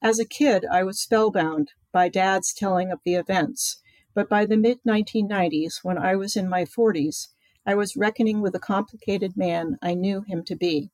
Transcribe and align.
As 0.00 0.20
a 0.20 0.24
kid, 0.24 0.64
I 0.70 0.84
was 0.84 1.00
spellbound 1.00 1.72
by 1.92 2.08
Dad's 2.08 2.54
telling 2.54 2.92
of 2.92 3.00
the 3.04 3.16
events, 3.16 3.82
but 4.14 4.28
by 4.28 4.46
the 4.46 4.56
mid 4.56 4.78
1990s, 4.86 5.80
when 5.82 5.98
I 5.98 6.14
was 6.14 6.36
in 6.36 6.48
my 6.48 6.64
40s, 6.64 7.28
I 7.66 7.74
was 7.74 7.96
reckoning 7.96 8.40
with 8.40 8.52
the 8.52 8.60
complicated 8.60 9.36
man 9.36 9.76
I 9.82 9.94
knew 9.94 10.22
him 10.22 10.44
to 10.44 10.54
be. 10.54 10.90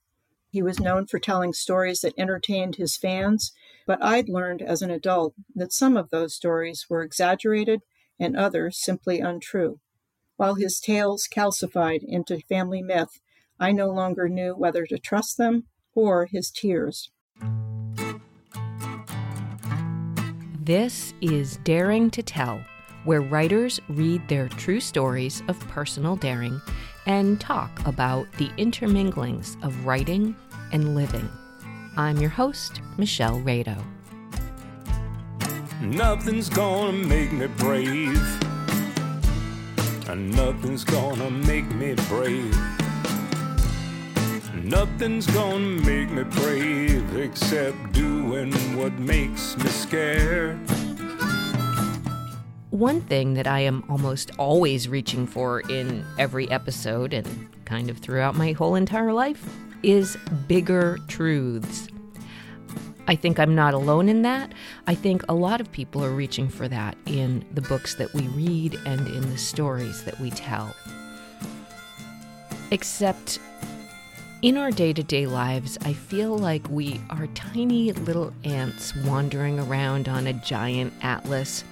He 0.48 0.62
was 0.62 0.80
known 0.80 1.06
for 1.06 1.18
telling 1.18 1.52
stories 1.52 2.00
that 2.00 2.18
entertained 2.18 2.76
his 2.76 2.96
fans, 2.96 3.52
but 3.86 4.02
I'd 4.02 4.30
learned 4.30 4.62
as 4.62 4.80
an 4.80 4.90
adult 4.90 5.34
that 5.54 5.72
some 5.72 5.98
of 5.98 6.08
those 6.08 6.34
stories 6.34 6.86
were 6.88 7.02
exaggerated 7.02 7.82
and 8.18 8.34
others 8.36 8.82
simply 8.82 9.20
untrue. 9.20 9.80
While 10.36 10.54
his 10.54 10.80
tales 10.80 11.28
calcified 11.30 12.00
into 12.02 12.40
family 12.48 12.82
myth, 12.82 13.20
I 13.60 13.72
no 13.72 13.90
longer 13.90 14.30
knew 14.30 14.54
whether 14.54 14.86
to 14.86 14.98
trust 14.98 15.36
them 15.36 15.64
or 15.94 16.26
his 16.26 16.50
tears. 16.50 17.10
This 20.64 21.12
is 21.20 21.58
Daring 21.58 22.10
to 22.12 22.22
Tell, 22.22 22.58
where 23.04 23.20
writers 23.20 23.82
read 23.90 24.26
their 24.28 24.48
true 24.48 24.80
stories 24.80 25.42
of 25.46 25.60
personal 25.68 26.16
daring 26.16 26.58
and 27.04 27.38
talk 27.38 27.70
about 27.86 28.32
the 28.38 28.48
interminglings 28.56 29.62
of 29.62 29.84
writing 29.84 30.34
and 30.72 30.94
living. 30.94 31.28
I'm 31.98 32.16
your 32.16 32.30
host, 32.30 32.80
Michelle 32.96 33.40
Redo. 33.40 33.76
Nothing's 35.82 36.48
gonna 36.48 36.92
make 36.92 37.30
me 37.30 37.46
brave. 37.46 38.16
And 40.08 40.34
nothing's 40.34 40.82
gonna 40.82 41.28
make 41.30 41.66
me 41.74 41.94
brave. 42.08 42.73
Nothing's 44.64 45.26
gonna 45.26 45.58
make 45.58 46.10
me 46.10 46.22
brave 46.22 47.18
except 47.18 47.92
doing 47.92 48.50
what 48.78 48.94
makes 48.94 49.58
me 49.58 49.66
scared. 49.66 50.58
One 52.70 53.02
thing 53.02 53.34
that 53.34 53.46
I 53.46 53.60
am 53.60 53.84
almost 53.90 54.30
always 54.38 54.88
reaching 54.88 55.26
for 55.26 55.60
in 55.60 56.02
every 56.18 56.50
episode 56.50 57.12
and 57.12 57.46
kind 57.66 57.90
of 57.90 57.98
throughout 57.98 58.36
my 58.36 58.52
whole 58.52 58.74
entire 58.74 59.12
life 59.12 59.44
is 59.82 60.16
bigger 60.48 60.98
truths. 61.08 61.88
I 63.06 63.16
think 63.16 63.38
I'm 63.38 63.54
not 63.54 63.74
alone 63.74 64.08
in 64.08 64.22
that. 64.22 64.54
I 64.86 64.94
think 64.94 65.24
a 65.28 65.34
lot 65.34 65.60
of 65.60 65.70
people 65.72 66.02
are 66.02 66.10
reaching 66.10 66.48
for 66.48 66.68
that 66.68 66.96
in 67.04 67.44
the 67.52 67.60
books 67.60 67.96
that 67.96 68.14
we 68.14 68.22
read 68.28 68.78
and 68.86 69.06
in 69.08 69.28
the 69.28 69.36
stories 69.36 70.04
that 70.04 70.18
we 70.20 70.30
tell. 70.30 70.74
Except 72.70 73.38
in 74.44 74.58
our 74.58 74.70
day 74.70 74.92
to 74.92 75.02
day 75.02 75.24
lives, 75.24 75.78
I 75.86 75.94
feel 75.94 76.36
like 76.36 76.68
we 76.68 77.00
are 77.08 77.26
tiny 77.28 77.92
little 77.92 78.30
ants 78.44 78.94
wandering 78.96 79.58
around 79.58 80.06
on 80.06 80.26
a 80.26 80.34
giant 80.34 80.92
atlas, 81.00 81.64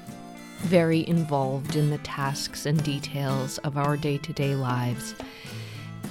very 0.61 1.07
involved 1.07 1.77
in 1.77 1.91
the 1.91 1.99
tasks 1.99 2.65
and 2.65 2.83
details 2.83 3.59
of 3.59 3.77
our 3.77 3.99
day 3.99 4.17
to 4.17 4.33
day 4.33 4.55
lives. 4.55 5.15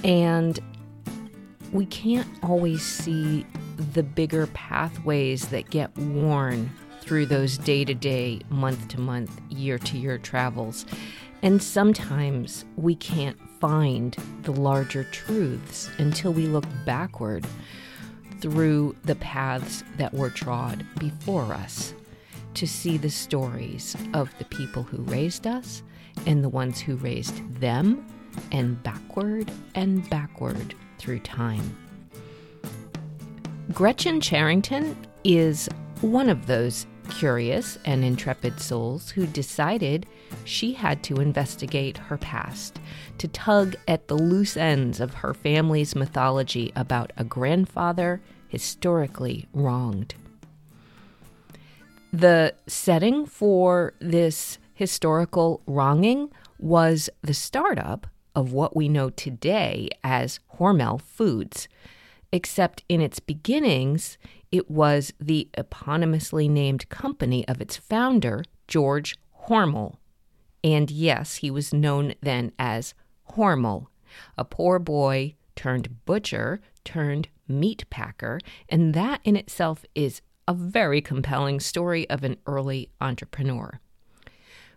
And 0.04 0.60
we 1.72 1.84
can't 1.86 2.28
always 2.44 2.82
see 2.82 3.44
the 3.94 4.04
bigger 4.04 4.46
pathways 4.46 5.48
that 5.48 5.68
get 5.68 5.92
worn 5.98 6.70
through 7.00 7.26
those 7.26 7.58
day 7.58 7.84
to 7.84 7.94
day, 7.94 8.40
month 8.50 8.86
to 8.90 9.00
month, 9.00 9.40
year 9.50 9.80
to 9.80 9.98
year 9.98 10.16
travels. 10.16 10.86
And 11.42 11.60
sometimes 11.60 12.64
we 12.76 12.94
can't 12.94 13.36
find 13.62 14.16
the 14.42 14.50
larger 14.50 15.04
truths 15.04 15.88
until 15.98 16.32
we 16.32 16.46
look 16.46 16.64
backward 16.84 17.46
through 18.40 18.96
the 19.04 19.14
paths 19.14 19.84
that 19.96 20.12
were 20.12 20.30
trod 20.30 20.84
before 20.98 21.54
us 21.54 21.94
to 22.54 22.66
see 22.66 22.96
the 22.96 23.08
stories 23.08 23.96
of 24.14 24.36
the 24.38 24.44
people 24.46 24.82
who 24.82 25.00
raised 25.04 25.46
us 25.46 25.84
and 26.26 26.42
the 26.42 26.48
ones 26.48 26.80
who 26.80 26.96
raised 26.96 27.60
them, 27.60 28.04
and 28.50 28.82
backward 28.82 29.48
and 29.76 30.10
backward 30.10 30.74
through 30.98 31.20
time. 31.20 31.76
Gretchen 33.72 34.20
Cherington 34.20 34.96
is 35.22 35.68
one 36.00 36.28
of 36.28 36.46
those 36.46 36.84
curious 37.10 37.78
and 37.84 38.02
intrepid 38.02 38.60
souls 38.60 39.10
who 39.10 39.24
decided 39.26 40.04
she 40.44 40.72
had 40.72 41.02
to 41.04 41.16
investigate 41.16 41.98
her 41.98 42.18
past, 42.18 42.80
to 43.18 43.28
tug 43.28 43.76
at 43.86 44.08
the 44.08 44.14
loose 44.16 44.56
ends 44.56 45.00
of 45.00 45.14
her 45.14 45.34
family's 45.34 45.94
mythology 45.94 46.72
about 46.76 47.12
a 47.16 47.24
grandfather 47.24 48.20
historically 48.48 49.48
wronged. 49.52 50.14
The 52.12 52.54
setting 52.66 53.24
for 53.24 53.94
this 53.98 54.58
historical 54.74 55.62
wronging 55.66 56.30
was 56.58 57.08
the 57.22 57.34
startup 57.34 58.06
of 58.34 58.52
what 58.52 58.76
we 58.76 58.88
know 58.88 59.10
today 59.10 59.88
as 60.04 60.40
Hormel 60.58 61.00
Foods, 61.00 61.68
except 62.30 62.84
in 62.88 63.00
its 63.00 63.20
beginnings, 63.20 64.18
it 64.50 64.70
was 64.70 65.12
the 65.20 65.48
eponymously 65.56 66.48
named 66.48 66.88
company 66.88 67.46
of 67.48 67.60
its 67.60 67.76
founder, 67.76 68.44
George 68.68 69.16
Hormel. 69.48 69.96
And 70.64 70.90
yes, 70.90 71.36
he 71.36 71.50
was 71.50 71.72
known 71.72 72.14
then 72.20 72.52
as 72.58 72.94
Hormel, 73.32 73.86
a 74.36 74.44
poor 74.44 74.78
boy 74.78 75.34
turned 75.56 76.04
butcher 76.04 76.60
turned 76.84 77.28
meat 77.48 77.84
packer, 77.90 78.40
and 78.68 78.94
that 78.94 79.20
in 79.24 79.36
itself 79.36 79.84
is 79.94 80.22
a 80.48 80.54
very 80.54 81.00
compelling 81.00 81.60
story 81.60 82.08
of 82.10 82.24
an 82.24 82.36
early 82.46 82.90
entrepreneur. 83.00 83.80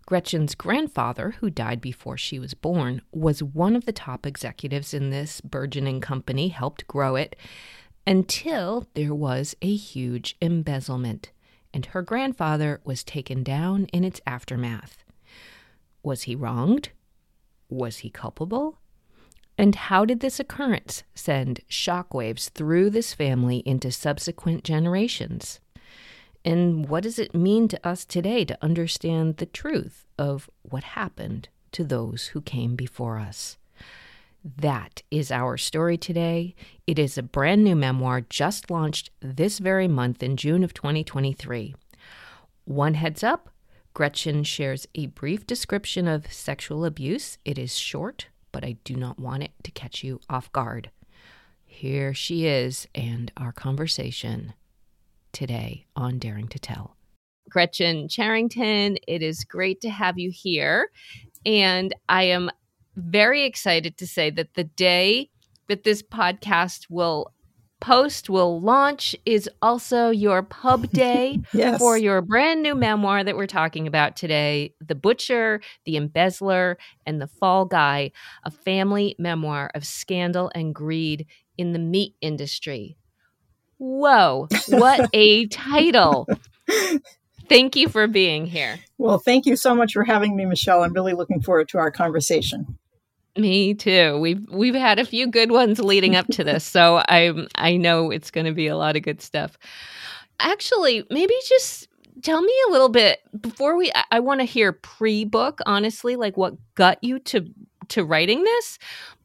Gretchen's 0.06 0.54
grandfather, 0.54 1.32
who 1.40 1.50
died 1.50 1.82
before 1.82 2.18
she 2.18 2.38
was 2.38 2.54
born, 2.54 3.02
was 3.12 3.42
one 3.42 3.76
of 3.76 3.86
the 3.86 3.92
top 3.92 4.28
executives 4.28 4.94
in 4.94 5.10
this 5.10 5.42
burgeoning 5.42 6.00
company, 6.00 6.50
helped 6.50 6.88
grow 6.88 7.16
it, 7.16 7.36
until 8.06 8.88
there 8.94 9.16
was 9.16 9.56
a 9.64 9.76
huge 9.76 10.36
embezzlement, 10.42 11.32
and 11.74 11.88
her 11.88 12.04
grandfather 12.04 12.80
was 12.84 13.04
taken 13.04 13.42
down 13.42 13.86
in 13.86 14.04
its 14.04 14.22
aftermath. 14.28 15.05
Was 16.06 16.24
he 16.24 16.36
wronged? 16.36 16.90
Was 17.68 17.98
he 17.98 18.12
culpable? 18.12 18.78
And 19.58 19.74
how 19.74 20.06
did 20.06 20.20
this 20.20 20.40
occurrence 20.40 21.04
send 21.16 21.62
shockwaves 21.68 22.50
through 22.50 22.92
this 22.92 23.16
family 23.16 23.64
into 23.66 23.92
subsequent 23.92 24.64
generations? 24.64 25.60
And 26.44 26.88
what 26.88 27.02
does 27.02 27.18
it 27.18 27.34
mean 27.34 27.68
to 27.70 27.88
us 27.88 28.06
today 28.06 28.46
to 28.46 28.58
understand 28.62 29.38
the 29.38 29.48
truth 29.48 30.06
of 30.20 30.48
what 30.62 30.84
happened 30.84 31.50
to 31.72 31.84
those 31.84 32.28
who 32.28 32.42
came 32.42 32.76
before 32.76 33.18
us? 33.18 33.58
That 34.44 35.02
is 35.10 35.32
our 35.32 35.58
story 35.58 35.98
today. 35.98 36.54
It 36.86 37.00
is 37.00 37.18
a 37.18 37.24
brand 37.24 37.64
new 37.64 37.76
memoir 37.76 38.22
just 38.22 38.70
launched 38.70 39.10
this 39.22 39.58
very 39.58 39.88
month 39.88 40.22
in 40.22 40.38
June 40.38 40.64
of 40.64 40.72
2023. 40.72 41.74
One 42.66 42.94
heads 42.94 43.24
up 43.24 43.50
Gretchen 43.96 44.44
shares 44.44 44.86
a 44.94 45.06
brief 45.06 45.48
description 45.48 46.06
of 46.06 46.32
sexual 46.32 46.84
abuse. 46.84 47.38
It 47.46 47.58
is 47.58 47.78
short, 47.78 48.28
but 48.52 48.66
I 48.66 48.76
do 48.84 48.94
not 48.94 49.18
want 49.18 49.44
it 49.44 49.54
to 49.64 49.72
catch 49.72 50.04
you 50.04 50.20
off 50.30 50.52
guard. 50.52 50.92
Here 51.64 52.14
she 52.14 52.46
is 52.46 52.90
and 52.94 53.32
our 53.38 53.54
conversation 53.54 54.54
today 55.32 55.86
on 55.96 56.20
Daring 56.20 56.50
to 56.50 56.60
Tell. 56.60 56.98
Gretchen 57.50 58.10
Cherington, 58.10 58.98
it 59.08 59.24
is 59.24 59.46
great 59.46 59.80
to 59.80 59.90
have 59.90 60.20
you 60.20 60.30
here. 60.30 60.90
And 61.46 61.96
I 62.10 62.24
am 62.24 62.50
very 62.98 63.44
excited 63.44 63.96
to 64.00 64.08
say 64.08 64.30
that 64.32 64.56
the 64.56 64.66
day 64.66 65.30
that 65.70 65.86
this 65.86 66.04
podcast 66.04 66.88
will 66.90 67.32
post 67.86 68.32
will 68.32 68.60
launch 68.60 69.16
is 69.28 69.48
also 69.62 70.10
your 70.10 70.42
pub 70.42 70.90
day 70.92 71.40
yes. 71.54 71.78
for 71.78 71.96
your 71.96 72.20
brand 72.20 72.64
new 72.64 72.74
memoir 72.74 73.24
that 73.24 73.38
we're 73.38 73.46
talking 73.46 73.86
about 73.86 74.16
today 74.16 74.74
The 74.82 74.96
Butcher, 74.96 75.62
The 75.86 75.96
Embezzler, 75.96 76.78
and 77.06 77.22
The 77.22 77.28
Fall 77.28 77.66
Guy, 77.66 78.12
a 78.44 78.50
family 78.50 79.16
memoir 79.20 79.70
of 79.76 79.86
scandal 79.86 80.52
and 80.56 80.74
greed 80.74 81.28
in 81.60 81.74
the 81.74 81.80
meat 81.80 82.16
industry. 82.22 82.98
Whoa, 83.78 84.48
what 84.68 85.08
a 85.14 85.46
title! 85.48 86.28
Thank 87.48 87.76
you 87.76 87.88
for 87.88 88.08
being 88.08 88.48
here. 88.48 88.80
Well, 88.98 89.20
thank 89.20 89.46
you 89.46 89.56
so 89.56 89.76
much 89.76 89.94
for 89.94 90.04
having 90.04 90.36
me, 90.36 90.46
Michelle. 90.46 90.82
I'm 90.82 90.94
really 90.94 91.14
looking 91.14 91.40
forward 91.40 91.70
to 91.70 91.78
our 91.78 91.92
conversation. 91.92 92.80
Me 93.38 93.74
too. 93.74 94.18
We've 94.20 94.46
we've 94.50 94.76
had 94.76 94.98
a 94.98 95.06
few 95.06 95.28
good 95.28 95.52
ones 95.52 95.80
leading 95.80 96.16
up 96.16 96.28
to 96.28 96.44
this, 96.44 96.64
so 96.64 96.98
I 97.10 97.34
I 97.56 97.78
know 97.78 98.12
it's 98.12 98.32
going 98.32 98.46
to 98.46 98.54
be 98.54 98.68
a 98.68 98.78
lot 98.78 98.96
of 98.96 99.04
good 99.04 99.22
stuff. 99.22 99.58
Actually, 100.40 101.06
maybe 101.10 101.34
just 101.48 101.88
tell 102.22 102.42
me 102.42 102.54
a 102.68 102.72
little 102.72 102.90
bit 102.90 103.20
before 103.40 103.76
we. 103.76 103.92
I, 103.94 104.04
I 104.12 104.20
want 104.22 104.40
to 104.40 104.46
hear 104.46 104.72
pre-book, 104.72 105.60
honestly, 105.66 106.16
like 106.16 106.38
what 106.38 106.56
got 106.76 107.04
you 107.04 107.20
to 107.20 107.46
to 107.90 108.04
writing 108.06 108.44
this. 108.44 108.80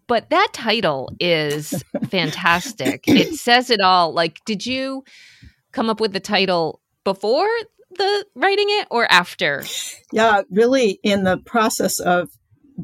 But 0.09 0.31
that 0.31 0.49
title 0.53 1.13
is 1.21 1.85
fantastic. 2.09 3.05
it 3.07 3.35
says 3.39 3.71
it 3.71 3.81
all. 3.81 4.13
Like, 4.13 4.45
did 4.45 4.67
you 4.67 5.05
come 5.71 5.89
up 5.89 6.01
with 6.01 6.13
the 6.13 6.19
title 6.21 6.81
before 7.05 7.49
the 7.97 8.27
writing 8.35 8.67
it 8.71 8.89
or 8.91 9.11
after? 9.11 9.65
Yeah, 10.11 10.43
really 10.51 10.99
in 11.05 11.23
the 11.23 11.39
process 11.39 12.01
of 12.01 12.29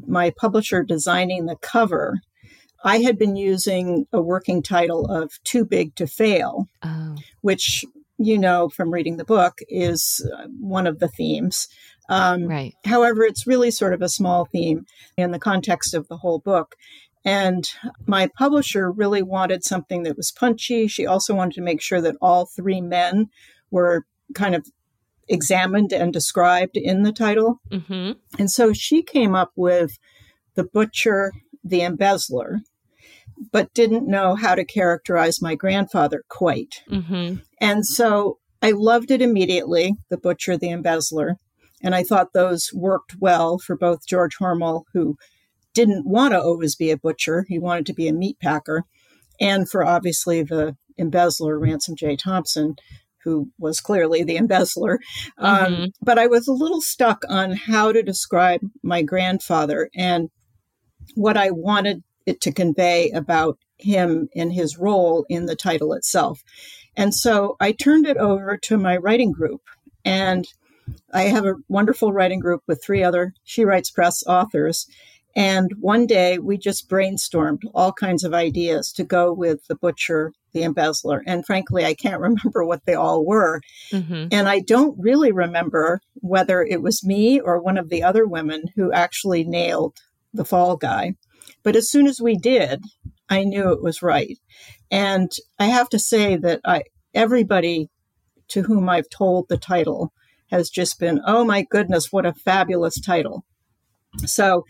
my 0.05 0.31
publisher 0.37 0.83
designing 0.83 1.45
the 1.45 1.55
cover, 1.55 2.19
I 2.83 2.99
had 2.99 3.17
been 3.17 3.35
using 3.35 4.05
a 4.13 4.21
working 4.21 4.61
title 4.61 5.05
of 5.07 5.31
Too 5.43 5.65
Big 5.65 5.95
to 5.95 6.07
Fail, 6.07 6.69
oh. 6.83 7.15
which, 7.41 7.83
you 8.17 8.37
know, 8.37 8.69
from 8.69 8.93
reading 8.93 9.17
the 9.17 9.25
book, 9.25 9.59
is 9.67 10.27
uh, 10.37 10.47
one 10.59 10.87
of 10.87 10.99
the 10.99 11.07
themes. 11.07 11.67
Um, 12.09 12.45
right. 12.45 12.73
However, 12.85 13.23
it's 13.23 13.47
really 13.47 13.71
sort 13.71 13.93
of 13.93 14.01
a 14.01 14.09
small 14.09 14.45
theme 14.45 14.85
in 15.17 15.31
the 15.31 15.39
context 15.39 15.93
of 15.93 16.07
the 16.07 16.17
whole 16.17 16.39
book. 16.39 16.75
And 17.25 17.65
my 18.05 18.29
publisher 18.37 18.89
really 18.89 19.21
wanted 19.21 19.63
something 19.63 20.03
that 20.03 20.15
was 20.15 20.31
punchy. 20.31 20.87
She 20.87 21.05
also 21.05 21.35
wanted 21.35 21.55
to 21.55 21.61
make 21.61 21.81
sure 21.81 21.99
that 21.99 22.15
all 22.21 22.45
three 22.45 22.79
men 22.79 23.27
were 23.69 24.05
kind 24.33 24.55
of 24.55 24.65
examined 25.27 25.91
and 25.91 26.13
described 26.13 26.77
in 26.77 27.03
the 27.03 27.11
title. 27.11 27.59
Mm-hmm. 27.71 28.13
And 28.39 28.51
so 28.51 28.73
she 28.73 29.03
came 29.03 29.35
up 29.35 29.51
with 29.55 29.97
the 30.55 30.63
butcher, 30.63 31.33
the 31.63 31.81
embezzler, 31.81 32.61
but 33.51 33.73
didn't 33.73 34.07
know 34.07 34.35
how 34.35 34.55
to 34.55 34.65
characterize 34.65 35.41
my 35.41 35.55
grandfather 35.55 36.23
quite. 36.29 36.81
Mm-hmm. 36.89 37.35
And 37.61 37.85
so 37.85 38.39
I 38.61 38.71
loved 38.71 39.11
it 39.11 39.21
immediately, 39.21 39.93
the 40.09 40.17
butcher, 40.17 40.57
the 40.57 40.71
embezzler. 40.71 41.37
And 41.83 41.93
I 41.93 42.03
thought 42.03 42.33
those 42.33 42.71
worked 42.73 43.15
well 43.19 43.59
for 43.59 43.77
both 43.77 44.07
George 44.07 44.37
Hormel, 44.37 44.83
who 44.93 45.17
didn't 45.75 46.07
want 46.07 46.31
to 46.31 46.41
always 46.41 46.75
be 46.75 46.89
a 46.89 46.97
butcher, 46.97 47.45
he 47.47 47.59
wanted 47.59 47.85
to 47.85 47.93
be 47.93 48.07
a 48.07 48.13
meat 48.13 48.39
packer, 48.41 48.85
and 49.39 49.69
for 49.69 49.85
obviously 49.85 50.41
the 50.41 50.75
embezzler, 50.97 51.59
Ransom 51.59 51.95
J. 51.95 52.15
Thompson, 52.15 52.77
who 53.27 53.49
was 53.59 53.81
clearly 53.81 54.23
the 54.23 54.37
embezzler. 54.37 55.01
Um, 55.37 55.57
mm-hmm. 55.57 55.85
But 56.01 56.17
I 56.17 56.27
was 56.27 56.47
a 56.47 56.53
little 56.53 56.79
stuck 56.79 57.25
on 57.27 57.51
how 57.51 57.91
to 57.91 58.01
describe 58.01 58.61
my 58.83 59.01
grandfather 59.01 59.89
and 59.93 60.29
what 61.15 61.35
I 61.35 61.51
wanted 61.51 62.03
it 62.25 62.39
to 62.41 62.53
convey 62.53 63.11
about 63.11 63.57
him 63.79 64.29
and 64.33 64.53
his 64.53 64.77
role 64.77 65.25
in 65.27 65.45
the 65.45 65.57
title 65.57 65.91
itself. 65.91 66.41
And 66.95 67.13
so 67.13 67.57
I 67.59 67.73
turned 67.73 68.07
it 68.07 68.15
over 68.15 68.55
to 68.55 68.77
my 68.77 68.95
writing 68.95 69.33
group. 69.33 69.61
And 70.05 70.47
I 71.13 71.23
have 71.23 71.45
a 71.45 71.55
wonderful 71.67 72.13
writing 72.13 72.39
group 72.39 72.63
with 72.65 72.81
three 72.81 73.03
other 73.03 73.33
She 73.43 73.65
Writes 73.65 73.91
Press 73.91 74.23
authors. 74.25 74.87
And 75.37 75.71
one 75.79 76.07
day 76.07 76.39
we 76.39 76.57
just 76.57 76.89
brainstormed 76.89 77.61
all 77.75 77.93
kinds 77.93 78.23
of 78.23 78.33
ideas 78.33 78.91
to 78.93 79.03
go 79.03 79.31
with 79.31 79.67
the 79.67 79.75
butcher, 79.75 80.33
the 80.51 80.63
embezzler. 80.63 81.21
And 81.27 81.45
frankly, 81.45 81.85
I 81.85 81.93
can't 81.93 82.19
remember 82.21 82.65
what 82.65 82.85
they 82.85 82.95
all 82.95 83.23
were. 83.23 83.61
Mm-hmm. 83.91 84.29
And 84.31 84.49
I 84.49 84.59
don't 84.59 84.99
really 84.99 85.31
remember 85.31 86.01
whether 86.15 86.63
it 86.63 86.81
was 86.81 87.05
me 87.05 87.39
or 87.39 87.61
one 87.61 87.77
of 87.77 87.89
the 87.89 88.01
other 88.01 88.25
women 88.25 88.63
who 88.75 88.91
actually 88.91 89.43
nailed 89.43 89.99
the 90.33 90.43
fall 90.43 90.75
guy. 90.75 91.13
But 91.61 91.75
as 91.75 91.87
soon 91.87 92.07
as 92.07 92.19
we 92.19 92.35
did, 92.35 92.83
I 93.29 93.43
knew 93.43 93.71
it 93.71 93.83
was 93.83 94.01
right. 94.01 94.39
And 94.89 95.31
I 95.59 95.65
have 95.65 95.89
to 95.89 95.99
say 95.99 96.35
that 96.37 96.61
I, 96.65 96.81
everybody 97.13 97.89
to 98.49 98.63
whom 98.63 98.89
I've 98.89 99.09
told 99.09 99.49
the 99.49 99.57
title 99.57 100.13
has 100.49 100.71
just 100.71 100.99
been, 100.99 101.21
oh 101.27 101.45
my 101.45 101.61
goodness, 101.69 102.11
what 102.11 102.25
a 102.25 102.33
fabulous 102.33 102.99
title. 102.99 103.45
So, 104.25 104.65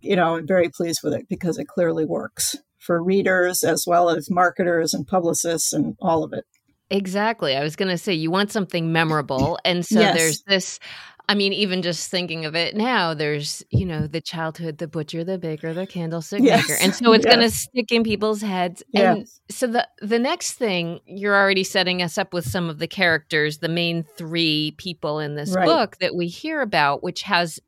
you 0.00 0.16
know, 0.16 0.36
I'm 0.36 0.46
very 0.46 0.68
pleased 0.68 1.00
with 1.02 1.14
it 1.14 1.28
because 1.28 1.58
it 1.58 1.66
clearly 1.66 2.04
works 2.04 2.56
for 2.78 3.02
readers 3.02 3.64
as 3.64 3.84
well 3.86 4.10
as 4.10 4.30
marketers 4.30 4.94
and 4.94 5.06
publicists 5.06 5.72
and 5.72 5.96
all 6.00 6.22
of 6.22 6.32
it. 6.32 6.44
Exactly. 6.90 7.56
I 7.56 7.62
was 7.62 7.76
going 7.76 7.88
to 7.88 7.98
say 7.98 8.12
you 8.12 8.30
want 8.30 8.52
something 8.52 8.92
memorable. 8.92 9.58
And 9.64 9.84
so 9.84 10.00
yes. 10.00 10.16
there's 10.16 10.42
this 10.42 10.78
I 11.26 11.34
mean, 11.34 11.54
even 11.54 11.80
just 11.80 12.10
thinking 12.10 12.44
of 12.44 12.54
it 12.54 12.76
now, 12.76 13.14
there's, 13.14 13.64
you 13.70 13.86
know, 13.86 14.06
the 14.06 14.20
childhood, 14.20 14.76
the 14.76 14.86
butcher, 14.86 15.24
the 15.24 15.38
baker, 15.38 15.72
the 15.72 15.86
candlestick 15.86 16.42
yes. 16.42 16.68
maker. 16.68 16.78
And 16.82 16.94
so 16.94 17.12
it's 17.14 17.24
yes. 17.24 17.34
going 17.34 17.48
to 17.48 17.54
stick 17.54 17.92
in 17.92 18.04
people's 18.04 18.42
heads. 18.42 18.82
And 18.94 19.26
so 19.48 19.66
the 19.66 19.88
the 20.02 20.18
next 20.18 20.52
thing, 20.54 21.00
you're 21.06 21.34
already 21.34 21.64
setting 21.64 22.02
us 22.02 22.18
up 22.18 22.34
with 22.34 22.46
some 22.46 22.68
of 22.68 22.78
the 22.78 22.86
characters, 22.86 23.58
the 23.58 23.70
main 23.70 24.04
three 24.16 24.74
people 24.76 25.18
in 25.18 25.34
this 25.34 25.54
right. 25.54 25.64
book 25.64 25.96
that 25.98 26.14
we 26.14 26.28
hear 26.28 26.60
about, 26.60 27.02
which 27.02 27.22
has 27.22 27.58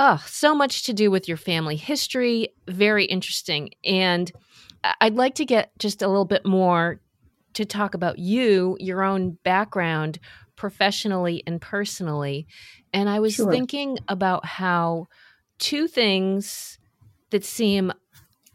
Oh, 0.00 0.22
so 0.28 0.54
much 0.54 0.84
to 0.84 0.92
do 0.92 1.10
with 1.10 1.26
your 1.26 1.36
family 1.36 1.74
history. 1.74 2.50
Very 2.68 3.04
interesting. 3.04 3.70
And 3.84 4.30
I'd 5.00 5.16
like 5.16 5.34
to 5.34 5.44
get 5.44 5.76
just 5.80 6.02
a 6.02 6.06
little 6.06 6.24
bit 6.24 6.46
more 6.46 7.00
to 7.54 7.64
talk 7.64 7.94
about 7.94 8.20
you, 8.20 8.76
your 8.78 9.02
own 9.02 9.38
background 9.42 10.20
professionally 10.54 11.42
and 11.48 11.60
personally. 11.60 12.46
And 12.92 13.08
I 13.08 13.18
was 13.18 13.34
sure. 13.34 13.50
thinking 13.50 13.98
about 14.06 14.46
how 14.46 15.08
two 15.58 15.88
things 15.88 16.78
that 17.30 17.44
seem 17.44 17.92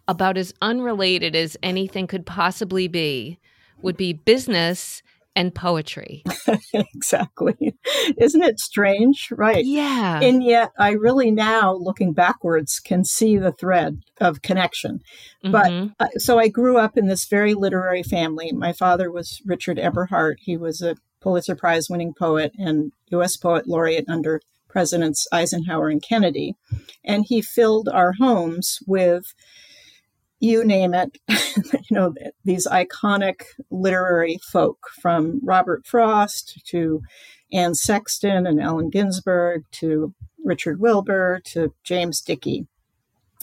about 0.08 0.38
as 0.38 0.54
unrelated 0.62 1.36
as 1.36 1.58
anything 1.62 2.08
could 2.08 2.26
possibly 2.26 2.88
be 2.88 3.38
would 3.82 3.98
be 3.98 4.14
business 4.14 5.04
and 5.36 5.54
poetry. 5.54 6.24
exactly. 6.74 7.76
Isn't 8.18 8.44
it 8.44 8.60
strange? 8.60 9.30
Right. 9.32 9.66
Yeah. 9.66 10.20
And 10.22 10.44
yet, 10.44 10.72
I 10.78 10.92
really 10.92 11.32
now, 11.32 11.74
looking 11.74 12.14
backwards, 12.14 12.80
can 12.80 13.04
see 13.04 13.38
the 13.38 13.52
thread 13.52 14.00
of 14.20 14.42
connection. 14.42 15.00
Mm-hmm. 15.44 15.52
But 15.52 16.06
uh, 16.06 16.10
so 16.18 16.40
I 16.40 16.48
grew 16.48 16.78
up 16.78 16.98
in 16.98 17.08
this 17.08 17.26
very 17.26 17.54
literary 17.54 18.04
family. 18.04 18.52
My 18.52 18.74
father 18.74 19.12
was 19.12 19.42
Richard 19.46 19.78
Eberhart. 19.78 20.36
He 20.40 20.58
was 20.58 20.82
a 20.82 20.96
Pulitzer 21.22 21.56
Prize 21.56 21.90
winning 21.90 22.14
poet 22.14 22.52
and 22.58 22.92
U.S. 23.12 23.38
Poet 23.38 23.68
Laureate 23.68 24.10
under 24.10 24.42
Presidents 24.68 25.28
Eisenhower 25.32 25.88
and 25.88 26.02
Kennedy. 26.02 26.56
And 27.04 27.26
he 27.28 27.42
filled 27.42 27.88
our 27.88 28.14
homes 28.14 28.80
with 28.88 29.34
you 30.44 30.66
name 30.66 30.94
it, 30.94 31.18
you 31.30 31.80
know, 31.92 32.14
these 32.44 32.68
iconic 32.68 33.44
literary 33.72 34.38
folk 34.52 34.78
from 35.02 35.40
Robert 35.42 35.88
Frost 35.88 36.62
to 36.66 37.02
Anne 37.54 37.76
Sexton 37.76 38.46
and 38.46 38.62
Allen 38.62 38.90
Ginsberg 38.90 39.64
to 39.72 40.14
Richard 40.44 40.82
Wilbur 40.82 41.42
to 41.46 41.74
James 41.86 42.20
Dickey, 42.20 42.68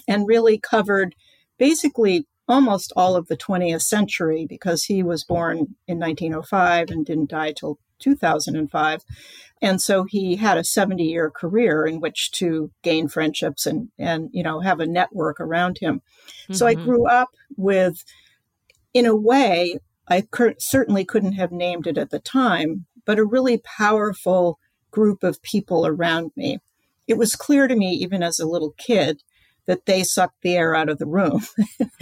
and 0.06 0.28
really 0.28 0.58
covered 0.58 1.14
basically 1.58 2.26
almost 2.46 2.92
all 2.94 3.16
of 3.16 3.28
the 3.28 3.36
20th 3.36 3.82
century 3.82 4.44
because 4.46 4.84
he 4.84 5.02
was 5.02 5.24
born 5.24 5.76
in 5.88 5.98
1905 5.98 6.90
and 6.90 7.06
didn't 7.06 7.30
die 7.30 7.52
till 7.52 7.78
2005. 8.00 9.04
And 9.62 9.80
so 9.80 10.04
he 10.04 10.36
had 10.36 10.56
a 10.56 10.64
70 10.64 11.02
year 11.04 11.30
career 11.30 11.86
in 11.86 12.00
which 12.00 12.30
to 12.32 12.70
gain 12.82 13.08
friendships 13.08 13.66
and, 13.66 13.90
and, 13.98 14.30
you 14.32 14.42
know, 14.42 14.60
have 14.60 14.80
a 14.80 14.86
network 14.86 15.40
around 15.40 15.78
him. 15.78 16.02
Mm-hmm. 16.44 16.54
So 16.54 16.66
I 16.66 16.74
mm-hmm. 16.74 16.84
grew 16.84 17.06
up 17.06 17.30
with, 17.56 18.04
in 18.94 19.06
a 19.06 19.14
way, 19.14 19.78
I 20.08 20.22
cur- 20.22 20.56
certainly 20.58 21.04
couldn't 21.04 21.32
have 21.32 21.52
named 21.52 21.86
it 21.86 21.98
at 21.98 22.10
the 22.10 22.18
time, 22.18 22.86
but 23.04 23.18
a 23.18 23.24
really 23.24 23.58
powerful 23.58 24.58
group 24.90 25.22
of 25.22 25.42
people 25.42 25.86
around 25.86 26.32
me. 26.36 26.58
It 27.06 27.18
was 27.18 27.36
clear 27.36 27.68
to 27.68 27.76
me, 27.76 27.92
even 27.92 28.22
as 28.22 28.38
a 28.38 28.46
little 28.46 28.74
kid, 28.78 29.22
that 29.70 29.86
they 29.86 30.02
sucked 30.02 30.42
the 30.42 30.56
air 30.56 30.74
out 30.74 30.88
of 30.88 30.98
the 30.98 31.06
room. 31.06 31.46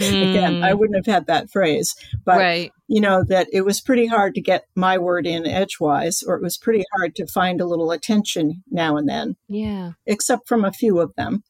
Mm. 0.01 0.29
Again, 0.31 0.63
I 0.63 0.71
hmm. 0.71 0.79
wouldn't 0.79 1.05
have 1.05 1.13
had 1.13 1.27
that 1.27 1.51
phrase, 1.51 1.93
but 2.25 2.39
right. 2.39 2.71
you 2.87 2.99
know 2.99 3.23
that 3.27 3.47
it 3.53 3.61
was 3.61 3.79
pretty 3.79 4.07
hard 4.07 4.33
to 4.33 4.41
get 4.41 4.63
my 4.75 4.97
word 4.97 5.27
in 5.27 5.45
edgewise, 5.45 6.23
or 6.25 6.33
it 6.33 6.41
was 6.41 6.57
pretty 6.57 6.83
hard 6.97 7.15
to 7.15 7.27
find 7.27 7.61
a 7.61 7.67
little 7.67 7.91
attention 7.91 8.63
now 8.71 8.97
and 8.97 9.07
then. 9.07 9.35
Yeah, 9.47 9.91
except 10.07 10.47
from 10.47 10.65
a 10.65 10.71
few 10.71 10.99
of 10.99 11.13
them. 11.15 11.43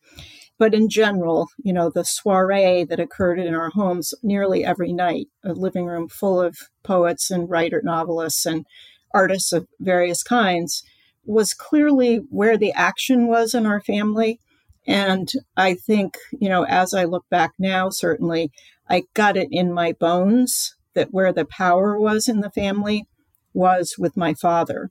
But 0.58 0.74
in 0.74 0.90
general, 0.90 1.48
you 1.64 1.72
know, 1.72 1.90
the 1.90 2.04
soiree 2.04 2.84
that 2.84 3.00
occurred 3.00 3.40
in 3.40 3.56
our 3.56 3.70
homes 3.70 4.14
nearly 4.22 4.66
every 4.66 4.92
night, 4.92 5.28
a 5.46 5.54
living 5.54 5.86
room 5.86 6.10
full 6.10 6.42
of 6.42 6.58
poets 6.84 7.32
and 7.32 7.50
writer 7.50 7.80
novelists 7.82 8.46
and 8.46 8.66
artists 9.14 9.54
of 9.54 9.68
various 9.80 10.22
kinds, 10.22 10.84
was 11.24 11.54
clearly 11.54 12.18
where 12.30 12.58
the 12.58 12.74
action 12.74 13.28
was 13.28 13.54
in 13.54 13.66
our 13.66 13.80
family 13.80 14.42
and 14.90 15.32
I 15.56 15.76
think, 15.76 16.18
you 16.32 16.50
know, 16.50 16.66
as 16.66 16.96
I 16.96 17.04
look 17.04 17.24
back 17.30 17.52
now, 17.60 17.92
certainly 17.92 18.52
I 18.90 19.04
got 19.14 19.38
it 19.38 19.48
in 19.52 19.72
my 19.72 19.94
bones 19.94 20.76
that 20.96 21.10
where 21.12 21.32
the 21.32 21.46
power 21.46 22.00
was 22.00 22.28
in 22.28 22.40
the 22.40 22.50
family 22.50 23.06
was 23.54 23.98
with 24.00 24.18
my 24.18 24.34
father. 24.34 24.90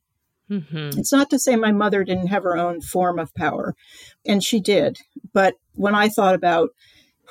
Mm-hmm. 0.49 1.00
It's 1.00 1.12
not 1.12 1.31
to 1.31 1.38
say 1.38 1.57
my 1.57 1.73
mother 1.73 2.05
didn't 2.05 2.28
have 2.28 2.45
her 2.45 2.57
own 2.57 2.81
form 2.81 3.19
of 3.19 3.35
power, 3.35 3.75
and 4.25 4.43
she 4.43 4.61
did. 4.61 4.99
But 5.35 5.55
when 5.75 5.97
I 5.97 6.09
thought 6.09 6.37
about 6.37 6.71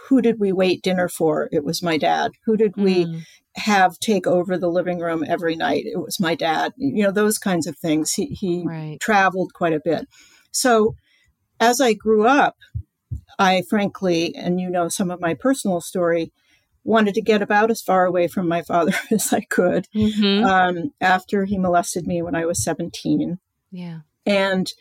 who 0.10 0.22
did 0.22 0.38
we 0.38 0.52
wait 0.52 0.84
dinner 0.84 1.08
for, 1.08 1.48
it 1.54 1.64
was 1.64 1.82
my 1.82 1.98
dad. 1.98 2.32
Who 2.46 2.58
did 2.58 2.76
we 2.76 3.06
mm. 3.06 3.22
have 3.56 3.98
take 4.00 4.28
over 4.28 4.58
the 4.58 4.70
living 4.70 5.00
room 5.00 5.24
every 5.26 5.56
night? 5.56 5.86
It 5.86 6.00
was 6.00 6.20
my 6.20 6.36
dad. 6.36 6.74
You 6.76 7.04
know, 7.06 7.12
those 7.12 7.38
kinds 7.38 7.66
of 7.66 7.78
things. 7.78 8.12
He, 8.12 8.26
he 8.26 8.64
right. 8.68 9.00
traveled 9.00 9.54
quite 9.54 9.74
a 9.74 9.82
bit. 9.84 10.06
So 10.52 10.96
as 11.60 11.80
I 11.82 11.94
grew 11.94 12.26
up, 12.28 12.56
I 13.40 13.64
frankly, 13.70 14.36
and 14.36 14.60
you 14.60 14.70
know 14.70 14.88
some 14.90 15.12
of 15.12 15.20
my 15.22 15.34
personal 15.34 15.82
story, 15.82 16.32
wanted 16.84 17.14
to 17.16 17.22
get 17.22 17.42
about 17.42 17.70
as 17.70 17.82
far 17.82 18.06
away 18.06 18.28
from 18.28 18.48
my 18.48 18.62
father 18.62 18.94
as 19.12 19.34
I 19.34 19.42
could 19.42 19.88
Mm-hmm. 19.96 20.46
um, 20.46 20.94
after 21.02 21.46
he 21.46 21.58
molested 21.58 22.08
me 22.08 22.22
when 22.22 22.36
I 22.36 22.46
was 22.46 22.64
17. 22.64 23.40
yeah. 23.72 24.00
And 24.26 24.72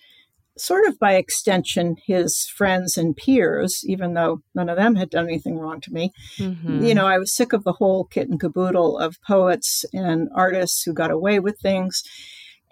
sort 0.59 0.87
of 0.88 0.99
by 0.99 1.14
extension, 1.16 1.97
his 2.06 2.47
friends 2.56 2.97
and 2.97 3.14
peers, 3.16 3.83
even 3.85 4.14
though 4.14 4.40
none 4.54 4.68
of 4.71 4.76
them 4.78 4.95
had 4.97 5.11
done 5.11 5.26
anything 5.28 5.59
wrong 5.59 5.80
to 5.83 5.92
me, 5.92 6.12
Mm-hmm. 6.38 6.83
you 6.85 6.95
know, 6.95 7.06
I 7.06 7.18
was 7.18 7.35
sick 7.35 7.52
of 7.52 7.62
the 7.64 7.75
whole 7.75 8.04
kit 8.04 8.28
and 8.28 8.40
caboodle 8.40 8.99
of 8.99 9.21
poets 9.26 9.85
and 9.92 10.28
artists 10.35 10.83
who 10.83 10.95
got 10.95 11.11
away 11.11 11.40
with 11.40 11.59
things. 11.61 12.02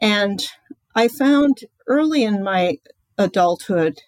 And 0.01 0.41
I 0.95 1.09
found 1.09 1.59
early 1.87 2.23
in 2.25 2.43
my 2.43 2.79
adulthood 3.19 4.01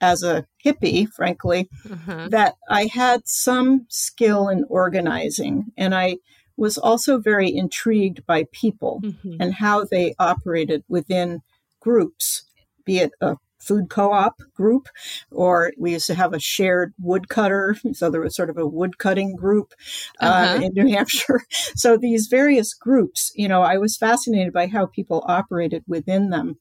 as 0.00 0.22
a 0.22 0.46
hippie, 0.64 1.08
frankly, 1.08 1.68
Uh-huh. 1.90 2.28
that 2.30 2.54
I 2.68 2.86
had 2.86 3.26
some 3.26 3.86
skill 3.88 4.48
in 4.48 4.64
organizing. 4.68 5.72
And 5.76 5.94
I 5.94 6.18
was 6.56 6.76
also 6.78 7.18
very 7.18 7.54
intrigued 7.54 8.24
by 8.26 8.44
people 8.52 9.00
Mhm. 9.02 9.36
and 9.40 9.54
how 9.54 9.84
they 9.84 10.14
operated 10.18 10.84
within 10.88 11.40
groups, 11.80 12.44
be 12.84 12.98
it 12.98 13.12
a 13.20 13.36
food 13.58 13.90
co-op 13.90 14.40
group 14.54 14.88
or 15.30 15.70
we 15.78 15.92
used 15.92 16.06
to 16.06 16.14
have 16.14 16.32
a 16.32 16.38
shared 16.40 16.94
woodcutter 16.98 17.76
so 17.92 18.08
there 18.10 18.22
was 18.22 18.34
sort 18.34 18.48
of 18.48 18.56
a 18.56 18.66
woodcutting 18.66 19.36
group 19.36 19.74
uh, 20.20 20.48
Uh-huh. 20.54 20.64
in 20.64 20.72
new 20.72 20.88
hampshire 20.96 21.42
so 21.76 21.98
these 21.98 22.26
various 22.26 22.72
groups 22.72 23.30
you 23.34 23.46
know 23.46 23.60
i 23.60 23.76
was 23.76 23.98
fascinated 23.98 24.50
by 24.50 24.66
how 24.66 24.86
people 24.86 25.22
operated 25.28 25.84
within 25.86 26.30
them 26.30 26.56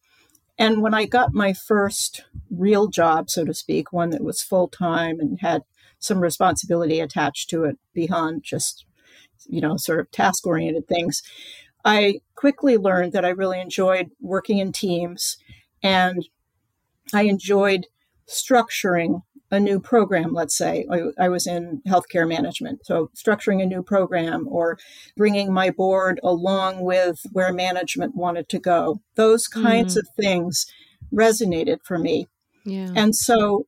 and 0.60 0.84
when 0.84 0.94
i 0.94 1.06
got 1.06 1.34
my 1.34 1.54
first 1.54 2.24
real 2.51 2.88
job 2.88 3.30
so 3.30 3.44
to 3.44 3.54
speak 3.54 3.92
one 3.92 4.12
that 4.12 4.24
was 4.24 4.44
full-time 4.44 5.20
and 5.20 5.39
had 5.42 5.63
some 5.98 6.20
responsibility 6.20 7.00
attached 7.00 7.50
to 7.50 7.63
it 7.63 7.78
beyond 7.94 8.44
just 8.44 8.86
you 9.48 9.62
know 9.62 9.75
sort 9.78 10.00
of 10.00 10.12
task 10.12 10.46
oriented 10.46 10.88
things 10.88 11.24
I 11.86 12.22
quickly 12.36 12.78
learned 12.78 13.13
that 13.13 13.25
I 13.25 13.30
really 13.30 13.60
enjoyed 13.60 14.12
working 14.20 14.58
in 14.58 14.72
teams 14.72 15.38
and 15.82 16.28
I 17.13 17.24
enjoyed 17.24 17.88
structuring 18.28 19.24
a 19.51 19.60
new 19.60 19.79
program, 19.79 20.34
let's 20.34 20.56
say. 20.58 20.86
I, 20.91 21.25
I 21.25 21.29
was 21.29 21.48
in 21.48 21.82
healthcare 21.88 22.27
management. 22.27 22.86
So, 22.86 23.10
structuring 23.15 23.62
a 23.62 23.65
new 23.65 23.82
program 23.84 24.48
or 24.48 24.77
bringing 25.18 25.51
my 25.51 25.70
board 25.72 26.20
along 26.24 26.82
with 26.82 27.20
where 27.32 27.51
management 27.51 28.15
wanted 28.15 28.48
to 28.50 28.60
go. 28.60 29.01
Those 29.15 29.48
kinds 29.48 29.96
Mhm. 29.96 30.00
of 30.00 30.08
things 30.15 30.65
resonated 31.13 31.79
for 31.84 31.98
me. 31.98 32.27
Yeah. 32.65 32.91
And 32.96 33.15
so, 33.15 33.65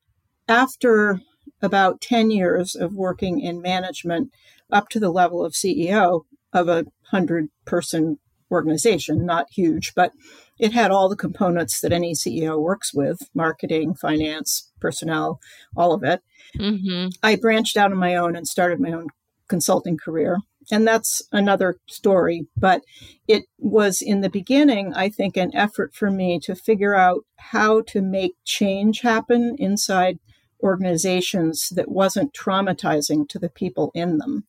after 0.47 1.21
about 1.61 2.01
10 2.01 2.31
years 2.31 2.75
of 2.75 2.93
working 2.93 3.39
in 3.39 3.61
management 3.61 4.31
up 4.71 4.89
to 4.89 4.99
the 4.99 5.11
level 5.11 5.43
of 5.43 5.53
CEO 5.55 6.25
of 6.53 6.67
a 6.67 6.85
100 7.11 7.49
person 7.65 8.17
organization, 8.51 9.25
not 9.25 9.47
huge, 9.51 9.93
but 9.95 10.11
it 10.59 10.73
had 10.73 10.91
all 10.91 11.09
the 11.09 11.15
components 11.15 11.81
that 11.81 11.93
any 11.93 12.13
CEO 12.13 12.59
works 12.59 12.93
with 12.93 13.19
marketing, 13.33 13.95
finance, 13.95 14.71
personnel, 14.79 15.39
all 15.75 15.93
of 15.93 16.03
it. 16.03 16.21
mm-hmm. 16.57 17.07
I 17.23 17.35
branched 17.35 17.77
out 17.77 17.91
on 17.91 17.97
my 17.97 18.15
own 18.15 18.35
and 18.35 18.47
started 18.47 18.79
my 18.79 18.91
own 18.91 19.07
consulting 19.47 19.97
career. 19.97 20.37
And 20.71 20.87
that's 20.87 21.21
another 21.31 21.77
story. 21.87 22.47
But 22.55 22.83
it 23.27 23.45
was 23.57 24.01
in 24.01 24.21
the 24.21 24.29
beginning, 24.29 24.93
I 24.93 25.09
think, 25.09 25.35
an 25.35 25.55
effort 25.55 25.93
for 25.93 26.11
me 26.11 26.39
to 26.43 26.55
figure 26.55 26.95
out 26.95 27.25
how 27.37 27.81
to 27.87 28.01
make 28.01 28.33
change 28.45 29.01
happen 29.01 29.55
inside 29.57 30.19
organizations 30.63 31.69
that 31.69 31.89
wasn't 31.89 32.33
traumatizing 32.33 33.27
to 33.29 33.39
the 33.39 33.49
people 33.49 33.91
in 33.93 34.17
them. 34.17 34.45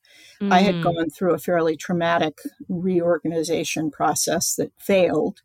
I 0.50 0.60
had 0.60 0.76
Mm. 0.76 0.82
gone 0.82 1.10
through 1.10 1.34
a 1.34 1.38
fairly 1.38 1.76
traumatic 1.76 2.40
reorganization 2.68 3.90
process 3.90 4.54
that 4.56 4.72
failed, 4.78 5.40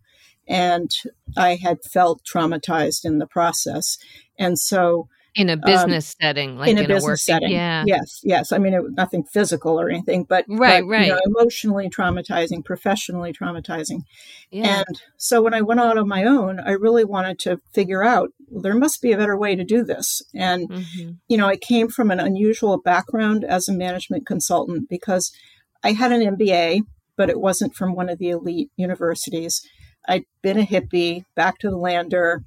and 0.48 0.90
I 1.36 1.56
had 1.56 1.84
felt 1.84 2.24
traumatized 2.24 3.06
in 3.06 3.20
the 3.20 3.28
process. 3.28 3.98
And 4.40 4.58
so 4.58 5.08
in 5.38 5.52
a 5.52 5.56
business 5.56 6.16
setting, 6.20 6.58
like 6.58 6.70
um, 6.70 6.72
in 6.72 6.78
a 6.80 6.82
in, 6.82 6.88
business 6.88 7.04
working, 7.04 7.18
setting. 7.18 7.52
Yeah. 7.52 7.84
Yes, 7.86 8.22
yes. 8.24 8.52
I 8.52 8.58
mean, 8.58 8.74
it 8.74 8.82
was 8.82 8.94
nothing 8.94 9.24
physical 9.24 9.80
or 9.80 9.88
anything, 9.88 10.24
but 10.24 10.46
Right, 10.50 10.82
but, 10.82 10.88
right. 10.88 11.08
You 11.08 11.14
know, 11.14 11.20
emotionally 11.26 11.90
traumatizing, 11.90 12.66
professionally 12.66 13.32
traumatizing. 13.32 14.02
Yeah. 14.50 14.84
And 14.88 15.02
so 15.18 15.44
when 15.44 15.54
I 15.54 15.62
went 15.62 15.80
out 15.80 15.98
on 15.98 16.08
my 16.08 16.24
own, 16.24 16.60
I 16.60 16.72
really 16.72 17.06
wanted 17.06 17.38
to 17.40 17.62
figure 17.72 18.04
out 18.04 18.32
well, 18.50 18.64
there 18.64 18.74
must 18.74 19.00
be 19.00 19.12
a 19.12 19.18
better 19.18 19.38
way 19.38 19.56
to 19.56 19.64
do 19.64 19.84
this. 19.84 20.24
And 20.34 20.68
Mhm. 20.70 21.18
you 21.28 21.38
know, 21.38 21.48
I 21.48 21.56
came 21.56 21.88
from 21.88 22.10
an 22.10 22.20
unusual 22.20 22.82
background 22.82 23.44
as 23.44 23.70
a 23.70 23.74
management 23.74 24.26
consultant 24.26 24.90
because 24.90 25.32
I 25.84 25.92
had 25.92 26.12
an 26.12 26.24
MBA, 26.24 26.82
but 27.16 27.30
it 27.30 27.40
wasn't 27.40 27.76
from 27.76 27.94
one 27.94 28.10
of 28.10 28.18
the 28.18 28.32
elite 28.32 28.72
universities. 28.76 29.62
I'd 30.08 30.26
been 30.42 30.58
a 30.58 30.66
hippie, 30.66 31.26
back 31.36 31.60
to 31.60 31.70
the 31.70 31.78
lander, 31.78 32.44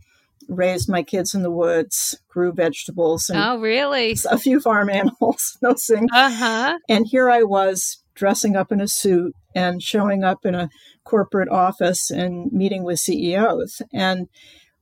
raised 0.49 0.89
my 0.89 1.03
kids 1.03 1.35
in 1.35 1.43
the 1.43 1.51
woods, 1.51 2.19
grew 2.29 2.53
vegetables, 2.53 3.29
and 3.31 3.39
Oh, 3.39 3.59
really? 3.61 4.17
a 4.31 4.39
few 4.39 4.61
farm 4.61 4.91
animals, 4.91 5.57
those 5.63 5.85
things. 5.85 6.11
Uh 6.13 6.31
huh. 6.31 6.79
And 6.89 7.07
here 7.07 7.31
I 7.31 7.43
was 7.43 8.03
dressing 8.15 8.57
up 8.57 8.71
in 8.71 8.81
a 8.81 8.89
suit 8.89 9.35
and 9.55 9.83
showing 9.83 10.23
up 10.25 10.45
in 10.45 10.55
a 10.55 10.69
corporate 11.05 11.49
office 11.49 12.11
and 12.11 12.53
meeting 12.53 12.85
with 12.85 12.99
CEOs. 13.01 13.83
And 13.93 14.29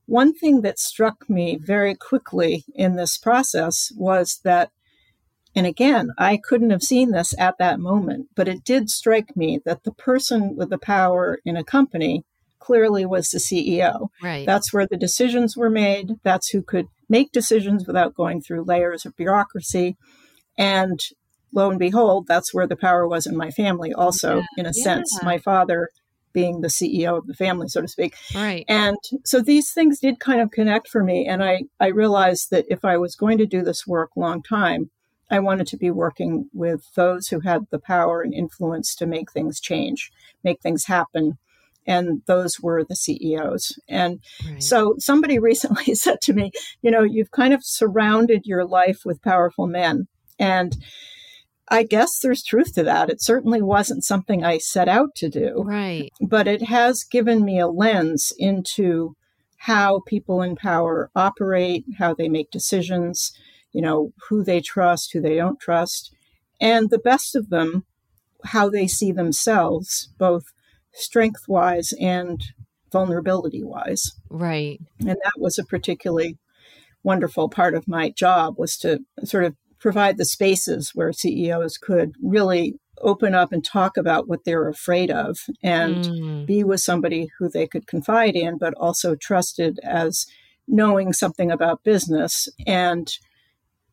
one 0.05 0.33
thing 0.33 0.61
that 0.61 0.79
struck 0.79 1.29
me 1.29 1.57
very 1.61 1.95
quickly 1.95 2.65
in 2.73 2.95
this 2.95 3.17
process 3.17 3.91
was 3.95 4.39
that, 4.43 4.71
and 5.55 5.65
again, 5.65 6.09
I 6.17 6.37
couldn't 6.37 6.71
have 6.71 6.81
seen 6.83 7.11
this 7.11 7.33
at 7.39 7.57
that 7.59 7.79
moment, 7.79 8.27
but 8.35 8.47
it 8.47 8.63
did 8.63 8.89
strike 8.89 9.37
me 9.37 9.59
that 9.65 9.83
the 9.83 9.93
person 9.93 10.55
with 10.55 10.69
the 10.69 10.77
power 10.77 11.39
in 11.45 11.55
a 11.55 11.63
company 11.63 12.23
clearly 12.59 13.05
was 13.05 13.29
the 13.29 13.39
CEO. 13.39 14.09
Right. 14.21 14.45
That's 14.45 14.73
where 14.73 14.87
the 14.87 14.97
decisions 14.97 15.55
were 15.55 15.69
made. 15.69 16.15
That's 16.23 16.49
who 16.49 16.61
could 16.61 16.87
make 17.07 17.31
decisions 17.31 17.87
without 17.87 18.15
going 18.15 18.41
through 18.41 18.63
layers 18.63 19.05
of 19.05 19.15
bureaucracy. 19.15 19.97
And 20.57 20.99
lo 21.53 21.69
and 21.69 21.79
behold, 21.79 22.27
that's 22.27 22.53
where 22.53 22.67
the 22.67 22.75
power 22.75 23.07
was 23.07 23.25
in 23.25 23.35
my 23.35 23.51
family, 23.51 23.93
also, 23.93 24.43
in 24.57 24.65
a 24.65 24.73
sense. 24.73 25.21
My 25.23 25.37
father 25.37 25.89
being 26.31 26.61
the 26.61 26.67
CEO 26.67 27.17
of 27.17 27.25
the 27.25 27.33
family, 27.33 27.67
so 27.67 27.81
to 27.81 27.87
speak. 27.87 28.13
right. 28.35 28.63
And 28.67 28.97
so 29.25 29.41
these 29.41 29.71
things 29.71 29.99
did 29.99 30.19
kind 30.19 30.41
of 30.41 30.51
connect 30.51 30.87
for 30.87 31.03
me. 31.03 31.25
And 31.25 31.43
I, 31.43 31.63
I 31.79 31.87
realized 31.87 32.51
that 32.51 32.65
if 32.69 32.85
I 32.85 32.97
was 32.97 33.15
going 33.15 33.39
to 33.39 33.47
do 33.47 33.63
this 33.63 33.87
work 33.87 34.11
long 34.15 34.43
time, 34.43 34.91
I 35.31 35.39
wanted 35.39 35.67
to 35.67 35.77
be 35.77 35.91
working 35.91 36.49
with 36.53 36.81
those 36.95 37.27
who 37.27 37.41
had 37.41 37.67
the 37.71 37.79
power 37.79 38.21
and 38.21 38.33
influence 38.33 38.95
to 38.95 39.05
make 39.05 39.31
things 39.31 39.59
change, 39.59 40.11
make 40.43 40.61
things 40.61 40.85
happen. 40.85 41.37
And 41.89 42.21
those 42.27 42.59
were 42.59 42.83
the 42.83 42.95
CEOs. 42.95 43.79
And 43.89 44.19
right. 44.47 44.61
so 44.61 44.95
somebody 44.99 45.39
recently 45.51 45.95
said 45.95 46.21
to 46.21 46.33
me, 46.33 46.51
you 46.81 46.91
know, 46.91 47.01
you've 47.01 47.31
kind 47.31 47.53
of 47.53 47.63
surrounded 47.63 48.43
your 48.45 48.65
life 48.65 49.01
with 49.03 49.23
powerful 49.23 49.65
men. 49.65 50.07
And 50.37 50.77
I 51.67 51.83
guess 51.83 52.19
there's 52.19 52.43
truth 52.43 52.73
to 52.75 52.83
that. 52.83 53.09
It 53.09 53.21
certainly 53.21 53.61
wasn't 53.61 54.03
something 54.03 54.43
I 54.43 54.59
set 54.59 54.87
out 54.87 55.15
to 55.15 55.29
do, 55.29 55.63
right. 55.65 56.09
but 56.21 56.47
it 56.47 56.63
has 56.63 57.03
given 57.03 57.43
me 57.43 57.59
a 57.59 57.67
lens 57.67 58.33
into 58.37 59.15
how 59.57 60.01
people 60.07 60.41
in 60.41 60.55
power 60.55 61.11
operate, 61.15 61.85
how 61.97 62.13
they 62.13 62.29
make 62.29 62.49
decisions, 62.49 63.31
you 63.71 63.81
know, 63.81 64.13
who 64.29 64.43
they 64.43 64.61
trust, 64.61 65.11
who 65.11 65.21
they 65.21 65.35
don't 65.35 65.59
trust, 65.59 66.13
and 66.61 66.89
the 66.89 66.99
best 66.99 67.35
of 67.35 67.49
them, 67.49 67.85
how 68.45 68.69
they 68.69 68.87
see 68.87 69.11
themselves, 69.11 70.09
both 70.17 70.45
strength 70.99 71.47
wise 71.47 71.93
and 71.99 72.41
vulnerability 72.91 73.63
wise 73.63 74.13
Right. 74.29 74.79
and 74.99 75.09
that 75.23 75.33
was 75.37 75.57
a 75.57 75.63
particularly 75.65 76.37
wonderful 77.03 77.49
part 77.49 77.73
of 77.75 77.87
my 77.87 78.09
job 78.09 78.55
was 78.57 78.77
to 78.77 78.99
sort 79.23 79.45
of 79.45 79.55
provide 79.79 80.17
the 80.17 80.25
spaces 80.25 80.91
where 80.93 81.13
CEOs 81.13 81.77
could 81.77 82.11
really 82.21 82.75
open 83.01 83.33
up 83.33 83.53
and 83.53 83.63
talk 83.63 83.95
about 83.95 84.27
what 84.27 84.43
they're 84.43 84.67
afraid 84.67 85.09
of 85.09 85.37
and 85.63 86.03
Mm. 86.03 86.45
be 86.45 86.63
with 86.65 86.81
somebody 86.81 87.29
who 87.37 87.47
they 87.47 87.65
could 87.67 87.87
confide 87.87 88.35
in 88.35 88.57
but 88.57 88.73
also 88.75 89.15
trusted 89.15 89.79
as 89.83 90.25
knowing 90.67 91.13
something 91.13 91.49
about 91.51 91.83
business 91.83 92.49
and 92.67 93.13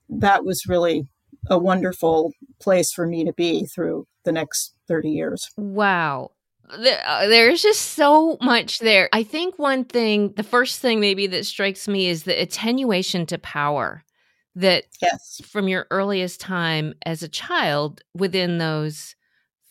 that 0.08 0.44
was 0.44 0.66
really 0.66 1.06
a 1.48 1.58
wonderful 1.58 2.32
place 2.60 2.92
for 2.92 3.06
me 3.06 3.24
to 3.24 3.32
be 3.32 3.64
through 3.66 4.06
the 4.24 4.32
next 4.32 4.74
30 4.88 5.10
years 5.10 5.50
Wow. 5.56 6.30
There, 6.78 7.02
uh, 7.06 7.26
there's 7.28 7.62
just 7.62 7.92
so 7.92 8.38
much 8.40 8.78
there. 8.80 9.08
I 9.12 9.22
think 9.22 9.58
one 9.58 9.84
thing, 9.84 10.32
the 10.36 10.42
first 10.42 10.80
thing 10.80 11.00
maybe 11.00 11.26
that 11.28 11.46
strikes 11.46 11.86
me 11.88 12.08
is 12.08 12.24
the 12.24 12.40
attenuation 12.40 13.26
to 13.26 13.38
power 13.38 14.04
that 14.56 14.84
yes 15.02 15.40
from 15.44 15.68
your 15.68 15.86
earliest 15.90 16.40
time 16.40 16.94
as 17.04 17.22
a 17.22 17.28
child 17.28 18.00
within 18.14 18.58
those 18.58 19.14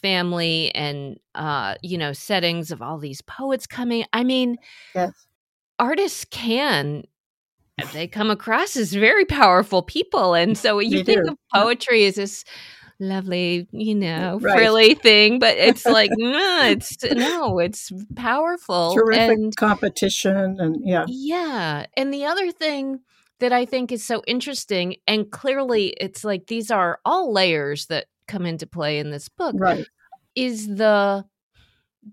family 0.01 0.73
and 0.75 1.19
uh 1.33 1.73
you 1.81 1.97
know 1.97 2.13
settings 2.13 2.69
of 2.69 2.83
all 2.83 2.99
these 2.99 3.21
poets 3.23 3.65
coming 3.65 4.05
i 4.13 4.23
mean 4.23 4.55
yes 4.93 5.25
artists 5.79 6.23
can 6.29 7.03
they 7.93 8.07
come 8.07 8.29
across 8.29 8.77
as 8.77 8.93
very 8.93 9.25
powerful 9.25 9.81
people 9.81 10.35
and 10.35 10.55
so 10.57 10.77
you 10.79 10.97
They 10.97 11.03
think 11.03 11.25
do. 11.25 11.31
of 11.31 11.37
poetry 11.51 12.05
as 12.05 12.15
this 12.15 12.45
lovely, 12.99 13.67
you 13.71 13.95
know, 13.95 14.39
Right. 14.41 14.53
frilly 14.55 14.95
thing, 14.95 15.39
but 15.39 15.57
it's 15.57 15.85
like 15.85 16.11
no, 16.17 16.61
it's 16.65 16.97
no, 17.03 17.59
it's 17.59 17.91
powerful 18.15 18.93
Terrific 18.93 19.37
and 19.37 19.55
competition 19.55 20.59
and 20.59 20.77
yeah. 20.83 21.05
yeah. 21.07 21.85
And 21.97 22.13
the 22.13 22.25
other 22.25 22.51
thing 22.51 22.99
that 23.39 23.51
I 23.51 23.65
think 23.65 23.91
is 23.91 24.03
so 24.03 24.23
interesting, 24.27 24.95
and 25.07 25.29
clearly 25.29 25.87
it's 25.99 26.23
like 26.23 26.47
these 26.47 26.71
are 26.71 26.99
all 27.05 27.33
layers 27.33 27.87
that 27.87 28.05
come 28.27 28.45
into 28.45 28.65
play 28.67 28.99
in 28.99 29.11
this 29.11 29.29
book, 29.29 29.55
Right. 29.57 29.85
is 30.35 30.67
the 30.67 31.25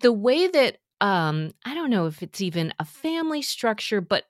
the 0.01 0.13
way 0.13 0.47
that 0.49 0.79
um 1.01 1.53
I 1.65 1.75
don't 1.75 1.91
know 1.91 2.07
if 2.07 2.23
it's 2.23 2.41
even 2.41 2.73
a 2.79 2.85
family 2.85 3.43
structure, 3.43 4.01
but 4.01 4.25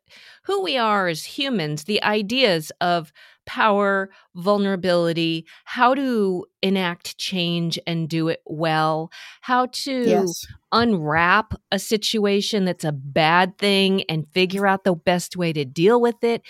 who 0.45 0.63
we 0.63 0.77
are 0.77 1.09
as 1.09 1.25
humans, 1.25 1.85
the 1.85 2.03
ideas 2.03 2.73
of 2.81 3.13
power, 3.53 4.09
vulnerability, 4.35 5.45
how 5.65 5.95
to 5.95 6.47
enact 6.63 7.19
change 7.19 7.79
and 7.87 8.09
do 8.09 8.29
it 8.29 8.41
well, 8.47 9.11
how 9.43 9.67
to 9.67 10.09
Yes. 10.09 10.47
unwrap 10.73 11.53
a 11.71 11.79
situation 11.79 12.65
that's 12.65 12.85
a 12.85 12.93
bad 12.93 13.59
thing 13.59 14.05
and 14.05 14.27
figure 14.33 14.67
out 14.67 14.85
the 14.85 14.95
best 14.95 15.37
way 15.37 15.53
to 15.53 15.67
deal 15.67 16.01
with 16.01 16.25
it. 16.25 16.41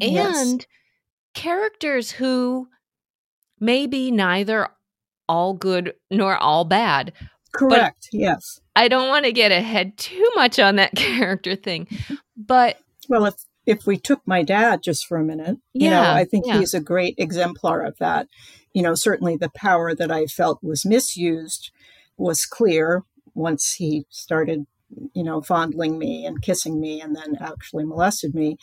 Yes. 0.00 0.36
And 0.40 0.66
characters 1.34 2.10
who 2.10 2.66
may 3.60 3.86
be 3.86 4.10
neither 4.10 4.68
all 5.28 5.54
good 5.54 5.94
nor 6.10 6.36
all 6.36 6.64
bad. 6.64 7.12
Correct. 7.52 8.08
yes. 8.12 8.60
I 8.74 8.88
don't 8.88 9.08
want 9.08 9.24
to 9.24 9.32
get 9.32 9.52
ahead 9.52 9.96
too 9.98 10.28
much 10.34 10.58
on 10.58 10.76
that 10.76 10.92
character 10.96 11.54
thing, 11.54 11.86
but 12.36 12.78
Well, 13.08 13.26
if 13.26 13.34
if 13.66 13.86
we 13.86 13.98
took 13.98 14.20
my 14.26 14.42
dad 14.42 14.82
just 14.82 15.06
for 15.06 15.18
a 15.18 15.24
minute, 15.24 15.58
you 15.72 15.90
know, 15.90 16.02
I 16.02 16.24
think 16.24 16.46
yeah. 16.46 16.58
he's 16.58 16.74
a 16.74 16.80
great 16.80 17.14
exemplar 17.18 17.82
of 17.82 17.98
that. 17.98 18.26
You 18.72 18.82
know, 18.82 18.94
certainly 18.94 19.36
the 19.36 19.50
power 19.54 19.94
that 19.94 20.10
I 20.10 20.26
felt 20.26 20.62
was 20.62 20.86
misused 20.86 21.70
was 22.16 22.46
clear 22.46 23.04
once 23.34 23.74
he 23.74 24.06
started, 24.10 24.66
you 25.14 25.22
know, 25.22 25.40
fondling 25.40 25.98
me 25.98 26.24
and 26.24 26.42
kissing 26.42 26.80
me 26.80 27.00
and 27.00 27.14
then 27.14 27.36
actually 27.40 27.84
molested 27.84 28.34
me. 28.34 28.56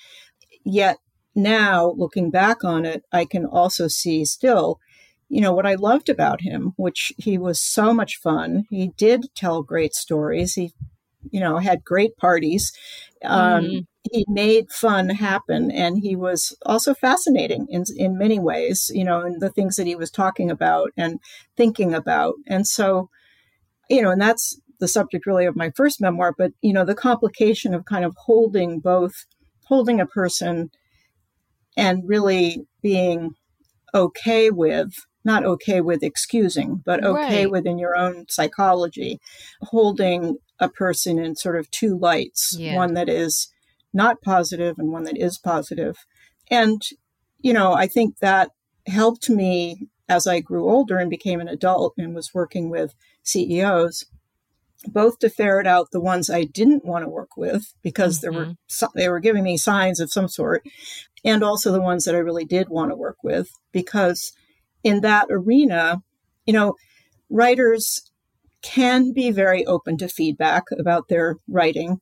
Yet 0.63 0.97
now 1.35 1.93
looking 1.97 2.31
back 2.31 2.63
on 2.63 2.85
it, 2.85 3.03
I 3.11 3.25
can 3.25 3.45
also 3.45 3.87
see 3.87 4.25
still, 4.25 4.79
you 5.29 5.41
know, 5.41 5.53
what 5.53 5.65
I 5.65 5.75
loved 5.75 6.09
about 6.09 6.41
him, 6.41 6.73
which 6.77 7.13
he 7.17 7.37
was 7.37 7.59
so 7.59 7.93
much 7.93 8.17
fun. 8.17 8.65
He 8.69 8.89
did 8.97 9.27
tell 9.35 9.61
great 9.61 9.93
stories. 9.93 10.55
He, 10.55 10.73
you 11.31 11.39
know, 11.39 11.57
had 11.57 11.83
great 11.83 12.17
parties. 12.17 12.71
Um, 13.23 13.63
Mhm. 13.63 13.87
He 14.11 14.25
made 14.27 14.71
fun 14.71 15.09
happen, 15.09 15.71
and 15.71 15.99
he 15.99 16.15
was 16.15 16.55
also 16.65 16.93
fascinating 16.93 17.67
in 17.69 17.83
in 17.95 18.17
many 18.17 18.39
ways. 18.39 18.91
You 18.93 19.03
know, 19.03 19.21
in 19.25 19.39
the 19.39 19.49
things 19.49 19.75
that 19.75 19.87
he 19.87 19.95
was 19.95 20.11
talking 20.11 20.51
about 20.51 20.91
and 20.97 21.19
thinking 21.55 21.93
about, 21.93 22.35
and 22.47 22.67
so, 22.67 23.09
you 23.89 24.01
know, 24.01 24.11
and 24.11 24.21
that's 24.21 24.59
the 24.79 24.87
subject 24.87 25.25
really 25.25 25.45
of 25.45 25.55
my 25.55 25.71
first 25.75 26.01
memoir. 26.01 26.33
But 26.37 26.51
you 26.61 26.73
know, 26.73 26.85
the 26.85 26.95
complication 26.95 27.73
of 27.73 27.85
kind 27.85 28.05
of 28.05 28.15
holding 28.25 28.79
both, 28.79 29.25
holding 29.65 29.99
a 29.99 30.05
person, 30.05 30.71
and 31.75 32.07
really 32.07 32.65
being 32.81 33.33
okay 33.93 34.49
with 34.51 34.93
not 35.23 35.45
okay 35.45 35.81
with 35.81 36.03
excusing 36.03 36.81
but 36.85 37.03
okay 37.03 37.45
Right. 37.45 37.51
within 37.51 37.77
your 37.79 37.95
own 37.95 38.25
psychology 38.29 39.19
holding 39.61 40.37
a 40.59 40.69
person 40.69 41.19
in 41.19 41.35
sort 41.35 41.57
of 41.57 41.69
two 41.71 41.97
lights 41.97 42.57
Yeah. 42.59 42.75
one 42.75 42.93
that 42.93 43.09
is 43.09 43.49
not 43.97 44.21
positive 44.21 44.75
and 44.77 44.91
one 44.91 45.03
that 45.03 45.17
is 45.17 45.37
positive. 45.37 45.97
And 46.49 46.81
you 47.39 47.53
know 47.53 47.73
i 47.73 47.85
think 47.85 48.17
that 48.17 48.49
helped 48.87 49.29
me 49.29 49.87
as 50.09 50.25
i 50.25 50.39
grew 50.39 50.67
older 50.67 50.97
and 50.97 51.09
became 51.09 51.39
an 51.39 51.47
adult 51.47 51.93
and 51.97 52.15
was 52.15 52.33
working 52.33 52.67
with 52.69 52.95
ceos 53.23 54.05
both 54.87 55.19
to 55.19 55.29
ferret 55.29 55.67
out 55.67 55.91
the 55.91 55.99
ones 55.99 56.29
i 56.29 56.43
didn't 56.43 56.83
want 56.83 57.03
to 57.05 57.09
work 57.09 57.37
with 57.37 57.73
because 57.83 58.21
there 58.21 58.31
were 58.31 58.47
mm-hmm. 58.47 58.85
they 58.95 59.07
were 59.07 59.19
giving 59.19 59.43
me 59.43 59.55
signs 59.55 59.99
of 59.99 60.11
some 60.11 60.27
sort 60.27 60.63
and 61.23 61.43
also 61.43 61.71
the 61.71 61.81
ones 61.81 62.05
that 62.05 62.15
I 62.15 62.19
really 62.19 62.45
did 62.45 62.69
want 62.69 62.91
to 62.91 62.95
work 62.95 63.17
with 63.23 63.49
because 63.71 64.31
in 64.83 65.01
that 65.01 65.27
arena, 65.29 66.01
you 66.45 66.53
know, 66.53 66.75
writers 67.29 68.09
can 68.61 69.11
be 69.13 69.31
very 69.31 69.65
open 69.65 69.97
to 69.97 70.07
feedback 70.07 70.63
about 70.77 71.09
their 71.09 71.35
writing, 71.47 71.99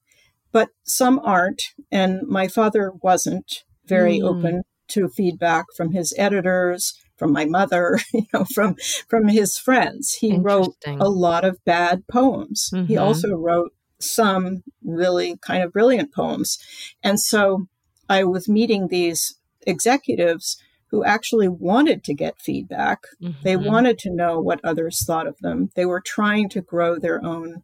but 0.56 0.70
some 0.84 1.20
aren't. 1.20 1.74
And 1.92 2.22
my 2.30 2.48
father 2.48 2.94
wasn't 3.04 3.66
very 3.86 4.20
Mm. 4.20 4.24
open 4.30 4.62
to 4.88 5.10
feedback 5.10 5.66
from 5.76 5.92
his 5.92 6.14
editors, 6.18 6.94
from 7.18 7.34
my 7.34 7.44
mother, 7.44 8.00
you 8.14 8.26
know, 8.34 8.46
from 8.46 8.76
from 9.10 9.28
his 9.28 9.58
friends. 9.58 10.14
He 10.22 10.38
wrote 10.38 10.74
a 11.02 11.10
lot 11.10 11.44
of 11.44 11.62
bad 11.66 12.08
poems. 12.08 12.70
He 12.88 12.96
Mhm. 12.96 13.02
also 13.02 13.30
wrote 13.36 13.74
some 14.00 14.64
really 14.82 15.38
kind 15.42 15.62
of 15.62 15.74
brilliant 15.74 16.14
poems. 16.14 16.58
And 17.04 17.20
so 17.20 17.68
I 18.08 18.24
was 18.24 18.48
meeting 18.48 18.88
these 18.88 19.36
executives 19.68 20.56
who 20.92 21.04
actually 21.04 21.50
wanted 21.50 22.02
to 22.06 22.14
get 22.14 22.40
feedback. 22.40 23.00
They 23.44 23.58
Mhm. 23.58 23.66
wanted 23.66 24.00
to 24.00 24.10
know 24.22 24.40
what 24.40 24.64
others 24.64 25.04
thought 25.06 25.28
of 25.28 25.38
them. 25.40 25.70
They 25.76 25.86
were 25.86 26.02
trying 26.18 26.48
to 26.50 26.62
grow 26.62 26.98
their 26.98 27.20
own 27.26 27.64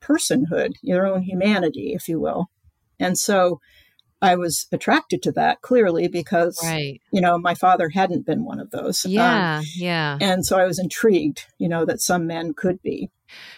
personhood, 0.00 0.72
your 0.82 1.06
own 1.06 1.22
humanity, 1.22 1.92
if 1.94 2.08
you 2.08 2.20
will. 2.20 2.50
And 2.98 3.18
so 3.18 3.60
I 4.20 4.34
was 4.34 4.66
attracted 4.72 5.22
to 5.22 5.32
that 5.32 5.60
clearly 5.62 6.08
because, 6.08 6.58
right. 6.62 7.00
you 7.12 7.20
know, 7.20 7.38
my 7.38 7.54
father 7.54 7.88
hadn't 7.88 8.26
been 8.26 8.44
one 8.44 8.58
of 8.58 8.70
those. 8.70 9.04
Um, 9.04 9.12
Yeah, 9.12 9.62
yeah. 9.76 10.18
and 10.20 10.44
so 10.44 10.58
I 10.58 10.66
was 10.66 10.78
intrigued, 10.78 11.46
you 11.58 11.68
know, 11.68 11.84
that 11.84 12.00
some 12.00 12.26
men 12.26 12.52
could 12.54 12.82
be. 12.82 13.10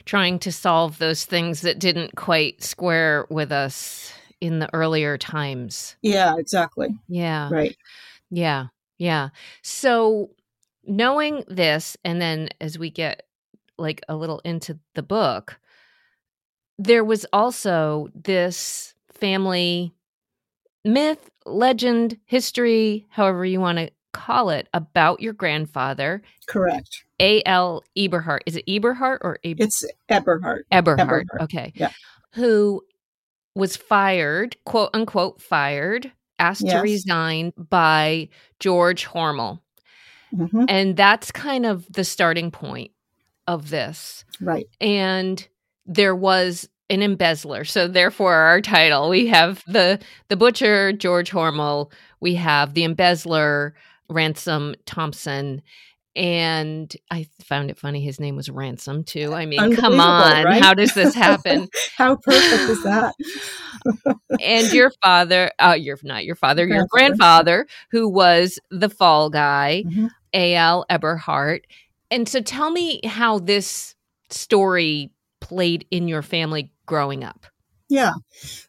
Trying 0.04 0.38
to 0.40 0.52
solve 0.52 0.98
those 0.98 1.24
things 1.24 1.62
that 1.62 1.78
didn't 1.78 2.16
quite 2.16 2.62
square 2.62 3.26
with 3.30 3.52
us 3.52 4.12
in 4.40 4.58
the 4.58 4.68
earlier 4.74 5.16
times. 5.16 5.96
Yeah, 6.02 6.34
exactly. 6.36 6.88
Yeah. 7.08 7.48
Right. 7.50 7.76
Yeah. 8.30 8.66
Yeah. 8.98 9.30
So 9.62 10.30
knowing 10.84 11.44
this, 11.46 11.96
and 12.04 12.20
then 12.20 12.50
as 12.60 12.78
we 12.78 12.90
get 12.90 13.22
like 13.78 14.02
a 14.08 14.16
little 14.16 14.40
into 14.40 14.78
the 14.94 15.02
book, 15.02 15.58
there 16.82 17.04
was 17.04 17.26
also 17.32 18.08
this 18.14 18.94
family 19.12 19.92
myth, 20.84 21.30
legend, 21.44 22.16
history, 22.24 23.06
however 23.10 23.44
you 23.44 23.60
want 23.60 23.76
to 23.78 23.90
call 24.12 24.48
it, 24.50 24.66
about 24.72 25.20
your 25.20 25.32
grandfather, 25.34 26.22
Correct. 26.46 27.04
A.L. 27.20 27.84
Eberhart. 27.98 28.40
Is 28.46 28.56
it 28.56 28.66
Eberhart 28.66 29.18
or 29.20 29.38
Eber- 29.44 29.62
It's 29.64 29.84
Eberhard. 30.08 30.62
Eberhard? 30.72 30.98
Eberhard, 31.00 31.28
Okay. 31.42 31.72
yeah. 31.76 31.90
Who 32.32 32.82
was 33.54 33.76
fired, 33.76 34.56
quote 34.64 34.90
unquote, 34.94 35.40
fired, 35.42 36.10
asked 36.38 36.66
to 36.66 36.78
resign 36.78 37.52
by 37.56 38.30
George 38.58 39.06
Hormel. 39.06 39.60
hmm 40.34 40.64
And 40.68 40.96
that's 40.96 41.30
kind 41.30 41.66
of 41.66 41.92
the 41.92 42.04
starting 42.04 42.50
point 42.50 42.92
of 43.46 43.68
this. 43.68 44.24
Right. 44.40 44.66
And 44.80 45.46
there 45.90 46.14
was 46.14 46.68
an 46.88 47.02
embezzler. 47.02 47.64
So 47.64 47.86
therefore 47.88 48.34
our 48.34 48.60
title, 48.60 49.10
we 49.10 49.26
have 49.26 49.62
the 49.66 49.98
the 50.28 50.36
butcher 50.36 50.92
George 50.92 51.30
Hormel, 51.30 51.92
we 52.20 52.36
have 52.36 52.74
the 52.74 52.84
embezzler 52.84 53.74
Ransom 54.08 54.74
Thompson. 54.86 55.62
And 56.16 56.92
I 57.10 57.28
found 57.44 57.70
it 57.70 57.78
funny 57.78 58.00
his 58.02 58.18
name 58.18 58.34
was 58.34 58.50
Ransom 58.50 59.04
too. 59.04 59.32
I 59.32 59.46
mean, 59.46 59.76
come 59.76 60.00
on. 60.00 60.44
right? 60.44 60.60
How 60.62 60.74
does 60.74 60.92
this 60.94 61.14
happen? 61.14 61.68
How 61.96 62.16
perfect 62.16 62.70
is 62.70 62.82
that? 62.82 63.14
and 64.40 64.72
your 64.72 64.90
father, 65.02 65.52
uh, 65.60 65.76
your 65.78 65.96
not 66.02 66.24
your 66.24 66.34
father, 66.34 66.66
your 66.66 66.86
Grandfather. 66.90 67.66
who 67.92 68.08
was 68.08 68.58
the 68.70 68.88
fall 68.90 69.30
guy, 69.30 69.84
Mhm. 69.86 70.10
A.L. 70.34 70.84
Eberhart. 70.90 71.60
And 72.10 72.28
so 72.28 72.40
tell 72.40 72.70
me 72.70 73.00
how 73.04 73.38
this 73.38 73.94
story 74.30 75.10
played 75.40 75.86
in 75.90 76.08
your 76.08 76.22
family 76.22 76.72
growing 76.86 77.24
up. 77.24 77.46
Yeah. 77.88 78.14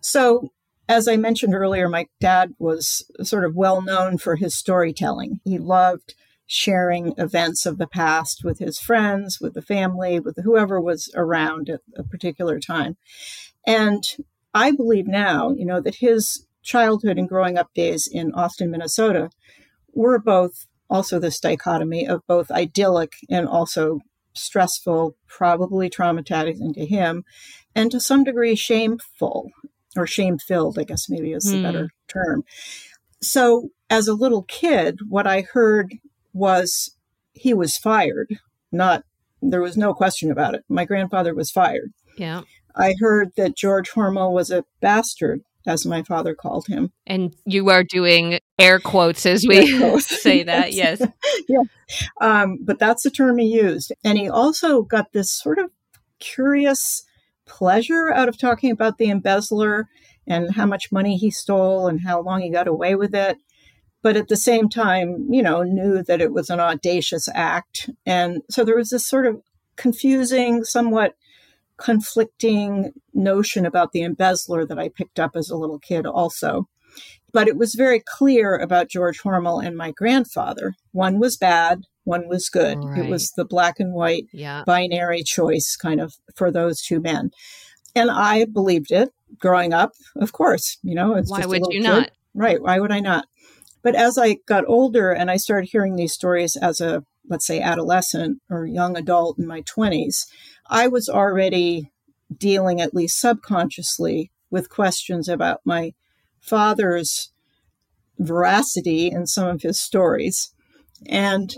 So, 0.02 0.50
as 0.90 1.08
I 1.08 1.16
mentioned 1.16 1.54
earlier, 1.54 1.88
my 1.88 2.08
dad 2.20 2.54
was 2.60 3.06
sort 3.22 3.46
of 3.46 3.56
well 3.56 3.82
known 3.82 4.18
for 4.18 4.36
his 4.36 4.56
storytelling. 4.56 5.40
He 5.44 5.58
loved 5.58 6.16
sharing 6.48 7.14
events 7.18 7.66
of 7.66 7.78
the 7.78 7.88
past 7.88 8.42
with 8.44 8.60
his 8.60 8.78
friends, 8.78 9.40
with 9.40 9.54
the 9.54 9.62
family, 9.62 10.20
with 10.20 10.38
whoever 10.44 10.82
was 10.82 11.10
around 11.16 11.70
at 11.70 11.80
a 11.96 12.04
particular 12.04 12.60
time. 12.60 12.98
And 13.66 14.04
I 14.54 14.72
believe 14.72 15.08
now, 15.08 15.52
you 15.52 15.66
know, 15.66 15.80
that 15.80 15.96
his 15.96 16.46
childhood 16.62 17.18
and 17.18 17.30
growing 17.30 17.58
up 17.58 17.74
days 17.74 18.08
in 18.12 18.34
Austin, 18.34 18.70
Minnesota 18.70 19.30
were 19.94 20.20
both 20.20 20.68
also 20.90 21.20
this 21.20 21.40
dichotomy 21.40 22.06
of 22.06 22.22
both 22.28 22.52
idyllic 22.52 23.14
and 23.30 23.48
also 23.48 24.02
stressful, 24.34 25.16
probably 25.28 25.90
traumatizing 25.90 26.74
to 26.76 26.86
him, 26.86 27.24
and 27.76 27.92
to 27.92 28.00
some 28.00 28.24
degree 28.24 28.56
shameful 28.56 29.52
or 29.96 30.08
shame 30.08 30.38
filled, 30.38 30.80
I 30.80 30.84
guess 30.84 31.10
maybe 31.10 31.34
is 31.34 31.44
the 31.46 31.58
Hmm. 31.58 31.64
better 31.64 31.90
term. 32.08 32.44
So, 33.22 33.70
as 33.90 34.08
a 34.08 34.14
little 34.14 34.44
kid, 34.44 35.00
what 35.10 35.28
I 35.28 35.42
heard 35.42 35.94
was 36.34 36.96
he 37.34 37.54
was 37.54 37.78
fired. 37.78 38.38
Not 38.72 39.04
there 39.42 39.62
was 39.62 39.76
no 39.78 39.94
question 39.94 40.32
about 40.32 40.54
it. 40.56 40.64
My 40.70 40.86
grandfather 40.86 41.34
was 41.34 41.52
fired. 41.52 41.92
Yeah. 42.18 42.42
I 42.76 42.96
heard 43.00 43.32
that 43.38 43.56
George 43.58 43.90
Hormel 43.92 44.32
was 44.32 44.50
a 44.52 44.64
bastard, 44.82 45.42
as 45.66 45.86
my 45.86 46.04
father 46.04 46.34
called 46.36 46.68
him. 46.68 46.92
And 47.06 47.36
you 47.46 47.70
are 47.70 47.84
doing 47.84 48.40
air 48.60 48.80
quotes 48.80 49.26
as 49.26 49.46
we 49.48 49.78
quotes. 49.80 50.22
say 50.22 50.44
that, 50.44 50.74
yes. 50.74 51.02
yeah. 51.48 51.64
Um, 52.20 52.60
but 52.62 52.80
that's 52.80 53.04
the 53.04 53.12
term 53.12 53.38
he 53.38 53.48
used. 53.48 53.92
And 54.04 54.18
he 54.18 54.30
also 54.30 54.82
got 54.82 55.12
this 55.14 55.32
sort 55.32 55.60
of 55.60 55.72
curious 56.20 57.04
pleasure 57.46 58.12
out 58.14 58.30
of 58.30 58.38
talking 58.38 58.72
about 58.72 58.98
the 58.98 59.10
embezzler 59.10 59.88
and 60.28 60.56
how 60.56 60.66
much 60.66 60.92
money 60.92 61.18
he 61.18 61.32
stole 61.32 61.88
and 61.88 62.02
how 62.02 62.22
long 62.22 62.42
he 62.42 62.50
got 62.50 62.68
away 62.68 62.96
with 62.96 63.14
it. 63.14 63.38
But 64.04 64.16
at 64.16 64.30
the 64.30 64.38
same 64.38 64.70
time, 64.70 65.28
you 65.30 65.44
know, 65.44 65.62
knew 65.62 66.04
that 66.04 66.22
it 66.22 66.32
was 66.32 66.50
an 66.50 66.60
audacious 66.60 67.28
act. 67.34 67.90
And 68.06 68.42
so 68.50 68.64
there 68.64 68.78
was 68.78 68.90
this 68.90 69.08
sort 69.08 69.28
of 69.28 69.42
confusing, 69.76 70.64
somewhat 70.64 71.16
conflicting 71.82 72.94
notion 73.14 73.66
about 73.66 73.92
the 73.92 74.02
embezzler 74.02 74.66
that 74.66 74.80
I 74.80 74.90
picked 74.90 75.20
up 75.20 75.36
as 75.36 75.50
a 75.50 75.58
little 75.58 75.80
kid 75.80 76.06
also. 76.06 76.68
But 77.34 77.48
it 77.48 77.58
was 77.58 77.76
very 77.76 78.02
clear 78.06 78.58
about 78.58 78.90
George 78.90 79.22
Hormel 79.22 79.66
and 79.66 79.78
my 79.78 79.92
grandfather. 79.92 80.76
One 80.92 81.20
was 81.20 81.38
bad, 81.38 81.84
one 82.04 82.28
was 82.28 82.50
good. 82.50 82.84
Right. 82.84 83.06
It 83.06 83.10
was 83.10 83.32
the 83.32 83.46
black 83.46 83.80
and 83.80 83.94
white 83.94 84.26
yeah. 84.34 84.64
binary 84.66 85.24
choice 85.24 85.76
kind 85.76 86.02
of 86.02 86.16
for 86.36 86.52
those 86.52 86.82
two 86.82 87.00
men. 87.00 87.32
And 87.96 88.12
I 88.12 88.46
believed 88.46 88.92
it 88.92 89.10
growing 89.40 89.74
up, 89.74 89.94
of 90.16 90.34
course. 90.34 90.78
You 90.84 90.96
know, 90.96 91.16
it's 91.16 91.32
why 91.32 91.46
would 91.46 91.64
you 91.70 91.82
kid. 91.82 91.88
not? 91.88 92.12
Right. 92.34 92.62
Why 92.62 92.80
would 92.80 92.92
I 92.92 93.00
not? 93.00 93.26
But 93.82 93.96
as 93.96 94.18
I 94.18 94.38
got 94.46 94.66
older 94.68 95.12
and 95.12 95.32
I 95.32 95.38
started 95.38 95.70
hearing 95.72 95.96
these 95.96 96.14
stories 96.14 96.56
as 96.56 96.82
a, 96.82 97.04
let's 97.28 97.46
say, 97.46 97.60
adolescent 97.60 98.42
or 98.50 98.66
young 98.66 98.98
adult 98.98 99.38
in 99.38 99.48
my 99.48 99.62
20s, 99.62 100.26
I 100.70 100.88
was 100.88 101.10
already 101.10 101.92
dealing, 102.36 102.82
at 102.82 102.94
least 102.94 103.20
subconsciously, 103.20 104.32
with 104.50 104.70
questions 104.70 105.28
about 105.30 105.62
my 105.66 105.94
father's 106.40 107.32
veracity 108.20 109.08
in 109.08 109.26
some 109.26 109.48
of 109.48 109.62
his 109.62 109.80
stories. 109.80 110.54
And, 111.08 111.56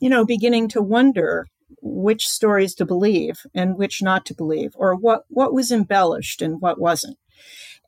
you 0.00 0.08
know, 0.08 0.24
beginning 0.24 0.68
to 0.68 0.82
wonder 0.82 1.46
which 1.82 2.26
stories 2.26 2.74
to 2.74 2.84
believe 2.84 3.40
and 3.54 3.76
which 3.76 4.02
not 4.02 4.24
to 4.26 4.34
believe, 4.34 4.72
or 4.76 4.94
what, 4.94 5.24
what 5.28 5.52
was 5.52 5.70
embellished 5.70 6.42
and 6.42 6.60
what 6.60 6.80
wasn't. 6.80 7.18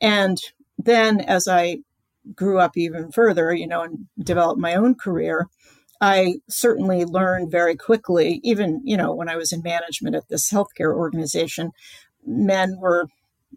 And 0.00 0.38
then 0.76 1.20
as 1.20 1.48
I 1.48 1.78
grew 2.34 2.58
up 2.58 2.76
even 2.76 3.10
further, 3.10 3.52
you 3.54 3.66
know, 3.66 3.82
and 3.82 4.06
developed 4.18 4.60
my 4.60 4.74
own 4.74 4.94
career, 4.94 5.48
I 6.00 6.36
certainly 6.48 7.04
learned 7.04 7.50
very 7.50 7.76
quickly, 7.76 8.40
even, 8.44 8.80
you 8.84 8.96
know, 8.96 9.12
when 9.12 9.28
I 9.28 9.36
was 9.36 9.52
in 9.52 9.62
management 9.62 10.14
at 10.14 10.28
this 10.28 10.50
healthcare 10.50 10.94
organization, 10.94 11.72
men 12.24 12.78
were 12.78 13.08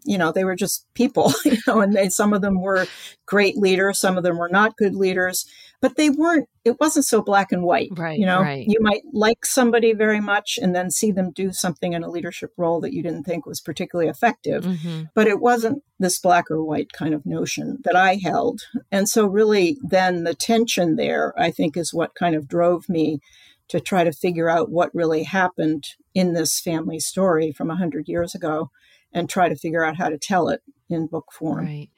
you 0.04 0.18
know 0.18 0.32
they 0.32 0.44
were 0.44 0.56
just 0.56 0.86
people 0.94 1.32
you 1.44 1.56
know 1.66 1.80
and 1.80 1.94
they, 1.94 2.08
some 2.08 2.32
of 2.32 2.42
them 2.42 2.60
were 2.60 2.86
great 3.26 3.56
leaders 3.56 3.98
some 3.98 4.16
of 4.16 4.22
them 4.22 4.38
were 4.38 4.48
not 4.48 4.76
good 4.76 4.94
leaders 4.94 5.46
but 5.80 5.96
they 5.96 6.10
weren't 6.10 6.48
it 6.64 6.78
wasn't 6.80 7.04
so 7.04 7.20
black 7.22 7.52
and 7.52 7.62
white 7.62 7.90
right 7.96 8.18
you 8.18 8.26
know 8.26 8.40
right. 8.40 8.66
you 8.66 8.78
might 8.80 9.02
like 9.12 9.44
somebody 9.44 9.92
very 9.92 10.20
much 10.20 10.58
and 10.60 10.74
then 10.74 10.90
see 10.90 11.10
them 11.10 11.30
do 11.30 11.52
something 11.52 11.92
in 11.92 12.02
a 12.02 12.10
leadership 12.10 12.52
role 12.56 12.80
that 12.80 12.92
you 12.92 13.02
didn't 13.02 13.24
think 13.24 13.46
was 13.46 13.60
particularly 13.60 14.08
effective 14.08 14.64
mm-hmm. 14.64 15.02
but 15.14 15.26
it 15.26 15.40
wasn't 15.40 15.82
this 15.98 16.18
black 16.18 16.50
or 16.50 16.64
white 16.64 16.92
kind 16.92 17.14
of 17.14 17.26
notion 17.26 17.78
that 17.84 17.96
i 17.96 18.14
held 18.14 18.62
and 18.90 19.08
so 19.08 19.26
really 19.26 19.78
then 19.82 20.24
the 20.24 20.34
tension 20.34 20.96
there 20.96 21.32
i 21.38 21.50
think 21.50 21.76
is 21.76 21.92
what 21.92 22.14
kind 22.14 22.34
of 22.34 22.48
drove 22.48 22.88
me 22.88 23.20
to 23.68 23.80
try 23.80 24.04
to 24.04 24.12
figure 24.12 24.50
out 24.50 24.70
what 24.70 24.94
really 24.94 25.22
happened 25.22 25.84
in 26.14 26.34
this 26.34 26.60
family 26.60 27.00
story 27.00 27.52
from 27.52 27.68
100 27.68 28.06
years 28.06 28.34
ago 28.34 28.70
and 29.12 29.28
try 29.28 29.48
to 29.48 29.56
figure 29.56 29.84
out 29.84 29.96
how 29.96 30.08
to 30.08 30.18
tell 30.18 30.48
it 30.48 30.62
in 30.88 31.06
book 31.06 31.32
form. 31.32 31.64
Right. 31.66 31.90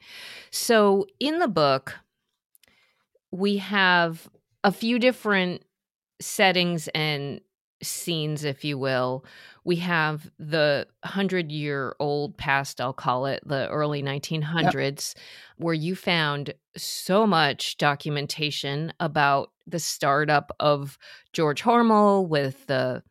So 0.51 1.07
in 1.19 1.39
the 1.39 1.47
book, 1.47 1.95
we 3.31 3.57
have 3.57 4.29
a 4.63 4.71
few 4.71 4.99
different 4.99 5.63
settings 6.21 6.87
and 6.89 7.41
scenes, 7.83 8.43
if 8.43 8.63
you 8.63 8.77
will. 8.77 9.25
We 9.63 9.77
have 9.77 10.29
the 10.39 10.87
hundred 11.03 11.51
year 11.51 11.95
old 11.99 12.37
past, 12.37 12.79
I'll 12.79 12.93
call 12.93 13.25
it, 13.25 13.41
the 13.45 13.67
early 13.69 14.01
1900s, 14.01 15.15
yep. 15.15 15.23
where 15.57 15.73
you 15.73 15.95
found 15.95 16.53
so 16.77 17.27
much 17.27 17.77
documentation 17.77 18.93
about 18.99 19.51
the 19.67 19.79
startup 19.79 20.55
of 20.59 20.97
George 21.33 21.63
Hormel 21.63 22.27
with 22.27 22.67
the 22.67 23.03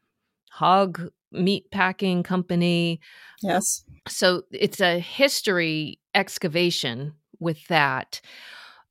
hog 0.50 1.10
meat 1.34 1.70
packing 1.70 2.22
company. 2.22 3.00
Yes. 3.42 3.84
So 4.08 4.42
it's 4.50 4.80
a 4.80 4.98
history 4.98 5.98
excavation 6.14 7.14
with 7.40 7.66
that. 7.68 8.20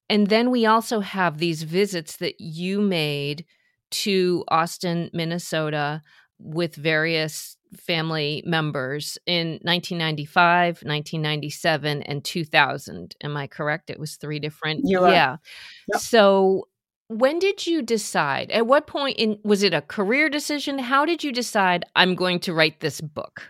And 0.09 0.27
then 0.27 0.51
we 0.51 0.65
also 0.65 0.99
have 0.99 1.37
these 1.37 1.63
visits 1.63 2.17
that 2.17 2.39
you 2.39 2.81
made 2.81 3.45
to 3.91 4.43
Austin, 4.47 5.09
Minnesota 5.13 6.01
with 6.39 6.75
various 6.75 7.55
family 7.77 8.43
members 8.45 9.17
in 9.25 9.59
1995, 9.63 10.83
1997, 10.83 12.03
and 12.03 12.23
2000. 12.23 13.15
Am 13.23 13.37
I 13.37 13.47
correct? 13.47 13.89
It 13.89 13.99
was 13.99 14.15
three 14.15 14.39
different. 14.39 14.81
Yeah. 14.83 15.37
Yep. 15.91 16.01
So 16.01 16.67
when 17.07 17.39
did 17.39 17.67
you 17.67 17.81
decide? 17.81 18.51
At 18.51 18.67
what 18.67 18.87
point 18.87 19.17
in 19.17 19.37
was 19.43 19.63
it 19.63 19.73
a 19.73 19.81
career 19.81 20.29
decision? 20.29 20.79
How 20.79 21.05
did 21.05 21.23
you 21.23 21.31
decide 21.31 21.85
I'm 21.95 22.15
going 22.15 22.39
to 22.41 22.53
write 22.53 22.79
this 22.79 23.01
book? 23.01 23.43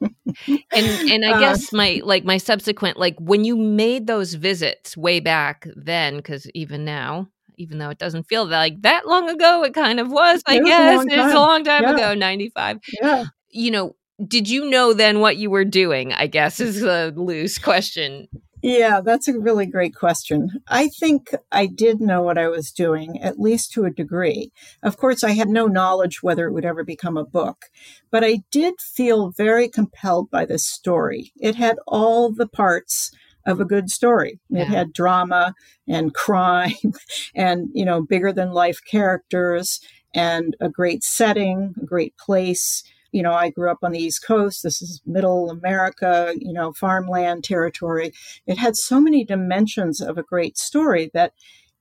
and 0.00 0.64
and 0.72 1.24
I 1.24 1.32
uh, 1.32 1.40
guess 1.40 1.72
my 1.72 2.00
like 2.04 2.24
my 2.24 2.36
subsequent 2.38 2.98
like 2.98 3.16
when 3.18 3.44
you 3.44 3.56
made 3.56 4.06
those 4.06 4.34
visits 4.34 4.96
way 4.96 5.20
back 5.20 5.66
then 5.74 6.20
cuz 6.22 6.46
even 6.54 6.84
now 6.84 7.28
even 7.56 7.78
though 7.78 7.90
it 7.90 7.98
doesn't 7.98 8.24
feel 8.24 8.46
like 8.46 8.80
that 8.82 9.06
long 9.06 9.28
ago 9.28 9.64
it 9.64 9.74
kind 9.74 9.98
of 9.98 10.10
was 10.10 10.42
I 10.46 10.60
guess 10.60 11.04
it's 11.08 11.34
a 11.34 11.38
long 11.38 11.64
time 11.64 11.82
yeah. 11.82 11.94
ago 11.94 12.14
95. 12.14 12.78
Yeah. 13.00 13.24
You 13.50 13.70
know, 13.70 13.96
did 14.26 14.48
you 14.48 14.68
know 14.68 14.92
then 14.92 15.20
what 15.20 15.36
you 15.36 15.50
were 15.50 15.64
doing? 15.64 16.12
I 16.12 16.26
guess 16.26 16.60
is 16.60 16.82
a 16.82 17.12
loose 17.16 17.58
question. 17.58 18.28
Yeah, 18.68 19.00
that's 19.00 19.28
a 19.28 19.38
really 19.38 19.64
great 19.64 19.94
question. 19.94 20.50
I 20.68 20.88
think 20.88 21.30
I 21.50 21.64
did 21.64 22.02
know 22.02 22.20
what 22.20 22.36
I 22.36 22.48
was 22.48 22.70
doing, 22.70 23.18
at 23.22 23.40
least 23.40 23.72
to 23.72 23.86
a 23.86 23.90
degree. 23.90 24.52
Of 24.82 24.98
course, 24.98 25.24
I 25.24 25.30
had 25.30 25.48
no 25.48 25.68
knowledge 25.68 26.22
whether 26.22 26.46
it 26.46 26.52
would 26.52 26.66
ever 26.66 26.84
become 26.84 27.16
a 27.16 27.24
book, 27.24 27.70
but 28.10 28.22
I 28.22 28.40
did 28.50 28.74
feel 28.78 29.30
very 29.30 29.70
compelled 29.70 30.30
by 30.30 30.44
this 30.44 30.68
story. 30.68 31.32
It 31.40 31.54
had 31.54 31.78
all 31.86 32.30
the 32.30 32.46
parts 32.46 33.10
of 33.46 33.58
a 33.58 33.64
good 33.64 33.88
story. 33.88 34.38
It 34.50 34.66
had 34.66 34.92
drama 34.92 35.54
and 35.88 36.12
crime 36.26 36.92
and, 37.34 37.70
you 37.72 37.86
know, 37.86 38.02
bigger 38.02 38.34
than 38.34 38.52
life 38.52 38.80
characters 38.86 39.80
and 40.14 40.54
a 40.60 40.68
great 40.68 41.02
setting, 41.04 41.74
a 41.80 41.86
great 41.86 42.18
place 42.18 42.82
you 43.12 43.22
know, 43.22 43.32
I 43.32 43.50
grew 43.50 43.70
up 43.70 43.78
on 43.82 43.92
the 43.92 44.02
East 44.02 44.24
Coast. 44.24 44.62
This 44.62 44.82
is 44.82 45.00
middle 45.06 45.50
America, 45.50 46.34
you 46.36 46.52
know, 46.52 46.72
farmland 46.72 47.44
territory. 47.44 48.12
It 48.46 48.58
had 48.58 48.76
so 48.76 49.00
many 49.00 49.24
dimensions 49.24 50.00
of 50.00 50.18
a 50.18 50.22
great 50.22 50.58
story 50.58 51.10
that 51.14 51.32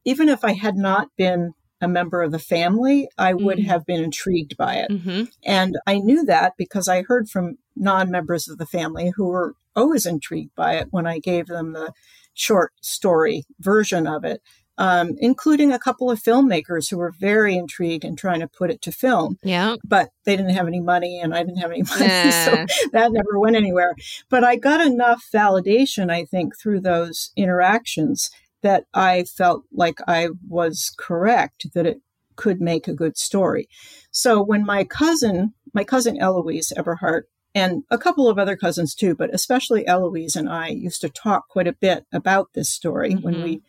even 0.05 0.29
if 0.29 0.43
I 0.43 0.53
had 0.53 0.77
not 0.77 1.09
been 1.17 1.53
a 1.81 1.87
member 1.87 2.21
of 2.21 2.31
the 2.31 2.39
family, 2.39 3.07
I 3.17 3.33
would 3.33 3.57
mm-hmm. 3.57 3.69
have 3.69 3.85
been 3.85 4.03
intrigued 4.03 4.57
by 4.57 4.75
it. 4.75 4.89
Mm-hmm. 4.89 5.23
And 5.43 5.77
I 5.85 5.99
knew 5.99 6.25
that 6.25 6.53
because 6.57 6.87
I 6.87 7.03
heard 7.03 7.29
from 7.29 7.57
non 7.75 8.09
members 8.09 8.47
of 8.47 8.57
the 8.57 8.65
family 8.65 9.11
who 9.15 9.25
were 9.27 9.55
always 9.75 10.05
intrigued 10.05 10.55
by 10.55 10.75
it 10.75 10.87
when 10.91 11.05
I 11.05 11.19
gave 11.19 11.47
them 11.47 11.73
the 11.73 11.93
short 12.33 12.71
story 12.81 13.43
version 13.59 14.07
of 14.07 14.23
it 14.23 14.41
um, 14.77 15.15
including 15.19 15.71
a 15.71 15.79
couple 15.79 16.11
of 16.11 16.21
filmmakers 16.21 16.89
who 16.89 16.97
were 16.97 17.13
very 17.19 17.55
intrigued 17.55 18.05
in 18.05 18.15
trying 18.15 18.41
to 18.41 18.47
put 18.47 18.69
it 18.69 18.81
to 18.83 18.91
film. 18.91 19.37
Yeah. 19.43 19.75
But 19.83 20.09
they 20.25 20.35
didn't 20.35 20.53
have 20.53 20.67
any 20.67 20.79
money 20.79 21.19
and 21.19 21.33
I 21.33 21.43
didn't 21.43 21.57
have 21.57 21.71
any 21.71 21.83
money. 21.99 22.31
So 22.31 22.65
that 22.91 23.11
never 23.11 23.39
went 23.39 23.55
anywhere. 23.55 23.95
But 24.29 24.43
I 24.43 24.55
got 24.55 24.85
enough 24.85 25.23
validation, 25.33 26.11
I 26.11 26.25
think, 26.25 26.57
through 26.57 26.81
those 26.81 27.31
interactions 27.35 28.29
that 28.61 28.85
I 28.93 29.23
felt 29.23 29.63
like 29.71 29.99
I 30.07 30.29
was 30.47 30.93
correct, 30.97 31.67
that 31.73 31.85
it 31.85 32.01
could 32.35 32.61
make 32.61 32.87
a 32.87 32.93
good 32.93 33.17
story. 33.17 33.67
So 34.11 34.41
when 34.41 34.65
my 34.65 34.83
cousin, 34.83 35.53
my 35.73 35.83
cousin 35.83 36.17
Eloise 36.19 36.71
Eberhardt, 36.75 37.27
and 37.55 37.83
a 37.89 37.97
couple 37.97 38.29
of 38.29 38.37
other 38.37 38.55
cousins 38.55 38.93
too, 38.93 39.15
but 39.15 39.33
especially 39.33 39.87
Eloise 39.87 40.35
and 40.35 40.47
I 40.47 40.67
used 40.67 41.01
to 41.01 41.09
talk 41.09 41.47
quite 41.49 41.67
a 41.67 41.73
bit 41.73 42.05
about 42.13 42.49
this 42.53 42.69
story 42.69 43.13
mm-hmm. 43.13 43.23
when 43.23 43.43
we 43.43 43.61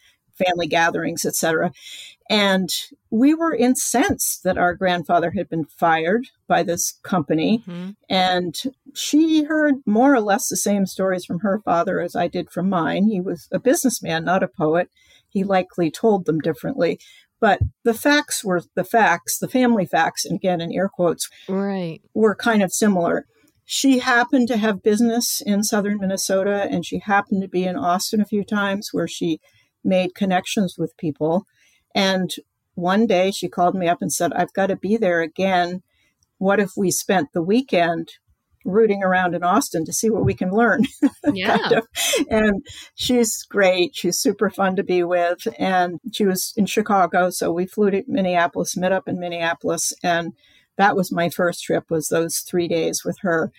family 0.44 0.66
gatherings, 0.66 1.24
etc. 1.24 1.72
And 2.31 2.68
we 3.11 3.35
were 3.35 3.55
incensed 3.55 4.42
that 4.44 4.59
our 4.59 4.74
grandfather 4.74 5.33
had 5.37 5.48
been 5.48 5.64
fired 5.64 6.27
by 6.46 6.62
this 6.62 6.98
company. 7.03 7.64
Mm-hmm. 7.66 7.90
And 8.09 8.55
she 8.94 9.44
heard 9.44 9.77
more 9.87 10.14
or 10.14 10.20
less 10.20 10.48
the 10.48 10.57
same 10.57 10.85
stories 10.85 11.24
from 11.24 11.40
her 11.40 11.61
father 11.64 12.01
as 12.01 12.14
I 12.14 12.29
did 12.29 12.51
from 12.51 12.68
mine. 12.68 13.05
He 13.05 13.20
was 13.20 13.48
a 13.51 13.59
businessman, 13.59 14.24
not 14.24 14.42
a 14.42 14.48
poet. 14.48 14.90
He 15.29 15.42
likely 15.42 15.90
told 15.90 16.27
them 16.27 16.38
differently. 16.38 16.98
But 17.40 17.61
the 17.85 17.94
facts 17.94 18.44
were 18.44 18.62
the 18.74 18.85
facts, 18.85 19.38
the 19.38 19.48
family 19.48 19.87
facts, 19.87 20.24
and 20.24 20.35
again 20.35 20.61
in 20.61 20.72
air 20.72 20.88
quotes, 20.88 21.29
right, 21.48 22.01
were 22.12 22.35
kind 22.35 22.62
of 22.62 22.72
similar. 22.72 23.27
She 23.64 23.98
happened 23.98 24.48
to 24.48 24.57
have 24.57 24.83
business 24.83 25.40
in 25.44 25.62
southern 25.62 25.98
Minnesota 25.98 26.66
and 26.70 26.85
she 26.85 27.01
happened 27.01 27.42
to 27.42 27.48
be 27.48 27.64
in 27.64 27.77
Austin 27.77 28.20
a 28.20 28.24
few 28.24 28.42
times 28.42 28.88
where 28.92 29.07
she 29.07 29.40
made 29.84 30.14
connections 30.14 30.76
with 30.78 30.96
people. 30.96 31.44
And 31.94 32.30
one 32.74 33.06
day 33.06 33.30
she 33.30 33.48
called 33.48 33.74
me 33.74 33.88
up 33.88 34.02
and 34.02 34.12
said, 34.12 34.32
I've 34.32 34.52
got 34.52 34.66
to 34.68 34.76
be 34.76 34.96
there 34.96 35.20
again. 35.20 35.82
What 36.38 36.60
if 36.60 36.72
we 36.76 36.90
spent 36.90 37.32
the 37.32 37.42
weekend 37.42 38.12
rooting 38.64 39.02
around 39.02 39.34
in 39.34 39.42
Austin 39.42 39.84
to 39.84 39.92
see 39.92 40.10
what 40.10 40.24
we 40.24 40.34
can 40.34 40.50
learn? 40.50 40.84
Yeah. 41.34 41.58
kind 41.58 41.72
of. 41.74 41.86
And 42.30 42.66
she's 42.94 43.42
great. 43.42 43.94
She's 43.94 44.18
super 44.18 44.48
fun 44.48 44.76
to 44.76 44.82
be 44.82 45.02
with. 45.02 45.46
And 45.58 46.00
she 46.12 46.24
was 46.24 46.54
in 46.56 46.64
Chicago. 46.64 47.28
So 47.28 47.52
we 47.52 47.66
flew 47.66 47.90
to 47.90 48.02
Minneapolis, 48.06 48.76
met 48.76 48.92
up 48.92 49.08
in 49.08 49.18
Minneapolis. 49.20 49.92
And 50.02 50.32
that 50.78 50.96
was 50.96 51.12
my 51.12 51.28
first 51.28 51.64
trip 51.64 51.90
was 51.90 52.08
those 52.08 52.38
three 52.38 52.68
days 52.68 53.04
with 53.04 53.18
her 53.20 53.52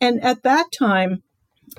and 0.00 0.22
at 0.22 0.42
that 0.42 0.66
time 0.76 1.22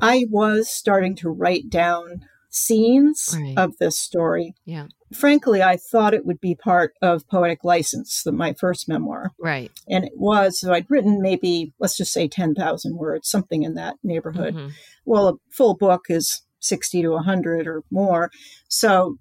i 0.01 0.25
was 0.29 0.69
starting 0.69 1.15
to 1.15 1.29
write 1.29 1.69
down 1.69 2.25
scenes 2.57 3.35
right. 3.37 3.57
of 3.57 3.77
this 3.77 3.99
story 3.99 4.53
yeah 4.65 4.87
frankly 5.13 5.61
i 5.61 5.77
thought 5.77 6.13
it 6.13 6.25
would 6.25 6.39
be 6.39 6.55
part 6.55 6.93
of 7.01 7.27
poetic 7.27 7.63
license 7.63 8.23
the, 8.23 8.31
my 8.31 8.53
first 8.53 8.87
memoir 8.87 9.31
right 9.39 9.71
and 9.87 10.03
it 10.03 10.13
was 10.15 10.59
so 10.59 10.73
i'd 10.73 10.89
written 10.89 11.21
maybe 11.21 11.73
let's 11.79 11.97
just 11.97 12.11
say 12.11 12.27
10000 12.27 12.97
words 12.97 13.29
something 13.29 13.63
in 13.63 13.75
that 13.75 13.95
neighborhood 14.03 14.55
mm-hmm. 14.55 14.69
well 15.05 15.27
a 15.27 15.33
full 15.51 15.75
book 15.75 16.05
is 16.09 16.41
60 16.59 17.03
to 17.03 17.09
100 17.09 17.67
or 17.67 17.83
more 17.91 18.29
so 18.67 19.17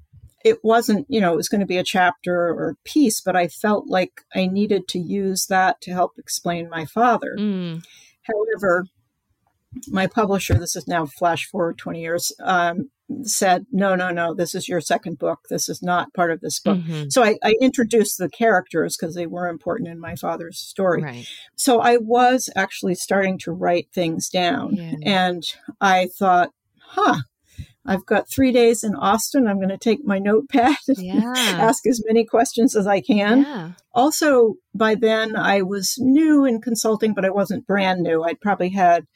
it 0.47 0.63
wasn't, 0.63 1.07
you 1.09 1.21
know, 1.21 1.33
it 1.33 1.37
was 1.37 1.49
going 1.49 1.61
to 1.61 1.67
be 1.67 1.77
a 1.77 1.83
chapter 1.83 2.33
or 2.33 2.71
a 2.71 2.89
piece, 2.89 3.21
but 3.21 3.35
I 3.35 3.49
felt 3.49 3.89
like 3.89 4.21
I 4.33 4.47
needed 4.47 4.87
to 4.89 4.99
use 5.01 5.47
that 5.47 5.81
to 5.81 5.93
help 5.93 6.13
explain 6.19 6.71
my 6.71 6.85
father. 6.85 7.35
Mm. 7.37 7.85
However, 8.23 8.87
my 9.89 10.07
publisher, 10.07 10.55
this 10.55 10.77
is 10.77 10.87
now 10.87 11.05
flash 11.05 11.47
forward 11.47 11.79
20 11.79 12.01
years, 12.01 12.33
um, 12.39 12.91
said, 13.23 13.67
no, 13.71 13.95
no, 13.95 14.11
no, 14.11 14.35
this 14.35 14.55
is 14.55 14.69
your 14.69 14.81
second 14.81 15.19
book. 15.19 15.41
This 15.49 15.69
is 15.69 15.83
not 15.83 16.13
part 16.15 16.31
of 16.31 16.41
this 16.41 16.59
book. 16.59 16.79
Mm-hmm. 16.79 17.09
So 17.11 17.23
I, 17.23 17.37
I, 17.45 17.55
introduced 17.61 18.19
the 18.19 18.29
characters 18.29 18.97
because 18.97 19.15
they 19.15 19.27
were 19.27 19.49
important 19.49 19.89
in 19.89 20.01
my 20.01 20.17
father's 20.17 20.59
story. 20.59 21.03
Right. 21.03 21.29
So 21.55 21.81
I 21.81 21.99
was 21.99 22.51
actually 22.57 22.97
starting 22.97 23.39
to 23.41 23.53
write 23.53 23.89
things 23.93 24.29
down. 24.29 24.75
Yeah. 24.75 24.95
And 25.05 25.45
I 25.81 26.09
thought, 26.19 26.51
huh, 26.79 27.21
I've 27.87 28.05
got 28.05 28.29
three 28.29 28.53
days 28.53 28.83
in 28.83 28.95
Austin. 28.97 29.47
I'm 29.47 29.59
going 29.59 29.69
to 29.69 29.79
take 29.79 30.05
my 30.05 30.19
notepad 30.19 30.77
and 30.89 30.99
yeah. 30.99 31.33
ask 31.37 31.87
as 31.87 32.03
many 32.05 32.25
questions 32.25 32.75
as 32.75 32.87
I 32.87 33.01
can. 33.01 33.43
Yeah. 33.43 33.71
Also, 33.95 34.55
by 34.75 34.97
then 34.97 35.37
I 35.37 35.63
was 35.63 35.97
new 35.99 36.45
in 36.45 36.61
consulting, 36.61 37.15
but 37.15 37.25
I 37.25 37.31
wasn't 37.31 37.67
brand 37.67 38.03
new. 38.03 38.25
I'd 38.25 38.41
probably 38.41 38.71
had, 38.71 39.07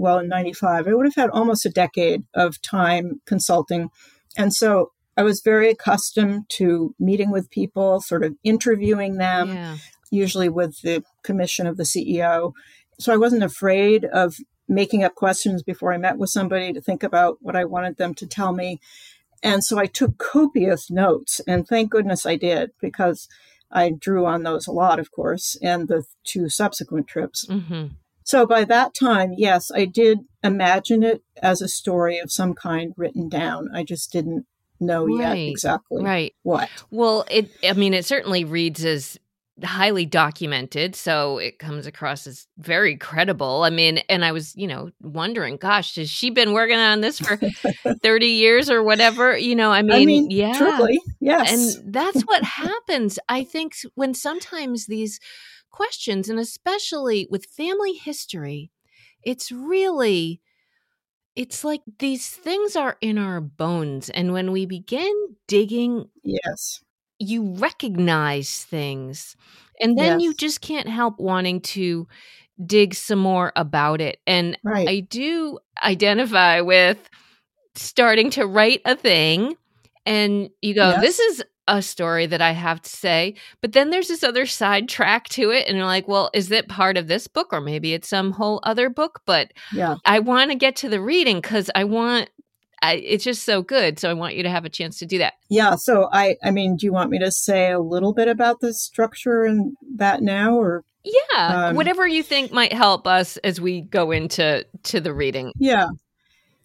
well, 0.00 0.18
in 0.18 0.28
95, 0.28 0.88
I 0.88 0.94
would 0.94 1.04
have 1.04 1.14
had 1.14 1.30
almost 1.30 1.66
a 1.66 1.70
decade 1.70 2.24
of 2.34 2.60
time 2.62 3.20
consulting. 3.26 3.90
And 4.36 4.54
so 4.54 4.92
I 5.16 5.22
was 5.22 5.42
very 5.42 5.70
accustomed 5.70 6.48
to 6.50 6.94
meeting 6.98 7.30
with 7.30 7.50
people, 7.50 8.00
sort 8.00 8.24
of 8.24 8.34
interviewing 8.42 9.18
them, 9.18 9.54
yeah. 9.54 9.76
usually 10.10 10.48
with 10.48 10.80
the 10.80 11.04
commission 11.22 11.66
of 11.66 11.76
the 11.76 11.82
CEO. 11.82 12.52
So 12.98 13.12
I 13.12 13.18
wasn't 13.18 13.42
afraid 13.42 14.06
of 14.06 14.36
making 14.66 15.04
up 15.04 15.14
questions 15.14 15.62
before 15.62 15.92
I 15.92 15.98
met 15.98 16.16
with 16.16 16.30
somebody 16.30 16.72
to 16.72 16.80
think 16.80 17.02
about 17.02 17.36
what 17.42 17.54
I 17.54 17.66
wanted 17.66 17.98
them 17.98 18.14
to 18.14 18.26
tell 18.26 18.54
me. 18.54 18.80
And 19.42 19.62
so 19.62 19.78
I 19.78 19.86
took 19.86 20.16
copious 20.16 20.90
notes, 20.90 21.40
and 21.46 21.66
thank 21.66 21.90
goodness 21.90 22.24
I 22.24 22.36
did 22.36 22.70
because 22.80 23.28
I 23.70 23.90
drew 23.90 24.24
on 24.24 24.44
those 24.44 24.66
a 24.66 24.72
lot, 24.72 24.98
of 24.98 25.10
course, 25.10 25.58
and 25.62 25.88
the 25.88 26.04
two 26.24 26.48
subsequent 26.48 27.06
trips. 27.06 27.46
Mm-hmm. 27.46 27.86
So 28.30 28.46
by 28.46 28.62
that 28.66 28.94
time, 28.94 29.34
yes, 29.36 29.72
I 29.74 29.86
did 29.86 30.20
imagine 30.44 31.02
it 31.02 31.20
as 31.42 31.60
a 31.60 31.66
story 31.66 32.18
of 32.18 32.30
some 32.30 32.54
kind 32.54 32.94
written 32.96 33.28
down. 33.28 33.68
I 33.74 33.82
just 33.82 34.12
didn't 34.12 34.46
know 34.78 35.04
right. 35.04 35.36
yet 35.36 35.50
exactly 35.50 36.04
right. 36.04 36.32
what. 36.44 36.68
Well, 36.92 37.26
it 37.28 37.50
I 37.64 37.72
mean 37.72 37.92
it 37.92 38.04
certainly 38.04 38.44
reads 38.44 38.84
as 38.84 39.18
highly 39.64 40.06
documented 40.06 40.94
so 40.94 41.36
it 41.36 41.58
comes 41.58 41.86
across 41.86 42.26
as 42.26 42.46
very 42.56 42.96
credible 42.96 43.62
i 43.62 43.68
mean 43.68 43.98
and 44.08 44.24
i 44.24 44.32
was 44.32 44.56
you 44.56 44.66
know 44.66 44.88
wondering 45.02 45.58
gosh 45.58 45.96
has 45.96 46.08
she 46.08 46.30
been 46.30 46.54
working 46.54 46.78
on 46.78 47.02
this 47.02 47.18
for 47.18 47.36
30 48.02 48.26
years 48.26 48.70
or 48.70 48.82
whatever 48.82 49.36
you 49.36 49.54
know 49.54 49.70
i 49.70 49.82
mean, 49.82 49.92
I 49.92 50.04
mean 50.06 50.30
yeah 50.30 50.56
truly, 50.56 50.98
yes 51.20 51.76
and 51.76 51.92
that's 51.92 52.22
what 52.26 52.42
happens 52.42 53.18
i 53.28 53.44
think 53.44 53.74
when 53.96 54.14
sometimes 54.14 54.86
these 54.86 55.20
questions 55.70 56.28
and 56.28 56.38
especially 56.38 57.26
with 57.30 57.46
family 57.46 57.92
history 57.92 58.70
it's 59.22 59.52
really 59.52 60.40
it's 61.36 61.64
like 61.64 61.80
these 61.98 62.28
things 62.28 62.76
are 62.76 62.96
in 63.00 63.16
our 63.18 63.40
bones 63.40 64.10
and 64.10 64.32
when 64.32 64.52
we 64.52 64.66
begin 64.66 65.14
digging 65.46 66.06
yes 66.22 66.82
you 67.18 67.54
recognize 67.54 68.64
things 68.64 69.36
and 69.80 69.98
then 69.98 70.20
yes. 70.20 70.24
you 70.24 70.34
just 70.34 70.60
can't 70.60 70.88
help 70.88 71.18
wanting 71.18 71.60
to 71.60 72.08
dig 72.64 72.94
some 72.94 73.18
more 73.18 73.52
about 73.56 74.00
it 74.00 74.18
and 74.26 74.58
right. 74.64 74.88
i 74.88 75.00
do 75.00 75.58
identify 75.82 76.60
with 76.60 77.08
starting 77.74 78.30
to 78.30 78.46
write 78.46 78.80
a 78.84 78.96
thing 78.96 79.54
and 80.04 80.50
you 80.60 80.74
go 80.74 80.90
yes. 80.90 81.00
this 81.00 81.18
is 81.20 81.44
a 81.70 81.80
story 81.80 82.26
that 82.26 82.42
i 82.42 82.52
have 82.52 82.82
to 82.82 82.90
say 82.90 83.34
but 83.60 83.72
then 83.72 83.90
there's 83.90 84.08
this 84.08 84.24
other 84.24 84.44
side 84.44 84.88
track 84.88 85.28
to 85.28 85.50
it 85.50 85.66
and 85.66 85.76
you're 85.76 85.86
like 85.86 86.08
well 86.08 86.30
is 86.34 86.50
it 86.50 86.68
part 86.68 86.96
of 86.96 87.08
this 87.08 87.26
book 87.26 87.52
or 87.52 87.60
maybe 87.60 87.94
it's 87.94 88.08
some 88.08 88.32
whole 88.32 88.60
other 88.64 88.90
book 88.90 89.22
but 89.24 89.52
yeah 89.72 89.96
i 90.04 90.18
want 90.18 90.50
to 90.50 90.56
get 90.56 90.76
to 90.76 90.88
the 90.88 91.00
reading 91.00 91.40
because 91.40 91.70
i 91.74 91.84
want 91.84 92.28
I, 92.82 92.94
it's 92.94 93.24
just 93.24 93.44
so 93.44 93.60
good. 93.60 93.98
So 93.98 94.08
I 94.08 94.14
want 94.14 94.36
you 94.36 94.42
to 94.42 94.48
have 94.48 94.64
a 94.64 94.70
chance 94.70 94.98
to 95.00 95.04
do 95.04 95.18
that. 95.18 95.34
Yeah. 95.50 95.76
So 95.76 96.08
I, 96.12 96.36
I 96.42 96.50
mean, 96.50 96.76
do 96.76 96.86
you 96.86 96.94
want 96.94 97.10
me 97.10 97.18
to 97.18 97.30
say 97.30 97.70
a 97.70 97.78
little 97.78 98.14
bit 98.14 98.26
about 98.26 98.60
the 98.60 98.72
structure 98.72 99.44
and 99.44 99.76
that 99.96 100.22
now, 100.22 100.56
or 100.56 100.82
yeah, 101.04 101.68
um, 101.68 101.76
whatever 101.76 102.06
you 102.06 102.22
think 102.22 102.52
might 102.52 102.72
help 102.72 103.06
us 103.06 103.36
as 103.38 103.60
we 103.60 103.82
go 103.82 104.10
into 104.10 104.66
to 104.84 105.00
the 105.00 105.14
reading. 105.14 105.52
Yeah. 105.58 105.88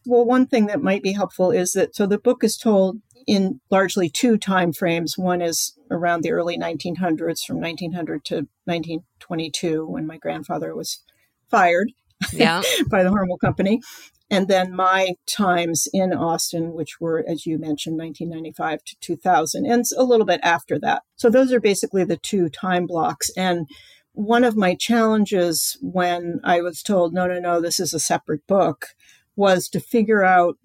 Well, 0.06 0.26
one 0.26 0.46
thing 0.46 0.68
that 0.68 0.82
might 0.82 1.02
be 1.02 1.13
helpful 1.13 1.52
is 1.52 1.72
that 1.72 1.96
so 1.96 2.06
the 2.06 2.20
book 2.20 2.44
is 2.44 2.58
told 2.58 3.00
in 3.28 3.60
largely 3.70 4.10
two 4.10 4.38
time 4.38 4.74
frames. 4.74 5.18
One 5.18 5.42
is 5.42 5.78
around 5.92 6.22
the 6.22 6.32
early 6.32 6.58
1900s, 6.58 7.46
from 7.46 7.60
1900 7.60 8.26
to 8.26 8.36
1922, 8.66 9.86
when 9.86 10.08
my 10.08 10.18
grandfather 10.18 10.76
was 10.76 11.04
fired 11.50 11.92
yeah. 12.34 12.62
by 12.90 13.04
the 13.04 13.10
Hormel 13.10 13.40
Company 13.40 13.82
and 14.30 14.48
then 14.48 14.76
my 14.76 15.14
times 15.28 15.88
in 15.94 16.12
Austin, 16.12 16.74
which 16.74 17.00
were, 17.00 17.24
as 17.28 17.46
you 17.46 17.60
mentioned, 17.60 17.98
1995 17.98 18.84
to 18.84 18.96
2000, 19.00 19.66
and 19.66 19.86
a 19.98 20.04
little 20.04 20.26
bit 20.26 20.40
after 20.44 20.80
that. 20.80 21.04
So 21.16 21.30
those 21.30 21.54
are 21.54 21.60
basically 21.60 22.04
the 22.04 22.18
two 22.18 22.50
time 22.50 22.88
blocks. 22.88 23.30
And 23.38 23.68
one 24.14 24.44
of 24.44 24.56
my 24.56 24.76
challenges 24.76 25.78
when 25.82 26.40
I 26.44 26.62
was 26.62 26.82
told, 26.82 27.14
no, 27.14 27.28
no, 27.28 27.40
no, 27.40 27.62
this 27.62 27.80
is 27.80 27.94
a 27.94 28.00
separate 28.00 28.48
book, 28.48 28.88
was 29.36 29.70
to 29.70 29.80
figure 29.80 30.24
out, 30.24 30.58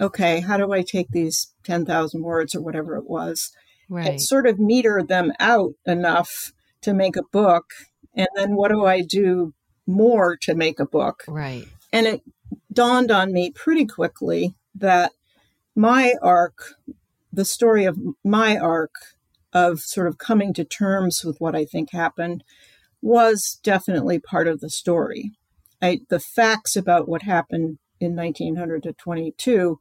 okay, 0.00 0.40
how 0.40 0.56
do 0.56 0.72
I 0.72 0.82
take 0.82 1.08
these 1.10 1.52
10,000 1.64 2.22
words 2.22 2.54
or 2.54 2.60
whatever 2.60 2.96
it 2.96 3.08
was 3.08 3.50
right. 3.88 4.06
and 4.06 4.22
sort 4.22 4.46
of 4.46 4.58
meter 4.58 5.02
them 5.06 5.32
out 5.40 5.72
enough 5.86 6.52
to 6.82 6.94
make 6.94 7.16
a 7.16 7.24
book? 7.32 7.66
And 8.14 8.28
then 8.36 8.54
what 8.54 8.70
do 8.70 8.84
I 8.84 9.02
do 9.02 9.54
more 9.86 10.36
to 10.42 10.54
make 10.54 10.78
a 10.78 10.86
book? 10.86 11.24
Right. 11.26 11.66
And 11.92 12.06
it 12.06 12.22
dawned 12.72 13.10
on 13.10 13.32
me 13.32 13.50
pretty 13.50 13.86
quickly 13.86 14.54
that 14.74 15.12
my 15.74 16.14
arc, 16.22 16.74
the 17.32 17.44
story 17.44 17.84
of 17.84 17.98
my 18.24 18.56
arc 18.56 18.92
of 19.52 19.80
sort 19.80 20.06
of 20.06 20.18
coming 20.18 20.52
to 20.54 20.64
terms 20.64 21.22
with 21.24 21.36
what 21.38 21.54
I 21.54 21.64
think 21.64 21.90
happened, 21.92 22.44
was 23.00 23.58
definitely 23.62 24.18
part 24.18 24.48
of 24.48 24.60
the 24.60 24.70
story. 24.70 25.32
I, 25.80 26.00
the 26.08 26.20
facts 26.20 26.76
about 26.76 27.08
what 27.08 27.22
happened 27.22 27.78
in 28.00 28.16
1900 28.16 28.82
to 28.84 28.92
22, 28.92 29.80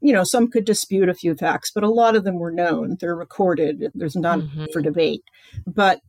you 0.00 0.12
know, 0.12 0.24
some 0.24 0.50
could 0.50 0.64
dispute 0.64 1.08
a 1.08 1.14
few 1.14 1.34
facts, 1.34 1.70
but 1.74 1.84
a 1.84 1.90
lot 1.90 2.16
of 2.16 2.24
them 2.24 2.38
were 2.38 2.52
known. 2.52 2.96
They're 3.00 3.16
recorded. 3.16 3.90
There's 3.94 4.16
not 4.16 4.40
mm-hmm. 4.40 4.66
for 4.72 4.82
debate. 4.82 5.22
But 5.66 6.00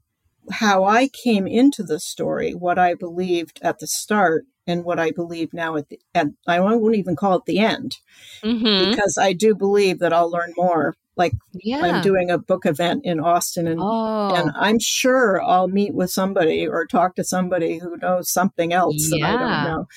how 0.51 0.85
I 0.85 1.09
came 1.09 1.47
into 1.47 1.83
the 1.83 1.99
story, 1.99 2.51
what 2.53 2.77
I 2.77 2.93
believed 2.93 3.59
at 3.61 3.79
the 3.79 3.87
start, 3.87 4.45
and 4.67 4.83
what 4.83 4.99
I 4.99 5.11
believe 5.11 5.53
now 5.53 5.77
at 5.77 5.87
the 5.87 5.99
end. 6.13 6.35
I 6.45 6.59
won't 6.59 6.95
even 6.95 7.15
call 7.15 7.37
it 7.37 7.45
the 7.45 7.59
end 7.59 7.97
mm-hmm. 8.43 8.91
because 8.91 9.17
I 9.17 9.33
do 9.33 9.55
believe 9.55 9.99
that 9.99 10.13
I'll 10.13 10.29
learn 10.29 10.53
more. 10.57 10.93
Like 11.17 11.33
yeah. 11.53 11.81
I'm 11.81 12.01
doing 12.01 12.29
a 12.29 12.37
book 12.37 12.65
event 12.65 13.01
in 13.03 13.19
Austin, 13.19 13.67
and 13.67 13.79
oh. 13.81 14.35
and 14.35 14.51
I'm 14.55 14.79
sure 14.79 15.41
I'll 15.41 15.67
meet 15.67 15.93
with 15.93 16.11
somebody 16.11 16.67
or 16.67 16.85
talk 16.85 17.15
to 17.15 17.23
somebody 17.23 17.79
who 17.79 17.97
knows 17.97 18.31
something 18.31 18.73
else 18.73 19.09
yeah. 19.11 19.31
that 19.31 19.35
I 19.35 19.63
don't 19.63 19.63
know. 19.71 19.87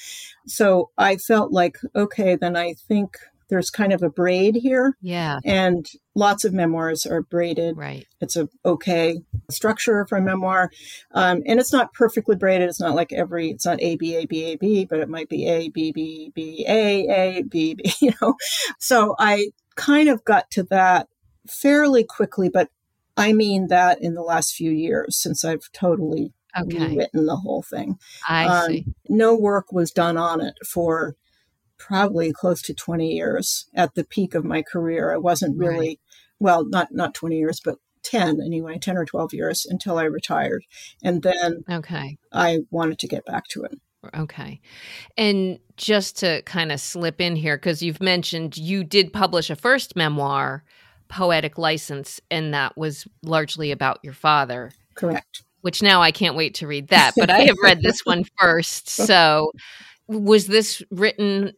So 0.47 0.91
I 0.99 1.17
felt 1.17 1.53
like, 1.53 1.79
okay, 1.95 2.37
then 2.37 2.57
I 2.57 2.75
think 2.75 3.17
there's 3.51 3.69
kind 3.69 3.93
of 3.93 4.03
a 4.03 4.09
braid 4.09 4.55
here. 4.55 4.97
Yeah. 5.03 5.41
And 5.45 5.87
lots 6.15 6.45
of 6.45 6.55
memoirs 6.55 7.05
are 7.05 7.21
braided. 7.21 7.77
Right. 7.77 8.07
It's 8.21 8.37
a 8.37 8.49
okay 8.65 9.21
structure 9.51 10.07
for 10.07 10.17
a 10.17 10.23
memoir. 10.23 10.71
Um, 11.13 11.43
and 11.47 11.61
it's 11.61 11.73
not 11.73 11.93
perfectly 11.93 12.37
braided. 12.37 12.69
It's 12.69 12.81
not 12.81 12.95
like 12.95 13.13
every, 13.13 13.51
it's 13.51 13.67
not 13.67 13.83
A, 13.83 13.97
B, 13.97 14.17
A, 14.17 14.27
B, 14.27 14.45
A, 14.45 14.57
B, 14.57 14.85
but 14.87 15.01
it 15.01 15.09
might 15.09 15.29
be 15.29 15.47
A, 15.49 15.69
B, 15.69 15.93
B, 15.93 16.33
B, 16.35 16.65
A, 16.67 17.07
A, 17.09 17.43
B, 17.43 17.75
B, 17.75 17.93
you 18.01 18.13
know. 18.23 18.37
So 18.79 19.17
I 19.19 19.51
kind 19.75 20.09
of 20.09 20.25
got 20.25 20.51
to 20.53 20.63
that 20.65 21.09
fairly 21.51 22.05
quickly, 22.05 22.49
but 22.49 22.69
I 23.17 23.33
mean 23.33 23.67
that 23.69 24.01
in 24.01 24.15
the 24.15 24.23
last 24.23 24.55
few 24.55 24.71
years 24.71 25.17
since 25.17 25.45
I've 25.45 25.71
totally 25.73 26.33
Okay. 26.59 26.79
rewritten 26.79 27.27
the 27.27 27.37
whole 27.37 27.63
thing. 27.63 27.99
I 28.29 28.49
Um, 28.49 28.69
see. 28.69 28.85
no 29.09 29.37
work 29.37 29.73
was 29.73 29.91
done 29.93 30.17
on 30.17 30.41
it 30.41 30.55
for 30.67 31.15
probably 31.79 32.33
close 32.33 32.61
to 32.63 32.75
20 32.75 33.13
years 33.15 33.67
at 33.75 33.95
the 33.95 34.05
peak 34.05 34.35
of 34.35 34.45
my 34.45 34.63
career. 34.63 35.13
I 35.13 35.17
wasn't 35.19 35.59
Right. 35.59 35.69
really, 35.71 36.01
well, 36.39 36.65
not, 36.65 36.89
not 36.93 37.15
20 37.15 37.39
years, 37.39 37.61
but 37.61 37.79
10 38.03 38.41
anyway, 38.41 38.79
10 38.79 38.97
or 38.97 39.05
12 39.05 39.33
years 39.35 39.67
until 39.69 39.99
I 39.99 40.05
retired. 40.05 40.65
And 41.03 41.23
then 41.23 41.65
Okay. 41.71 42.19
I 42.33 42.61
wanted 42.71 42.99
to 43.01 43.09
get 43.09 43.25
back 43.27 43.45
to 43.49 43.63
it. 43.65 43.79
Okay. 44.15 44.61
And 45.17 45.59
just 45.77 46.19
to 46.19 46.43
kind 46.43 46.73
of 46.73 46.81
slip 46.81 47.21
in 47.21 47.37
here, 47.37 47.57
because 47.57 47.83
you've 47.83 48.01
mentioned 48.03 48.57
you 48.57 48.83
did 48.85 49.13
publish 49.13 49.51
a 49.51 49.57
first 49.57 49.95
memoir, 49.97 50.65
Poetic 51.11 51.59
License, 51.59 52.21
and 52.31 52.55
that 52.55 52.77
was 52.79 53.07
largely 53.23 53.71
about 53.73 53.99
your 54.03 54.15
father, 54.15 54.73
Correct. 54.95 55.43
which 55.61 55.83
now 55.83 56.01
I 56.01 56.13
can't 56.13 56.37
wait 56.37 56.55
to 56.57 56.67
read 56.67 56.89
that. 56.89 57.13
But 57.17 57.29
I 57.31 57.41
have 57.41 57.57
read 57.63 57.83
this 57.83 58.01
one 58.05 58.25
first. 58.39 58.89
So 58.89 59.53
was 60.07 60.47
this 60.47 60.83
written 60.91 61.53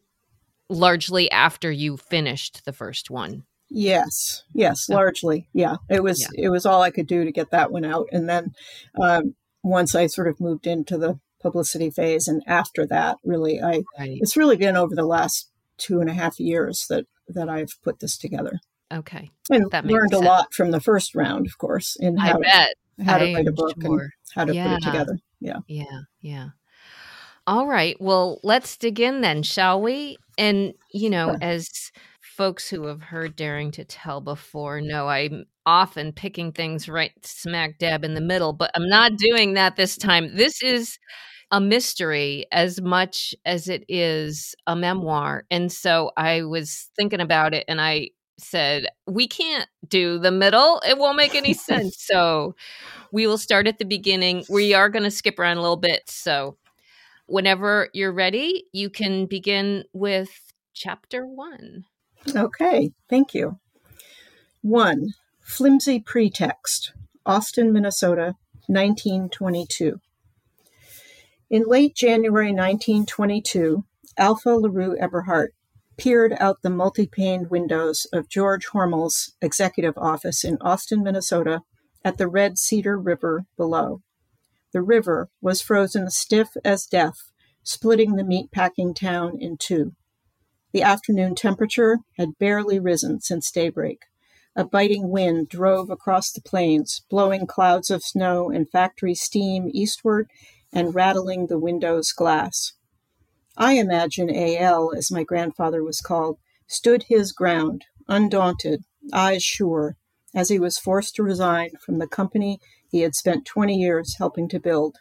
largely 0.69 1.31
after 1.31 1.71
you 1.71 1.97
finished 1.97 2.65
the 2.65 2.73
first 2.73 3.11
one? 3.11 3.45
Yes, 3.69 4.43
yes, 4.53 4.88
Okay. 4.88 4.97
largely. 4.97 5.49
Yeah, 5.55 5.77
it 5.88 6.03
was 6.03 6.29
it 6.35 6.51
was 6.51 6.67
all 6.67 6.83
I 6.83 6.91
could 6.91 7.07
do 7.07 7.25
to 7.25 7.33
get 7.33 7.51
that 7.53 7.73
one 7.73 7.85
out, 7.85 8.09
and 8.12 8.29
then 8.29 8.53
um, 9.01 9.35
once 9.62 9.95
I 9.95 10.09
sort 10.09 10.29
of 10.29 10.41
moved 10.41 10.67
into 10.67 10.99
the 10.99 11.19
publicity 11.41 11.91
phase, 11.91 12.29
and 12.29 12.43
after 12.47 12.87
that, 12.87 13.17
really, 13.25 13.62
I 13.62 13.83
Right. 13.99 14.19
it's 14.21 14.37
really 14.37 14.57
been 14.57 14.77
over 14.77 14.95
the 14.95 15.07
last 15.07 15.49
two 15.79 16.01
and 16.01 16.11
a 16.11 16.15
half 16.15 16.38
years 16.38 16.87
that 16.91 17.07
that 17.29 17.49
I've 17.49 17.79
put 17.83 18.01
this 18.01 18.19
together, 18.19 18.61
Okay. 18.92 19.31
and 19.50 19.70
That 19.70 19.87
learned 19.87 20.12
a 20.12 20.16
sense. 20.16 20.26
lot 20.26 20.52
from 20.55 20.70
the 20.70 20.81
first 20.81 21.14
round, 21.14 21.46
of 21.46 21.59
course, 21.59 21.96
in 21.98 22.18
I 22.18 22.28
how 22.28 22.38
bet. 22.38 22.74
how 23.05 23.18
to 23.18 23.35
write 23.35 23.46
a 23.48 23.52
book 23.52 23.74
and 23.76 24.00
how 24.35 24.44
to 24.44 24.52
put 24.52 24.72
it 24.72 24.83
together. 24.83 25.18
Yeah. 25.40 25.59
Yeah, 25.66 26.00
yeah. 26.20 26.48
All 27.46 27.66
right. 27.66 27.96
Well, 28.00 28.38
let's 28.44 28.76
dig 28.76 29.00
in 29.00 29.20
then, 29.20 29.42
shall 29.42 29.81
we? 29.81 30.16
And, 30.38 30.74
you 30.92 31.11
know, 31.11 31.28
Sure. 31.31 31.38
as 31.42 31.68
folks 32.20 32.70
who 32.70 32.87
have 32.87 33.02
heard 33.02 33.35
Daring 33.37 33.70
to 33.72 33.85
Tell 33.85 34.20
before 34.20 34.81
know, 34.81 35.09
I'm 35.09 35.44
often 35.66 36.12
picking 36.12 36.52
things 36.52 36.88
right 36.88 37.12
smack 37.24 37.78
dab 37.78 38.05
in 38.05 38.14
the 38.14 38.20
middle, 38.20 38.52
but 38.52 38.70
I'm 38.74 38.88
not 38.88 39.16
doing 39.16 39.55
that 39.55 39.76
this 39.76 39.96
time. 39.96 40.37
This 40.37 40.62
is 40.62 40.98
a 41.50 41.61
mystery 41.61 42.46
as 42.52 42.81
much 42.81 43.35
as 43.44 43.68
it 43.68 43.85
is 43.88 44.55
a 44.66 44.74
memoir. 44.76 45.44
And 45.50 45.70
so 45.70 46.12
I 46.16 46.42
was 46.42 46.88
thinking 46.96 47.20
about 47.20 47.55
it 47.55 47.64
and 47.68 47.81
I 47.81 48.11
said, 48.38 48.87
we 49.07 49.27
can't 49.27 49.68
do 49.88 50.18
the 50.18 50.31
middle. 50.31 50.81
It 50.87 50.99
won't 50.99 51.16
make 51.16 51.35
any 51.35 51.53
sense. 51.55 51.97
So 51.99 52.55
we 53.12 53.27
will 53.27 53.38
start 53.38 53.66
at 53.66 53.79
the 53.79 53.85
beginning. 53.85 54.45
We 54.49 54.75
are 54.75 54.88
going 54.88 55.05
to 55.05 55.11
skip 55.11 55.38
around 55.38 55.59
a 55.59 55.62
little 55.62 55.77
bit. 55.77 56.03
So 56.09 56.57
whenever 57.27 57.88
you're 57.92 58.12
ready, 58.12 58.64
you 58.73 58.90
can 58.90 59.27
begin 59.27 59.85
with 59.92 60.31
chapter 60.75 61.27
one. 61.27 61.85
Okay, 62.35 62.92
thank 63.09 63.35
you. 63.35 63.59
One, 64.62 65.14
flimsy 65.40 65.99
pretext, 65.99 66.92
Austin, 67.27 67.73
Minnesota, 67.73 68.37
1922. 68.66 70.01
In 71.51 71.64
late 71.66 71.95
January 71.95 72.53
1922, 72.53 73.85
Alpha 74.16 74.51
LaRue 74.51 74.97
Eberhart 74.99 75.49
peered 76.03 76.35
out 76.41 76.62
the 76.62 76.69
multi 76.69 77.07
paned 77.07 77.49
windows 77.49 78.09
of 78.12 78.29
George 78.29 78.67
Hormel's 78.67 79.37
executive 79.41 79.97
office 79.97 80.43
in 80.43 80.59
Austin, 80.61 81.01
Minnesota, 81.01 81.61
at 82.05 82.19
the 82.19 82.27
Red 82.27 82.59
Cedar 82.59 82.99
River 82.99 83.45
below. 83.57 84.03
The 84.73 84.83
river 84.83 85.31
was 85.41 85.62
frozen 85.62 86.11
stiff 86.11 86.49
as 86.65 86.87
death, 86.87 87.31
splitting 87.62 88.17
the 88.17 88.25
meatpacking 88.25 88.97
town 88.97 89.38
in 89.38 89.57
two. 89.57 89.93
The 90.73 90.83
afternoon 90.83 91.37
temperature 91.37 91.99
had 92.19 92.37
barely 92.37 92.81
risen 92.81 93.21
since 93.21 93.53
daybreak. 93.53 94.01
A 94.57 94.65
biting 94.65 95.09
wind 95.09 95.49
drove 95.49 95.88
across 95.88 96.33
the 96.33 96.43
plains, 96.43 97.03
blowing 97.11 97.47
clouds 97.47 97.91
of 97.91 98.03
snow 98.03 98.51
and 98.51 98.69
factory 98.69 99.15
steam 99.15 99.69
eastward 99.73 100.27
and 100.73 100.97
rattling 100.97 101.47
the 101.47 101.61
window's 101.61 102.11
glass. 102.11 102.73
I 103.57 103.75
imagine 103.75 104.31
A.L., 104.31 104.93
as 104.97 105.11
my 105.11 105.25
grandfather 105.25 105.85
was 105.85 106.01
called, 106.01 106.38
stood 106.67 107.05
his 107.05 107.33
ground, 107.33 107.85
undaunted, 108.09 108.85
eyes 109.12 109.43
sure, 109.43 109.97
as 110.35 110.49
he 110.49 110.59
was 110.59 110.79
forced 110.79 111.15
to 111.17 111.23
resign 111.23 111.71
from 111.85 111.99
the 111.99 112.07
company 112.07 112.61
he 112.91 113.01
had 113.01 113.15
spent 113.15 113.45
20 113.45 113.77
years 113.77 114.17
helping 114.17 114.49
to 114.49 114.61
build. 114.61 114.97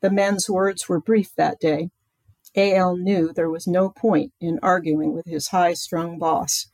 The 0.00 0.10
men's 0.10 0.48
words 0.48 0.88
were 0.88 1.00
brief 1.00 1.34
that 1.36 1.58
day. 1.58 1.90
A.L. 2.54 2.96
knew 2.96 3.32
there 3.32 3.50
was 3.50 3.66
no 3.66 3.88
point 3.88 4.32
in 4.40 4.58
arguing 4.62 5.12
with 5.12 5.26
his 5.26 5.48
high 5.48 5.74
strung 5.74 6.18
boss. 6.18 6.68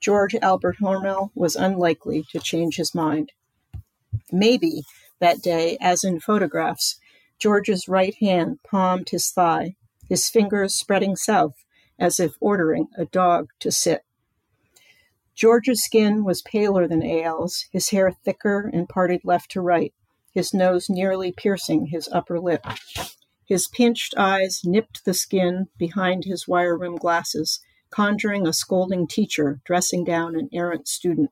George 0.00 0.34
Albert 0.36 0.76
Hormel 0.80 1.30
was 1.34 1.56
unlikely 1.56 2.24
to 2.30 2.38
change 2.38 2.76
his 2.76 2.94
mind. 2.94 3.32
Maybe 4.32 4.82
that 5.20 5.42
day, 5.42 5.76
as 5.80 6.04
in 6.04 6.20
photographs, 6.20 6.98
George's 7.38 7.88
right 7.88 8.14
hand 8.20 8.58
palmed 8.68 9.10
his 9.10 9.30
thigh, 9.30 9.76
his 10.08 10.28
fingers 10.28 10.74
spreading 10.74 11.16
south 11.16 11.64
as 11.98 12.20
if 12.20 12.32
ordering 12.40 12.88
a 12.96 13.04
dog 13.04 13.48
to 13.60 13.70
sit. 13.70 14.02
George's 15.34 15.84
skin 15.84 16.24
was 16.24 16.42
paler 16.42 16.88
than 16.88 17.02
A.L.'s, 17.02 17.66
his 17.70 17.90
hair 17.90 18.10
thicker 18.24 18.70
and 18.72 18.88
parted 18.88 19.20
left 19.24 19.50
to 19.52 19.60
right, 19.60 19.94
his 20.32 20.52
nose 20.52 20.88
nearly 20.88 21.32
piercing 21.32 21.86
his 21.86 22.08
upper 22.12 22.40
lip. 22.40 22.64
His 23.44 23.68
pinched 23.68 24.14
eyes 24.16 24.62
nipped 24.64 25.04
the 25.04 25.14
skin 25.14 25.68
behind 25.78 26.24
his 26.24 26.48
wire 26.48 26.76
rim 26.76 26.96
glasses, 26.96 27.60
conjuring 27.90 28.46
a 28.46 28.52
scolding 28.52 29.06
teacher 29.06 29.60
dressing 29.64 30.04
down 30.04 30.36
an 30.36 30.48
errant 30.52 30.88
student. 30.88 31.30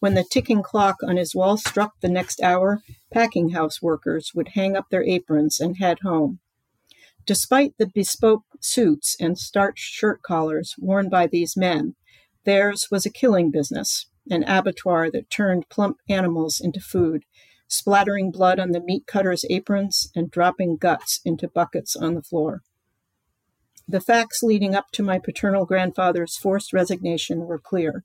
When 0.00 0.14
the 0.14 0.24
ticking 0.24 0.62
clock 0.62 0.96
on 1.02 1.16
his 1.16 1.34
wall 1.34 1.56
struck 1.56 2.00
the 2.00 2.08
next 2.08 2.40
hour, 2.40 2.82
packing 3.12 3.50
house 3.50 3.82
workers 3.82 4.30
would 4.34 4.50
hang 4.54 4.76
up 4.76 4.90
their 4.90 5.02
aprons 5.02 5.58
and 5.58 5.76
head 5.78 5.98
home. 6.04 6.38
Despite 7.28 7.76
the 7.76 7.86
bespoke 7.86 8.44
suits 8.58 9.14
and 9.20 9.38
starched 9.38 9.84
shirt 9.84 10.22
collars 10.22 10.74
worn 10.78 11.10
by 11.10 11.26
these 11.26 11.58
men, 11.58 11.94
theirs 12.44 12.88
was 12.90 13.04
a 13.04 13.10
killing 13.10 13.50
business, 13.50 14.06
an 14.30 14.44
abattoir 14.44 15.10
that 15.10 15.28
turned 15.28 15.68
plump 15.68 15.98
animals 16.08 16.58
into 16.58 16.80
food, 16.80 17.24
splattering 17.68 18.30
blood 18.30 18.58
on 18.58 18.70
the 18.70 18.80
meat 18.80 19.06
cutters' 19.06 19.44
aprons 19.50 20.10
and 20.16 20.30
dropping 20.30 20.78
guts 20.78 21.20
into 21.22 21.48
buckets 21.48 21.94
on 21.94 22.14
the 22.14 22.22
floor. 22.22 22.62
The 23.86 24.00
facts 24.00 24.42
leading 24.42 24.74
up 24.74 24.86
to 24.92 25.02
my 25.02 25.18
paternal 25.18 25.66
grandfather's 25.66 26.38
forced 26.38 26.72
resignation 26.72 27.40
were 27.40 27.58
clear. 27.58 28.04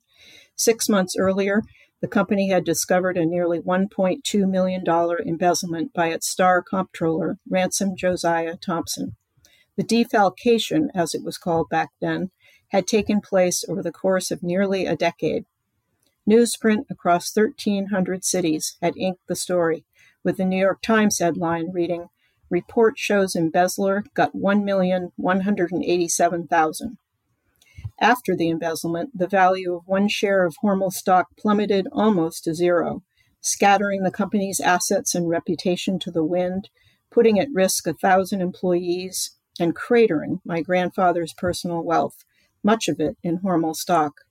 Six 0.54 0.86
months 0.86 1.16
earlier, 1.18 1.62
the 2.04 2.08
company 2.08 2.50
had 2.50 2.64
discovered 2.66 3.16
a 3.16 3.24
nearly 3.24 3.60
$1.2 3.60 4.46
million 4.46 4.84
embezzlement 5.26 5.94
by 5.94 6.08
its 6.08 6.28
star 6.28 6.60
comptroller, 6.60 7.38
Ransom 7.48 7.96
Josiah 7.96 8.58
Thompson. 8.58 9.16
The 9.78 9.84
defalcation, 9.84 10.88
as 10.94 11.14
it 11.14 11.24
was 11.24 11.38
called 11.38 11.70
back 11.70 11.92
then, 12.02 12.30
had 12.72 12.86
taken 12.86 13.22
place 13.22 13.64
over 13.70 13.82
the 13.82 13.90
course 13.90 14.30
of 14.30 14.42
nearly 14.42 14.84
a 14.84 14.94
decade. 14.94 15.46
Newsprint 16.28 16.84
across 16.90 17.34
1,300 17.34 18.22
cities 18.22 18.76
had 18.82 18.98
inked 18.98 19.26
the 19.26 19.34
story, 19.34 19.86
with 20.22 20.36
the 20.36 20.44
New 20.44 20.60
York 20.60 20.82
Times 20.82 21.20
headline 21.20 21.72
reading, 21.72 22.08
Report 22.50 22.98
shows 22.98 23.34
embezzler 23.34 24.04
got 24.12 24.34
1,187,000. 24.34 26.96
After 28.00 28.34
the 28.34 28.50
embezzlement, 28.50 29.16
the 29.16 29.28
value 29.28 29.74
of 29.74 29.86
one 29.86 30.08
share 30.08 30.44
of 30.44 30.56
Hormel 30.62 30.92
stock 30.92 31.28
plummeted 31.38 31.86
almost 31.92 32.44
to 32.44 32.54
zero, 32.54 33.02
scattering 33.40 34.02
the 34.02 34.10
company's 34.10 34.60
assets 34.60 35.14
and 35.14 35.28
reputation 35.28 35.98
to 36.00 36.10
the 36.10 36.24
wind, 36.24 36.70
putting 37.10 37.38
at 37.38 37.48
risk 37.52 37.86
a 37.86 37.94
thousand 37.94 38.40
employees, 38.40 39.36
and 39.60 39.76
cratering 39.76 40.40
my 40.44 40.60
grandfather's 40.60 41.32
personal 41.32 41.84
wealth, 41.84 42.24
much 42.62 42.88
of 42.88 42.98
it 42.98 43.16
in 43.22 43.38
Hormel 43.38 43.76
stock. 43.76 44.22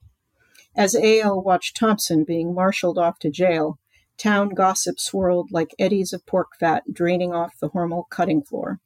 As 0.76 0.96
A.L. 0.96 1.42
watched 1.42 1.78
Thompson 1.78 2.24
being 2.24 2.54
marshaled 2.54 2.98
off 2.98 3.20
to 3.20 3.30
jail, 3.30 3.80
town 4.18 4.50
gossip 4.50 5.00
swirled 5.00 5.52
like 5.52 5.76
eddies 5.80 6.12
of 6.12 6.26
pork 6.26 6.50
fat 6.60 6.84
draining 6.92 7.34
off 7.34 7.60
the 7.60 7.70
Hormel 7.70 8.10
cutting 8.10 8.42
floor. 8.44 8.80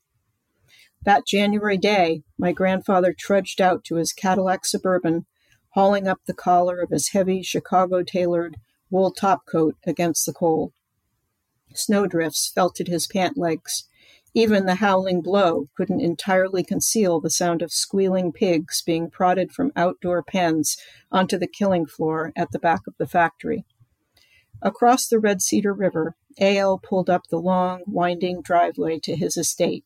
That 1.07 1.25
January 1.25 1.77
day, 1.77 2.23
my 2.37 2.51
grandfather 2.51 3.15
trudged 3.17 3.61
out 3.61 3.85
to 3.85 3.95
his 3.95 4.11
Cadillac 4.11 4.65
Suburban, 4.65 5.25
hauling 5.69 6.05
up 6.05 6.19
the 6.25 6.33
collar 6.33 6.81
of 6.81 6.89
his 6.89 7.11
heavy 7.11 7.41
Chicago 7.43 8.03
tailored 8.03 8.57
wool 8.89 9.13
topcoat 9.13 9.75
against 9.85 10.25
the 10.25 10.33
cold. 10.33 10.73
Snowdrifts 11.73 12.49
felted 12.49 12.89
his 12.89 13.07
pant 13.07 13.37
legs. 13.37 13.87
Even 14.33 14.65
the 14.65 14.75
howling 14.75 15.21
blow 15.21 15.69
couldn't 15.77 16.01
entirely 16.01 16.61
conceal 16.61 17.21
the 17.21 17.29
sound 17.29 17.61
of 17.61 17.71
squealing 17.71 18.33
pigs 18.33 18.81
being 18.85 19.09
prodded 19.09 19.53
from 19.53 19.71
outdoor 19.77 20.21
pens 20.21 20.75
onto 21.09 21.37
the 21.37 21.47
killing 21.47 21.85
floor 21.85 22.33
at 22.35 22.51
the 22.51 22.59
back 22.59 22.81
of 22.85 22.95
the 22.97 23.07
factory. 23.07 23.63
Across 24.61 25.07
the 25.07 25.19
Red 25.19 25.41
Cedar 25.41 25.71
River, 25.71 26.17
A.L. 26.37 26.77
pulled 26.77 27.09
up 27.09 27.27
the 27.29 27.39
long, 27.39 27.83
winding 27.87 28.41
driveway 28.41 28.99
to 29.03 29.15
his 29.15 29.37
estate. 29.37 29.85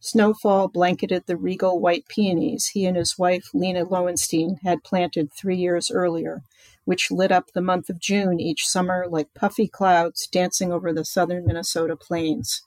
Snowfall 0.00 0.68
blanketed 0.68 1.24
the 1.26 1.36
regal 1.36 1.80
white 1.80 2.06
peonies 2.06 2.68
he 2.68 2.84
and 2.84 2.96
his 2.96 3.18
wife, 3.18 3.50
Lena 3.54 3.84
Lowenstein, 3.84 4.58
had 4.62 4.84
planted 4.84 5.32
three 5.32 5.56
years 5.56 5.90
earlier, 5.90 6.42
which 6.84 7.10
lit 7.10 7.32
up 7.32 7.52
the 7.52 7.62
month 7.62 7.88
of 7.88 7.98
June 7.98 8.38
each 8.38 8.66
summer 8.66 9.06
like 9.08 9.34
puffy 9.34 9.66
clouds 9.66 10.26
dancing 10.26 10.72
over 10.72 10.92
the 10.92 11.04
southern 11.04 11.46
Minnesota 11.46 11.96
plains. 11.96 12.62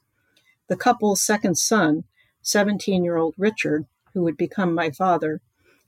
The 0.68 0.76
couple's 0.76 1.22
second 1.22 1.58
son, 1.58 2.04
17 2.42 3.04
year 3.04 3.18
old 3.18 3.36
Richard, 3.38 3.86
who 4.14 4.24
would 4.24 4.38
become 4.38 4.74
my 4.74 4.90
father, 4.90 5.42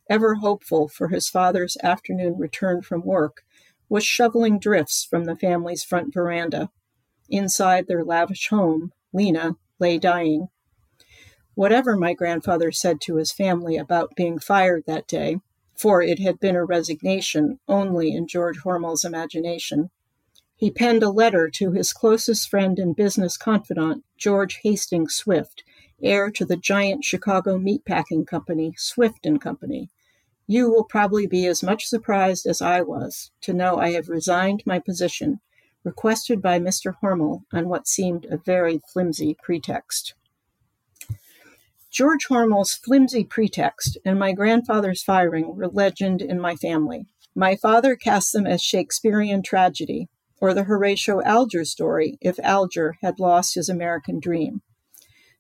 ever 0.10 0.36
hopeful 0.36 0.88
for 0.88 1.08
his 1.08 1.28
father's 1.28 1.78
afternoon 1.84 2.38
return 2.38 2.82
from 2.82 3.04
work, 3.04 3.44
was 3.90 4.06
shoveling 4.06 4.60
drifts 4.60 5.04
from 5.04 5.26
the 5.26 5.36
family's 5.36 5.84
front 5.84 6.14
veranda. 6.14 6.70
Inside 7.30 7.88
their 7.88 8.04
lavish 8.04 8.48
home, 8.50 8.92
Lena 9.12 9.56
lay 9.80 9.98
dying. 9.98 10.48
Whatever 11.56 11.98
my 11.98 12.14
grandfather 12.14 12.72
said 12.72 13.02
to 13.02 13.18
his 13.18 13.32
family 13.32 13.78
about 13.78 14.16
being 14.16 14.40
fired 14.40 14.84
that 14.88 15.08
day, 15.08 15.38
for 15.76 16.02
it 16.02 16.20
had 16.20 16.40
been 16.40 16.56
a 16.56 16.64
resignation 16.64 17.60
only 17.68 18.14
in 18.14 18.28
George 18.28 18.60
Hormel's 18.60 19.04
imagination, 19.04 19.90
he 20.56 20.70
penned 20.70 21.02
a 21.02 21.10
letter 21.10 21.50
to 21.50 21.72
his 21.72 21.92
closest 21.92 22.48
friend 22.48 22.78
and 22.78 22.96
business 22.96 23.36
confidant, 23.36 24.04
George 24.16 24.60
Hastings 24.62 25.16
Swift, 25.16 25.64
heir 26.04 26.30
to 26.30 26.46
the 26.46 26.56
giant 26.56 27.04
Chicago 27.04 27.58
meatpacking 27.58 28.28
company, 28.28 28.76
Swift 28.78 29.26
and 29.26 29.42
Company. 29.42 29.90
You 30.46 30.70
will 30.70 30.84
probably 30.84 31.26
be 31.26 31.48
as 31.48 31.64
much 31.64 31.88
surprised 31.88 32.46
as 32.46 32.62
I 32.62 32.82
was 32.82 33.32
to 33.42 33.54
know 33.54 33.78
I 33.78 33.94
have 33.94 34.08
resigned 34.08 34.62
my 34.66 34.78
position, 34.78 35.40
requested 35.84 36.44
by 36.44 36.60
Mr. 36.60 36.94
Hormel 37.02 37.42
on 37.52 37.68
what 37.68 37.88
seemed 37.88 38.26
a 38.26 38.38
very 38.38 38.82
flimsy 38.94 39.36
pretext. 39.42 40.14
George 41.92 42.28
Hormel's 42.30 42.72
flimsy 42.74 43.26
pretext 43.26 43.98
and 44.06 44.18
my 44.18 44.32
grandfather's 44.32 45.04
firing 45.04 45.58
were 45.58 45.68
legend 45.68 46.22
in 46.22 46.40
my 46.40 46.56
family. 46.56 47.06
My 47.36 47.58
father 47.58 47.98
cast 47.98 48.32
them 48.32 48.48
as 48.48 48.62
Shakespearean 48.62 49.44
tragedy, 49.44 50.08
or 50.40 50.54
the 50.54 50.64
Horatio 50.64 51.22
Alger 51.24 51.66
story 51.66 52.18
if 52.22 52.40
Alger 52.40 52.96
had 53.02 53.20
lost 53.20 53.56
his 53.56 53.68
American 53.68 54.22
dream. 54.22 54.62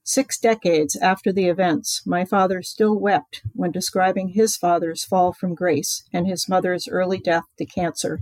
Six 0.03 0.37
decades 0.37 0.97
after 0.97 1.31
the 1.31 1.47
events, 1.47 2.01
my 2.05 2.25
father 2.25 2.61
still 2.61 2.99
wept 2.99 3.43
when 3.53 3.71
describing 3.71 4.29
his 4.29 4.57
father's 4.57 5.05
fall 5.05 5.31
from 5.31 5.55
grace 5.55 6.03
and 6.11 6.27
his 6.27 6.49
mother's 6.49 6.85
early 6.89 7.19
death 7.19 7.45
to 7.59 7.65
cancer, 7.65 8.19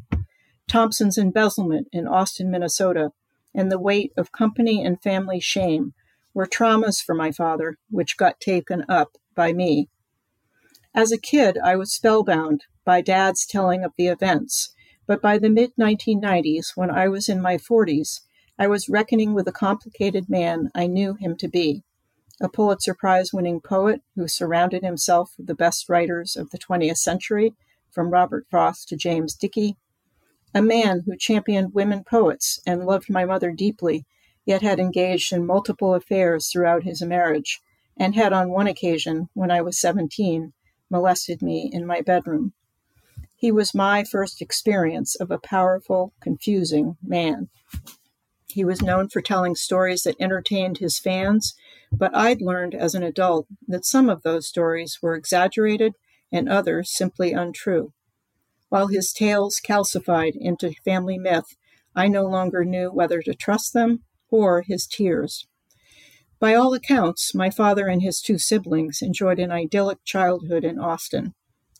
Thompson's 0.67 1.17
embezzlement 1.17 1.87
in 1.91 2.07
Austin, 2.07 2.51
Minnesota, 2.51 3.09
and 3.55 3.71
the 3.71 3.79
weight 3.79 4.11
of 4.15 4.31
company 4.31 4.85
and 4.85 5.01
family 5.01 5.39
shame 5.39 5.93
were 6.33 6.45
traumas 6.45 7.01
for 7.01 7.15
my 7.15 7.31
father, 7.31 7.77
which 7.89 8.17
got 8.17 8.39
taken 8.39 8.85
up 8.87 9.17
by 9.35 9.53
me. 9.53 9.89
As 10.93 11.11
a 11.11 11.17
kid, 11.17 11.57
I 11.63 11.75
was 11.75 11.93
spellbound 11.93 12.65
by 12.83 13.01
Dad's 13.01 13.45
telling 13.45 13.83
of 13.83 13.93
the 13.97 14.07
events, 14.07 14.73
but 15.07 15.21
by 15.21 15.37
the 15.37 15.49
mid 15.49 15.71
1990s, 15.79 16.75
when 16.75 16.91
I 16.91 17.07
was 17.07 17.29
in 17.29 17.41
my 17.41 17.57
40s, 17.57 18.21
I 18.57 18.67
was 18.67 18.89
reckoning 18.89 19.33
with 19.33 19.47
a 19.47 19.53
complicated 19.53 20.29
man 20.29 20.69
I 20.75 20.87
knew 20.87 21.13
him 21.13 21.37
to 21.37 21.47
be 21.47 21.83
a 22.41 22.49
Pulitzer 22.49 22.93
Prize 22.93 23.33
winning 23.33 23.59
poet 23.59 24.01
who 24.15 24.27
surrounded 24.27 24.83
himself 24.83 25.33
with 25.37 25.47
the 25.47 25.55
best 25.55 25.89
writers 25.89 26.35
of 26.35 26.49
the 26.51 26.57
20th 26.57 26.97
century, 26.97 27.53
from 27.91 28.11
Robert 28.11 28.45
Frost 28.49 28.87
to 28.89 28.95
James 28.95 29.35
Dickey, 29.35 29.77
a 30.53 30.61
man 30.61 31.03
who 31.05 31.17
championed 31.17 31.73
women 31.73 32.03
poets 32.03 32.59
and 32.65 32.85
loved 32.85 33.09
my 33.09 33.25
mother 33.25 33.51
deeply 33.51 34.05
yet 34.45 34.61
had 34.61 34.79
engaged 34.79 35.33
in 35.33 35.45
multiple 35.45 35.93
affairs 35.93 36.49
throughout 36.49 36.83
his 36.83 37.01
marriage, 37.01 37.61
and 37.97 38.15
had 38.15 38.33
on 38.33 38.49
one 38.49 38.67
occasion, 38.67 39.29
when 39.33 39.51
I 39.51 39.61
was 39.61 39.79
17, 39.79 40.53
molested 40.89 41.41
me 41.41 41.69
in 41.71 41.85
my 41.85 42.01
bedroom. 42.01 42.53
He 43.35 43.51
was 43.51 43.73
my 43.73 44.03
first 44.03 44.41
experience 44.41 45.15
of 45.15 45.31
a 45.31 45.37
powerful, 45.39 46.13
confusing 46.19 46.97
man. 47.01 47.49
He 48.47 48.65
was 48.65 48.81
known 48.81 49.09
for 49.09 49.21
telling 49.21 49.55
stories 49.55 50.03
that 50.03 50.19
entertained 50.19 50.79
his 50.79 50.99
fans, 50.99 51.55
but 51.91 52.15
I'd 52.15 52.41
learned 52.41 52.73
as 52.73 52.95
an 52.95 53.03
adult 53.03 53.47
that 53.67 53.85
some 53.85 54.09
of 54.09 54.23
those 54.23 54.47
stories 54.47 54.99
were 55.01 55.15
exaggerated 55.15 55.93
and 56.31 56.49
others 56.49 56.91
simply 56.91 57.31
untrue. 57.31 57.93
While 58.69 58.87
his 58.87 59.13
tales 59.13 59.61
calcified 59.63 60.35
into 60.35 60.73
family 60.83 61.17
myth, 61.17 61.55
I 61.95 62.07
no 62.07 62.25
longer 62.25 62.65
knew 62.65 62.89
whether 62.91 63.21
to 63.21 63.33
trust 63.33 63.73
them 63.73 64.03
or 64.31 64.61
his 64.61 64.87
tears. 64.87 65.47
By 66.39 66.55
all 66.55 66.73
accounts, 66.73 67.35
my 67.35 67.49
father 67.49 67.87
and 67.87 68.01
his 68.01 68.21
two 68.21 68.37
siblings 68.37 69.01
enjoyed 69.01 69.39
an 69.39 69.51
idyllic 69.51 70.03
childhood 70.05 70.63
in 70.63 70.79
Austin, 70.79 71.33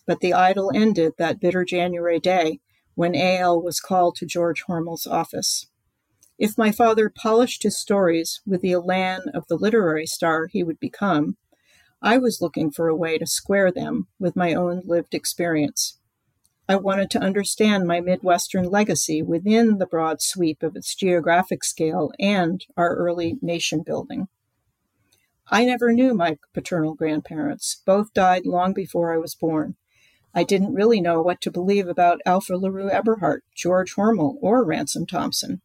but 0.05 0.19
the 0.19 0.33
idyll 0.33 0.71
ended 0.73 1.13
that 1.17 1.39
bitter 1.39 1.63
January 1.63 2.19
day 2.19 2.59
when 2.95 3.15
A.L. 3.15 3.61
was 3.61 3.79
called 3.79 4.15
to 4.15 4.25
George 4.25 4.63
Hormel's 4.63 5.07
office. 5.07 5.67
If 6.37 6.57
my 6.57 6.71
father 6.71 7.09
polished 7.13 7.63
his 7.63 7.77
stories 7.77 8.41
with 8.45 8.61
the 8.61 8.71
elan 8.71 9.23
of 9.33 9.45
the 9.47 9.57
literary 9.57 10.05
star 10.05 10.47
he 10.47 10.63
would 10.63 10.79
become, 10.79 11.37
I 12.01 12.17
was 12.17 12.41
looking 12.41 12.71
for 12.71 12.87
a 12.87 12.95
way 12.95 13.17
to 13.17 13.27
square 13.27 13.71
them 13.71 14.07
with 14.19 14.37
my 14.37 14.53
own 14.53 14.81
lived 14.85 15.13
experience. 15.13 15.98
I 16.69 16.75
wanted 16.75 17.09
to 17.11 17.19
understand 17.19 17.87
my 17.87 17.99
Midwestern 17.99 18.69
legacy 18.69 19.23
within 19.23 19.79
the 19.79 19.87
broad 19.87 20.21
sweep 20.21 20.61
of 20.61 20.75
its 20.75 20.93
geographic 20.93 21.63
scale 21.63 22.11
and 22.19 22.63
our 22.77 22.95
early 22.95 23.39
nation 23.41 23.81
building. 23.83 24.27
I 25.49 25.65
never 25.65 25.91
knew 25.91 26.13
my 26.13 26.37
paternal 26.53 26.93
grandparents. 26.93 27.81
Both 27.87 28.13
died 28.13 28.45
long 28.45 28.73
before 28.73 29.11
I 29.11 29.17
was 29.17 29.33
born. 29.33 29.77
I 30.35 30.43
didn't 30.43 30.75
really 30.75 31.01
know 31.01 31.23
what 31.23 31.41
to 31.41 31.49
believe 31.49 31.87
about 31.87 32.21
Alpha 32.23 32.53
LaRue 32.53 32.91
Eberhart, 32.91 33.39
George 33.55 33.95
Hormel, 33.95 34.35
or 34.39 34.63
Ransom 34.63 35.07
Thompson. 35.07 35.61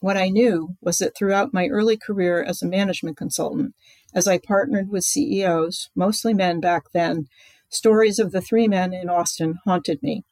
What 0.00 0.18
I 0.18 0.28
knew 0.28 0.76
was 0.82 0.98
that 0.98 1.16
throughout 1.16 1.54
my 1.54 1.68
early 1.68 1.96
career 1.96 2.42
as 2.42 2.60
a 2.60 2.68
management 2.68 3.16
consultant, 3.16 3.74
as 4.14 4.28
I 4.28 4.36
partnered 4.36 4.90
with 4.90 5.04
CEOs, 5.04 5.88
mostly 5.94 6.34
men 6.34 6.60
back 6.60 6.92
then, 6.92 7.28
Stories 7.72 8.18
of 8.18 8.32
the 8.32 8.42
three 8.42 8.68
men 8.68 8.92
in 8.92 9.08
Austin 9.08 9.58
haunted 9.64 10.02
me. 10.02 10.24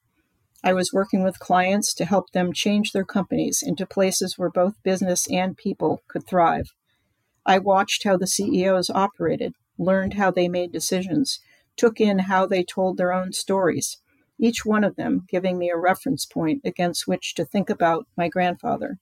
I 0.63 0.75
was 0.75 0.93
working 0.93 1.25
with 1.25 1.39
clients 1.39 1.95
to 1.95 2.05
help 2.05 2.33
them 2.33 2.53
change 2.53 2.93
their 2.93 3.07
companies 3.07 3.63
into 3.67 3.87
places 3.87 4.37
where 4.37 4.51
both 4.51 4.83
business 4.83 5.27
and 5.31 5.57
people 5.57 6.03
could 6.07 6.27
thrive. 6.27 6.75
I 7.47 7.57
watched 7.57 8.05
how 8.05 8.19
the 8.19 8.27
CEOs 8.27 8.91
operated, 8.91 9.55
learned 9.79 10.15
how 10.15 10.31
they 10.31 10.49
made 10.49 10.71
decisions, 10.71 11.41
took 11.79 11.99
in 11.99 12.19
how 12.19 12.45
they 12.45 12.63
told 12.63 12.99
their 12.99 13.11
own 13.11 13.33
stories, 13.33 13.97
each 14.39 14.67
one 14.67 14.85
of 14.85 14.97
them 14.97 15.25
giving 15.27 15.57
me 15.57 15.71
a 15.71 15.79
reference 15.79 16.27
point 16.27 16.61
against 16.63 17.09
which 17.09 17.35
to 17.37 17.47
think 17.47 17.71
about 17.71 18.07
my 18.19 18.29
grandfather. 18.29 18.99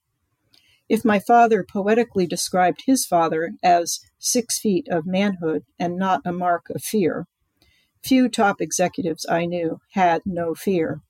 If 0.87 1.03
my 1.03 1.19
father 1.19 1.65
poetically 1.69 2.25
described 2.25 2.83
his 2.85 3.05
father 3.05 3.51
as 3.61 3.99
six 4.17 4.57
feet 4.57 4.87
of 4.89 5.05
manhood 5.05 5.65
and 5.77 5.97
not 5.97 6.21
a 6.23 6.31
mark 6.31 6.69
of 6.69 6.81
fear, 6.81 7.27
Few 8.03 8.29
top 8.29 8.61
executives 8.61 9.25
I 9.29 9.45
knew 9.45 9.79
had 9.93 10.21
no 10.25 10.55
fear. 10.55 11.01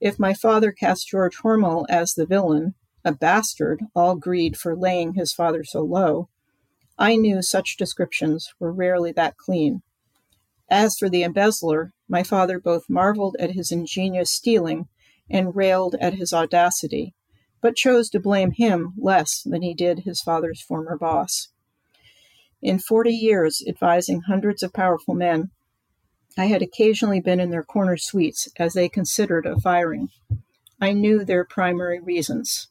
If 0.00 0.18
my 0.18 0.34
father 0.34 0.72
cast 0.72 1.08
George 1.08 1.38
Hormel 1.38 1.86
as 1.88 2.12
the 2.14 2.26
villain, 2.26 2.74
a 3.04 3.12
bastard, 3.12 3.82
all 3.94 4.16
greed 4.16 4.56
for 4.56 4.76
laying 4.76 5.14
his 5.14 5.32
father 5.32 5.64
so 5.64 5.80
low, 5.80 6.28
I 6.98 7.16
knew 7.16 7.42
such 7.42 7.76
descriptions 7.76 8.52
were 8.60 8.72
rarely 8.72 9.12
that 9.12 9.36
clean. 9.36 9.82
As 10.70 10.96
for 10.98 11.08
the 11.08 11.22
embezzler, 11.22 11.92
my 12.08 12.22
father 12.22 12.60
both 12.60 12.88
marveled 12.88 13.36
at 13.38 13.52
his 13.52 13.72
ingenious 13.72 14.30
stealing 14.30 14.88
and 15.30 15.56
railed 15.56 15.96
at 16.00 16.14
his 16.14 16.32
audacity, 16.32 17.14
but 17.60 17.76
chose 17.76 18.10
to 18.10 18.20
blame 18.20 18.52
him 18.52 18.92
less 18.98 19.42
than 19.44 19.62
he 19.62 19.74
did 19.74 20.00
his 20.00 20.20
father's 20.20 20.62
former 20.62 20.96
boss. 20.96 21.48
In 22.60 22.78
40 22.78 23.10
years 23.10 23.62
advising 23.66 24.22
hundreds 24.22 24.62
of 24.62 24.72
powerful 24.72 25.14
men, 25.14 25.50
I 26.38 26.46
had 26.46 26.62
occasionally 26.62 27.20
been 27.20 27.40
in 27.40 27.50
their 27.50 27.62
corner 27.62 27.96
suites 27.96 28.48
as 28.58 28.72
they 28.72 28.88
considered 28.88 29.44
a 29.44 29.60
firing. 29.60 30.08
I 30.80 30.92
knew 30.92 31.24
their 31.24 31.44
primary 31.44 32.00
reasons. 32.00 32.68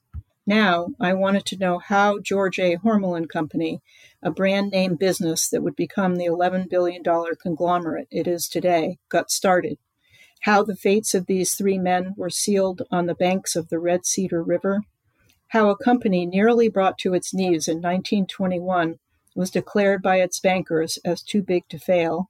Now 0.47 0.87
I 0.99 1.13
wanted 1.13 1.45
to 1.45 1.57
know 1.57 1.77
how 1.77 2.19
George 2.19 2.57
A. 2.59 2.77
Hormel 2.77 3.15
and 3.15 3.29
Company, 3.29 3.79
a 4.23 4.31
brand 4.31 4.71
name 4.71 4.95
business 4.95 5.47
that 5.49 5.61
would 5.61 5.75
become 5.75 6.15
the 6.15 6.25
$11 6.25 6.69
billion 6.69 7.03
conglomerate 7.03 8.07
it 8.09 8.27
is 8.27 8.49
today, 8.49 8.97
got 9.09 9.29
started. 9.29 9.77
how 10.41 10.63
the 10.63 10.75
fates 10.75 11.13
of 11.13 11.27
these 11.27 11.53
three 11.53 11.77
men 11.77 12.13
were 12.17 12.29
sealed 12.29 12.81
on 12.91 13.05
the 13.05 13.15
banks 13.15 13.55
of 13.55 13.69
the 13.69 13.79
Red 13.79 14.05
Cedar 14.05 14.41
River, 14.43 14.81
how 15.49 15.69
a 15.69 15.77
company 15.77 16.25
nearly 16.25 16.67
brought 16.67 16.97
to 16.99 17.13
its 17.13 17.33
knees 17.33 17.67
in 17.67 17.77
1921 17.77 18.97
was 19.35 19.51
declared 19.51 20.01
by 20.01 20.17
its 20.17 20.39
bankers 20.39 20.97
as 21.05 21.21
too 21.21 21.41
big 21.41 21.67
to 21.69 21.77
fail, 21.79 22.29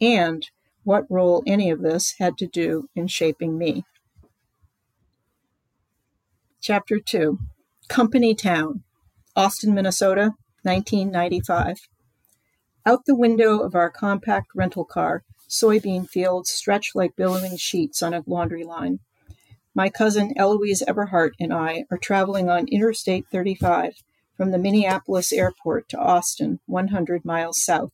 and 0.00 0.50
what 0.84 1.04
role 1.10 1.42
any 1.46 1.70
of 1.70 1.82
this 1.82 2.14
had 2.18 2.36
to 2.38 2.46
do 2.46 2.88
in 2.94 3.06
shaping 3.06 3.56
me. 3.56 3.84
Chapter 6.60 6.98
2 7.00 7.38
Company 7.88 8.34
Town, 8.34 8.82
Austin, 9.34 9.74
Minnesota, 9.74 10.34
1995. 10.62 11.88
Out 12.84 13.04
the 13.04 13.16
window 13.16 13.60
of 13.60 13.74
our 13.74 13.90
compact 13.90 14.48
rental 14.54 14.84
car, 14.84 15.22
soybean 15.48 16.08
fields 16.08 16.50
stretch 16.50 16.92
like 16.94 17.16
billowing 17.16 17.56
sheets 17.56 18.02
on 18.02 18.14
a 18.14 18.22
laundry 18.26 18.64
line. 18.64 19.00
My 19.74 19.88
cousin 19.88 20.32
Eloise 20.36 20.82
Eberhart 20.86 21.32
and 21.40 21.52
I 21.52 21.84
are 21.90 21.98
traveling 21.98 22.48
on 22.48 22.68
Interstate 22.68 23.26
35 23.30 24.02
from 24.36 24.50
the 24.50 24.58
Minneapolis 24.58 25.32
airport 25.32 25.88
to 25.90 25.98
Austin, 25.98 26.60
100 26.66 27.24
miles 27.24 27.62
south. 27.62 27.92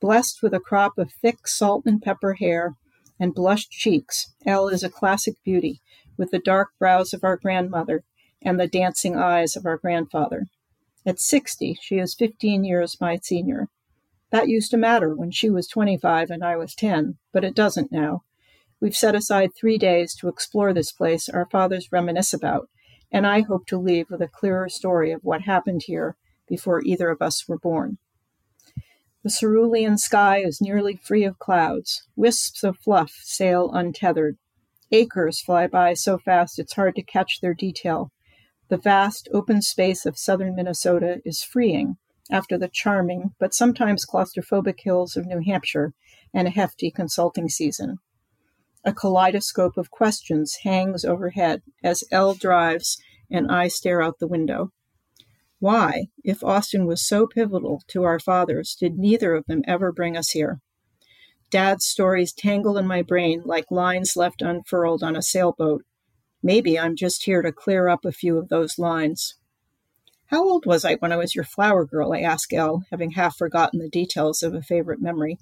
Blessed 0.00 0.42
with 0.42 0.52
a 0.52 0.60
crop 0.60 0.98
of 0.98 1.10
thick 1.10 1.48
salt 1.48 1.84
and 1.86 2.02
pepper 2.02 2.34
hair 2.34 2.74
and 3.18 3.34
blushed 3.34 3.70
cheeks, 3.70 4.34
Elle 4.44 4.68
is 4.68 4.82
a 4.82 4.90
classic 4.90 5.36
beauty 5.42 5.80
with 6.18 6.30
the 6.30 6.38
dark 6.38 6.70
brows 6.78 7.14
of 7.14 7.24
our 7.24 7.38
grandmother 7.38 8.04
and 8.42 8.60
the 8.60 8.66
dancing 8.66 9.16
eyes 9.16 9.56
of 9.56 9.64
our 9.64 9.78
grandfather. 9.78 10.46
At 11.06 11.18
60, 11.18 11.78
she 11.80 11.98
is 11.98 12.14
15 12.14 12.62
years 12.62 13.00
my 13.00 13.18
senior. 13.22 13.68
That 14.30 14.48
used 14.48 14.70
to 14.72 14.76
matter 14.76 15.14
when 15.14 15.30
she 15.30 15.48
was 15.48 15.66
25 15.66 16.30
and 16.30 16.44
I 16.44 16.56
was 16.56 16.74
10, 16.74 17.16
but 17.32 17.44
it 17.44 17.54
doesn't 17.54 17.90
now. 17.90 18.22
We've 18.80 18.96
set 18.96 19.14
aside 19.14 19.54
three 19.54 19.78
days 19.78 20.14
to 20.16 20.28
explore 20.28 20.74
this 20.74 20.92
place 20.92 21.28
our 21.30 21.48
fathers 21.50 21.90
reminisce 21.90 22.34
about, 22.34 22.68
and 23.10 23.26
I 23.26 23.40
hope 23.40 23.66
to 23.68 23.78
leave 23.78 24.10
with 24.10 24.20
a 24.20 24.28
clearer 24.28 24.68
story 24.68 25.12
of 25.12 25.24
what 25.24 25.42
happened 25.42 25.84
here 25.86 26.16
before 26.46 26.82
either 26.82 27.08
of 27.08 27.22
us 27.22 27.48
were 27.48 27.58
born. 27.58 27.96
The 29.26 29.32
cerulean 29.32 29.98
sky 29.98 30.38
is 30.44 30.60
nearly 30.60 31.00
free 31.02 31.24
of 31.24 31.40
clouds. 31.40 32.06
Wisps 32.14 32.62
of 32.62 32.78
fluff 32.78 33.10
sail 33.24 33.72
untethered. 33.72 34.38
Acres 34.92 35.40
fly 35.40 35.66
by 35.66 35.94
so 35.94 36.16
fast 36.16 36.60
it's 36.60 36.74
hard 36.74 36.94
to 36.94 37.02
catch 37.02 37.40
their 37.40 37.52
detail. 37.52 38.12
The 38.68 38.76
vast 38.76 39.28
open 39.32 39.62
space 39.62 40.06
of 40.06 40.16
southern 40.16 40.54
Minnesota 40.54 41.22
is 41.24 41.42
freeing 41.42 41.96
after 42.30 42.56
the 42.56 42.68
charming 42.68 43.34
but 43.40 43.52
sometimes 43.52 44.06
claustrophobic 44.06 44.78
hills 44.84 45.16
of 45.16 45.26
New 45.26 45.40
Hampshire 45.44 45.92
and 46.32 46.46
a 46.46 46.52
hefty 46.52 46.92
consulting 46.92 47.48
season. 47.48 47.98
A 48.84 48.92
kaleidoscope 48.92 49.76
of 49.76 49.90
questions 49.90 50.58
hangs 50.62 51.04
overhead 51.04 51.62
as 51.82 52.04
Elle 52.12 52.34
drives 52.34 52.96
and 53.28 53.50
I 53.50 53.66
stare 53.66 54.00
out 54.00 54.20
the 54.20 54.28
window. 54.28 54.70
Why, 55.66 56.10
if 56.22 56.44
Austin 56.44 56.86
was 56.86 57.04
so 57.04 57.26
pivotal 57.26 57.82
to 57.88 58.04
our 58.04 58.20
fathers, 58.20 58.76
did 58.78 58.98
neither 58.98 59.34
of 59.34 59.46
them 59.46 59.62
ever 59.66 59.90
bring 59.90 60.16
us 60.16 60.30
here? 60.30 60.60
Dad's 61.50 61.84
stories 61.84 62.32
tangle 62.32 62.78
in 62.78 62.86
my 62.86 63.02
brain 63.02 63.42
like 63.44 63.68
lines 63.72 64.14
left 64.14 64.42
unfurled 64.42 65.02
on 65.02 65.16
a 65.16 65.22
sailboat. 65.22 65.82
Maybe 66.40 66.78
I'm 66.78 66.94
just 66.94 67.24
here 67.24 67.42
to 67.42 67.50
clear 67.50 67.88
up 67.88 68.04
a 68.04 68.12
few 68.12 68.38
of 68.38 68.48
those 68.48 68.78
lines. 68.78 69.34
How 70.26 70.48
old 70.48 70.66
was 70.66 70.84
I 70.84 70.94
when 71.00 71.10
I 71.10 71.16
was 71.16 71.34
your 71.34 71.42
flower 71.42 71.84
girl? 71.84 72.12
I 72.12 72.20
asked 72.20 72.52
Elle, 72.52 72.84
having 72.92 73.10
half 73.10 73.36
forgotten 73.36 73.80
the 73.80 73.88
details 73.88 74.44
of 74.44 74.54
a 74.54 74.62
favorite 74.62 75.02
memory. 75.02 75.36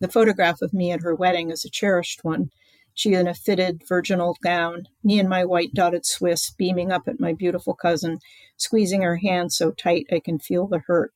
The 0.00 0.08
photograph 0.08 0.60
of 0.60 0.74
me 0.74 0.90
at 0.90 1.00
her 1.00 1.14
wedding 1.14 1.50
is 1.50 1.64
a 1.64 1.70
cherished 1.70 2.24
one. 2.24 2.50
She 2.94 3.14
in 3.14 3.26
a 3.26 3.34
fitted 3.34 3.82
virginal 3.86 4.36
gown, 4.42 4.88
me 5.02 5.18
in 5.18 5.28
my 5.28 5.44
white 5.44 5.74
dotted 5.74 6.06
Swiss, 6.06 6.50
beaming 6.50 6.92
up 6.92 7.08
at 7.08 7.20
my 7.20 7.32
beautiful 7.32 7.74
cousin, 7.74 8.20
squeezing 8.56 9.02
her 9.02 9.16
hand 9.16 9.52
so 9.52 9.72
tight 9.72 10.06
I 10.10 10.20
can 10.20 10.38
feel 10.38 10.66
the 10.66 10.78
hurt. 10.78 11.12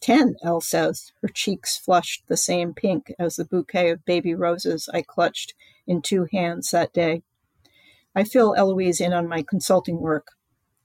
Ten, 0.00 0.36
Elle 0.42 0.60
says, 0.60 1.12
her 1.22 1.28
cheeks 1.28 1.76
flushed 1.76 2.24
the 2.28 2.36
same 2.36 2.74
pink 2.74 3.12
as 3.18 3.36
the 3.36 3.44
bouquet 3.44 3.90
of 3.90 4.04
baby 4.04 4.34
roses 4.34 4.88
I 4.92 5.02
clutched 5.02 5.54
in 5.86 6.00
two 6.00 6.28
hands 6.30 6.70
that 6.70 6.92
day. 6.92 7.22
I 8.14 8.24
fill 8.24 8.54
Eloise 8.54 9.00
in 9.00 9.12
on 9.12 9.28
my 9.28 9.42
consulting 9.42 10.00
work, 10.00 10.32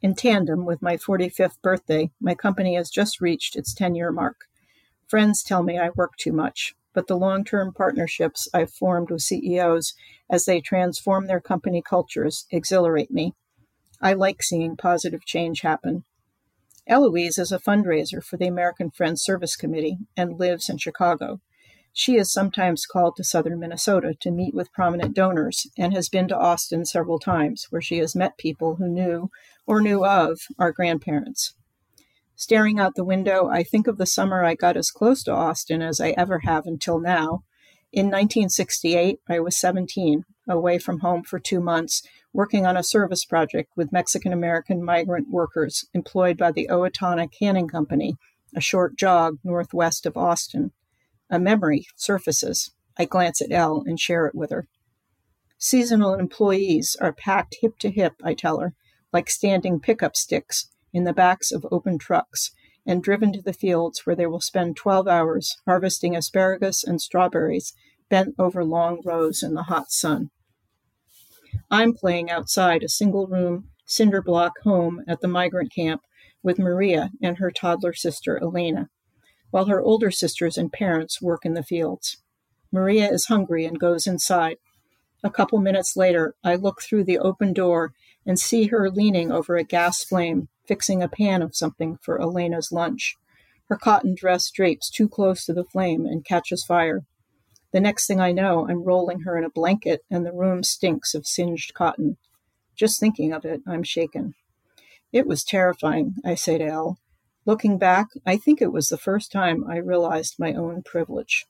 in 0.01 0.15
tandem 0.15 0.65
with 0.65 0.81
my 0.81 0.95
45th 0.95 1.61
birthday, 1.61 2.09
my 2.21 2.33
company 2.33 2.75
has 2.75 2.89
just 2.89 3.19
reached 3.19 3.55
its 3.57 3.73
10 3.73 3.95
year 3.95 4.11
mark. 4.11 4.45
Friends 5.07 5.43
tell 5.43 5.61
me 5.61 5.77
I 5.77 5.89
work 5.89 6.15
too 6.15 6.31
much, 6.31 6.73
but 6.93 7.07
the 7.07 7.17
long 7.17 7.43
term 7.43 7.73
partnerships 7.73 8.47
I've 8.53 8.71
formed 8.71 9.09
with 9.09 9.21
CEOs 9.21 9.93
as 10.29 10.45
they 10.45 10.61
transform 10.61 11.27
their 11.27 11.41
company 11.41 11.81
cultures 11.81 12.45
exhilarate 12.51 13.11
me. 13.11 13.33
I 14.01 14.13
like 14.13 14.41
seeing 14.43 14.77
positive 14.77 15.25
change 15.25 15.61
happen. 15.61 16.03
Eloise 16.87 17.37
is 17.37 17.51
a 17.51 17.59
fundraiser 17.59 18.23
for 18.23 18.37
the 18.37 18.47
American 18.47 18.89
Friends 18.89 19.21
Service 19.21 19.55
Committee 19.55 19.97
and 20.17 20.39
lives 20.39 20.69
in 20.69 20.77
Chicago. 20.77 21.39
She 21.93 22.15
is 22.15 22.31
sometimes 22.31 22.85
called 22.85 23.15
to 23.17 23.23
southern 23.23 23.59
Minnesota 23.59 24.15
to 24.21 24.31
meet 24.31 24.53
with 24.53 24.71
prominent 24.71 25.15
donors 25.15 25.67
and 25.77 25.93
has 25.93 26.07
been 26.07 26.27
to 26.29 26.37
Austin 26.37 26.85
several 26.85 27.19
times, 27.19 27.67
where 27.69 27.81
she 27.81 27.97
has 27.97 28.15
met 28.15 28.37
people 28.37 28.75
who 28.75 28.87
knew 28.87 29.29
or 29.67 29.81
knew 29.81 30.05
of 30.05 30.39
our 30.57 30.71
grandparents. 30.71 31.53
Staring 32.39 32.79
out 32.79 32.95
the 32.95 33.03
window, 33.03 33.49
I 33.49 33.63
think 33.63 33.85
of 33.85 33.97
the 33.97 34.05
summer 34.05 34.45
I 34.45 34.55
got 34.55 34.77
as 34.77 34.91
close 34.91 35.23
to 35.23 35.33
Austin 35.33 35.81
as 35.81 35.99
I 35.99 36.11
ever 36.11 36.39
have 36.45 36.65
until 36.65 36.97
now. 36.97 37.43
In 37.91 38.05
1968, 38.05 39.19
I 39.27 39.39
was 39.41 39.59
17, 39.59 40.23
away 40.47 40.79
from 40.79 41.01
home 41.01 41.23
for 41.23 41.37
two 41.37 41.59
months, 41.59 42.01
working 42.31 42.65
on 42.65 42.77
a 42.77 42.81
service 42.81 43.25
project 43.25 43.73
with 43.75 43.91
Mexican 43.91 44.31
American 44.31 44.81
migrant 44.81 45.27
workers 45.29 45.83
employed 45.93 46.37
by 46.37 46.53
the 46.53 46.69
Owatonna 46.71 47.27
Canning 47.29 47.67
Company, 47.67 48.15
a 48.55 48.61
short 48.61 48.95
jog 48.95 49.39
northwest 49.43 50.05
of 50.05 50.15
Austin. 50.15 50.71
A 51.29 51.39
memory 51.39 51.87
surfaces. 51.97 52.71
I 52.97 53.03
glance 53.03 53.41
at 53.41 53.51
Elle 53.51 53.83
and 53.85 53.99
share 53.99 54.27
it 54.27 54.33
with 54.33 54.51
her. 54.51 54.65
Seasonal 55.57 56.13
employees 56.13 56.95
are 57.01 57.11
packed 57.11 57.57
hip 57.59 57.77
to 57.79 57.91
hip, 57.91 58.13
I 58.23 58.33
tell 58.33 58.61
her, 58.61 58.75
like 59.11 59.29
standing 59.29 59.81
pickup 59.81 60.15
sticks 60.15 60.69
in 60.93 61.03
the 61.03 61.13
backs 61.13 61.51
of 61.51 61.65
open 61.71 61.97
trucks, 61.97 62.51
and 62.85 63.03
driven 63.03 63.31
to 63.33 63.41
the 63.41 63.53
fields 63.53 64.05
where 64.05 64.15
they 64.15 64.25
will 64.25 64.41
spend 64.41 64.75
12 64.75 65.07
hours 65.07 65.57
harvesting 65.65 66.15
asparagus 66.15 66.83
and 66.83 67.01
strawberries 67.01 67.73
bent 68.09 68.33
over 68.39 68.63
long 68.63 69.01
rows 69.05 69.43
in 69.43 69.53
the 69.53 69.63
hot 69.63 69.91
sun. 69.91 70.29
I'm 71.69 71.93
playing 71.93 72.29
outside 72.29 72.83
a 72.83 72.89
single 72.89 73.27
room 73.27 73.69
cinder 73.85 74.21
block 74.21 74.53
home 74.63 75.03
at 75.07 75.21
the 75.21 75.27
migrant 75.27 75.73
camp 75.73 76.01
with 76.43 76.59
Maria 76.59 77.11
and 77.21 77.37
her 77.37 77.51
toddler 77.51 77.93
sister 77.93 78.39
Elena 78.41 78.89
while 79.51 79.65
her 79.65 79.81
older 79.81 80.11
sisters 80.11 80.57
and 80.57 80.71
parents 80.71 81.21
work 81.21 81.45
in 81.45 81.53
the 81.53 81.63
fields. 81.63 82.17
Maria 82.71 83.11
is 83.11 83.25
hungry 83.25 83.65
and 83.65 83.79
goes 83.79 84.05
inside. 84.05 84.57
A 85.23 85.29
couple 85.29 85.59
minutes 85.59 85.97
later, 85.97 86.35
I 86.43 86.55
look 86.55 86.81
through 86.81 87.05
the 87.05 87.17
open 87.17 87.53
door 87.53 87.93
and 88.25 88.39
see 88.39 88.67
her 88.67 88.89
leaning 88.89 89.31
over 89.31 89.57
a 89.57 89.63
gas 89.63 90.03
flame, 90.03 90.49
fixing 90.69 91.01
a 91.01 91.09
pan 91.09 91.41
of 91.41 91.55
something 91.55 91.97
for 91.99 92.21
Elena's 92.21 92.71
lunch. 92.71 93.15
Her 93.69 93.75
cotton 93.75 94.13
dress 94.13 94.51
drapes 94.51 94.87
too 94.87 95.09
close 95.09 95.43
to 95.45 95.53
the 95.53 95.63
flame 95.63 96.05
and 96.05 96.23
catches 96.23 96.63
fire. 96.63 97.01
The 97.73 97.79
next 97.79 98.05
thing 98.05 98.19
I 98.19 98.31
know, 98.31 98.67
I'm 98.69 98.83
rolling 98.83 99.21
her 99.21 99.35
in 99.35 99.43
a 99.43 99.49
blanket 99.49 100.01
and 100.11 100.23
the 100.23 100.31
room 100.31 100.61
stinks 100.61 101.15
of 101.15 101.25
singed 101.25 101.73
cotton. 101.73 102.17
Just 102.75 102.99
thinking 102.99 103.33
of 103.33 103.45
it, 103.45 103.61
I'm 103.67 103.81
shaken. 103.81 104.35
It 105.11 105.25
was 105.25 105.43
terrifying, 105.43 106.13
I 106.23 106.35
say 106.35 106.59
to 106.59 106.65
Elle. 106.65 106.99
Looking 107.47 107.79
back, 107.79 108.09
I 108.23 108.37
think 108.37 108.61
it 108.61 108.71
was 108.71 108.89
the 108.89 108.97
first 108.97 109.31
time 109.31 109.65
I 109.67 109.77
realized 109.77 110.35
my 110.37 110.53
own 110.53 110.83
privilege. 110.83 111.47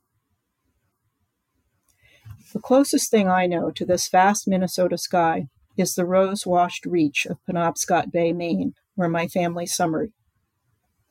The 2.54 2.62
closest 2.62 3.12
thing 3.12 3.28
I 3.28 3.48
know 3.48 3.70
to 3.72 3.86
this 3.86 4.08
vast 4.08 4.48
Minnesota 4.48 4.98
sky 4.98 5.48
is 5.76 5.94
the 5.94 6.06
rose 6.06 6.46
washed 6.46 6.86
reach 6.86 7.26
of 7.26 7.44
Penobscot 7.46 8.12
Bay, 8.12 8.32
Maine, 8.32 8.76
where 9.00 9.08
my 9.08 9.28
family 9.28 9.66
summered. 9.66 10.12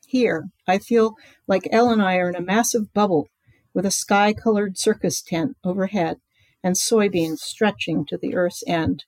Here, 0.06 0.50
I 0.66 0.76
feel 0.76 1.14
like 1.46 1.66
Elle 1.72 1.88
and 1.88 2.02
I 2.02 2.16
are 2.16 2.28
in 2.28 2.36
a 2.36 2.42
massive 2.42 2.92
bubble 2.92 3.28
with 3.72 3.86
a 3.86 3.90
sky 3.90 4.34
colored 4.34 4.76
circus 4.76 5.22
tent 5.22 5.56
overhead 5.64 6.18
and 6.62 6.76
soybeans 6.76 7.38
stretching 7.38 8.04
to 8.04 8.18
the 8.18 8.34
earth's 8.34 8.62
end. 8.66 9.04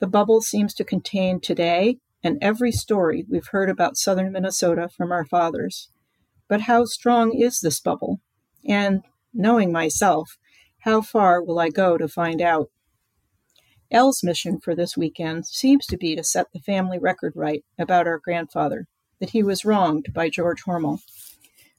The 0.00 0.08
bubble 0.08 0.40
seems 0.40 0.74
to 0.74 0.84
contain 0.84 1.38
today 1.38 1.98
and 2.24 2.36
every 2.42 2.72
story 2.72 3.24
we've 3.30 3.46
heard 3.52 3.70
about 3.70 3.96
southern 3.96 4.32
Minnesota 4.32 4.88
from 4.88 5.12
our 5.12 5.24
fathers. 5.24 5.88
But 6.48 6.62
how 6.62 6.86
strong 6.86 7.32
is 7.32 7.60
this 7.60 7.78
bubble? 7.78 8.18
And, 8.66 9.02
knowing 9.32 9.70
myself, 9.70 10.36
how 10.80 11.00
far 11.00 11.40
will 11.40 11.60
I 11.60 11.68
go 11.68 11.96
to 11.96 12.08
find 12.08 12.42
out? 12.42 12.70
Elle's 13.92 14.22
mission 14.22 14.60
for 14.60 14.74
this 14.76 14.96
weekend 14.96 15.46
seems 15.46 15.84
to 15.86 15.96
be 15.96 16.14
to 16.14 16.22
set 16.22 16.52
the 16.52 16.60
family 16.60 16.98
record 16.98 17.32
right 17.34 17.64
about 17.76 18.06
our 18.06 18.18
grandfather, 18.18 18.86
that 19.18 19.30
he 19.30 19.42
was 19.42 19.64
wronged 19.64 20.12
by 20.14 20.28
George 20.28 20.62
Hormel. 20.62 21.00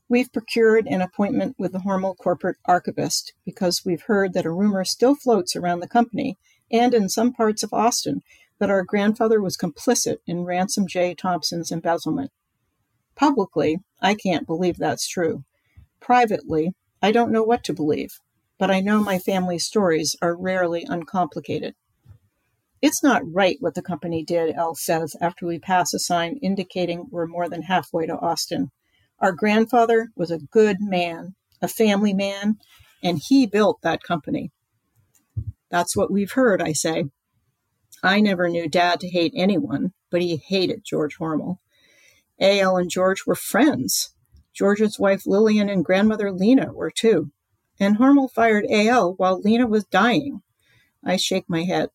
We've 0.10 0.32
procured 0.34 0.88
an 0.88 1.02
appointment 1.02 1.56
with 1.58 1.72
the 1.72 1.80
Hormel 1.80 2.18
corporate 2.18 2.58
archivist 2.66 3.32
because 3.46 3.86
we've 3.86 4.04
heard 4.04 4.34
that 4.34 4.46
a 4.46 4.52
rumor 4.52 4.84
still 4.84 5.16
floats 5.16 5.56
around 5.56 5.80
the 5.80 5.88
company 5.88 6.38
and 6.70 6.94
in 6.94 7.08
some 7.08 7.32
parts 7.32 7.64
of 7.64 7.72
Austin 7.72 8.22
that 8.60 8.70
our 8.70 8.84
grandfather 8.84 9.42
was 9.42 9.56
complicit 9.56 10.18
in 10.28 10.44
Ransom 10.44 10.88
J. 10.88 11.16
Thompson's 11.16 11.72
embezzlement. 11.72 12.32
Publicly, 13.16 13.80
I 14.02 14.16
can't 14.16 14.46
believe 14.46 14.78
that's 14.78 15.08
true. 15.08 15.46
Privately, 16.02 16.74
I 17.02 17.14
don't 17.14 17.32
know 17.32 17.44
what 17.44 17.64
to 17.64 17.74
believe, 17.74 18.20
but 18.60 18.70
I 18.70 18.82
know 18.82 19.02
my 19.02 19.18
family's 19.18 19.66
stories 19.66 20.16
are 20.22 20.36
rarely 20.36 20.86
uncomplicated. 20.88 21.74
It's 22.82 23.04
not 23.04 23.22
right 23.32 23.58
what 23.60 23.76
the 23.76 23.84
company 23.84 24.24
did, 24.24 24.56
Elle 24.56 24.76
says 24.76 25.16
after 25.22 25.46
we 25.46 25.60
pass 25.60 25.94
a 25.94 26.00
sign 26.00 26.40
indicating 26.42 27.08
we're 27.12 27.28
more 27.28 27.48
than 27.48 27.64
halfway 27.64 28.08
to 28.08 28.18
Austin. 28.18 28.72
Our 29.20 29.34
grandfather 29.34 30.10
was 30.16 30.32
a 30.32 30.40
good 30.40 30.78
man, 30.80 31.36
a 31.62 31.68
family 31.68 32.14
man, 32.14 32.58
and 33.04 33.20
he 33.24 33.46
built 33.46 33.82
that 33.84 34.02
company. 34.02 34.52
That's 35.70 35.96
what 35.96 36.12
we've 36.12 36.32
heard, 36.32 36.60
I 36.62 36.74
say. 36.74 37.06
I 38.04 38.20
never 38.20 38.50
knew 38.50 38.68
Dad 38.68 39.00
to 39.02 39.10
hate 39.10 39.34
anyone, 39.36 39.94
but 40.10 40.22
he 40.22 40.38
hated 40.38 40.84
George 40.84 41.18
Hormel. 41.20 41.58
A.L. 42.40 42.78
and 42.78 42.90
George 42.90 43.28
were 43.28 43.36
friends. 43.36 44.16
George's 44.54 45.00
wife 45.00 45.28
Lillian 45.28 45.70
and 45.70 45.86
grandmother 45.86 46.32
Lena 46.32 46.74
were 46.74 46.90
too. 46.92 47.32
And 47.80 47.98
Hormel 47.98 48.32
fired 48.32 48.66
A.L. 48.70 49.14
while 49.18 49.40
Lena 49.40 49.68
was 49.68 49.86
dying. 49.86 50.42
I 51.06 51.18
shake 51.18 51.46
my 51.48 51.64
head. 51.64 51.90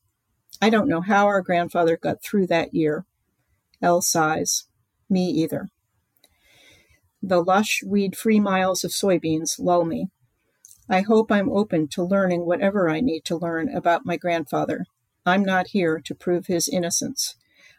I 0.61 0.71
don't 0.71 0.89
know 0.89 1.01
how 1.03 1.27
our 1.27 1.43
grandfather 1.43 1.97
got 1.97 2.23
through 2.23 2.47
that 2.49 2.75
year. 2.75 3.05
Elle 3.83 4.03
sighs. 4.03 4.67
Me 5.09 5.29
either. 5.29 5.69
The 7.23 7.43
lush, 7.43 7.83
weed 7.85 8.17
free 8.17 8.41
miles 8.41 8.85
of 8.85 8.93
soybeans 8.93 9.59
lull 9.59 9.85
me. 9.85 10.09
I 10.89 11.01
hope 11.01 11.33
I'm 11.33 11.51
open 11.51 11.89
to 11.89 12.03
learning 12.03 12.47
whatever 12.47 12.89
I 12.89 13.01
need 13.01 13.25
to 13.25 13.37
learn 13.37 13.75
about 13.75 14.07
my 14.07 14.17
grandfather. 14.17 14.87
I'm 15.25 15.45
not 15.45 15.69
here 15.69 16.01
to 16.05 16.15
prove 16.15 16.47
his 16.47 16.69
innocence. 16.69 17.35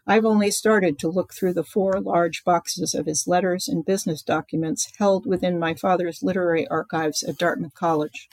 I've 0.05 0.25
only 0.25 0.51
started 0.51 0.99
to 0.99 1.09
look 1.09 1.33
through 1.33 1.53
the 1.53 1.63
four 1.63 1.99
large 1.99 2.43
boxes 2.43 2.93
of 2.93 3.05
his 3.05 3.27
letters 3.27 3.67
and 3.67 3.85
business 3.85 4.21
documents 4.21 4.91
held 4.97 5.25
within 5.25 5.59
my 5.59 5.73
father's 5.73 6.21
literary 6.21 6.67
archives 6.67 7.23
at 7.23 7.37
Dartmouth 7.37 7.73
College. 7.73 8.29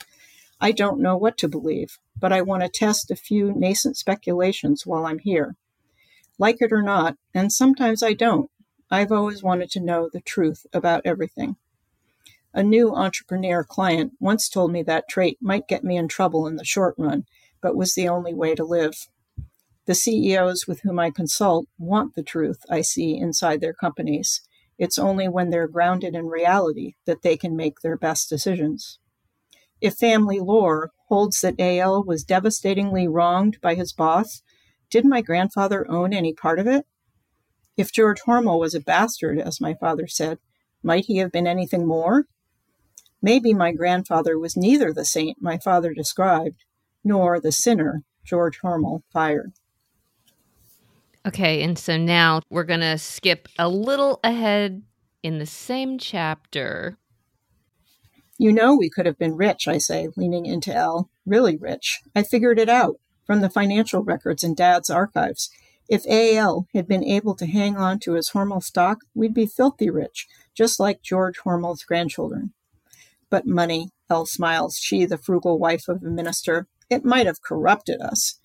I 0.59 0.71
don't 0.71 1.01
know 1.01 1.17
what 1.17 1.37
to 1.39 1.47
believe, 1.47 1.99
but 2.17 2.31
I 2.31 2.41
want 2.41 2.63
to 2.63 2.69
test 2.69 3.11
a 3.11 3.15
few 3.15 3.53
nascent 3.53 3.97
speculations 3.97 4.85
while 4.85 5.05
I'm 5.05 5.19
here. 5.19 5.55
Like 6.37 6.61
it 6.61 6.71
or 6.71 6.81
not, 6.81 7.17
and 7.33 7.51
sometimes 7.51 8.01
I 8.01 8.13
don't, 8.13 8.49
I've 8.89 9.11
always 9.11 9.43
wanted 9.43 9.69
to 9.71 9.79
know 9.79 10.09
the 10.11 10.21
truth 10.21 10.65
about 10.71 11.01
everything. 11.05 11.57
A 12.53 12.63
new 12.63 12.95
entrepreneur 12.95 13.65
client 13.65 14.13
once 14.19 14.47
told 14.47 14.71
me 14.71 14.81
that 14.83 15.09
trait 15.09 15.37
might 15.41 15.67
get 15.67 15.83
me 15.83 15.97
in 15.97 16.07
trouble 16.07 16.47
in 16.47 16.55
the 16.55 16.63
short 16.63 16.95
run, 16.97 17.25
but 17.61 17.75
was 17.75 17.95
the 17.95 18.07
only 18.07 18.33
way 18.33 18.55
to 18.55 18.63
live. 18.63 19.07
The 19.87 19.95
CEOs 19.95 20.65
with 20.65 20.81
whom 20.81 20.97
I 20.97 21.11
consult 21.11 21.67
want 21.77 22.15
the 22.15 22.23
truth 22.23 22.59
I 22.69 22.81
see 22.81 23.17
inside 23.17 23.59
their 23.59 23.73
companies. 23.73 24.41
It's 24.77 24.97
only 24.97 25.27
when 25.27 25.49
they're 25.49 25.67
grounded 25.67 26.15
in 26.15 26.27
reality 26.27 26.93
that 27.05 27.23
they 27.23 27.35
can 27.35 27.55
make 27.55 27.81
their 27.81 27.97
best 27.97 28.29
decisions. 28.29 28.99
If 29.85 29.93
family 29.93 30.39
lore 30.39 30.89
holds 31.09 31.41
that 31.41 31.59
AL 31.59 32.05
was 32.05 32.23
devastatingly 32.23 33.07
wronged 33.07 33.61
by 33.61 33.75
his 33.75 33.93
boss, 33.93 34.41
did 34.89 35.05
my 35.05 35.21
grandfather 35.21 35.85
own 35.87 36.11
any 36.11 36.33
part 36.33 36.57
of 36.57 36.65
it? 36.65 36.87
If 37.77 37.91
George 37.91 38.21
Hormel 38.25 38.59
was 38.59 38.73
a 38.73 38.79
bastard, 38.79 39.37
as 39.37 39.61
my 39.61 39.75
father 39.75 40.07
said, 40.07 40.39
might 40.81 41.05
he 41.05 41.17
have 41.17 41.31
been 41.31 41.45
anything 41.45 41.85
more? 41.85 42.25
Maybe 43.21 43.53
my 43.53 43.73
grandfather 43.73 44.39
was 44.39 44.57
neither 44.57 44.91
the 44.91 45.05
saint 45.05 45.37
my 45.39 45.59
father 45.59 45.93
described, 45.93 46.65
nor 47.03 47.39
the 47.39 47.51
sinner 47.51 48.01
George 48.23 48.61
Hormel 48.63 49.03
fired. 49.13 49.53
Okay, 51.27 51.61
and 51.61 51.77
so 51.77 51.95
now 51.95 52.41
we're 52.49 52.63
going 52.63 52.79
to 52.79 52.97
skip 52.97 53.47
a 53.59 53.69
little 53.69 54.19
ahead 54.23 54.81
in 55.21 55.37
the 55.37 55.45
same 55.45 55.99
chapter 55.99 56.97
you 58.37 58.51
know, 58.51 58.75
we 58.75 58.89
could 58.89 59.05
have 59.05 59.17
been 59.17 59.35
rich, 59.35 59.67
I 59.67 59.77
say, 59.77 60.09
leaning 60.15 60.45
into 60.45 60.73
Elle. 60.73 61.09
Really 61.25 61.55
rich. 61.55 62.01
I 62.15 62.23
figured 62.23 62.59
it 62.59 62.69
out 62.69 62.99
from 63.25 63.41
the 63.41 63.49
financial 63.49 64.03
records 64.03 64.43
in 64.43 64.55
Dad's 64.55 64.89
archives. 64.89 65.49
If 65.87 66.05
AL 66.07 66.67
had 66.73 66.87
been 66.87 67.03
able 67.03 67.35
to 67.35 67.45
hang 67.45 67.77
on 67.77 67.99
to 67.99 68.13
his 68.13 68.31
Hormel 68.31 68.63
stock, 68.63 68.99
we'd 69.13 69.33
be 69.33 69.45
filthy 69.45 69.89
rich, 69.89 70.27
just 70.55 70.79
like 70.79 71.01
George 71.01 71.39
Hormel's 71.39 71.83
grandchildren. 71.83 72.53
But 73.29 73.45
money, 73.45 73.89
Elle 74.09 74.25
smiles, 74.25 74.77
she 74.77 75.05
the 75.05 75.17
frugal 75.17 75.59
wife 75.59 75.87
of 75.87 76.03
a 76.03 76.07
minister, 76.07 76.67
it 76.89 77.05
might 77.05 77.25
have 77.25 77.41
corrupted 77.41 78.01
us. 78.01 78.39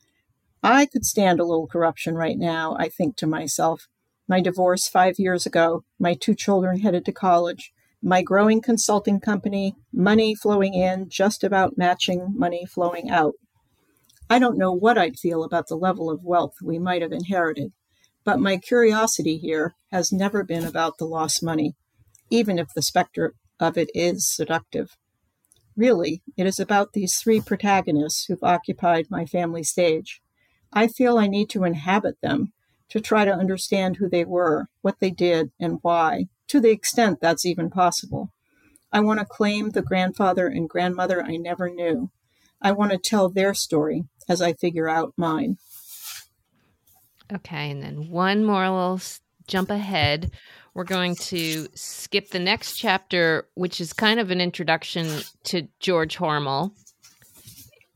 I 0.62 0.86
could 0.86 1.04
stand 1.04 1.40
a 1.40 1.44
little 1.44 1.66
corruption 1.66 2.14
right 2.14 2.38
now, 2.38 2.76
I 2.78 2.88
think 2.88 3.16
to 3.16 3.26
myself. 3.26 3.88
My 4.28 4.40
divorce 4.40 4.86
five 4.86 5.18
years 5.18 5.46
ago, 5.46 5.84
my 5.98 6.14
two 6.14 6.34
children 6.34 6.80
headed 6.80 7.04
to 7.06 7.12
college, 7.12 7.72
my 8.02 8.22
growing 8.22 8.60
consulting 8.60 9.20
company, 9.20 9.74
money 9.92 10.34
flowing 10.34 10.74
in, 10.74 11.08
just 11.08 11.44
about 11.44 11.76
matching 11.76 12.32
money 12.36 12.64
flowing 12.66 13.10
out. 13.10 13.34
I 14.28 14.38
don't 14.38 14.58
know 14.58 14.72
what 14.72 14.96
I'd 14.96 15.18
feel 15.18 15.42
about 15.42 15.68
the 15.68 15.76
level 15.76 16.10
of 16.10 16.22
wealth 16.22 16.54
we 16.62 16.78
might 16.78 17.02
have 17.02 17.12
inherited, 17.12 17.72
but 18.24 18.38
my 18.38 18.56
curiosity 18.56 19.36
here 19.38 19.74
has 19.90 20.12
never 20.12 20.44
been 20.44 20.64
about 20.64 20.98
the 20.98 21.04
lost 21.04 21.42
money, 21.42 21.74
even 22.30 22.58
if 22.58 22.68
the 22.74 22.82
specter 22.82 23.34
of 23.58 23.76
it 23.76 23.90
is 23.94 24.32
seductive. 24.32 24.96
Really, 25.76 26.22
it 26.36 26.46
is 26.46 26.60
about 26.60 26.92
these 26.92 27.16
three 27.16 27.40
protagonists 27.40 28.24
who've 28.26 28.42
occupied 28.42 29.06
my 29.10 29.24
family 29.24 29.62
stage. 29.62 30.20
I 30.72 30.86
feel 30.86 31.18
I 31.18 31.26
need 31.26 31.50
to 31.50 31.64
inhabit 31.64 32.20
them 32.22 32.52
to 32.90 33.00
try 33.00 33.24
to 33.24 33.32
understand 33.32 33.96
who 33.96 34.08
they 34.08 34.24
were, 34.24 34.66
what 34.82 35.00
they 35.00 35.10
did, 35.10 35.50
and 35.60 35.78
why, 35.82 36.26
to 36.50 36.60
the 36.60 36.70
extent 36.70 37.20
that's 37.20 37.46
even 37.46 37.70
possible. 37.70 38.32
I 38.92 38.98
want 38.98 39.20
to 39.20 39.24
claim 39.24 39.70
the 39.70 39.82
grandfather 39.82 40.48
and 40.48 40.68
grandmother 40.68 41.22
I 41.22 41.36
never 41.36 41.70
knew. 41.70 42.10
I 42.60 42.72
want 42.72 42.90
to 42.90 42.98
tell 42.98 43.28
their 43.28 43.54
story 43.54 44.02
as 44.28 44.42
I 44.42 44.54
figure 44.54 44.88
out 44.88 45.14
mine. 45.16 45.58
Okay, 47.32 47.70
and 47.70 47.80
then 47.80 48.10
one 48.10 48.44
more 48.44 48.68
little 48.68 49.00
jump 49.46 49.70
ahead. 49.70 50.32
We're 50.74 50.82
going 50.82 51.14
to 51.16 51.68
skip 51.74 52.30
the 52.30 52.40
next 52.40 52.76
chapter, 52.76 53.46
which 53.54 53.80
is 53.80 53.92
kind 53.92 54.18
of 54.18 54.32
an 54.32 54.40
introduction 54.40 55.22
to 55.44 55.68
George 55.78 56.16
Hormel. 56.16 56.72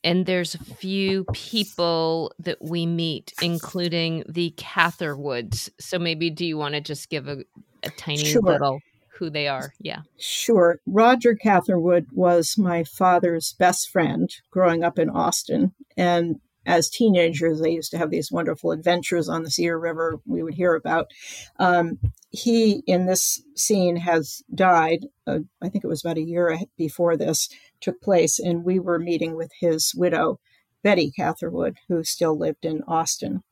And 0.04 0.26
there's 0.26 0.54
a 0.54 0.62
few 0.62 1.24
people 1.32 2.32
that 2.38 2.62
we 2.62 2.86
meet, 2.86 3.32
including 3.42 4.22
the 4.28 4.50
Catherwoods. 4.56 5.70
So 5.80 5.98
maybe 5.98 6.30
do 6.30 6.46
you 6.46 6.56
want 6.56 6.74
to 6.74 6.80
just 6.80 7.08
give 7.08 7.26
a, 7.26 7.44
a 7.86 7.90
tiny 7.90 8.24
sure. 8.24 8.42
little 8.42 8.80
who 9.18 9.30
they 9.30 9.48
are. 9.48 9.72
Yeah. 9.80 10.02
Sure. 10.18 10.80
Roger 10.86 11.34
Catherwood 11.34 12.06
was 12.12 12.58
my 12.58 12.84
father's 12.84 13.54
best 13.58 13.90
friend 13.90 14.34
growing 14.50 14.82
up 14.82 14.98
in 14.98 15.08
Austin. 15.08 15.72
And 15.96 16.40
as 16.66 16.88
teenagers, 16.88 17.60
they 17.60 17.70
used 17.70 17.90
to 17.90 17.98
have 17.98 18.10
these 18.10 18.32
wonderful 18.32 18.72
adventures 18.72 19.28
on 19.28 19.42
the 19.42 19.50
Cedar 19.50 19.78
River 19.78 20.18
we 20.26 20.42
would 20.42 20.54
hear 20.54 20.74
about. 20.74 21.10
Um, 21.58 21.98
he, 22.30 22.82
in 22.86 23.06
this 23.06 23.42
scene, 23.54 23.96
has 23.96 24.42
died. 24.54 25.06
Uh, 25.26 25.40
I 25.62 25.68
think 25.68 25.84
it 25.84 25.88
was 25.88 26.04
about 26.04 26.18
a 26.18 26.22
year 26.22 26.58
before 26.76 27.16
this 27.16 27.48
took 27.80 28.00
place. 28.00 28.38
And 28.38 28.64
we 28.64 28.78
were 28.78 28.98
meeting 28.98 29.36
with 29.36 29.50
his 29.60 29.92
widow, 29.94 30.40
Betty 30.82 31.10
Catherwood, 31.10 31.78
who 31.88 32.02
still 32.02 32.36
lived 32.36 32.64
in 32.64 32.82
Austin. 32.88 33.42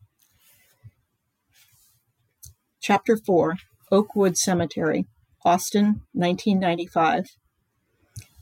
Chapter 2.80 3.16
4 3.16 3.58
Oakwood 3.92 4.38
Cemetery, 4.38 5.06
Austin, 5.44 6.00
1995. 6.14 7.36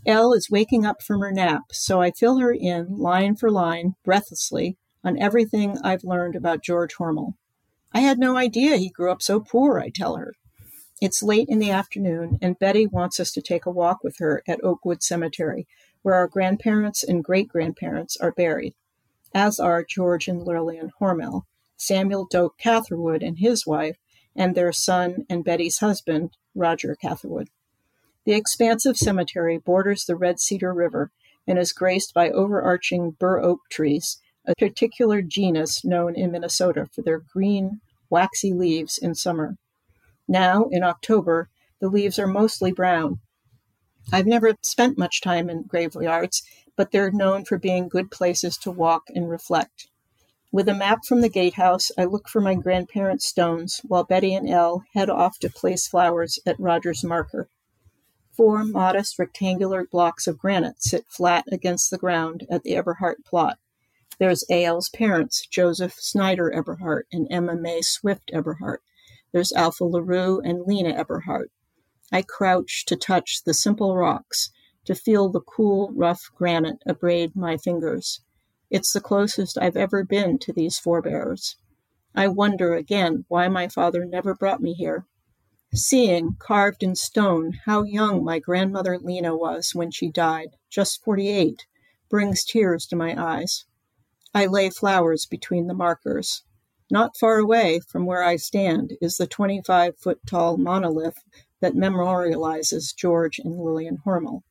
Elle 0.06 0.32
is 0.32 0.48
waking 0.48 0.86
up 0.86 1.02
from 1.02 1.20
her 1.20 1.32
nap, 1.32 1.62
so 1.72 2.00
I 2.00 2.12
fill 2.12 2.38
her 2.38 2.52
in, 2.52 2.96
line 2.98 3.34
for 3.34 3.50
line, 3.50 3.96
breathlessly, 4.04 4.76
on 5.02 5.18
everything 5.18 5.76
I've 5.82 6.04
learned 6.04 6.36
about 6.36 6.62
George 6.62 6.94
Hormel. 6.94 7.34
I 7.92 7.98
had 7.98 8.20
no 8.20 8.36
idea 8.36 8.76
he 8.76 8.90
grew 8.90 9.10
up 9.10 9.22
so 9.22 9.40
poor, 9.40 9.80
I 9.80 9.90
tell 9.90 10.14
her. 10.14 10.34
It's 11.02 11.20
late 11.20 11.48
in 11.48 11.58
the 11.58 11.72
afternoon, 11.72 12.38
and 12.40 12.58
Betty 12.60 12.86
wants 12.86 13.18
us 13.18 13.32
to 13.32 13.42
take 13.42 13.66
a 13.66 13.72
walk 13.72 14.04
with 14.04 14.18
her 14.18 14.44
at 14.46 14.62
Oakwood 14.62 15.02
Cemetery, 15.02 15.66
where 16.02 16.14
our 16.14 16.28
grandparents 16.28 17.02
and 17.02 17.24
great 17.24 17.48
grandparents 17.48 18.16
are 18.18 18.30
buried, 18.30 18.74
as 19.34 19.58
are 19.58 19.82
George 19.82 20.28
and 20.28 20.44
Lillian 20.44 20.92
Hormel, 21.00 21.42
Samuel 21.76 22.28
Doak 22.30 22.56
Catherwood 22.56 23.24
and 23.24 23.40
his 23.40 23.66
wife, 23.66 23.96
and 24.36 24.54
their 24.54 24.72
son 24.72 25.26
and 25.28 25.44
Betty's 25.44 25.78
husband, 25.78 26.30
Roger 26.54 26.96
Catherwood. 26.96 27.48
The 28.24 28.32
expansive 28.32 28.96
cemetery 28.96 29.58
borders 29.58 30.04
the 30.04 30.16
Red 30.16 30.40
Cedar 30.40 30.72
River 30.72 31.10
and 31.46 31.58
is 31.58 31.72
graced 31.72 32.14
by 32.14 32.30
overarching 32.30 33.12
bur 33.12 33.40
oak 33.40 33.60
trees, 33.70 34.18
a 34.46 34.54
particular 34.54 35.22
genus 35.22 35.84
known 35.84 36.14
in 36.14 36.30
Minnesota 36.30 36.86
for 36.92 37.02
their 37.02 37.18
green, 37.18 37.80
waxy 38.08 38.52
leaves 38.52 38.98
in 38.98 39.14
summer. 39.14 39.56
Now, 40.28 40.66
in 40.70 40.82
October, 40.82 41.48
the 41.80 41.88
leaves 41.88 42.18
are 42.18 42.26
mostly 42.26 42.72
brown. 42.72 43.20
I've 44.12 44.26
never 44.26 44.54
spent 44.62 44.98
much 44.98 45.20
time 45.20 45.50
in 45.50 45.64
graveyards, 45.64 46.42
but 46.76 46.92
they're 46.92 47.10
known 47.10 47.44
for 47.44 47.58
being 47.58 47.88
good 47.88 48.10
places 48.10 48.56
to 48.58 48.70
walk 48.70 49.04
and 49.14 49.28
reflect. 49.28 49.89
With 50.52 50.68
a 50.68 50.74
map 50.74 51.04
from 51.04 51.20
the 51.20 51.28
gatehouse, 51.28 51.92
I 51.96 52.06
look 52.06 52.28
for 52.28 52.40
my 52.40 52.56
grandparents' 52.56 53.26
stones 53.26 53.80
while 53.84 54.02
Betty 54.02 54.34
and 54.34 54.48
Elle 54.48 54.82
head 54.94 55.08
off 55.08 55.38
to 55.38 55.48
place 55.48 55.86
flowers 55.86 56.40
at 56.44 56.58
Roger's 56.58 57.04
marker. 57.04 57.48
Four 58.32 58.64
modest 58.64 59.16
rectangular 59.16 59.86
blocks 59.86 60.26
of 60.26 60.38
granite 60.38 60.82
sit 60.82 61.06
flat 61.06 61.44
against 61.52 61.88
the 61.88 61.98
ground 61.98 62.48
at 62.50 62.64
the 62.64 62.72
Eberhart 62.72 63.24
plot. 63.24 63.58
There's 64.18 64.44
A.L.'s 64.50 64.88
parents, 64.88 65.46
Joseph 65.46 65.94
Snyder 65.94 66.50
Eberhart 66.50 67.04
and 67.12 67.28
Emma 67.30 67.54
May 67.54 67.80
Swift 67.80 68.32
Eberhart. 68.34 68.78
There's 69.30 69.52
Alpha 69.52 69.84
LaRue 69.84 70.40
and 70.40 70.66
Lena 70.66 70.94
Eberhart. 70.94 71.50
I 72.10 72.22
crouch 72.22 72.84
to 72.86 72.96
touch 72.96 73.44
the 73.44 73.54
simple 73.54 73.96
rocks, 73.96 74.50
to 74.84 74.96
feel 74.96 75.28
the 75.28 75.40
cool, 75.40 75.92
rough 75.94 76.28
granite 76.34 76.82
abrade 76.84 77.36
my 77.36 77.56
fingers. 77.56 78.20
It's 78.70 78.92
the 78.92 79.00
closest 79.00 79.58
I've 79.58 79.76
ever 79.76 80.04
been 80.04 80.38
to 80.38 80.52
these 80.52 80.78
forebears. 80.78 81.56
I 82.14 82.28
wonder 82.28 82.74
again 82.74 83.24
why 83.26 83.48
my 83.48 83.66
father 83.66 84.04
never 84.04 84.32
brought 84.32 84.62
me 84.62 84.74
here. 84.74 85.06
Seeing, 85.74 86.36
carved 86.38 86.84
in 86.84 86.94
stone, 86.94 87.58
how 87.64 87.82
young 87.82 88.24
my 88.24 88.38
grandmother 88.38 88.96
Lena 88.96 89.36
was 89.36 89.74
when 89.74 89.90
she 89.90 90.08
died, 90.08 90.50
just 90.68 91.02
48, 91.02 91.66
brings 92.08 92.44
tears 92.44 92.86
to 92.86 92.96
my 92.96 93.20
eyes. 93.20 93.64
I 94.32 94.46
lay 94.46 94.70
flowers 94.70 95.26
between 95.26 95.66
the 95.66 95.74
markers. 95.74 96.44
Not 96.92 97.16
far 97.16 97.38
away 97.38 97.80
from 97.80 98.06
where 98.06 98.22
I 98.22 98.36
stand 98.36 98.96
is 99.00 99.16
the 99.16 99.26
25 99.26 99.98
foot 99.98 100.20
tall 100.26 100.56
monolith 100.56 101.18
that 101.60 101.74
memorializes 101.74 102.94
George 102.94 103.40
and 103.40 103.58
Lillian 103.58 103.98
Hormel. 104.06 104.42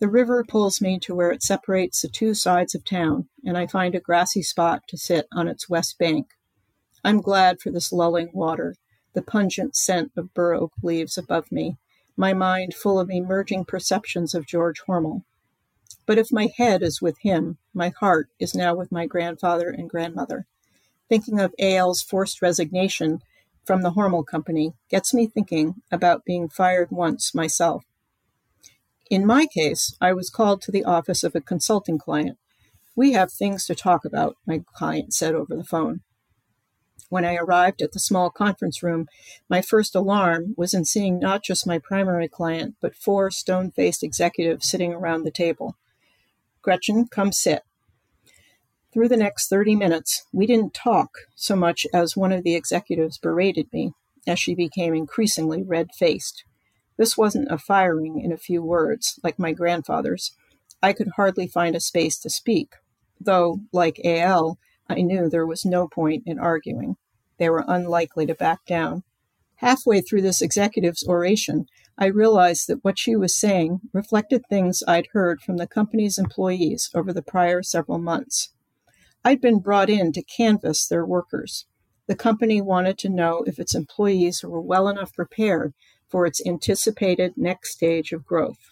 The 0.00 0.08
river 0.08 0.44
pulls 0.44 0.80
me 0.80 1.00
to 1.00 1.14
where 1.14 1.32
it 1.32 1.42
separates 1.42 2.02
the 2.02 2.08
two 2.08 2.32
sides 2.32 2.74
of 2.74 2.84
town, 2.84 3.28
and 3.44 3.58
I 3.58 3.66
find 3.66 3.96
a 3.96 4.00
grassy 4.00 4.42
spot 4.42 4.82
to 4.88 4.96
sit 4.96 5.26
on 5.32 5.48
its 5.48 5.68
west 5.68 5.98
bank. 5.98 6.28
I'm 7.02 7.20
glad 7.20 7.60
for 7.60 7.70
this 7.70 7.92
lulling 7.92 8.30
water, 8.32 8.76
the 9.14 9.22
pungent 9.22 9.74
scent 9.74 10.12
of 10.16 10.32
bur 10.34 10.54
oak 10.54 10.72
leaves 10.82 11.18
above 11.18 11.50
me, 11.50 11.78
my 12.16 12.32
mind 12.32 12.74
full 12.74 13.00
of 13.00 13.10
emerging 13.10 13.64
perceptions 13.64 14.34
of 14.34 14.46
George 14.46 14.82
Hormel. 14.86 15.24
But 16.06 16.18
if 16.18 16.32
my 16.32 16.48
head 16.56 16.82
is 16.82 17.02
with 17.02 17.18
him, 17.22 17.58
my 17.74 17.88
heart 17.88 18.28
is 18.38 18.54
now 18.54 18.76
with 18.76 18.92
my 18.92 19.06
grandfather 19.06 19.68
and 19.68 19.90
grandmother. 19.90 20.46
Thinking 21.08 21.40
of 21.40 21.54
A.L.'s 21.58 22.02
forced 22.02 22.40
resignation 22.40 23.20
from 23.64 23.82
the 23.82 23.90
Hormel 23.90 24.24
Company 24.24 24.74
gets 24.88 25.12
me 25.12 25.26
thinking 25.26 25.82
about 25.90 26.24
being 26.24 26.48
fired 26.48 26.90
once 26.90 27.34
myself. 27.34 27.84
In 29.10 29.24
my 29.24 29.46
case, 29.46 29.96
I 30.02 30.12
was 30.12 30.28
called 30.28 30.60
to 30.62 30.72
the 30.72 30.84
office 30.84 31.24
of 31.24 31.34
a 31.34 31.40
consulting 31.40 31.98
client. 31.98 32.36
We 32.94 33.12
have 33.12 33.32
things 33.32 33.64
to 33.66 33.74
talk 33.74 34.04
about, 34.04 34.36
my 34.46 34.62
client 34.74 35.14
said 35.14 35.34
over 35.34 35.56
the 35.56 35.64
phone. 35.64 36.00
When 37.08 37.24
I 37.24 37.36
arrived 37.36 37.80
at 37.80 37.92
the 37.92 38.00
small 38.00 38.28
conference 38.28 38.82
room, 38.82 39.06
my 39.48 39.62
first 39.62 39.94
alarm 39.94 40.52
was 40.58 40.74
in 40.74 40.84
seeing 40.84 41.18
not 41.18 41.42
just 41.42 41.66
my 41.66 41.78
primary 41.78 42.28
client, 42.28 42.74
but 42.82 42.94
four 42.94 43.30
stone 43.30 43.70
faced 43.70 44.02
executives 44.02 44.68
sitting 44.68 44.92
around 44.92 45.22
the 45.22 45.30
table. 45.30 45.76
Gretchen, 46.60 47.06
come 47.06 47.32
sit. 47.32 47.62
Through 48.92 49.08
the 49.08 49.16
next 49.16 49.48
30 49.48 49.74
minutes, 49.74 50.26
we 50.34 50.46
didn't 50.46 50.74
talk 50.74 51.10
so 51.34 51.56
much 51.56 51.86
as 51.94 52.14
one 52.14 52.32
of 52.32 52.44
the 52.44 52.54
executives 52.54 53.16
berated 53.16 53.72
me 53.72 53.92
as 54.26 54.38
she 54.38 54.54
became 54.54 54.92
increasingly 54.92 55.62
red 55.62 55.88
faced. 55.98 56.44
This 56.98 57.16
wasn't 57.16 57.50
a 57.50 57.58
firing 57.58 58.20
in 58.20 58.32
a 58.32 58.36
few 58.36 58.62
words, 58.62 59.18
like 59.22 59.38
my 59.38 59.52
grandfather's. 59.52 60.36
I 60.82 60.92
could 60.92 61.12
hardly 61.16 61.46
find 61.46 61.74
a 61.74 61.80
space 61.80 62.18
to 62.18 62.30
speak, 62.30 62.74
though, 63.20 63.60
like 63.72 64.00
A.L., 64.04 64.58
I 64.88 65.02
knew 65.02 65.28
there 65.28 65.46
was 65.46 65.64
no 65.64 65.86
point 65.86 66.24
in 66.26 66.38
arguing. 66.38 66.96
They 67.38 67.50
were 67.50 67.64
unlikely 67.68 68.26
to 68.26 68.34
back 68.34 68.64
down. 68.66 69.04
Halfway 69.56 70.00
through 70.00 70.22
this 70.22 70.42
executive's 70.42 71.06
oration, 71.06 71.66
I 71.96 72.06
realized 72.06 72.68
that 72.68 72.82
what 72.82 72.98
she 72.98 73.16
was 73.16 73.38
saying 73.38 73.80
reflected 73.92 74.42
things 74.48 74.82
I'd 74.86 75.08
heard 75.12 75.40
from 75.40 75.56
the 75.56 75.66
company's 75.66 76.18
employees 76.18 76.90
over 76.94 77.12
the 77.12 77.22
prior 77.22 77.62
several 77.62 77.98
months. 77.98 78.52
I'd 79.24 79.40
been 79.40 79.58
brought 79.58 79.90
in 79.90 80.12
to 80.12 80.22
canvass 80.22 80.86
their 80.86 81.04
workers. 81.04 81.66
The 82.06 82.16
company 82.16 82.60
wanted 82.60 82.98
to 82.98 83.08
know 83.08 83.44
if 83.46 83.58
its 83.58 83.74
employees 83.74 84.42
were 84.42 84.60
well 84.60 84.88
enough 84.88 85.12
prepared 85.12 85.74
for 86.08 86.26
its 86.26 86.44
anticipated 86.46 87.34
next 87.36 87.72
stage 87.72 88.12
of 88.12 88.24
growth. 88.24 88.70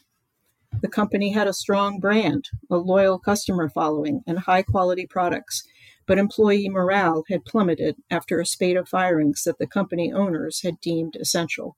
The 0.82 0.88
company 0.88 1.32
had 1.32 1.46
a 1.46 1.52
strong 1.52 2.00
brand, 2.00 2.50
a 2.70 2.76
loyal 2.76 3.18
customer 3.18 3.68
following, 3.68 4.22
and 4.26 4.40
high 4.40 4.62
quality 4.62 5.06
products, 5.06 5.62
but 6.06 6.18
employee 6.18 6.68
morale 6.68 7.24
had 7.28 7.44
plummeted 7.44 7.96
after 8.10 8.40
a 8.40 8.46
spate 8.46 8.76
of 8.76 8.88
firings 8.88 9.42
that 9.44 9.58
the 9.58 9.66
company 9.66 10.12
owners 10.12 10.62
had 10.62 10.80
deemed 10.80 11.16
essential. 11.16 11.76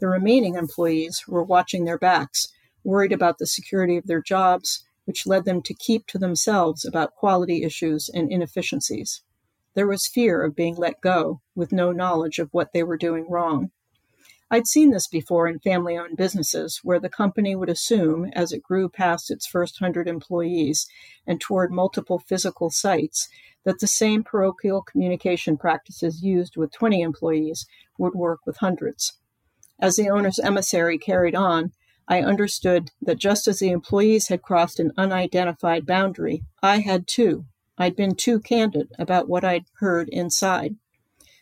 The 0.00 0.08
remaining 0.08 0.54
employees 0.54 1.24
were 1.26 1.44
watching 1.44 1.84
their 1.84 1.98
backs, 1.98 2.48
worried 2.82 3.12
about 3.12 3.38
the 3.38 3.46
security 3.46 3.96
of 3.96 4.06
their 4.06 4.22
jobs, 4.22 4.84
which 5.04 5.26
led 5.26 5.44
them 5.44 5.62
to 5.62 5.74
keep 5.74 6.06
to 6.06 6.18
themselves 6.18 6.84
about 6.84 7.14
quality 7.14 7.62
issues 7.62 8.08
and 8.08 8.30
inefficiencies. 8.30 9.22
There 9.74 9.86
was 9.86 10.06
fear 10.06 10.42
of 10.42 10.56
being 10.56 10.76
let 10.76 11.00
go 11.00 11.40
with 11.54 11.72
no 11.72 11.90
knowledge 11.90 12.38
of 12.38 12.48
what 12.52 12.72
they 12.72 12.82
were 12.82 12.96
doing 12.96 13.28
wrong. 13.28 13.70
I'd 14.54 14.68
seen 14.68 14.90
this 14.92 15.08
before 15.08 15.48
in 15.48 15.58
family 15.58 15.98
owned 15.98 16.16
businesses 16.16 16.78
where 16.84 17.00
the 17.00 17.08
company 17.08 17.56
would 17.56 17.68
assume, 17.68 18.26
as 18.34 18.52
it 18.52 18.62
grew 18.62 18.88
past 18.88 19.28
its 19.28 19.48
first 19.48 19.80
hundred 19.80 20.06
employees 20.06 20.86
and 21.26 21.40
toward 21.40 21.72
multiple 21.72 22.20
physical 22.20 22.70
sites, 22.70 23.28
that 23.64 23.80
the 23.80 23.88
same 23.88 24.22
parochial 24.22 24.80
communication 24.80 25.56
practices 25.56 26.22
used 26.22 26.56
with 26.56 26.72
20 26.72 27.02
employees 27.02 27.66
would 27.98 28.14
work 28.14 28.46
with 28.46 28.58
hundreds. 28.58 29.14
As 29.80 29.96
the 29.96 30.08
owner's 30.08 30.38
emissary 30.38 30.98
carried 30.98 31.34
on, 31.34 31.72
I 32.06 32.22
understood 32.22 32.92
that 33.02 33.18
just 33.18 33.48
as 33.48 33.58
the 33.58 33.70
employees 33.70 34.28
had 34.28 34.42
crossed 34.42 34.78
an 34.78 34.92
unidentified 34.96 35.84
boundary, 35.84 36.44
I 36.62 36.78
had 36.78 37.08
too. 37.08 37.46
I'd 37.76 37.96
been 37.96 38.14
too 38.14 38.38
candid 38.38 38.92
about 39.00 39.28
what 39.28 39.42
I'd 39.42 39.64
heard 39.80 40.08
inside. 40.10 40.76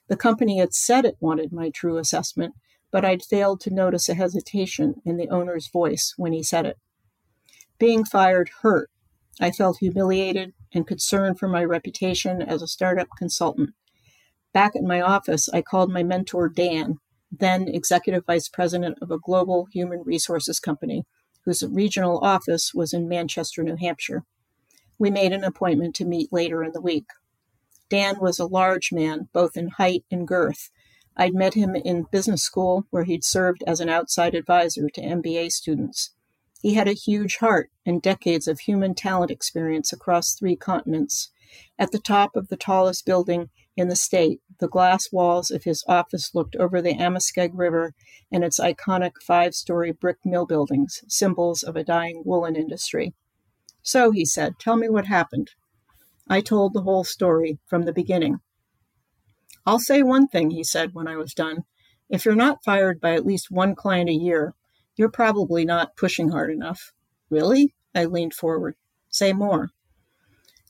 The 0.08 0.16
company 0.16 0.60
had 0.60 0.72
said 0.72 1.04
it 1.04 1.18
wanted 1.20 1.52
my 1.52 1.68
true 1.68 1.98
assessment, 1.98 2.54
but 2.92 3.04
I'd 3.04 3.24
failed 3.24 3.60
to 3.62 3.74
notice 3.74 4.08
a 4.08 4.14
hesitation 4.14 4.96
in 5.04 5.16
the 5.16 5.28
owner's 5.28 5.68
voice 5.68 6.14
when 6.16 6.32
he 6.32 6.42
said 6.42 6.66
it. 6.66 6.76
Being 7.78 8.04
fired 8.04 8.50
hurt. 8.60 8.90
I 9.40 9.50
felt 9.50 9.78
humiliated 9.78 10.52
and 10.74 10.86
concerned 10.86 11.38
for 11.38 11.48
my 11.48 11.64
reputation 11.64 12.42
as 12.42 12.62
a 12.62 12.68
startup 12.68 13.08
consultant. 13.18 13.70
Back 14.52 14.76
at 14.76 14.82
my 14.82 15.00
office, 15.00 15.48
I 15.48 15.62
called 15.62 15.90
my 15.90 16.02
mentor, 16.02 16.50
Dan, 16.50 16.98
then 17.30 17.66
executive 17.66 18.26
vice 18.26 18.48
president 18.48 18.98
of 19.00 19.10
a 19.10 19.18
global 19.18 19.66
human 19.72 20.02
resources 20.02 20.60
company, 20.60 21.04
whose 21.46 21.62
regional 21.62 22.18
office 22.18 22.74
was 22.74 22.92
in 22.92 23.08
Manchester, 23.08 23.62
New 23.62 23.76
Hampshire. 23.76 24.24
We 24.98 25.10
made 25.10 25.32
an 25.32 25.42
appointment 25.42 25.94
to 25.96 26.04
meet 26.04 26.30
later 26.30 26.62
in 26.62 26.72
the 26.72 26.80
week. 26.80 27.06
Dan 27.88 28.20
was 28.20 28.38
a 28.38 28.46
large 28.46 28.92
man, 28.92 29.28
both 29.32 29.56
in 29.56 29.68
height 29.68 30.04
and 30.10 30.28
girth, 30.28 30.70
I'd 31.16 31.34
met 31.34 31.54
him 31.54 31.76
in 31.76 32.06
business 32.10 32.42
school 32.42 32.86
where 32.90 33.04
he'd 33.04 33.24
served 33.24 33.62
as 33.66 33.80
an 33.80 33.88
outside 33.88 34.34
advisor 34.34 34.88
to 34.88 35.02
MBA 35.02 35.52
students. 35.52 36.14
He 36.62 36.74
had 36.74 36.88
a 36.88 36.92
huge 36.92 37.38
heart 37.38 37.70
and 37.84 38.00
decades 38.00 38.46
of 38.46 38.60
human 38.60 38.94
talent 38.94 39.30
experience 39.30 39.92
across 39.92 40.34
three 40.34 40.56
continents. 40.56 41.30
At 41.78 41.90
the 41.90 41.98
top 41.98 42.36
of 42.36 42.48
the 42.48 42.56
tallest 42.56 43.04
building 43.04 43.50
in 43.76 43.88
the 43.88 43.96
state, 43.96 44.40
the 44.58 44.68
glass 44.68 45.10
walls 45.10 45.50
of 45.50 45.64
his 45.64 45.84
office 45.88 46.34
looked 46.34 46.54
over 46.56 46.80
the 46.80 46.94
Amoskeag 46.94 47.50
River 47.52 47.94
and 48.30 48.44
its 48.44 48.60
iconic 48.60 49.14
five 49.26 49.54
story 49.54 49.92
brick 49.92 50.18
mill 50.24 50.46
buildings, 50.46 51.02
symbols 51.08 51.62
of 51.62 51.74
a 51.74 51.84
dying 51.84 52.22
woolen 52.24 52.54
industry. 52.54 53.12
So, 53.82 54.12
he 54.12 54.24
said, 54.24 54.58
tell 54.58 54.76
me 54.76 54.88
what 54.88 55.06
happened. 55.06 55.50
I 56.28 56.40
told 56.40 56.72
the 56.72 56.82
whole 56.82 57.04
story 57.04 57.58
from 57.66 57.82
the 57.82 57.92
beginning. 57.92 58.38
I'll 59.64 59.78
say 59.78 60.02
one 60.02 60.28
thing, 60.28 60.50
he 60.50 60.64
said 60.64 60.94
when 60.94 61.06
I 61.06 61.16
was 61.16 61.34
done. 61.34 61.64
If 62.08 62.24
you're 62.24 62.34
not 62.34 62.64
fired 62.64 63.00
by 63.00 63.14
at 63.14 63.26
least 63.26 63.50
one 63.50 63.74
client 63.74 64.10
a 64.10 64.14
year, 64.14 64.54
you're 64.96 65.10
probably 65.10 65.64
not 65.64 65.96
pushing 65.96 66.30
hard 66.30 66.50
enough. 66.50 66.92
Really? 67.30 67.74
I 67.94 68.04
leaned 68.04 68.34
forward. 68.34 68.74
Say 69.08 69.32
more. 69.32 69.70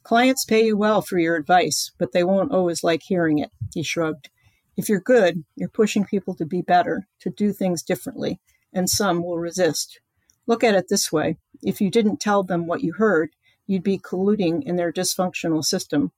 Clients 0.02 0.44
pay 0.44 0.66
you 0.66 0.76
well 0.76 1.00
for 1.00 1.18
your 1.18 1.36
advice, 1.36 1.92
but 1.98 2.12
they 2.12 2.24
won't 2.24 2.52
always 2.52 2.82
like 2.82 3.02
hearing 3.04 3.38
it, 3.38 3.50
he 3.72 3.82
shrugged. 3.82 4.30
If 4.76 4.88
you're 4.88 5.00
good, 5.00 5.44
you're 5.54 5.68
pushing 5.68 6.04
people 6.04 6.34
to 6.36 6.46
be 6.46 6.62
better, 6.62 7.06
to 7.20 7.30
do 7.30 7.52
things 7.52 7.82
differently, 7.82 8.40
and 8.72 8.90
some 8.90 9.22
will 9.22 9.38
resist. 9.38 10.00
Look 10.46 10.64
at 10.64 10.74
it 10.74 10.86
this 10.88 11.12
way 11.12 11.38
if 11.62 11.80
you 11.80 11.90
didn't 11.90 12.20
tell 12.20 12.42
them 12.42 12.66
what 12.66 12.82
you 12.82 12.94
heard, 12.94 13.30
you'd 13.66 13.84
be 13.84 13.98
colluding 13.98 14.62
in 14.64 14.76
their 14.76 14.92
dysfunctional 14.92 15.64
system. 15.64 16.10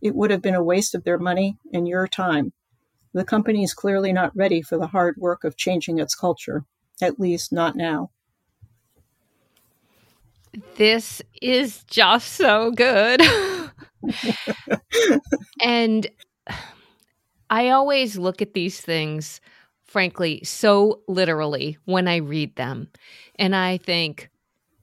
It 0.00 0.14
would 0.14 0.30
have 0.30 0.42
been 0.42 0.54
a 0.54 0.62
waste 0.62 0.94
of 0.94 1.04
their 1.04 1.18
money 1.18 1.58
and 1.72 1.88
your 1.88 2.06
time. 2.06 2.52
The 3.12 3.24
company 3.24 3.64
is 3.64 3.74
clearly 3.74 4.12
not 4.12 4.36
ready 4.36 4.62
for 4.62 4.78
the 4.78 4.88
hard 4.88 5.16
work 5.18 5.44
of 5.44 5.56
changing 5.56 5.98
its 5.98 6.14
culture. 6.14 6.64
at 7.00 7.20
least 7.20 7.52
not 7.52 7.76
now. 7.76 8.10
This 10.76 11.22
is 11.40 11.84
just 11.84 12.32
so 12.32 12.72
good. 12.72 13.22
and 15.62 16.06
I 17.50 17.70
always 17.70 18.18
look 18.18 18.42
at 18.42 18.54
these 18.54 18.80
things, 18.80 19.40
frankly, 19.84 20.42
so 20.44 21.00
literally 21.08 21.78
when 21.84 22.08
I 22.08 22.16
read 22.16 22.56
them. 22.56 22.88
And 23.36 23.54
I 23.54 23.78
think, 23.78 24.30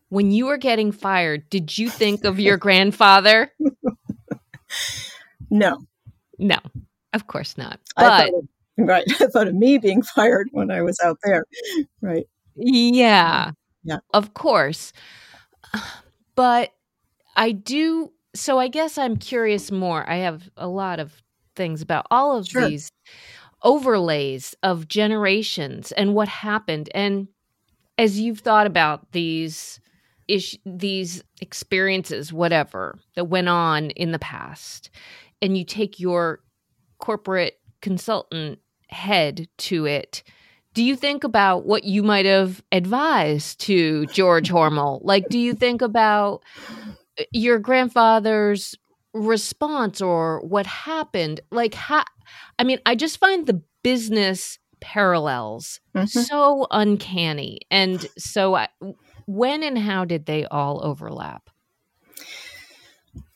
when 0.10 0.32
you 0.32 0.46
were 0.46 0.58
getting 0.58 0.92
fired, 0.92 1.50
did 1.50 1.78
you 1.78 1.90
think 1.90 2.24
of 2.24 2.40
your 2.40 2.58
grandfather? 2.68 3.52
No. 5.56 5.86
No, 6.38 6.58
of 7.14 7.28
course 7.28 7.58
not. 7.58 7.80
But, 7.96 8.30
of, 8.34 8.48
right. 8.78 9.06
I 9.22 9.28
thought 9.28 9.48
of 9.48 9.56
me 9.56 9.78
being 9.78 10.02
fired 10.16 10.50
when 10.52 10.70
I 10.70 10.82
was 10.82 11.00
out 11.04 11.18
there. 11.24 11.46
Right. 12.02 12.28
Yeah. 12.56 13.52
Yeah. 13.84 14.00
Of 14.14 14.34
course. 14.34 14.92
But 16.36 16.72
I 17.38 17.54
do. 17.54 18.12
So 18.34 18.60
I 18.60 18.68
guess 18.68 18.98
I'm 18.98 19.16
curious 19.16 19.72
more. 19.72 20.04
I 20.10 20.18
have 20.18 20.50
a 20.58 20.68
lot 20.68 21.00
of 21.00 21.22
things 21.56 21.82
about 21.82 22.06
all 22.12 22.36
of 22.38 22.46
Sure. 22.46 22.68
these 22.68 22.92
overlays 23.64 24.54
of 24.62 24.90
generations 24.90 25.94
and 25.94 26.14
what 26.14 26.28
happened. 26.28 26.90
And 26.94 27.30
as 27.98 28.20
you've 28.20 28.40
thought 28.40 28.68
about 28.68 29.10
these 29.14 29.80
ish, 30.28 30.58
these 30.66 31.24
experiences, 31.40 32.34
whatever 32.34 33.00
that 33.16 33.30
went 33.30 33.48
on 33.48 33.92
in 33.92 34.12
the 34.12 34.20
past, 34.20 34.90
and 35.46 35.56
you 35.58 35.64
take 35.64 36.00
your 36.00 36.42
corporate 36.98 37.60
consultant 37.82 38.60
head 38.90 39.48
to 39.58 39.86
it, 39.86 40.24
do 40.74 40.84
you 40.84 40.96
think 40.96 41.24
about 41.24 41.66
what 41.66 41.84
you 41.84 42.04
might 42.04 42.26
have 42.26 42.64
advised 42.72 43.60
to 43.62 44.08
George 44.08 44.50
Hormel? 44.50 45.00
Like, 45.04 45.30
do 45.30 45.38
you 45.40 45.54
think 45.54 45.82
about 45.82 46.42
uh, 47.20 47.24
your 47.32 47.60
grandfather's 47.60 48.76
response 49.14 50.02
or 50.02 50.42
what 50.42 50.66
happened? 50.66 51.42
Like, 51.52 51.76
how? 51.76 52.04
I 52.60 52.64
mean, 52.64 52.80
I 52.86 52.96
just 52.96 53.20
find 53.20 53.46
the 53.46 53.62
business 53.84 54.58
parallels 54.82 55.80
Mhm. 55.96 56.10
so 56.10 56.68
uncanny, 56.72 57.60
and 57.72 58.06
so 58.18 58.56
I, 58.56 58.68
when 59.28 59.64
and 59.64 59.78
how 59.78 60.06
did 60.06 60.26
they 60.26 60.46
all 60.46 60.84
overlap? 60.84 61.50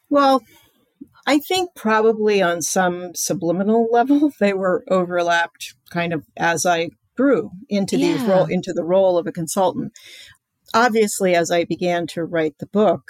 Well, 0.10 0.42
I 1.30 1.38
think 1.38 1.76
probably 1.76 2.42
on 2.42 2.64
some 2.64 3.14
subliminal 3.14 3.88
level 3.92 4.32
they 4.40 4.54
were 4.54 4.84
overlapped 4.90 5.76
kind 5.92 6.12
of 6.12 6.26
as 6.36 6.66
I 6.66 6.90
grew 7.16 7.52
into 7.70 7.98
these 7.98 8.24
role 8.24 8.46
into 8.46 8.74
the 8.74 8.84
role 8.84 9.16
of 9.16 9.28
a 9.28 9.32
consultant. 9.32 9.94
Obviously, 10.74 11.36
as 11.36 11.52
I 11.52 11.66
began 11.66 12.08
to 12.08 12.24
write 12.24 12.56
the 12.58 12.66
book 12.66 13.04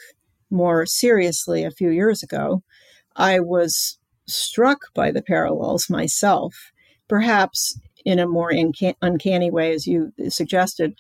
more 0.50 0.86
seriously 0.86 1.64
a 1.64 1.72
few 1.72 1.92
years 1.92 2.22
ago, 2.22 2.62
I 3.16 3.40
was 3.40 3.98
struck 4.28 4.80
by 4.94 5.12
the 5.12 5.22
parallels 5.22 5.90
myself, 5.90 6.72
perhaps 7.08 7.80
in 8.04 8.20
a 8.20 8.28
more 8.28 8.52
inca- 8.52 8.96
uncanny 9.02 9.50
way, 9.50 9.72
as 9.74 9.88
you 9.88 10.12
suggested, 10.28 10.94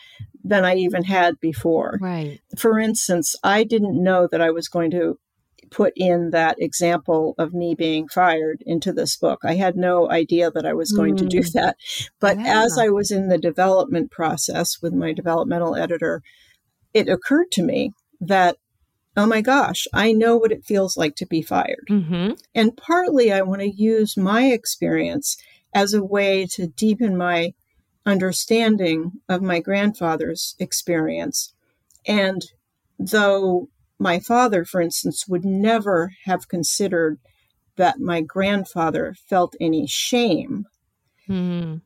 than 0.43 0.63
I 0.63 0.75
even 0.75 1.03
had 1.03 1.39
before 1.41 1.97
Right. 2.01 2.39
for 2.57 2.79
instance, 2.79 3.35
I 3.43 3.65
didn't 3.65 4.01
know 4.01 4.27
that 4.31 4.41
I 4.41 4.51
was 4.51 4.69
going 4.69 4.91
to 4.91 5.19
put 5.71 5.93
in 5.95 6.31
that 6.31 6.55
example 6.59 7.35
of 7.37 7.53
me 7.53 7.75
being 7.75 8.07
fired 8.07 8.61
into 8.65 8.91
this 8.91 9.15
book. 9.15 9.39
I 9.43 9.55
had 9.55 9.75
no 9.75 10.09
idea 10.09 10.51
that 10.51 10.65
I 10.65 10.73
was 10.73 10.91
going 10.91 11.15
to 11.17 11.25
do 11.25 11.39
Mm. 11.39 11.51
that. 11.53 11.77
But 12.19 12.39
Yeah. 12.39 12.63
as 12.63 12.77
I 12.77 12.89
was 12.89 13.11
in 13.11 13.27
the 13.29 13.37
development 13.37 14.11
process 14.11 14.81
with 14.81 14.93
my 14.93 15.13
developmental 15.13 15.75
editor, 15.75 16.21
it 16.93 17.07
occurred 17.07 17.51
to 17.51 17.63
me 17.63 17.93
that, 18.19 18.57
oh 19.15 19.25
my 19.25 19.41
gosh, 19.41 19.87
I 19.93 20.11
know 20.11 20.37
what 20.37 20.51
it 20.51 20.65
feels 20.65 20.97
like 20.97 21.15
to 21.15 21.25
be 21.25 21.41
fired. 21.41 21.85
Mm-hmm. 21.89 22.33
And 22.55 22.77
partly 22.77 23.31
I 23.31 23.41
want 23.41 23.61
to 23.61 23.69
use 23.69 24.17
my 24.17 24.45
experience 24.47 25.37
as 25.73 25.93
a 25.93 26.03
way 26.03 26.45
to 26.47 26.67
deepen 26.67 27.15
my 27.15 27.53
understanding 28.05 29.11
of 29.29 29.41
my 29.41 29.59
grandfather's 29.59 30.55
experience. 30.59 31.53
And 32.07 32.41
though 32.97 33.69
my 33.99 34.19
father, 34.19 34.65
for 34.65 34.81
instance, 34.81 35.27
would 35.27 35.45
never 35.45 36.11
have 36.25 36.47
considered 36.47 37.19
that 37.75 37.99
my 37.99 38.21
grandfather 38.21 39.15
felt 39.29 39.55
any 39.59 39.85
shame, 39.87 40.65
Mm-hmm. 41.29 41.77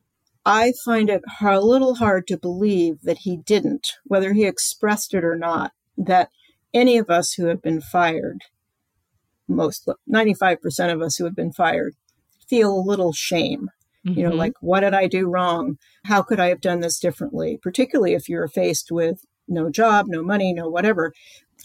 I 0.46 0.72
find 0.84 1.10
it 1.10 1.22
a 1.42 1.60
little 1.60 1.94
hard 1.96 2.26
to 2.28 2.38
believe 2.38 3.02
that 3.02 3.18
he 3.18 3.36
didn't, 3.36 3.92
whether 4.04 4.32
he 4.32 4.44
expressed 4.44 5.14
it 5.14 5.24
or 5.24 5.36
not, 5.36 5.72
that 5.96 6.30
any 6.72 6.98
of 6.98 7.08
us 7.10 7.32
who 7.32 7.46
have 7.46 7.62
been 7.62 7.80
fired, 7.80 8.40
most 9.48 9.88
95% 10.10 10.92
of 10.92 11.00
us 11.02 11.16
who 11.16 11.24
have 11.24 11.36
been 11.36 11.52
fired, 11.52 11.94
feel 12.48 12.74
a 12.74 12.88
little 12.88 13.12
shame. 13.12 13.68
You 14.02 14.22
know, 14.22 14.32
Mhm. 14.32 14.36
like, 14.38 14.52
what 14.60 14.80
did 14.80 14.92
I 14.92 15.06
do 15.06 15.28
wrong? 15.28 15.78
How 16.04 16.20
could 16.20 16.38
I 16.38 16.48
have 16.48 16.60
done 16.60 16.80
this 16.80 16.98
differently? 16.98 17.58
Particularly 17.62 18.12
if 18.12 18.28
you're 18.28 18.48
faced 18.48 18.92
with 18.92 19.24
no 19.48 19.70
job, 19.70 20.06
no 20.08 20.22
money, 20.22 20.52
no 20.52 20.68
whatever. 20.68 21.14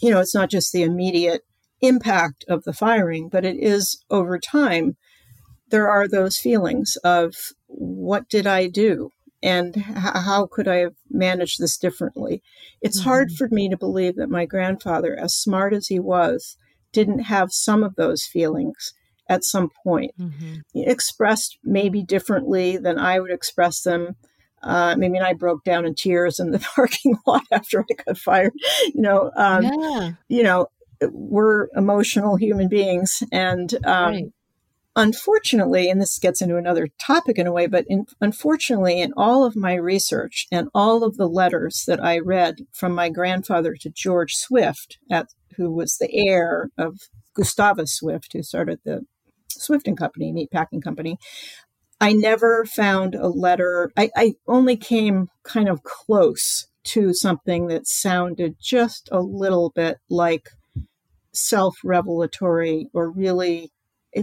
You 0.00 0.10
know, 0.10 0.20
it's 0.20 0.34
not 0.34 0.50
just 0.50 0.72
the 0.72 0.82
immediate 0.82 1.42
impact 1.80 2.44
of 2.48 2.64
the 2.64 2.72
firing, 2.72 3.28
but 3.28 3.44
it 3.44 3.56
is 3.56 4.02
over 4.10 4.38
time. 4.38 4.96
There 5.70 5.88
are 5.88 6.08
those 6.08 6.36
feelings 6.36 6.96
of 7.04 7.34
what 7.66 8.28
did 8.28 8.46
I 8.46 8.66
do? 8.66 9.10
And 9.42 9.76
h- 9.76 9.84
how 9.86 10.46
could 10.50 10.68
I 10.68 10.76
have 10.76 10.94
managed 11.08 11.58
this 11.60 11.78
differently? 11.78 12.42
It's 12.82 13.00
hard 13.00 13.32
for 13.32 13.48
me 13.50 13.68
to 13.70 13.76
believe 13.76 14.16
that 14.16 14.28
my 14.28 14.44
grandfather, 14.44 15.16
as 15.18 15.34
smart 15.34 15.72
as 15.72 15.86
he 15.86 15.98
was, 15.98 16.56
didn't 16.92 17.20
have 17.20 17.52
some 17.52 17.82
of 17.82 17.94
those 17.96 18.24
feelings 18.24 18.92
at 19.28 19.44
some 19.44 19.70
point 19.84 20.10
Mhm. 20.18 20.62
expressed 20.74 21.56
maybe 21.62 22.02
differently 22.02 22.76
than 22.76 22.98
I 22.98 23.20
would 23.20 23.30
express 23.30 23.80
them. 23.82 24.16
Uh, 24.62 24.92
I 24.92 24.96
mean, 24.96 25.22
I 25.22 25.32
broke 25.32 25.64
down 25.64 25.86
in 25.86 25.94
tears 25.94 26.38
in 26.38 26.50
the 26.50 26.58
parking 26.74 27.16
lot 27.26 27.44
after 27.50 27.80
I 27.80 28.02
got 28.04 28.18
fired. 28.18 28.52
You 28.94 29.02
know, 29.02 29.30
um, 29.36 29.64
yeah. 29.64 30.12
you 30.28 30.42
know, 30.42 30.66
we're 31.10 31.68
emotional 31.74 32.36
human 32.36 32.68
beings, 32.68 33.22
and 33.32 33.74
um, 33.86 34.12
right. 34.12 34.24
unfortunately, 34.96 35.88
and 35.88 36.00
this 36.00 36.18
gets 36.18 36.42
into 36.42 36.56
another 36.56 36.88
topic 37.00 37.38
in 37.38 37.46
a 37.46 37.52
way, 37.52 37.66
but 37.66 37.86
in, 37.88 38.04
unfortunately, 38.20 39.00
in 39.00 39.12
all 39.16 39.44
of 39.44 39.56
my 39.56 39.74
research 39.74 40.46
and 40.52 40.68
all 40.74 41.02
of 41.02 41.16
the 41.16 41.28
letters 41.28 41.84
that 41.86 42.02
I 42.04 42.18
read 42.18 42.66
from 42.72 42.94
my 42.94 43.08
grandfather 43.08 43.74
to 43.80 43.90
George 43.90 44.34
Swift, 44.34 44.98
at, 45.10 45.28
who 45.56 45.72
was 45.72 45.96
the 45.96 46.12
heir 46.12 46.70
of 46.76 46.98
Gustavus 47.34 47.94
Swift, 47.94 48.34
who 48.34 48.42
started 48.42 48.80
the 48.84 49.06
Swift 49.48 49.88
and 49.88 49.96
Company, 49.96 50.32
meat 50.32 50.50
packing 50.50 50.80
company, 50.80 51.18
I 52.00 52.12
never 52.12 52.64
found 52.64 53.14
a 53.14 53.28
letter. 53.28 53.90
I, 53.96 54.10
I 54.16 54.34
only 54.46 54.76
came 54.76 55.28
kind 55.44 55.68
of 55.68 55.82
close 55.82 56.66
to 56.84 57.12
something 57.12 57.66
that 57.68 57.86
sounded 57.86 58.56
just 58.60 59.08
a 59.12 59.20
little 59.20 59.70
bit 59.74 59.98
like 60.08 60.48
self 61.32 61.76
revelatory 61.84 62.88
or 62.94 63.10
really 63.10 63.70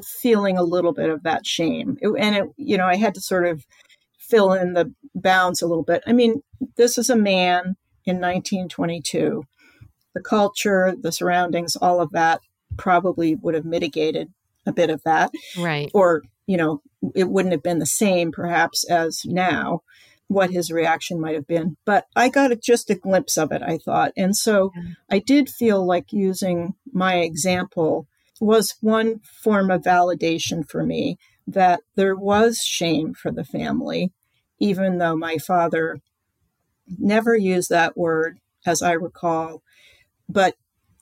feeling 0.05 0.57
a 0.57 0.63
little 0.63 0.93
bit 0.93 1.09
of 1.09 1.23
that 1.23 1.45
shame. 1.45 1.97
It- 2.01 2.15
and 2.19 2.35
it, 2.35 2.45
you 2.57 2.77
know, 2.77 2.85
I 2.87 2.95
had 2.97 3.13
to 3.15 3.21
sort 3.21 3.47
of 3.47 3.65
fill 4.19 4.53
in 4.53 4.73
the 4.73 4.93
bounds 5.15 5.61
a 5.61 5.67
little 5.67 5.83
bit. 5.83 6.03
I 6.07 6.13
mean, 6.13 6.41
this 6.77 6.97
is 6.97 7.09
a 7.09 7.15
man 7.15 7.75
in 8.05 8.19
1922. 8.19 9.43
The 10.15 10.21
culture, 10.21 10.95
the 10.99 11.11
surroundings, 11.11 11.75
all 11.75 12.01
of 12.01 12.11
that 12.11 12.41
probably 12.77 13.35
would 13.35 13.55
have 13.55 13.65
mitigated 13.65 14.29
a 14.67 14.73
bit 14.73 14.89
of 14.89 15.01
that 15.03 15.31
Right. 15.57 15.89
or 15.93 16.23
you 16.45 16.57
know 16.57 16.81
it 17.15 17.29
wouldn't 17.29 17.53
have 17.53 17.63
been 17.63 17.79
the 17.79 17.85
same 17.85 18.31
perhaps 18.31 18.83
as 18.89 19.21
now 19.25 19.81
what 20.27 20.49
his 20.51 20.71
reaction 20.71 21.19
might 21.21 21.35
have 21.35 21.47
been 21.47 21.77
but 21.85 22.05
i 22.15 22.27
got 22.29 22.51
a, 22.51 22.55
just 22.55 22.89
a 22.89 22.95
glimpse 22.95 23.37
of 23.37 23.51
it 23.51 23.61
i 23.63 23.77
thought 23.77 24.11
and 24.17 24.35
so 24.35 24.71
Yeah. 24.75 24.83
i 25.09 25.19
did 25.19 25.49
feel 25.49 25.85
like 25.85 26.11
using 26.11 26.73
my 26.91 27.15
example 27.19 28.07
was 28.41 28.75
one 28.81 29.19
form 29.43 29.71
of 29.71 29.81
validation 29.81 30.69
for 30.69 30.83
me 30.83 31.17
that 31.47 31.79
there 31.95 32.15
was 32.15 32.59
shame 32.59 33.13
for 33.13 33.31
the 33.31 33.45
family 33.45 34.11
even 34.59 34.97
though 34.97 35.15
my 35.15 35.37
father 35.37 35.99
never 36.97 37.35
used 37.35 37.69
that 37.69 37.97
word 37.97 38.39
as 38.65 38.81
i 38.81 38.91
recall 38.91 39.61
but 40.29 40.55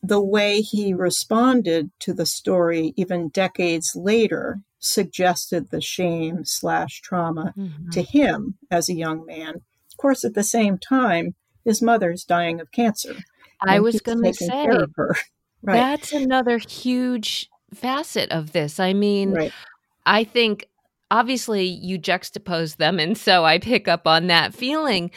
the 0.08 0.22
way 0.22 0.62
he 0.62 0.94
responded 0.94 1.90
to 2.00 2.14
the 2.14 2.26
story 2.26 2.94
even 2.96 3.30
decades 3.30 3.92
later 3.96 4.60
suggested 4.80 5.70
the 5.72 5.82
shame 5.82 6.44
slash 6.46 7.02
trauma 7.02 7.54
Mhm. 7.58 7.92
to 7.92 8.02
him 8.02 8.58
as 8.70 8.88
a 8.90 8.94
young 8.94 9.26
man 9.26 9.56
of 9.56 9.98
course 9.98 10.24
at 10.24 10.34
the 10.34 10.44
same 10.44 10.78
time 10.78 11.36
his 11.64 11.82
mother's 11.82 12.24
dying 12.24 12.60
of 12.62 12.72
cancer 12.72 13.16
I 13.62 13.80
was 13.80 14.00
going 14.02 14.22
to 14.24 14.34
say 14.34 14.48
care 14.48 14.84
of 14.84 14.92
her 14.96 15.16
right 15.62 15.76
that's 15.76 16.14
another 16.14 16.58
huge 16.58 17.50
facet 17.74 18.32
of 18.32 18.52
this. 18.54 18.80
I 18.80 18.94
mean, 18.94 19.32
right 19.34 19.52
I 20.06 20.24
think 20.24 20.68
obviously 21.10 21.66
you 21.66 21.98
juxtapose 22.00 22.78
them, 22.78 23.00
and 23.00 23.18
so 23.18 23.44
I 23.44 23.58
pick 23.58 23.88
up 23.88 24.06
on 24.08 24.28
that 24.28 24.54
feeling. 24.54 25.10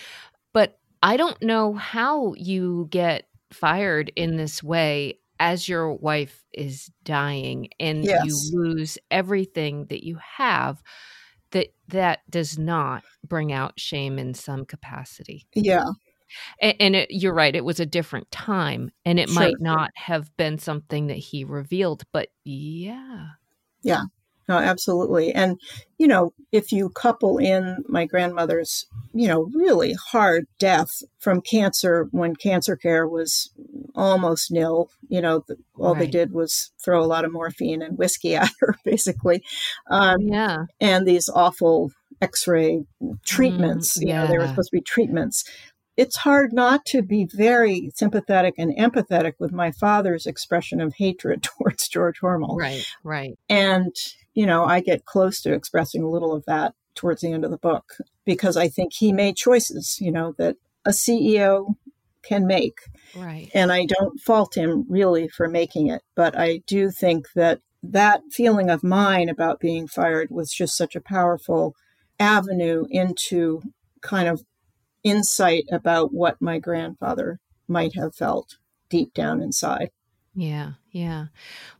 But 0.55 0.79
I 1.03 1.17
don't 1.19 1.41
know 1.43 1.75
how 1.75 2.33
you 2.35 2.89
get 2.91 3.28
fired 3.53 4.11
in 4.17 4.37
this 4.37 4.63
way 4.63 5.19
as 5.41 5.69
your 5.69 5.93
wife 5.95 6.45
is 6.53 6.91
dying 7.05 7.69
and 7.79 8.05
Yes. 8.05 8.25
you 8.25 8.59
lose 8.61 8.99
everything 9.11 9.87
that 9.87 10.05
you 10.05 10.19
have 10.37 10.83
that 11.53 11.69
that 11.89 12.21
does 12.29 12.59
not 12.59 13.03
bring 13.27 13.53
out 13.53 13.79
shame 13.79 14.19
in 14.19 14.35
some 14.35 14.65
capacity 14.65 15.47
Yeah. 15.55 15.87
and, 16.61 16.75
and 16.81 16.97
it, 16.97 17.11
you're 17.11 17.33
right 17.35 17.55
it 17.57 17.65
was 17.65 17.81
a 17.81 17.87
different 17.87 18.31
time 18.31 18.91
and 19.05 19.19
it 19.19 19.29
Sure. 19.31 19.41
might 19.43 19.61
not 19.61 19.91
have 19.95 20.37
been 20.37 20.59
something 20.59 21.07
that 21.07 21.17
he 21.17 21.45
revealed 21.45 22.03
but 22.13 22.29
yeah. 22.45 23.29
yeah 23.83 24.03
No, 24.49 24.57
absolutely. 24.57 25.33
And, 25.33 25.61
you 25.99 26.07
know, 26.07 26.33
if 26.53 26.73
you 26.73 26.89
couple 26.89 27.39
in 27.39 27.85
my 27.87 28.07
grandmother's, 28.07 28.87
you 29.13 29.29
know, 29.29 29.51
really 29.55 29.93
hard 29.93 30.47
death 30.59 31.03
from 31.19 31.43
cancer 31.43 32.09
when 32.13 32.35
cancer 32.35 32.77
care 32.77 33.07
was 33.07 33.51
almost 33.95 34.51
nil, 34.51 34.91
you 35.09 35.21
know, 35.21 35.45
all 35.77 35.95
they 35.95 36.07
did 36.07 36.33
was 36.33 36.71
throw 36.83 37.03
a 37.03 37.07
lot 37.07 37.25
of 37.25 37.33
morphine 37.33 37.83
and 37.83 37.99
whiskey 37.99 38.35
at 38.37 38.51
her, 38.61 38.77
basically. 38.85 39.43
Um, 39.91 40.21
yeah. 40.23 40.65
and 40.81 41.07
these 41.07 41.29
awful 41.29 41.93
x-ray 42.21 42.85
treatments 43.25 43.97
you 44.01 44.13
know 44.13 44.27
they 44.27 44.39
were 44.39 44.47
supposed 44.49 44.71
to 44.71 44.77
be 44.77 44.81
treatments. 44.81 45.45
It's 45.97 46.17
hard 46.17 46.53
not 46.53 46.85
to 46.87 47.03
be 47.03 47.29
very 47.33 47.91
sympathetic 47.95 48.55
and 48.57 48.77
empathetic 48.77 49.33
with 49.41 49.53
my 49.53 49.73
father's 49.73 50.27
expression 50.27 50.81
of 50.81 50.95
hatred 50.95 51.43
towards 51.59 51.89
george 51.89 52.21
hormel. 52.21 52.57
Right 52.57 52.87
right. 53.05 53.39
And 53.49 53.95
you 54.39 54.47
know 54.47 54.65
i 54.65 54.81
get 54.81 55.05
close 55.05 55.41
to 55.41 55.53
expressing 55.53 56.03
a 56.03 56.09
little 56.09 56.33
of 56.33 56.45
that 56.47 56.75
towards 56.95 57.21
the 57.21 57.33
end 57.33 57.45
of 57.45 57.51
the 57.51 57.59
book 57.59 57.95
because 58.25 58.57
i 58.57 58.69
think 58.69 58.93
he 58.93 59.13
made 59.13 59.37
choices 59.37 59.99
you 60.01 60.11
know 60.11 60.35
that 60.39 60.57
a 60.85 60.91
ceo 60.91 61.75
can 62.23 62.47
make 62.47 62.81
right 63.17 63.51
and 63.55 63.73
I 63.73 63.87
don't 63.87 64.21
fault 64.21 64.57
him 64.57 64.85
really 64.89 65.29
for 65.29 65.49
making 65.49 65.89
it, 65.89 66.03
but 66.15 66.39
I 66.39 66.59
do 66.67 66.91
think 66.91 67.33
that 67.35 67.61
that 67.83 68.23
feeling 68.31 68.71
of 68.71 68.83
mine 68.83 69.29
about 69.29 69.61
being 69.61 69.87
fired 69.87 70.31
was 70.31 70.53
just 70.53 70.77
such 70.77 70.97
a 70.97 71.01
powerful 71.01 71.75
avenue 72.19 72.85
into 72.91 73.63
kind 74.03 74.29
of 74.29 74.43
insight 75.05 75.65
about 75.71 76.13
what 76.13 76.43
my 76.43 76.59
grandfather 76.59 77.39
might 77.67 77.95
have 77.95 78.15
felt 78.15 78.59
deep 78.91 79.15
down 79.15 79.41
inside. 79.41 79.91
Yeah, 80.39 80.75
yeah. 80.93 81.27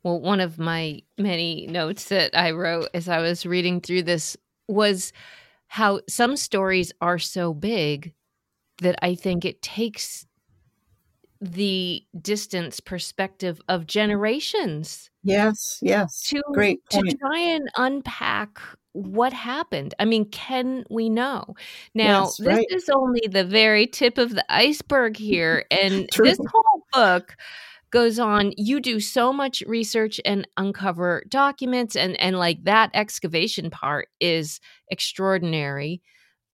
Well, 0.03 0.21
one 0.21 0.41
of 0.41 0.59
my 0.59 1.03
many 1.17 1.69
notes 1.69 2.07
that 2.09 2.37
I 2.37 2.51
wrote 2.51 2.89
as 2.93 3.09
I 3.09 3.21
was 3.21 3.47
reading 3.47 3.81
through 3.81 4.03
this 4.03 4.37
was 4.67 5.13
how 5.69 6.01
some 6.09 6.37
stories 6.37 6.93
are 7.01 7.21
so 7.21 7.55
big 7.55 8.15
that 8.83 8.99
I 9.01 9.15
think 9.15 9.45
it 9.45 9.63
takes 9.63 10.27
the 11.41 12.03
distance 12.21 12.81
perspective 12.81 13.61
of 13.69 13.87
generations 13.87 15.09
Yes, 15.23 15.79
yes. 15.81 16.21
to 16.31 16.43
Great 16.53 16.81
to 16.91 17.17
try 17.21 17.39
and 17.39 17.69
unpack 17.77 18.59
what 18.93 19.33
happened. 19.33 19.95
I 20.01 20.05
mean, 20.05 20.25
can 20.31 20.85
we 20.91 21.09
know? 21.09 21.55
Now, 21.95 22.25
Yes, 22.25 22.39
this 22.39 22.49
right. 22.49 22.67
is 22.71 22.89
only 22.89 23.21
the 23.31 23.45
very 23.45 23.87
tip 23.87 24.19
of 24.19 24.35
the 24.35 24.45
iceberg 24.53 25.17
here 25.17 25.65
and 25.71 26.09
this 26.17 26.39
whole 26.39 26.83
book 26.93 27.37
goes 27.91 28.19
on 28.19 28.53
you 28.57 28.81
do 28.81 29.01
so 29.01 29.33
much 29.33 29.63
research 29.67 30.21
and 30.25 30.47
uncover 30.57 31.23
documents 31.29 31.97
and 31.97 32.19
and 32.21 32.39
like 32.39 32.63
that 32.65 32.91
excavation 32.95 33.71
part 33.71 34.09
is 34.21 34.61
extraordinary. 34.91 36.03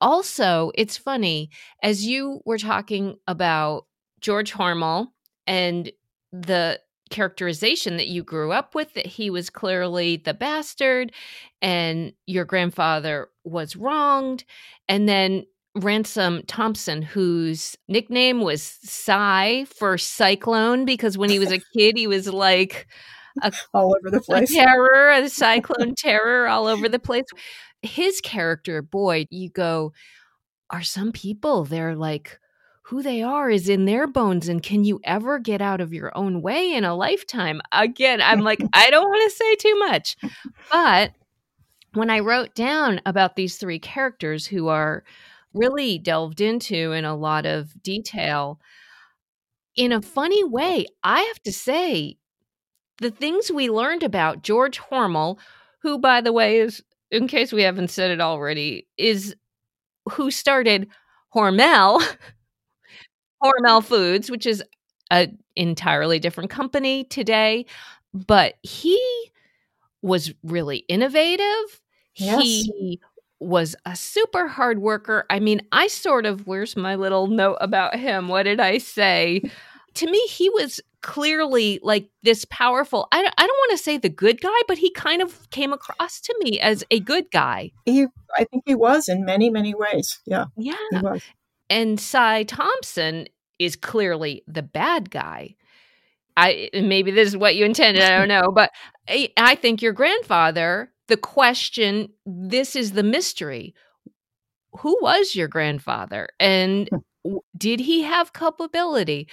Also 0.01 0.70
it's 0.74 0.97
funny 0.97 1.51
as 1.82 2.07
you 2.07 2.41
were 2.45 2.59
talking 2.59 3.16
about 3.26 3.87
george 4.20 4.53
hormel 4.53 5.09
and 5.47 5.91
the 6.32 6.80
characterization 7.11 7.97
that 7.99 8.09
you 8.09 8.22
grew 8.22 8.51
up 8.51 8.74
with 8.74 8.93
that 8.95 9.07
he 9.07 9.30
was 9.30 9.51
clearly 9.51 10.16
the 10.16 10.35
bastard 10.35 11.12
and 11.62 12.12
your 12.26 12.45
grandfather 12.45 13.28
was 13.45 13.76
wronged 13.76 14.45
and 14.89 15.09
then 15.09 15.45
ransom 15.77 16.43
thompson 16.47 17.03
whose 17.03 17.77
nickname 17.89 18.41
was 18.43 18.62
Cy 18.62 19.66
for 19.75 19.99
cyclone 19.99 20.85
because 20.85 21.18
when 21.18 21.31
he 21.31 21.39
was 21.41 21.51
a 21.51 21.59
kid 21.77 21.97
he 21.97 22.07
was 22.07 22.29
like 22.29 22.87
All 23.72 23.95
over 23.97 24.11
the 24.11 24.18
a 24.18 24.20
place. 24.20 24.53
terror, 24.53 25.11
a 25.11 25.29
cyclone 25.29 25.95
terror 25.99 26.47
all 26.47 26.66
over 26.68 26.89
the 26.89 27.01
place. 27.01 27.25
His 27.83 28.20
character, 28.20 28.81
boy, 28.83 29.27
you 29.31 29.51
go, 29.51 29.93
are 30.70 30.83
some 30.83 31.11
people 31.12 31.64
they're 31.64 31.97
like 31.97 32.39
who 32.85 33.03
they 33.03 33.22
are 33.22 33.51
is 33.51 33.68
in 33.68 33.87
their 33.87 34.07
bones 34.07 34.49
and 34.49 34.62
can 34.62 34.85
you 34.85 35.01
ever 35.05 35.39
get 35.39 35.61
out 35.62 35.81
of 35.81 35.93
your 35.93 36.16
own 36.16 36.43
way 36.43 36.72
in 36.75 36.85
a 36.85 36.95
lifetime? 36.95 37.61
Again, 37.72 38.20
I'm 38.22 38.41
like 38.41 38.61
I 38.72 38.91
don't 38.91 39.09
want 39.09 39.31
to 39.31 39.37
say 39.37 39.55
too 39.57 39.79
much. 39.81 40.16
But 40.70 41.12
when 41.95 42.11
I 42.11 42.20
wrote 42.20 42.55
down 42.55 43.01
about 43.07 43.37
these 43.37 43.57
three 43.57 43.79
characters 43.79 44.47
who 44.47 44.68
are 44.68 45.05
really 45.55 45.98
delved 45.98 46.40
into 46.40 46.92
in 46.92 47.05
a 47.05 47.16
lot 47.16 47.46
of 47.46 47.82
detail 47.82 48.61
in 49.76 49.92
a 49.92 50.02
funny 50.02 50.44
way, 50.44 50.86
I 51.02 51.20
have 51.22 51.42
to 51.42 51.52
say 51.52 52.16
the 52.98 53.11
things 53.11 53.50
we 53.50 53.70
learned 53.70 54.02
about 54.02 54.42
George 54.42 54.80
Hormel, 54.80 55.38
who, 55.82 55.98
by 55.98 56.20
the 56.20 56.32
way, 56.32 56.59
is, 56.59 56.82
in 57.11 57.28
case 57.28 57.52
we 57.52 57.62
haven't 57.62 57.90
said 57.90 58.11
it 58.11 58.20
already, 58.20 58.86
is 58.96 59.34
who 60.11 60.30
started 60.30 60.88
Hormel, 61.34 62.02
Hormel 63.42 63.84
Foods, 63.84 64.30
which 64.30 64.46
is 64.46 64.62
an 65.11 65.38
entirely 65.57 66.18
different 66.18 66.50
company 66.50 67.05
today. 67.05 67.66
But 68.12 68.55
he 68.62 69.00
was 70.02 70.32
really 70.42 70.78
innovative. 70.88 71.80
Yes. 72.16 72.42
He 72.42 73.00
was 73.45 73.76
a 73.84 73.95
super 73.97 74.49
hard 74.49 74.78
worker. 74.80 75.24
I 75.30 75.38
mean, 75.40 75.61
I 75.72 75.86
sort 75.88 76.26
of, 76.26 76.47
where's 76.47 76.76
my 76.76 76.95
little 76.95 77.26
note 77.26 77.59
about 77.61 77.97
him? 77.97 78.28
What 78.28 78.45
did 78.45 78.61
I 78.61 78.78
say? 78.78 79.42
To 79.95 80.11
me, 80.11 80.18
he 80.26 80.51
was 80.51 80.80
clearly 81.03 81.78
like 81.82 82.09
this 82.22 82.45
powerful. 82.51 83.07
I, 83.12 83.22
don't- 83.22 83.34
I 83.38 83.47
don't 83.47 83.57
want 83.57 83.78
to 83.78 83.84
say 83.84 83.99
the 83.99 84.09
good 84.09 84.40
guy, 84.40 84.49
but 84.66 84.78
he 84.78 84.90
kind 84.92 85.22
of 85.22 85.49
came 85.51 85.72
across 85.72 86.20
to 86.22 86.34
me 86.42 86.59
as 86.61 86.82
a 86.90 86.99
good 87.01 87.30
guy. 87.30 87.70
He, 87.84 88.07
I 88.36 88.45
think 88.45 88.64
he 88.66 88.74
was 88.74 89.09
in 89.09 89.24
many, 89.24 89.51
many 89.51 89.74
ways. 89.74 90.18
Yeah, 90.26 90.47
Yeah. 90.57 90.74
he 90.90 90.99
was. 90.99 91.22
And 91.70 92.01
Cy 92.01 92.42
Thompson 92.45 93.26
is 93.59 93.76
clearly 93.76 94.42
the 94.49 94.62
bad 94.62 95.11
guy. 95.11 95.55
I 96.36 96.68
maybe 96.74 97.11
this 97.12 97.28
is 97.28 97.36
what 97.36 97.55
you 97.55 97.64
intended. 97.64 98.03
I 98.03 98.18
don't 98.18 98.26
know, 98.28 98.51
but 98.53 98.70
I, 99.09 99.30
I 99.36 99.55
think 99.55 99.80
your 99.82 99.92
grandfather. 99.92 100.90
The 101.09 101.16
question. 101.16 102.09
This 102.24 102.76
is 102.76 102.92
the 102.92 103.02
mystery. 103.02 103.74
Who 104.80 104.96
was 105.00 105.34
your 105.34 105.48
grandfather, 105.48 106.28
and 106.40 106.88
hmm. 107.24 107.36
did 107.57 107.80
he 107.80 108.02
have 108.02 108.32
culpability? 108.32 109.28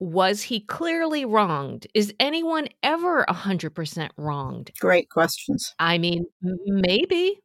Was 0.00 0.42
he 0.42 0.60
clearly 0.60 1.24
wronged? 1.24 1.86
Is 1.94 2.14
anyone 2.20 2.68
ever 2.82 3.24
a 3.26 3.32
hundred 3.32 3.74
percent 3.74 4.12
wronged? 4.16 4.70
Great 4.78 5.08
questions. 5.10 5.74
I 5.78 5.98
mean, 5.98 6.26
maybe. 6.42 7.40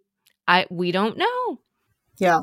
I 0.47 0.65
we 0.69 0.91
don't 0.91 1.17
know. 1.17 1.61
Yeah. 2.19 2.41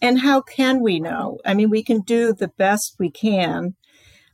And 0.00 0.20
how 0.20 0.40
can 0.40 0.80
we 0.80 1.00
know? 1.00 1.38
I 1.44 1.54
mean, 1.54 1.70
we 1.70 1.82
can 1.82 2.00
do 2.00 2.32
the 2.32 2.48
best 2.48 2.96
we 2.98 3.10
can. 3.10 3.74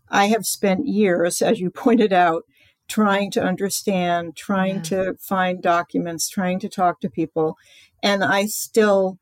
I 0.08 0.26
have 0.26 0.46
spent 0.46 0.86
years, 0.86 1.42
as 1.42 1.60
you 1.60 1.70
pointed 1.74 2.12
out, 2.12 2.44
trying 2.89 3.30
to 3.32 3.43
understand, 3.43 4.37
trying 4.37 4.76
Yeah. 4.76 4.82
to 4.82 5.14
find 5.20 5.62
documents, 5.62 6.28
trying 6.28 6.59
to 6.61 6.68
talk 6.68 7.01
to 7.01 7.11
people. 7.11 7.57
And 8.03 8.22
I 8.22 8.47
still 8.47 9.18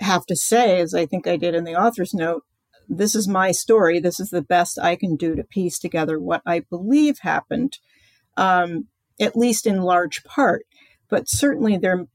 have 0.00 0.26
to 0.26 0.36
say, 0.36 0.80
as 0.80 0.94
I 0.94 1.06
think 1.06 1.26
I 1.26 1.36
did 1.36 1.54
in 1.54 1.64
the 1.64 1.76
author's 1.76 2.14
note, 2.14 2.44
this 2.88 3.14
is 3.14 3.28
my 3.28 3.52
story. 3.52 4.00
This 4.00 4.18
is 4.18 4.30
the 4.30 4.42
best 4.42 4.78
I 4.78 4.96
can 4.96 5.16
do 5.16 5.34
to 5.34 5.44
piece 5.44 5.78
together 5.78 6.18
what 6.18 6.42
I 6.44 6.60
believe 6.60 7.20
happened, 7.20 7.78
um, 8.36 8.88
at 9.20 9.36
least 9.36 9.66
in 9.66 9.82
large 9.82 10.24
part. 10.24 10.64
But 11.08 11.28
certainly 11.28 11.76
there 11.76 12.06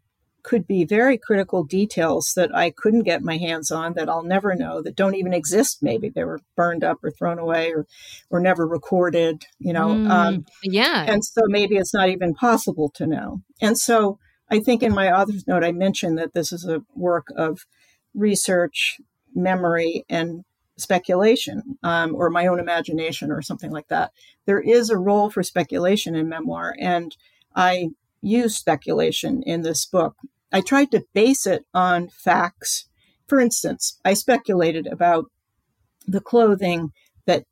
could 0.47 0.65
be 0.65 0.85
very 0.85 1.17
critical 1.17 1.65
details 1.65 2.31
that 2.37 2.55
I 2.55 2.69
couldn't 2.71 3.03
get 3.03 3.21
my 3.21 3.35
hands 3.35 3.69
on 3.69 3.93
that 3.95 4.07
I'll 4.07 4.23
never 4.23 4.55
know 4.55 4.81
that 4.81 4.95
don't 4.95 5.15
even 5.15 5.33
exist. 5.33 5.79
Maybe 5.81 6.07
they 6.07 6.23
were 6.23 6.39
burned 6.55 6.85
up 6.85 7.03
or 7.03 7.11
thrown 7.11 7.37
away 7.37 7.73
or 7.73 7.85
or 8.29 8.39
never 8.39 8.65
recorded. 8.65 9.43
You 9.59 9.73
know, 9.73 9.89
um, 9.91 10.07
Mm, 10.37 10.45
yeah. 10.63 11.05
and 11.05 11.23
so 11.23 11.41
maybe 11.47 11.75
it's 11.75 11.93
not 11.93 12.07
even 12.07 12.33
possible 12.33 12.89
to 12.95 13.05
know. 13.05 13.41
And 13.61 13.77
so 13.77 14.19
I 14.49 14.59
think 14.59 14.81
in 14.81 14.93
my 14.93 15.11
author's 15.11 15.45
note 15.47 15.65
I 15.65 15.73
mentioned 15.73 16.17
that 16.17 16.33
this 16.33 16.53
is 16.53 16.65
a 16.65 16.81
work 16.95 17.27
of 17.35 17.65
research, 18.13 19.01
memory, 19.35 20.05
and 20.09 20.45
speculation, 20.77 21.77
um, 21.83 22.15
or 22.15 22.29
my 22.29 22.47
own 22.47 22.59
imagination, 22.59 23.31
or 23.31 23.41
something 23.41 23.71
like 23.71 23.89
that. 23.89 24.11
There 24.45 24.61
is 24.61 24.89
a 24.89 24.97
role 24.97 25.29
for 25.29 25.43
speculation 25.43 26.15
in 26.15 26.29
memoir, 26.29 26.73
and 26.79 27.15
I 27.53 27.89
use 28.21 28.55
speculation 28.55 29.43
in 29.43 29.61
this 29.63 29.85
book. 29.85 30.15
I 30.51 30.61
tried 30.61 30.91
to 30.91 31.05
base 31.13 31.45
it 31.45 31.65
on 31.73 32.09
facts. 32.09 32.85
For 33.27 33.39
instance, 33.39 33.99
I 34.05 34.13
speculated 34.13 34.87
about 34.87 35.25
the 36.07 36.21
clothing 36.21 36.91
that 37.25 37.43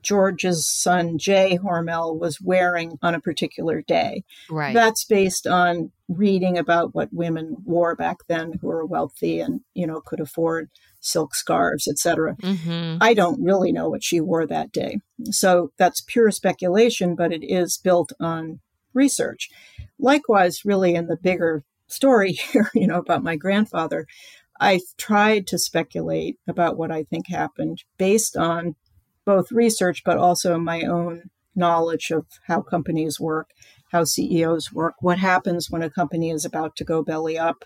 George's 0.00 0.68
son 0.68 1.18
Jay 1.18 1.58
Hormel 1.60 2.18
was 2.18 2.40
wearing 2.40 2.98
on 3.02 3.14
a 3.14 3.20
particular 3.20 3.82
day. 3.82 4.22
Right. 4.48 4.74
That's 4.74 5.04
based 5.04 5.46
on 5.46 5.90
reading 6.08 6.56
about 6.58 6.94
what 6.94 7.08
women 7.12 7.56
wore 7.64 7.96
back 7.96 8.18
then 8.28 8.52
who 8.60 8.68
were 8.68 8.86
wealthy 8.86 9.40
and, 9.40 9.62
you 9.72 9.86
know, 9.86 10.00
could 10.00 10.20
afford 10.20 10.68
silk 11.00 11.34
scarves, 11.34 11.88
etc. 11.88 12.36
mm-hmm. 12.36 12.98
I 13.00 13.14
don't 13.14 13.42
really 13.42 13.72
know 13.72 13.88
what 13.88 14.04
she 14.04 14.20
wore 14.20 14.46
that 14.46 14.72
day. 14.72 15.00
So 15.30 15.72
that's 15.78 16.04
pure 16.06 16.30
speculation, 16.30 17.14
but 17.16 17.32
it 17.32 17.42
is 17.42 17.78
built 17.82 18.12
on 18.20 18.60
research. 18.92 19.48
Likewise, 19.98 20.64
really 20.64 20.94
in 20.94 21.06
the 21.06 21.16
bigger 21.16 21.64
story 21.86 22.32
here, 22.52 22.70
you 22.74 22.86
know, 22.86 22.98
about 22.98 23.22
my 23.22 23.36
grandfather, 23.36 24.06
I've 24.60 24.96
tried 24.96 25.46
to 25.48 25.58
speculate 25.58 26.38
about 26.46 26.76
what 26.76 26.90
I 26.90 27.04
think 27.04 27.28
happened 27.28 27.84
based 27.98 28.36
on 28.36 28.76
both 29.24 29.50
research, 29.50 30.02
but 30.04 30.16
also 30.16 30.58
my 30.58 30.82
own 30.82 31.30
knowledge 31.56 32.10
of 32.10 32.26
how 32.46 32.60
companies 32.60 33.18
work, 33.18 33.50
how 33.90 34.04
CEOs 34.04 34.72
work, 34.72 34.94
what 35.00 35.18
happens 35.18 35.70
when 35.70 35.82
a 35.82 35.90
company 35.90 36.30
is 36.30 36.44
about 36.44 36.76
to 36.76 36.84
go 36.84 37.02
belly 37.02 37.38
up. 37.38 37.64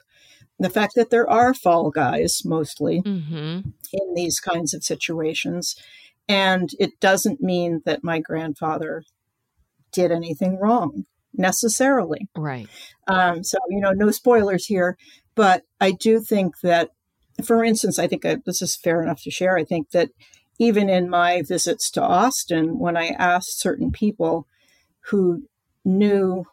The 0.59 0.71
fact 0.71 0.95
that 0.97 1.11
there 1.11 1.29
are 1.29 1.55
fall 1.55 1.91
guys 1.91 2.43
mostly 2.45 3.03
Mm-hmm. 3.03 3.71
in 3.93 4.15
these 4.15 4.41
kinds 4.41 4.75
of 4.75 4.85
situations. 4.85 5.77
And 6.29 6.71
it 6.79 7.01
doesn't 7.01 7.41
mean 7.41 7.83
that 7.87 8.05
my 8.05 8.19
grandfather 8.19 9.05
did 9.93 10.13
anything 10.13 10.59
wrong 10.59 11.07
necessarily. 11.35 12.29
Right. 12.37 12.69
Um, 13.07 13.43
so, 13.45 13.59
you 13.69 13.81
know, 13.81 13.93
no 13.93 14.11
spoilers 14.11 14.67
here, 14.67 14.97
but 15.35 15.63
I 15.81 15.93
do 15.93 16.21
think 16.21 16.61
that, 16.61 16.91
for 17.45 17.65
instance, 17.65 17.99
I 17.99 18.07
think 18.07 18.25
I, 18.25 18.39
this 18.45 18.61
is 18.63 18.77
fair 18.77 19.03
enough 19.03 19.23
to 19.23 19.31
share. 19.31 19.57
I 19.57 19.65
think 19.65 19.91
that 19.91 20.11
even 20.59 20.89
in 20.89 21.09
my 21.09 21.43
visits 21.43 21.91
to 21.93 22.03
Austin, 22.03 22.79
when 22.79 22.97
I 22.97 23.09
asked 23.09 23.61
certain 23.61 23.93
people 23.93 24.47
who 25.07 25.45
knew 25.85 26.45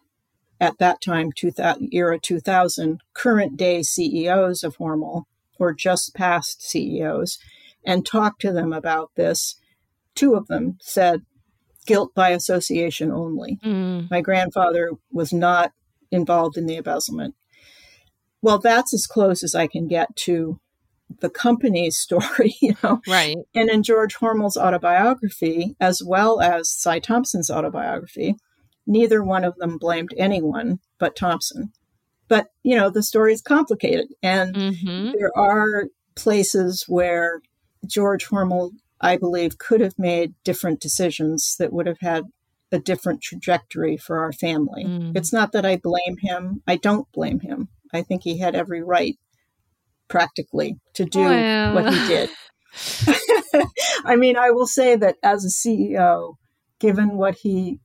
at 0.61 0.77
that 0.77 1.01
time, 1.01 1.31
2000, 1.35 1.89
era 1.91 2.19
2000, 2.19 3.01
current 3.13 3.57
day 3.57 3.81
CEOs 3.81 4.63
of 4.63 4.77
Hormel 4.77 5.23
or 5.59 5.73
just 5.73 6.13
past 6.13 6.61
CEOs, 6.61 7.39
and 7.85 8.05
talked 8.05 8.41
to 8.41 8.51
them 8.51 8.73
about 8.73 9.11
this, 9.15 9.55
two 10.15 10.35
of 10.35 10.47
them 10.47 10.77
said 10.81 11.21
guilt 11.85 12.13
by 12.15 12.29
association 12.29 13.11
only. 13.11 13.59
Mm. 13.63 14.09
My 14.09 14.21
grandfather 14.21 14.91
was 15.11 15.31
not 15.33 15.71
involved 16.11 16.57
in 16.57 16.65
the 16.65 16.77
embezzlement. 16.77 17.35
Well, 18.41 18.59
that's 18.59 18.93
as 18.93 19.07
close 19.07 19.43
as 19.43 19.55
I 19.55 19.67
can 19.67 19.87
get 19.87 20.15
to 20.17 20.59
the 21.19 21.29
company's 21.29 21.97
story, 22.05 22.55
you 22.61 22.75
know. 22.83 23.01
Right. 23.07 23.37
And 23.53 23.69
in 23.69 23.83
George 23.83 24.15
Hormel's 24.15 24.57
autobiography, 24.57 25.75
as 25.79 26.01
well 26.05 26.41
as 26.41 26.69
Cy 26.71 26.99
Thompson's 26.99 27.49
autobiography, 27.49 28.35
neither 28.87 29.23
one 29.23 29.43
of 29.43 29.55
them 29.57 29.77
blamed 29.77 30.13
anyone 30.17 30.79
but 30.99 31.15
Thompson. 31.15 31.71
But, 32.27 32.47
you 32.63 32.75
know, 32.75 32.89
the 32.89 33.03
story 33.03 33.33
is 33.33 33.41
complicated. 33.41 34.07
And 34.23 34.55
Mm-hmm. 34.55 35.11
there 35.17 35.31
are 35.37 35.85
places 36.15 36.85
where 36.87 37.41
George 37.85 38.27
Hormel, 38.27 38.71
I 39.01 39.17
believe, 39.17 39.57
could 39.57 39.81
have 39.81 39.97
made 39.97 40.33
different 40.43 40.79
decisions 40.79 41.55
that 41.59 41.73
would 41.73 41.87
have 41.87 41.99
had 42.01 42.23
a 42.71 42.79
different 42.79 43.21
trajectory 43.21 43.97
for 43.97 44.19
our 44.19 44.31
family. 44.31 44.85
Mm. 44.85 45.15
It's 45.15 45.31
not 45.31 45.51
that 45.51 45.65
I 45.65 45.77
blame 45.77 46.17
him. 46.21 46.61
I 46.67 46.77
don't 46.77 47.11
blame 47.13 47.39
him. 47.39 47.69
I 47.93 48.01
think 48.01 48.23
he 48.23 48.39
had 48.39 48.55
every 48.55 48.83
right, 48.83 49.17
practically, 50.07 50.77
to 50.93 51.05
do 51.05 51.19
Well. 51.21 51.75
what 51.75 51.93
he 51.93 52.07
did. 52.07 52.29
I 54.05 54.15
mean, 54.15 54.37
I 54.37 54.51
will 54.51 54.67
say 54.67 54.95
that 54.95 55.15
as 55.23 55.45
a 55.45 55.49
CEO, 55.49 56.35
given 56.79 57.17
what 57.17 57.35
he 57.35 57.79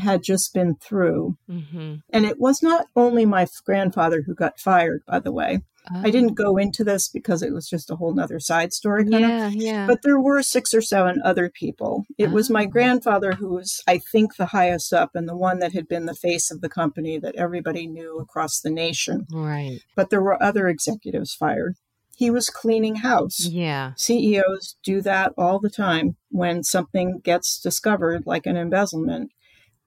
had 0.00 0.22
just 0.22 0.52
been 0.54 0.74
through, 0.76 1.36
Mm-hmm. 1.50 1.94
and 2.10 2.24
it 2.26 2.38
was 2.40 2.62
not 2.62 2.86
only 2.96 3.24
my 3.26 3.46
grandfather 3.64 4.22
who 4.22 4.34
got 4.34 4.58
fired, 4.58 5.02
by 5.06 5.18
the 5.20 5.32
way. 5.32 5.60
I 5.90 6.10
didn't 6.10 6.34
go 6.34 6.58
into 6.58 6.84
this 6.84 7.08
because 7.08 7.42
it 7.42 7.54
was 7.54 7.66
just 7.66 7.90
a 7.90 7.96
whole 7.96 8.12
nother 8.12 8.38
side 8.40 8.74
story 8.74 9.04
kind 9.08 9.24
of. 9.24 9.30
Yeah, 9.30 9.48
yeah. 9.54 9.86
But 9.86 10.00
there 10.02 10.20
were 10.20 10.42
six 10.42 10.74
or 10.74 10.82
seven 10.82 11.22
other 11.24 11.48
people. 11.48 12.04
It 12.18 12.30
was 12.30 12.50
my 12.50 12.64
Oh. 12.64 12.68
grandfather 12.68 13.32
who 13.32 13.48
was, 13.54 13.80
I 13.88 13.96
think, 13.96 14.36
the 14.36 14.46
highest 14.46 14.92
up 14.92 15.12
and 15.14 15.26
the 15.26 15.36
one 15.36 15.60
that 15.60 15.72
had 15.72 15.88
been 15.88 16.04
the 16.04 16.14
face 16.14 16.50
of 16.50 16.60
the 16.60 16.68
company 16.68 17.18
that 17.20 17.36
everybody 17.36 17.86
knew 17.86 18.18
across 18.18 18.60
the 18.60 18.68
nation. 18.68 19.24
right. 19.32 19.80
But 19.96 20.10
there 20.10 20.20
were 20.20 20.42
other 20.42 20.68
executives 20.68 21.32
fired. 21.32 21.76
He 22.14 22.30
was 22.30 22.50
cleaning 22.50 22.96
house. 22.96 23.46
Yeah. 23.46 23.92
CEOs 23.96 24.76
do 24.84 25.00
that 25.02 25.32
all 25.38 25.58
the 25.58 25.70
time 25.70 26.16
when 26.30 26.64
something 26.64 27.20
gets 27.24 27.58
discovered, 27.58 28.24
like 28.26 28.44
an 28.44 28.56
embezzlement. 28.58 29.30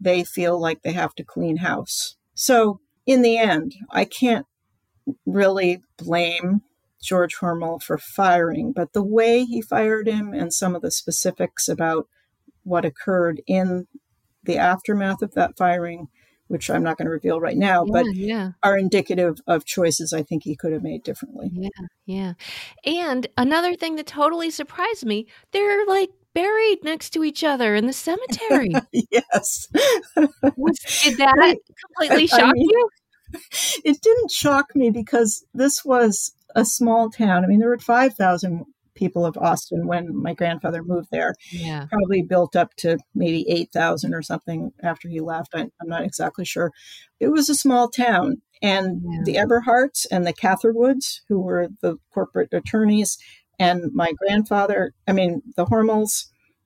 They 0.02 0.24
feel 0.24 0.60
like 0.60 0.82
they 0.82 0.94
have 0.94 1.14
to 1.16 1.24
clean 1.24 1.58
house. 1.58 2.16
So, 2.34 2.80
in 3.06 3.22
the 3.22 3.38
end, 3.38 3.76
I 3.92 4.06
can't 4.06 4.48
really 5.26 5.82
blame 5.98 6.62
George 7.02 7.36
Hormel 7.38 7.82
for 7.82 7.98
firing, 7.98 8.74
but 8.74 8.94
the 8.94 9.04
way 9.04 9.44
he 9.46 9.62
fired 9.62 10.08
him 10.08 10.34
and 10.34 10.54
some 10.54 10.76
of 10.76 10.82
the 10.82 10.92
specifics 10.92 11.68
about 11.68 12.08
what 12.64 12.86
occurred 12.86 13.42
in 13.48 13.88
the 14.44 14.58
aftermath 14.58 15.22
of 15.22 15.34
that 15.34 15.58
firing, 15.58 16.08
which 16.48 16.70
I'm 16.70 16.84
not 16.84 16.98
going 16.98 17.06
to 17.06 17.12
reveal 17.12 17.40
right 17.40 17.58
now, 17.58 17.86
but 17.86 18.06
yeah, 18.14 18.26
yeah. 18.26 18.50
are 18.62 18.78
indicative 18.78 19.40
of 19.48 19.66
choices 19.66 20.14
I 20.14 20.24
think 20.24 20.44
he 20.44 20.56
could 20.56 20.74
have 20.74 20.84
made 20.84 21.04
differently. 21.04 21.50
Yeah, 21.54 21.70
yeah. 22.06 22.34
And 22.86 23.28
another 23.38 23.76
thing 23.76 23.96
that 23.96 24.08
totally 24.08 24.52
surprised 24.52 25.06
me, 25.06 25.28
they're 25.52 25.86
like 25.86 26.10
buried 26.34 26.80
next 26.84 27.12
to 27.12 27.24
each 27.24 27.44
other 27.44 27.76
in 27.76 27.88
the 27.88 27.94
cemetery. 27.94 28.72
yes. 29.12 29.68
Was, 30.56 30.78
did 31.04 31.18
that 31.18 31.58
completely 31.98 32.24
I 32.24 32.38
shock 32.38 32.54
mean- 32.56 32.70
you? 32.70 32.90
it 33.86 34.02
didn't 34.02 34.32
shock 34.32 34.66
me 34.76 34.90
because 34.90 35.46
this 35.54 35.86
was 35.86 36.34
a 36.56 36.66
small 36.66 37.10
town. 37.10 37.44
I 37.44 37.48
mean, 37.48 37.60
there 37.60 37.70
were 37.70 37.78
5,000 37.80 38.66
people 38.94 39.26
of 39.26 39.38
Austin 39.38 39.88
when 39.88 40.14
my 40.22 40.34
grandfather 40.34 40.84
moved 40.84 41.08
there, 41.12 41.34
Yeah. 41.50 41.86
probably 41.90 42.22
built 42.24 42.58
up 42.58 42.76
to 42.78 42.98
maybe 43.16 43.50
8,000 43.50 44.14
or 44.14 44.22
something 44.22 44.72
after 44.84 45.08
he 45.08 45.22
left. 45.22 45.56
I, 45.56 45.62
I'm 45.62 45.88
not 45.88 46.04
exactly 46.04 46.44
sure. 46.44 46.72
It 47.22 47.30
was 47.30 47.50
a 47.50 47.56
small 47.56 47.90
town. 47.90 48.42
And 48.62 49.02
Yeah. 49.04 49.22
the 49.24 49.36
Eberharts 49.36 50.06
and 50.12 50.28
the 50.28 50.34
Catherwoods, 50.34 51.22
who 51.30 51.40
were 51.40 51.70
the 51.82 51.96
corporate 52.14 52.50
attorneys, 52.54 53.18
and 53.62 53.94
my 53.94 54.12
grandfather, 54.22 54.80
I 55.08 55.14
mean, 55.14 55.42
the 55.58 55.66
Hormels, 55.66 56.26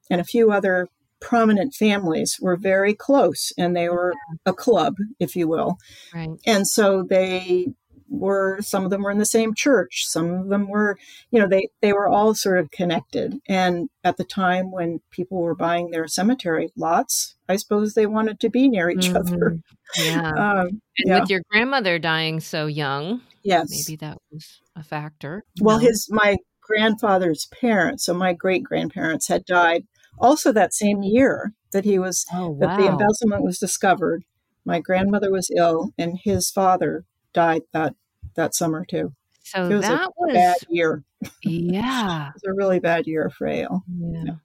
and 0.10 0.20
a 0.22 0.24
few 0.34 0.52
other 0.52 0.88
prominent 1.20 1.74
families 1.74 2.38
were 2.42 2.56
very 2.58 2.94
close 2.94 3.52
and 3.58 3.76
they 3.76 3.90
were 3.90 4.14
a 4.46 4.54
club, 4.54 4.94
if 5.20 5.36
you 5.36 5.48
will. 5.48 5.78
Right. 6.14 6.30
And 6.46 6.68
so 6.68 7.04
they 7.10 7.68
were 8.08 8.60
some 8.62 8.84
of 8.86 8.92
them 8.92 9.02
were 9.02 9.10
in 9.10 9.18
the 9.18 9.26
same 9.26 9.52
church 9.56 10.04
some 10.06 10.30
of 10.32 10.48
them 10.50 10.68
were 10.70 10.96
you 11.32 11.40
know 11.40 11.48
they 11.48 11.68
they 11.82 11.92
were 11.92 12.08
all 12.08 12.36
sort 12.36 12.60
of 12.60 12.70
connected 12.70 13.34
and 13.50 13.90
at 14.04 14.16
the 14.18 14.24
time 14.24 14.72
when 14.72 15.00
people 15.10 15.40
were 15.42 15.56
buying 15.56 15.90
their 15.90 16.08
cemetery 16.08 16.70
lots 16.78 17.36
i 17.50 17.56
suppose 17.56 17.94
they 17.96 18.06
wanted 18.06 18.40
to 18.40 18.48
be 18.48 18.70
near 18.70 18.92
each 18.92 19.10
other 19.10 19.58
Mhm. 19.58 19.62
Yeah. 19.98 20.30
um 20.38 20.68
And 21.00 21.08
yeah 21.08 21.20
with 21.20 21.32
your 21.32 21.42
grandmother 21.50 21.98
dying 21.98 22.40
so 22.40 22.68
young, 22.68 23.22
yes 23.44 23.68
maybe 23.72 23.96
that 23.98 24.20
was 24.32 24.62
a 24.76 24.84
factor. 24.84 25.44
well 25.60 25.80
No? 25.80 25.86
his 25.88 26.08
my 26.12 26.38
grandfather's 26.68 27.48
parents 27.62 28.06
so 28.06 28.14
my 28.14 28.34
great 28.34 28.64
grandparents 28.64 29.28
had 29.28 29.46
died 29.46 29.84
also 30.20 30.52
that 30.52 30.74
same 30.74 31.04
year 31.04 31.54
that 31.72 31.86
he 31.86 32.00
was 32.00 32.26
oh 32.34 32.58
that 32.60 32.78
the 32.78 32.88
embezzlement 32.88 33.44
was 33.44 33.60
discovered. 33.60 34.24
My 34.66 34.80
grandmother 34.80 35.32
was 35.32 35.52
ill 35.56 35.92
and 35.98 36.18
his 36.24 36.50
father 36.50 37.06
died 37.34 37.64
that 37.74 37.96
that 38.36 38.56
summer 38.56 38.86
too. 38.86 39.14
So 39.44 39.70
it 39.70 39.76
was 39.76 39.86
a 39.86 39.90
that 39.90 40.12
was 40.18 40.34
bad 40.34 40.58
year. 40.70 41.04
Yeah. 41.44 42.30
it 42.30 42.34
was 42.34 42.44
a 42.48 42.54
really 42.54 42.80
bad 42.80 43.06
year 43.08 43.30
for 43.30 43.48
Elle 43.48 43.84
Yeah. 43.88 44.36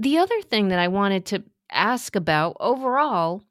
The 0.00 0.18
other 0.18 0.42
thing 0.42 0.68
that 0.68 0.80
I 0.80 0.88
wanted 0.88 1.24
to 1.26 1.44
ask 1.70 2.16
about 2.16 2.56
overall, 2.58 3.42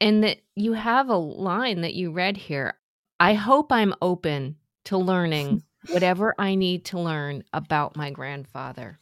and 0.00 0.22
that 0.22 0.38
you 0.54 0.74
have 0.74 1.08
a 1.08 1.16
line 1.16 1.80
that 1.80 1.94
you 1.94 2.12
read 2.12 2.36
here 2.36 2.74
I 3.18 3.32
hope 3.32 3.72
I'm 3.72 3.94
open 4.02 4.56
to 4.84 4.98
learning 4.98 5.62
whatever 5.90 6.34
I 6.38 6.54
need 6.54 6.84
to 6.86 6.98
learn 6.98 7.44
about 7.52 7.96
my 7.96 8.10
grandfather. 8.10 8.98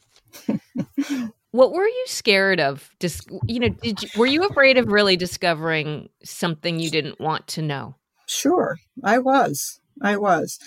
what 1.51 1.71
were 1.71 1.87
you 1.87 2.03
scared 2.07 2.59
of? 2.59 2.89
Dis- 2.99 3.25
you 3.47 3.59
know, 3.59 3.69
did 3.69 4.03
you, 4.03 4.09
were 4.17 4.25
you 4.25 4.45
afraid 4.45 4.77
of 4.77 4.87
really 4.87 5.17
discovering 5.17 6.09
something 6.23 6.79
you 6.79 6.89
didn't 6.89 7.19
want 7.19 7.47
to 7.47 7.61
know? 7.61 7.95
Sure, 8.27 8.77
I 9.03 9.19
was. 9.19 9.79
I 10.01 10.17
was. 10.17 10.59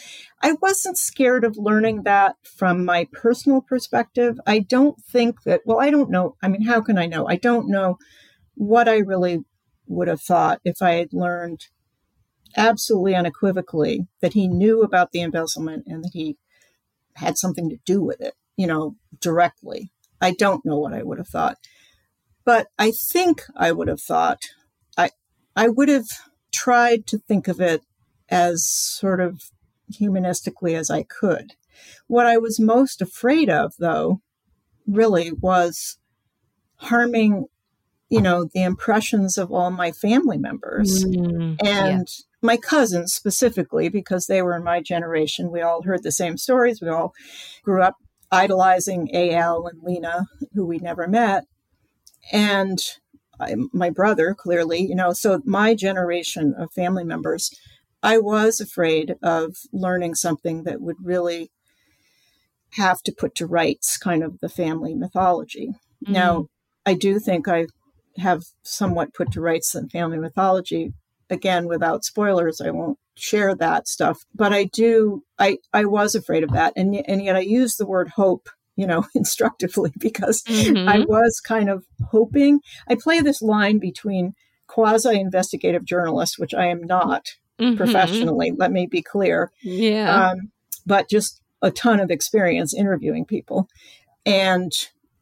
I 0.43 0.53
wasn't 0.63 0.97
scared 0.97 1.45
of 1.45 1.59
learning 1.59 2.05
that 2.05 2.37
from 2.43 2.85
my 2.85 3.07
personal 3.13 3.61
perspective. 3.61 4.41
I 4.47 4.61
don't 4.61 5.03
think 5.05 5.43
that, 5.43 5.61
well, 5.67 5.81
I 5.81 5.91
don't 5.91 6.11
know. 6.11 6.37
I 6.43 6.49
mean, 6.49 6.63
how 6.63 6.81
can 6.81 6.97
I 6.97 7.07
know? 7.07 7.29
I 7.29 7.37
don't 7.37 7.69
know 7.69 7.99
what 8.55 8.89
I 8.89 8.99
really 8.99 9.45
would 9.87 10.09
have 10.09 10.23
thought 10.23 10.61
if 10.65 10.81
I 10.81 10.93
had 10.93 11.13
learned 11.13 11.67
absolutely 12.57 13.15
unequivocally 13.15 14.07
that 14.21 14.33
he 14.35 14.49
knew 14.49 14.83
about 14.83 15.13
the 15.13 15.21
embezzlement 15.23 15.85
and 15.87 16.05
that 16.05 16.11
he 16.13 16.37
had 17.17 17.37
something 17.39 17.69
to 17.69 17.79
do 17.85 18.03
with 18.03 18.21
it. 18.21 18.35
you 18.57 18.67
know, 18.67 18.97
directly. 19.21 19.91
I 20.21 20.33
don't 20.33 20.67
know 20.67 20.79
what 20.79 20.93
I 20.93 21.03
would 21.03 21.19
have 21.19 21.29
thought. 21.29 21.57
But 22.45 22.67
I 22.79 22.91
think 22.91 23.45
I 23.57 23.73
would 23.73 23.89
have 23.89 24.01
thought 24.01 24.43
I 24.97 25.11
I 25.55 25.69
would 25.69 25.89
have 25.89 26.09
tried 26.53 27.07
to 27.07 27.19
think 27.19 27.47
of 27.49 27.61
it 27.61 27.83
as 28.29 28.69
sort 28.69 29.21
of 29.21 29.41
humanistically 29.93 30.77
as 30.77 30.91
I 30.91 31.05
could. 31.05 31.53
What 32.09 32.27
I 32.27 32.37
was 32.37 32.59
most 32.59 33.01
afraid 33.01 33.49
of 33.49 33.75
though 33.79 34.21
really 34.87 35.31
was 35.33 35.99
harming 36.77 37.47
you 38.09 38.21
know 38.21 38.49
the 38.53 38.63
impressions 38.63 39.39
of 39.39 39.53
all 39.53 39.71
my 39.71 39.93
family 39.93 40.39
members. 40.39 41.05
Mm, 41.05 41.57
and 41.65 42.09
my 42.41 42.57
cousins 42.57 43.13
specifically 43.15 43.89
because 43.89 44.27
they 44.27 44.43
were 44.43 44.57
in 44.57 44.63
my 44.63 44.81
generation 44.81 45.51
we 45.51 45.61
all 45.61 45.83
heard 45.83 46.03
the 46.03 46.13
same 46.13 46.37
stories. 46.37 46.81
We 46.81 46.89
all 46.89 47.13
grew 47.63 47.83
up 47.83 47.97
idolizing 48.31 49.15
al 49.15 49.67
and 49.67 49.83
lena 49.83 50.27
who 50.53 50.67
we 50.67 50.79
never 50.79 51.07
met. 51.09 51.45
And 52.33 52.79
I, 53.41 53.55
my 53.73 53.91
brother 53.91 54.35
clearly 54.35 54.81
you 54.81 54.95
know 54.95 55.13
so 55.13 55.41
my 55.45 55.75
generation 55.75 56.55
of 56.59 56.73
family 56.73 57.05
members 57.05 57.55
i 58.03 58.19
was 58.19 58.61
afraid 58.61 59.15
of 59.23 59.57
learning 59.73 60.17
something 60.17 60.65
that 60.65 60.81
would 60.81 60.97
really 61.01 61.51
have 62.73 63.01
to 63.03 63.13
put 63.13 63.35
to 63.37 63.47
rights 63.47 63.97
kind 63.97 64.23
of 64.23 64.41
the 64.41 64.49
family 64.49 64.95
mythology. 64.95 65.71
Yeah. 66.01 66.13
now 66.13 66.47
i 66.85 66.95
do 66.95 67.21
think 67.21 67.47
i 67.47 67.67
have 68.19 68.43
somewhat 68.63 69.15
put 69.15 69.31
to 69.33 69.41
rights 69.41 69.73
the 69.73 69.89
family 69.89 70.19
mythology 70.19 70.93
again 71.31 71.67
without 71.67 72.05
spoilers 72.05 72.61
i 72.61 72.71
won't 72.71 72.99
share 73.17 73.55
that 73.55 73.89
stuff 73.89 74.25
but 74.35 74.53
i 74.53 74.65
do 74.65 75.23
i 75.39 75.57
i 75.73 75.85
was 75.85 76.15
afraid 76.15 76.43
of 76.45 76.51
that 76.53 76.73
and, 76.77 76.95
and 77.07 77.23
yet 77.25 77.37
i 77.37 77.41
use 77.41 77.77
the 77.77 77.87
word 77.87 78.09
hope 78.11 78.49
you 78.77 78.87
know 78.87 79.05
instructively 79.15 79.93
because 79.99 80.43
Mhm. 80.45 80.89
i 80.89 80.99
was 81.01 81.41
kind 81.41 81.69
of 81.69 81.85
hoping 82.11 82.61
i 82.89 82.95
play 82.95 83.21
this 83.21 83.43
line 83.43 83.79
between 83.79 84.35
quasi 84.69 85.19
investigative 85.19 85.85
journalist 85.85 86.39
which 86.39 86.55
i 86.55 86.67
am 86.67 86.83
not 86.85 87.29
Mhm. 87.61 87.77
professionally 87.77 88.53
let 88.57 88.71
me 88.71 88.87
be 88.87 89.03
clear 89.03 89.51
Yeah. 89.63 90.31
um, 90.31 90.53
but 90.87 91.09
just 91.11 91.41
a 91.61 91.73
ton 91.73 91.99
of 91.99 92.09
experience 92.11 92.73
interviewing 92.73 93.25
people 93.25 93.69
and 94.25 94.71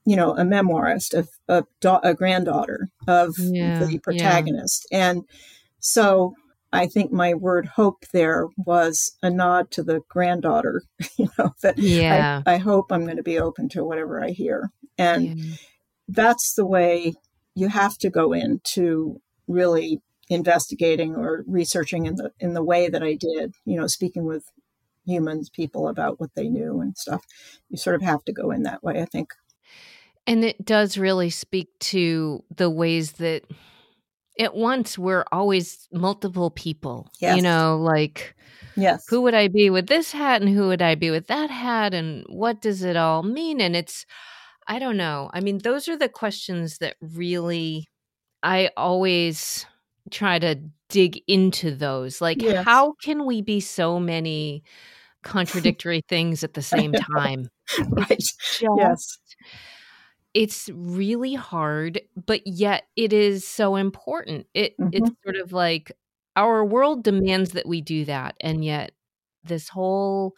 you 0.07 0.16
know 0.16 0.37
a 0.37 0.43
memoirist 0.43 1.15
of 1.15 1.28
a, 1.49 1.65
da- 1.81 2.01
a 2.03 2.15
granddaughter 2.15 2.89
of 3.07 3.35
Yeah, 3.39 3.81
the 3.81 3.93
yeah. 3.93 3.99
protagonist 4.03 4.87
and 4.93 5.23
so 5.81 6.35
i 6.73 6.87
think 6.87 7.12
my 7.12 7.35
word 7.35 7.66
hope 7.66 8.05
there 8.12 8.47
was 8.57 9.16
a 9.23 9.31
nod 9.31 9.70
to 9.73 9.83
the 9.83 10.01
granddaughter 10.09 10.83
you 11.19 11.28
know 11.39 11.53
that 11.62 11.78
yeah. 11.78 12.43
I, 12.47 12.55
I 12.55 12.57
hope 12.59 12.91
i'm 12.91 13.05
going 13.05 13.16
to 13.16 13.23
be 13.23 13.39
open 13.39 13.69
to 13.70 13.85
whatever 13.85 14.23
i 14.23 14.31
hear 14.31 14.70
and 14.99 15.39
yeah. 15.39 15.55
that's 16.09 16.55
the 16.55 16.66
way 16.66 17.15
you 17.55 17.69
have 17.69 17.99
to 17.99 18.11
go 18.11 18.33
into 18.33 19.20
really 19.49 20.01
investigating 20.28 21.15
or 21.15 21.45
researching 21.47 22.07
in 22.07 22.16
the 22.16 22.33
in 22.41 22.55
the 22.55 22.62
way 22.65 22.89
that 22.89 23.03
I 23.03 23.15
did, 23.15 23.55
you 23.65 23.77
know, 23.77 23.87
speaking 23.87 24.24
with 24.24 24.45
humans, 25.07 25.49
people 25.49 25.89
about 25.89 26.19
what 26.19 26.31
they 26.35 26.49
knew 26.49 26.81
and 26.81 26.97
stuff. 26.97 27.23
You 27.69 27.78
sort 27.78 27.97
of 27.97 28.03
have 28.03 28.24
to 28.24 28.33
go 28.33 28.51
in 28.51 28.65
that 28.65 28.83
way, 28.83 29.01
I 29.01 29.05
think. 29.07 29.28
And 30.27 30.44
it 30.44 30.65
does 30.65 30.98
really 30.98 31.31
speak 31.31 31.69
to 31.81 32.43
the 32.55 32.69
ways 32.70 33.12
that 33.12 33.43
at 34.39 34.55
once 34.55 34.98
we're 34.98 35.24
always 35.32 35.89
multiple 35.93 36.51
people. 36.51 37.09
Yes. 37.20 37.36
You 37.36 37.43
know, 37.43 37.78
like 37.78 38.35
Yes. 38.77 39.07
who 39.09 39.23
would 39.23 39.35
I 39.35 39.48
be 39.48 39.70
with 39.70 39.86
this 39.86 40.12
hat 40.12 40.43
and 40.43 40.51
who 40.51 40.66
would 40.69 40.82
I 40.82 40.94
be 40.94 41.11
with 41.11 41.28
that 41.28 41.51
hat 41.51 41.94
and 41.94 42.24
what 42.28 42.61
does 42.61 42.82
it 42.82 42.97
all 42.97 43.23
mean? 43.23 43.61
And 43.61 43.74
it's, 43.74 44.05
I 44.69 44.78
don't 44.78 44.97
know. 44.98 45.31
I 45.32 45.40
mean, 45.40 45.59
those 45.59 45.89
are 45.89 45.97
the 45.97 46.09
questions 46.09 46.78
that 46.78 46.97
really 47.01 47.86
I 48.43 48.70
always 48.77 49.65
try 50.11 50.39
to 50.40 50.57
dig 50.90 51.20
into 51.27 51.74
those. 51.74 52.20
Like, 52.20 52.43
Yes. 52.43 52.65
how 52.65 52.94
can 53.03 53.24
we 53.27 53.40
be 53.43 53.61
so 53.61 53.98
many 53.98 54.62
contradictory 55.23 56.03
things 56.09 56.44
at 56.44 56.55
the 56.55 56.62
same 56.62 56.93
time? 56.93 57.48
right. 57.89 58.19
Just- 58.20 58.62
Yes. 58.77 59.19
It's 60.37 60.69
really 60.75 61.33
hard 61.33 61.99
but 62.27 62.47
yet 62.47 62.85
it 62.95 63.15
is 63.15 63.49
so 63.49 63.75
important. 63.77 64.47
It 64.53 64.75
it's 64.93 65.09
mm-hmm. 65.09 65.15
sort 65.25 65.37
of 65.37 65.55
like 65.55 65.91
our 66.37 66.63
world 66.63 67.03
demands 67.03 67.53
that 67.53 67.67
we 67.67 67.81
do 67.81 68.05
that 68.05 68.37
and 68.43 68.63
yet 68.63 68.93
this 69.45 69.71
whole 69.71 70.35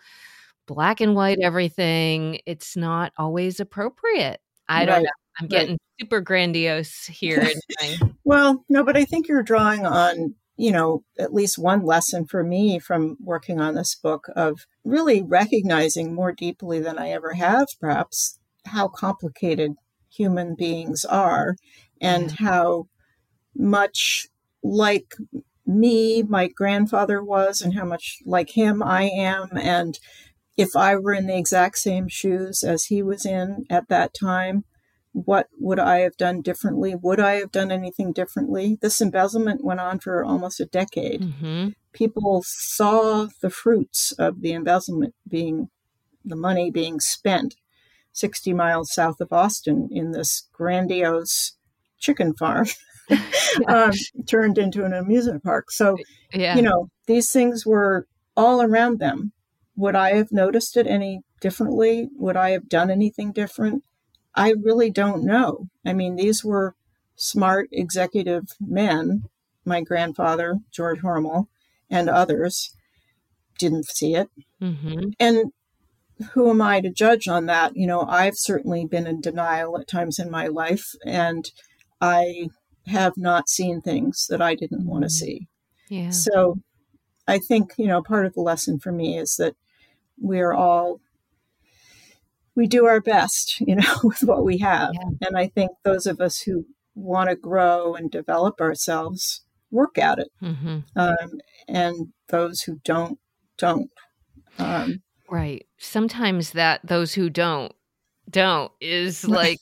black 0.69 1.01
and 1.01 1.17
white 1.17 1.41
everything 1.43 2.39
it's 2.47 2.77
not 2.77 3.13
always 3.19 3.59
appropriate. 3.59 4.41
I 4.69 4.85
don't 4.85 4.95
Right, 4.95 5.03
know. 5.03 5.11
I'm 5.41 5.45
right. 5.45 5.51
getting 5.51 5.79
super 5.99 6.21
grandiose 6.21 7.07
here 7.07 7.49
Well, 8.25 8.65
no, 8.69 8.85
but 8.85 8.97
I 8.97 9.05
think 9.05 9.27
you're 9.27 9.43
drawing 9.43 9.85
on, 9.85 10.37
you 10.57 10.71
know, 10.71 11.03
at 11.19 11.35
least 11.35 11.59
one 11.59 11.83
lesson 11.85 12.25
for 12.25 12.45
me 12.45 12.79
from 12.79 13.17
working 13.21 13.61
on 13.61 13.75
this 13.75 13.97
book 13.97 14.29
of 14.37 14.67
really 14.85 15.23
recognizing 15.23 16.15
more 16.15 16.31
deeply 16.31 16.79
than 16.79 16.99
I 16.99 17.09
ever 17.09 17.33
have, 17.33 17.67
perhaps, 17.81 18.39
how 18.67 18.87
complicated 18.87 19.73
human 20.11 20.55
beings 20.55 21.05
are 21.05 21.57
and 22.01 22.33
how 22.39 22.87
much 23.55 24.27
like 24.63 25.15
me, 25.67 26.23
my 26.23 26.49
grandfather 26.49 27.23
was, 27.23 27.61
and 27.61 27.75
how 27.75 27.85
much 27.85 28.19
like 28.25 28.51
him 28.51 28.83
I 28.83 29.05
am. 29.05 29.49
And 29.57 29.99
if 30.57 30.75
I 30.75 30.97
were 30.97 31.13
in 31.13 31.27
the 31.27 31.37
exact 31.37 31.79
same 31.79 32.09
shoes 32.09 32.63
as 32.63 32.85
he 32.85 33.03
was 33.03 33.27
in 33.27 33.65
at 33.71 33.89
that 33.89 34.15
time, 34.15 34.65
what 35.13 35.49
would 35.59 35.79
I 35.79 35.99
have 36.01 36.17
done 36.17 36.43
differently? 36.43 36.95
Would 36.95 37.21
I 37.21 37.35
have 37.35 37.51
done 37.51 37.71
anything 37.73 38.13
differently? 38.13 38.79
This 38.81 39.01
embezzlement 39.01 39.65
went 39.65 39.81
on 39.81 39.99
for 39.99 40.25
almost 40.25 40.61
a 40.61 40.67
decade. 40.67 41.23
Mhm. 41.23 41.75
People 41.93 42.43
saw 42.47 43.29
the 43.41 43.51
fruits 43.51 44.13
of 44.13 44.41
the 44.41 44.53
embezzlement 44.53 45.15
being 45.27 45.69
the 46.25 46.37
money 46.37 46.71
being 46.71 47.01
spent 47.01 47.57
60 48.13 48.53
miles 48.53 48.93
south 48.93 49.21
of 49.21 49.33
Austin 49.33 49.89
in 49.93 50.13
this 50.13 50.49
grandiose 50.53 51.53
chicken 51.99 52.35
farm 52.35 52.67
um, 53.69 53.93
turned 54.27 54.59
into 54.59 54.85
an 54.85 54.93
amusement 54.93 55.43
park. 55.43 55.71
So, 55.71 55.97
yeah 56.33 56.57
you 56.57 56.63
know, 56.63 56.89
these 57.07 57.31
things 57.33 57.65
were 57.65 58.07
all 58.37 58.63
around 58.63 58.99
them. 58.99 59.33
Would 59.77 59.95
I 59.95 60.15
have 60.15 60.33
noticed 60.33 60.77
it 60.77 60.87
any 60.87 61.23
differently? 61.41 62.09
Would 62.17 62.37
I 62.37 62.51
have 62.51 62.69
done 62.69 62.91
anything 62.91 63.33
different? 63.33 63.85
I 64.35 64.55
really 64.63 64.91
don't 64.91 65.25
know. 65.25 65.69
I 65.85 65.93
mean, 65.93 66.17
these 66.17 66.45
were 66.45 66.75
smart 67.17 67.69
executive 67.73 68.45
men. 68.61 69.25
My 69.65 69.83
grandfather, 69.83 70.59
George 70.71 71.01
Hormel, 71.01 71.49
and 71.91 72.09
others 72.09 72.75
didn't 73.59 73.87
see 73.87 74.15
it. 74.15 74.31
Mhm. 74.63 75.13
And 75.19 75.53
who 76.33 76.51
am 76.51 76.61
I 76.63 76.81
to 76.81 76.91
judge 76.91 77.29
on 77.29 77.47
that? 77.47 77.77
You 77.77 77.87
know, 77.87 78.03
I've 78.03 78.37
certainly 78.37 78.87
been 78.87 79.07
in 79.07 79.21
denial 79.21 79.79
at 79.79 79.89
times 79.89 80.19
in 80.19 80.31
my 80.31 80.47
life, 80.49 80.95
and 81.07 81.51
I 82.01 82.49
have 82.87 83.15
not 83.17 83.49
seen 83.49 83.81
things 83.81 84.27
that 84.29 84.41
I 84.41 84.55
didn't 84.55 84.87
want 84.87 85.03
to 85.03 85.09
Mhm. 85.09 85.13
see. 85.13 85.49
yeah 85.91 86.11
So 86.11 86.59
I 87.27 87.39
think, 87.39 87.73
you 87.77 87.87
know, 87.87 88.03
part 88.03 88.25
of 88.27 88.33
the 88.35 88.41
lesson 88.41 88.79
for 88.79 88.91
me 88.93 89.19
is 89.19 89.37
that 89.37 89.55
we're 90.19 90.53
all, 90.53 91.01
we 92.55 92.67
do 92.67 92.87
our 92.87 93.01
best, 93.01 93.61
you 93.61 93.77
know, 93.77 93.95
with 94.05 94.23
what 94.23 94.45
we 94.45 94.59
have. 94.59 94.91
Yeah. 94.95 95.27
And 95.29 95.37
I 95.37 95.49
think 95.49 95.71
those 95.85 96.07
of 96.07 96.21
us 96.21 96.41
who 96.41 96.67
want 96.95 97.29
to 97.31 97.37
grow 97.37 97.95
and 97.95 98.11
develop 98.11 98.61
ourselves 98.61 99.45
work 99.71 99.99
at 99.99 100.19
it. 100.19 100.29
Mhm. 100.43 100.85
Um, 100.97 101.41
and 101.69 102.13
those 102.29 102.63
who 102.63 102.81
don't, 102.85 103.19
don't. 103.59 103.91
Um, 104.59 105.03
right 105.31 105.67
sometimes 105.79 106.53
that 106.53 106.81
those 106.85 107.13
who 107.15 107.29
don't 107.31 107.73
don't 108.31 108.71
is 108.81 109.25
like 109.29 109.61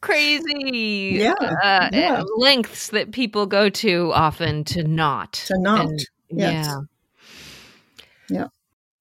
crazy 0.00 1.18
Yeah, 1.20 1.32
uh, 1.62 1.88
yeah. 1.92 2.22
lengths 2.36 2.88
that 2.88 3.12
people 3.12 3.46
go 3.46 3.68
to 3.70 4.12
often 4.12 4.64
to 4.64 4.84
not 4.84 5.32
to 5.46 5.58
not. 5.58 5.86
And- 5.86 6.00
yes. 6.30 6.66
yeah 6.66 6.80
Yeah. 8.36 8.46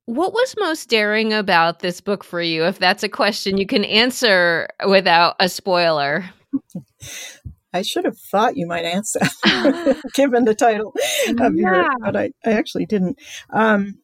what 0.05 0.33
was 0.33 0.55
most 0.57 0.89
daring 0.89 1.33
about 1.33 1.79
this 1.79 2.01
book 2.01 2.23
for 2.23 2.41
you 2.41 2.63
if 2.65 2.79
that's 2.79 3.03
a 3.03 3.09
question 3.09 3.57
you 3.57 3.67
can 3.67 3.83
answer 3.85 4.67
without 4.87 5.35
a 5.39 5.49
spoiler 5.49 6.25
I 7.73 7.81
should 7.83 8.05
have 8.05 8.17
thought 8.17 8.55
you 8.57 8.65
might 8.65 8.85
answer, 8.85 9.19
given 10.15 10.45
the 10.45 10.55
title 10.55 10.95
of 11.39 11.53
your, 11.53 11.75
Yeah. 11.75 11.89
but 11.99 12.15
I, 12.15 12.31
I 12.45 12.53
actually 12.53 12.85
didn't. 12.87 13.19
Um, 13.51 13.99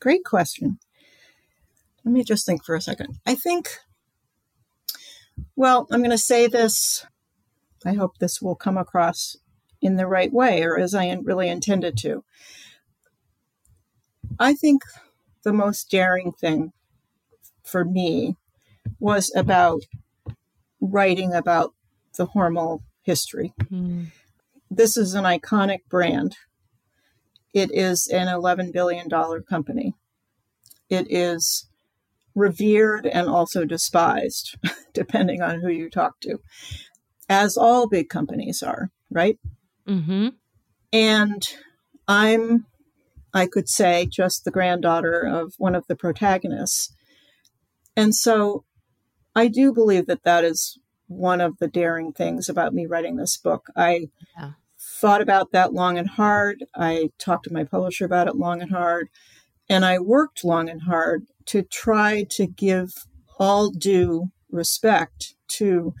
great 0.00 0.24
question. 0.24 0.78
Let 2.04 2.12
me 2.12 2.24
just 2.24 2.46
think 2.46 2.64
for 2.64 2.74
a 2.74 2.80
second. 2.80 3.18
I 3.26 3.34
think, 3.34 3.68
well, 5.56 5.86
I'm 5.90 6.00
going 6.00 6.10
to 6.10 6.18
say 6.18 6.46
this. 6.46 7.04
I 7.84 7.92
hope 7.94 8.18
this 8.18 8.40
will 8.40 8.56
come 8.56 8.78
across 8.78 9.36
in 9.80 9.96
the 9.96 10.06
right 10.06 10.32
way 10.32 10.62
or 10.62 10.78
as 10.78 10.94
I 10.94 11.12
really 11.22 11.48
intended 11.48 11.96
to. 11.98 12.24
I 14.38 14.54
think 14.54 14.82
the 15.44 15.52
most 15.52 15.90
daring 15.90 16.32
thing 16.32 16.72
for 17.64 17.84
me 17.84 18.36
was 18.98 19.32
about 19.34 19.82
writing 20.80 21.34
about 21.34 21.74
the 22.16 22.26
Hormel 22.28 22.80
history. 23.02 23.52
Mm. 23.64 24.06
This 24.70 24.96
is 24.96 25.14
an 25.14 25.24
iconic 25.24 25.80
brand. 25.88 26.36
It 27.54 27.70
is 27.72 28.08
an 28.08 28.26
$11 28.26 28.72
billion 28.72 29.08
company. 29.48 29.94
It 30.88 31.06
is 31.10 31.68
revered 32.34 33.06
and 33.06 33.28
also 33.28 33.64
despised, 33.64 34.56
depending 34.94 35.42
on 35.42 35.60
who 35.60 35.68
you 35.68 35.90
talk 35.90 36.20
to, 36.20 36.38
as 37.28 37.56
all 37.56 37.88
big 37.88 38.08
companies 38.08 38.62
are, 38.62 38.90
right? 39.10 39.38
Mm-hmm. 39.86 40.28
And 40.92 41.48
I'm, 42.06 42.66
I 43.34 43.46
could 43.46 43.68
say, 43.68 44.06
just 44.06 44.44
the 44.44 44.50
granddaughter 44.50 45.20
of 45.20 45.54
one 45.58 45.74
of 45.74 45.86
the 45.88 45.96
protagonists. 45.96 46.94
And 47.96 48.14
so 48.14 48.64
I 49.34 49.48
do 49.48 49.72
believe 49.72 50.06
that 50.06 50.24
that 50.24 50.44
is 50.44 50.78
one 51.08 51.40
of 51.40 51.58
the 51.58 51.68
daring 51.68 52.12
things 52.12 52.48
about 52.48 52.74
me 52.74 52.86
writing 52.86 53.16
this 53.16 53.36
book. 53.36 53.66
I 53.76 54.08
Yeah. 54.36 54.52
Thought 55.00 55.20
about 55.20 55.52
that 55.52 55.72
long 55.72 55.98
and 55.98 56.08
hard. 56.08 56.64
I 56.74 57.10
talked 57.18 57.44
to 57.44 57.52
my 57.52 57.64
publisher 57.64 58.04
about 58.04 58.28
it 58.28 58.36
long 58.36 58.60
and 58.62 58.70
hard. 58.70 59.08
And 59.68 59.84
I 59.84 59.98
worked 59.98 60.44
long 60.44 60.68
and 60.68 60.82
hard 60.82 61.24
to 61.46 61.62
try 61.62 62.24
to 62.30 62.46
give 62.46 62.90
all 63.38 63.70
due 63.70 64.28
respect 64.50 65.34
to 65.48 65.94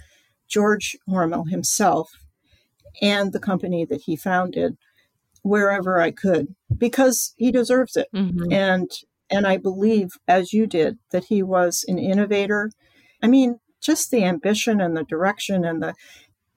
George 0.48 0.96
Hormel 1.08 1.50
himself 1.50 2.10
and 3.00 3.32
the 3.32 3.38
company 3.38 3.84
that 3.84 4.02
he 4.02 4.16
founded 4.16 4.76
wherever 5.42 6.00
I 6.00 6.10
could 6.10 6.48
because 6.76 7.34
he 7.36 7.52
deserves 7.52 7.96
it 7.96 8.08
Mm-hmm. 8.14 8.52
and 8.52 8.90
and 9.30 9.46
I 9.46 9.58
believe 9.58 10.08
as 10.26 10.52
you 10.54 10.66
did 10.66 10.98
that 11.10 11.26
he 11.26 11.42
was 11.42 11.84
an 11.86 11.98
innovator. 11.98 12.70
I 13.22 13.26
mean, 13.26 13.60
just 13.80 14.10
the 14.10 14.24
ambition 14.24 14.80
and 14.80 14.96
the 14.96 15.04
direction 15.04 15.66
and 15.66 15.82
the 15.82 15.94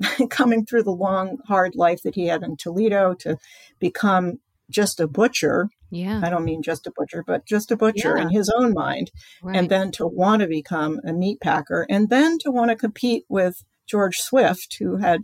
coming 0.30 0.66
through 0.66 0.84
the 0.84 0.92
long 0.92 1.38
hard 1.48 1.76
life 1.76 2.02
that 2.04 2.16
he 2.16 2.28
had 2.28 2.44
in 2.44 2.58
Toledo 2.58 3.14
to 3.16 3.38
become 3.80 4.40
just 4.70 5.00
a 5.00 5.08
butcher. 5.08 5.70
Yeah. 5.90 6.22
I 6.24 6.30
don't 6.30 6.46
mean 6.46 6.62
just 6.64 6.88
a 6.88 6.92
butcher, 6.96 7.24
but 7.26 7.46
just 7.46 7.72
a 7.72 7.76
butcher 7.78 8.16
Yeah. 8.18 8.24
in 8.24 8.30
his 8.30 8.50
own 8.50 8.74
mind 8.74 9.12
Right. 9.44 9.56
and 9.58 9.70
then 9.70 9.92
to 9.94 10.08
want 10.08 10.42
to 10.42 10.48
become 10.48 11.00
a 11.06 11.12
meat 11.12 11.42
packer 11.42 11.86
and 11.90 12.10
then 12.10 12.38
to 12.40 12.52
want 12.52 12.70
to 12.72 12.76
compete 12.78 13.26
with 13.28 13.64
George 13.88 14.18
Swift, 14.18 14.78
who 14.80 14.98
had 14.98 15.24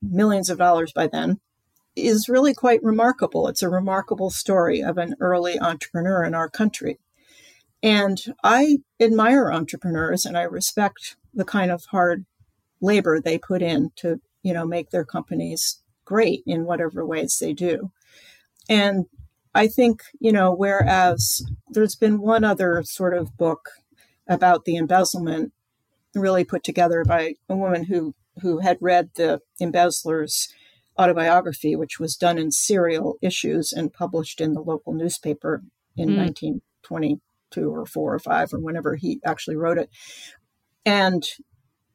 millions 0.00 0.48
of 0.48 0.56
dollars 0.58 0.92
by 0.94 1.06
then, 1.06 1.40
is 1.94 2.26
really 2.28 2.54
quite 2.54 2.82
remarkable. 2.82 3.48
It's 3.48 3.62
a 3.62 3.68
remarkable 3.68 4.30
story 4.30 4.80
of 4.82 4.96
an 4.96 5.14
early 5.20 5.60
entrepreneur 5.60 6.24
in 6.24 6.34
our 6.34 6.48
country. 6.48 6.98
And 7.82 8.18
I 8.42 8.78
admire 8.98 9.52
entrepreneurs 9.52 10.24
and 10.24 10.38
I 10.38 10.42
respect 10.44 11.16
the 11.34 11.44
kind 11.44 11.70
of 11.70 11.84
hard 11.90 12.24
labor 12.82 13.20
they 13.20 13.38
put 13.38 13.62
in 13.62 13.90
to, 13.96 14.20
you 14.42 14.52
know, 14.52 14.66
make 14.66 14.90
their 14.90 15.04
companies 15.04 15.80
great 16.04 16.42
in 16.46 16.64
whatever 16.66 17.06
ways 17.06 17.38
they 17.40 17.54
do. 17.54 17.90
And 18.68 19.06
I 19.54 19.68
think, 19.68 20.02
you 20.20 20.32
know, 20.32 20.52
whereas 20.52 21.42
there's 21.70 21.94
been 21.94 22.20
one 22.20 22.44
other 22.44 22.82
sort 22.84 23.14
of 23.14 23.36
book 23.36 23.70
about 24.28 24.64
the 24.64 24.76
embezzlement 24.76 25.52
really 26.14 26.44
put 26.44 26.62
together 26.62 27.04
by 27.04 27.34
a 27.48 27.56
woman 27.56 27.84
who 27.84 28.14
who 28.40 28.58
had 28.58 28.78
read 28.80 29.10
the 29.16 29.40
embezzler's 29.60 30.48
autobiography, 30.98 31.76
which 31.76 32.00
was 32.00 32.16
done 32.16 32.38
in 32.38 32.50
serial 32.50 33.16
issues 33.20 33.72
and 33.72 33.92
published 33.92 34.40
in 34.40 34.54
the 34.54 34.60
local 34.62 34.94
newspaper 34.94 35.62
in 35.96 36.10
Mm. 36.10 36.16
1922 36.18 37.70
or 37.70 37.84
four 37.84 38.14
or 38.14 38.18
five 38.18 38.52
or 38.52 38.58
whenever 38.58 38.96
he 38.96 39.20
actually 39.24 39.56
wrote 39.56 39.76
it. 39.78 39.90
And 40.86 41.24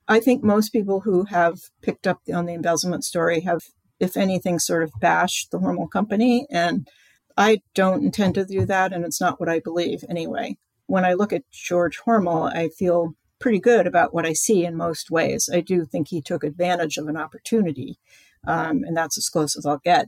I 0.08 0.20
think 0.20 0.44
most 0.44 0.70
people 0.70 1.02
who 1.02 1.26
have 1.26 1.60
picked 1.82 2.08
up 2.08 2.22
on 2.34 2.46
the 2.46 2.54
embezzlement 2.54 3.04
story 3.04 3.42
have, 3.42 3.62
if 4.00 4.16
anything, 4.16 4.60
sort 4.60 4.84
of 4.84 4.92
bashed 5.00 5.52
the 5.52 5.60
Hormel 5.60 5.92
company. 5.92 6.48
And 6.50 6.88
I 7.36 7.62
don't 7.76 8.04
intend 8.04 8.36
to 8.36 8.46
do 8.46 8.66
that, 8.66 8.94
and 8.94 9.06
it's 9.06 9.22
not 9.22 9.40
what 9.40 9.50
I 9.50 9.60
believe 9.60 10.04
anyway. 10.10 10.58
When 10.88 11.06
I 11.06 11.14
look 11.14 11.34
at 11.34 11.50
George 11.52 12.00
Hormel, 12.06 12.52
I 12.52 12.70
feel 12.70 13.14
pretty 13.40 13.60
good 13.60 13.86
about 13.86 14.14
what 14.14 14.26
I 14.26 14.34
see 14.34 14.66
in 14.66 14.76
most 14.76 15.12
ways. 15.12 15.50
I 15.52 15.62
do 15.62 15.86
think 15.86 16.08
he 16.08 16.22
took 16.22 16.44
advantage 16.44 16.98
of 16.98 17.08
an 17.08 17.18
opportunity, 17.18 18.00
um, 18.48 18.84
and 18.84 18.98
that's 18.98 19.18
as 19.18 19.30
close 19.30 19.56
as 19.56 19.66
I'll 19.66 19.82
get, 19.84 20.08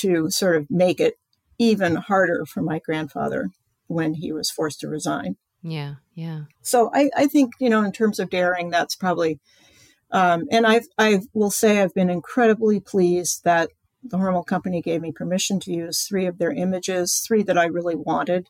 to 0.00 0.30
sort 0.30 0.56
of 0.56 0.70
make 0.70 1.00
it 1.00 1.14
even 1.58 1.96
harder 1.96 2.46
for 2.46 2.62
my 2.62 2.78
grandfather 2.78 3.50
when 3.88 4.14
he 4.14 4.32
was 4.32 4.50
forced 4.50 4.80
to 4.80 4.88
resign. 4.88 5.36
Yeah. 5.62 5.94
Yeah. 6.14 6.42
So 6.62 6.90
I, 6.94 7.10
I 7.16 7.26
think, 7.26 7.52
you 7.58 7.70
know, 7.70 7.82
in 7.82 7.92
terms 7.92 8.18
of 8.18 8.30
daring, 8.30 8.70
that's 8.70 8.94
probably, 8.94 9.38
um, 10.10 10.44
and 10.50 10.66
I've, 10.66 10.86
I 10.98 11.20
will 11.34 11.50
say 11.50 11.80
I've 11.80 11.94
been 11.94 12.10
incredibly 12.10 12.80
pleased 12.80 13.44
that 13.44 13.70
the 14.02 14.16
Hormel 14.16 14.46
Company 14.46 14.80
gave 14.80 15.02
me 15.02 15.12
permission 15.12 15.60
to 15.60 15.72
use 15.72 16.02
three 16.02 16.26
of 16.26 16.38
their 16.38 16.52
images, 16.52 17.22
three 17.26 17.42
that 17.42 17.58
I 17.58 17.66
really 17.66 17.96
wanted. 17.96 18.48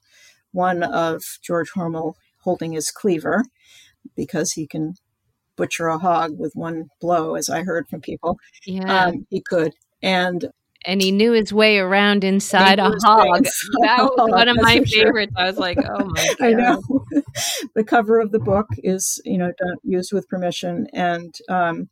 One 0.53 0.83
of 0.83 1.23
George 1.43 1.73
Hormel 1.73 2.15
holding 2.43 2.73
his 2.73 2.91
cleaver 2.91 3.45
because 4.17 4.53
he 4.53 4.67
can 4.67 4.95
butcher 5.57 5.89
a 5.89 5.99
hog 5.99 6.39
with 6.39 6.53
one 6.55 6.89
blow, 7.01 7.35
as 7.35 7.51
I 7.51 7.63
heard 7.63 7.89
from 7.89 8.01
people. 8.01 8.39
Yeah. 8.65 9.07
Um, 9.07 9.27
he 9.31 9.43
could. 9.43 9.75
And 10.03 10.47
and 10.87 11.03
he 11.03 11.13
knew 11.13 11.33
his 11.33 11.53
way 11.53 11.79
around 11.79 12.25
inside 12.25 12.79
a 12.79 12.89
knew 12.89 12.95
his 12.95 13.05
way 13.05 13.11
hog. 13.11 13.39
inside 13.39 13.53
That 13.83 13.99
was 14.03 14.13
one 14.31 14.49
of 14.49 14.57
my 14.61 14.79
for 14.79 14.87
sure. 14.87 15.05
favorites. 15.07 15.33
I 15.37 15.45
was 15.45 15.59
like, 15.59 15.79
oh 15.79 16.05
my 16.07 16.27
god. 16.27 16.37
I 16.41 16.53
know. 16.53 16.83
the 17.75 17.85
cover 17.85 18.19
of 18.21 18.33
the 18.33 18.39
book 18.39 18.69
is, 18.79 19.21
you 19.25 19.39
know, 19.39 19.53
done, 19.59 19.77
used 19.83 20.13
with 20.13 20.29
permission, 20.29 20.87
and 20.93 21.35
um, 21.49 21.89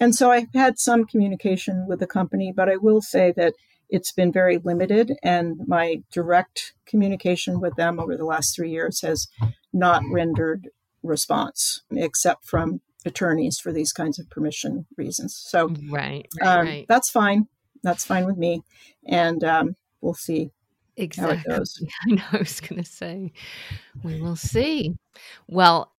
and 0.00 0.14
so 0.14 0.30
I've 0.30 0.52
had 0.54 0.78
some 0.78 1.04
communication 1.04 1.86
with 1.86 2.00
the 2.00 2.06
company, 2.06 2.52
but 2.54 2.68
I 2.68 2.76
will 2.76 3.02
say 3.02 3.32
that 3.36 3.54
it's 3.88 4.12
been 4.12 4.32
very 4.32 4.58
limited, 4.58 5.12
and 5.22 5.60
my 5.66 6.02
direct 6.10 6.74
communication 6.86 7.60
with 7.60 7.76
them 7.76 8.00
over 8.00 8.16
the 8.16 8.24
last 8.24 8.56
three 8.56 8.70
years 8.70 9.02
has 9.02 9.28
not 9.72 10.02
rendered 10.10 10.70
response, 11.02 11.82
except 11.90 12.44
from 12.44 12.80
attorneys 13.04 13.58
for 13.58 13.72
these 13.72 13.92
kinds 13.92 14.18
of 14.18 14.30
permission 14.30 14.86
reasons. 14.96 15.36
So 15.36 15.74
Right. 15.90 16.26
Right. 16.40 16.46
um, 16.48 16.66
right. 16.66 16.86
that's 16.88 17.10
fine. 17.10 17.48
That's 17.82 18.04
fine 18.04 18.26
with 18.26 18.38
me, 18.38 18.62
and 19.06 19.42
um, 19.44 19.76
we'll 20.00 20.14
see 20.14 20.52
Oh, 20.98 21.02
exactly. 21.02 21.52
it 21.52 21.58
goes. 21.58 21.82
I 22.06 22.10
know. 22.14 22.22
I 22.32 22.38
was 22.38 22.60
going 22.60 22.82
to 22.82 22.88
say, 22.88 23.32
we 24.02 24.20
will 24.20 24.36
see. 24.36 24.94
Well, 25.48 25.92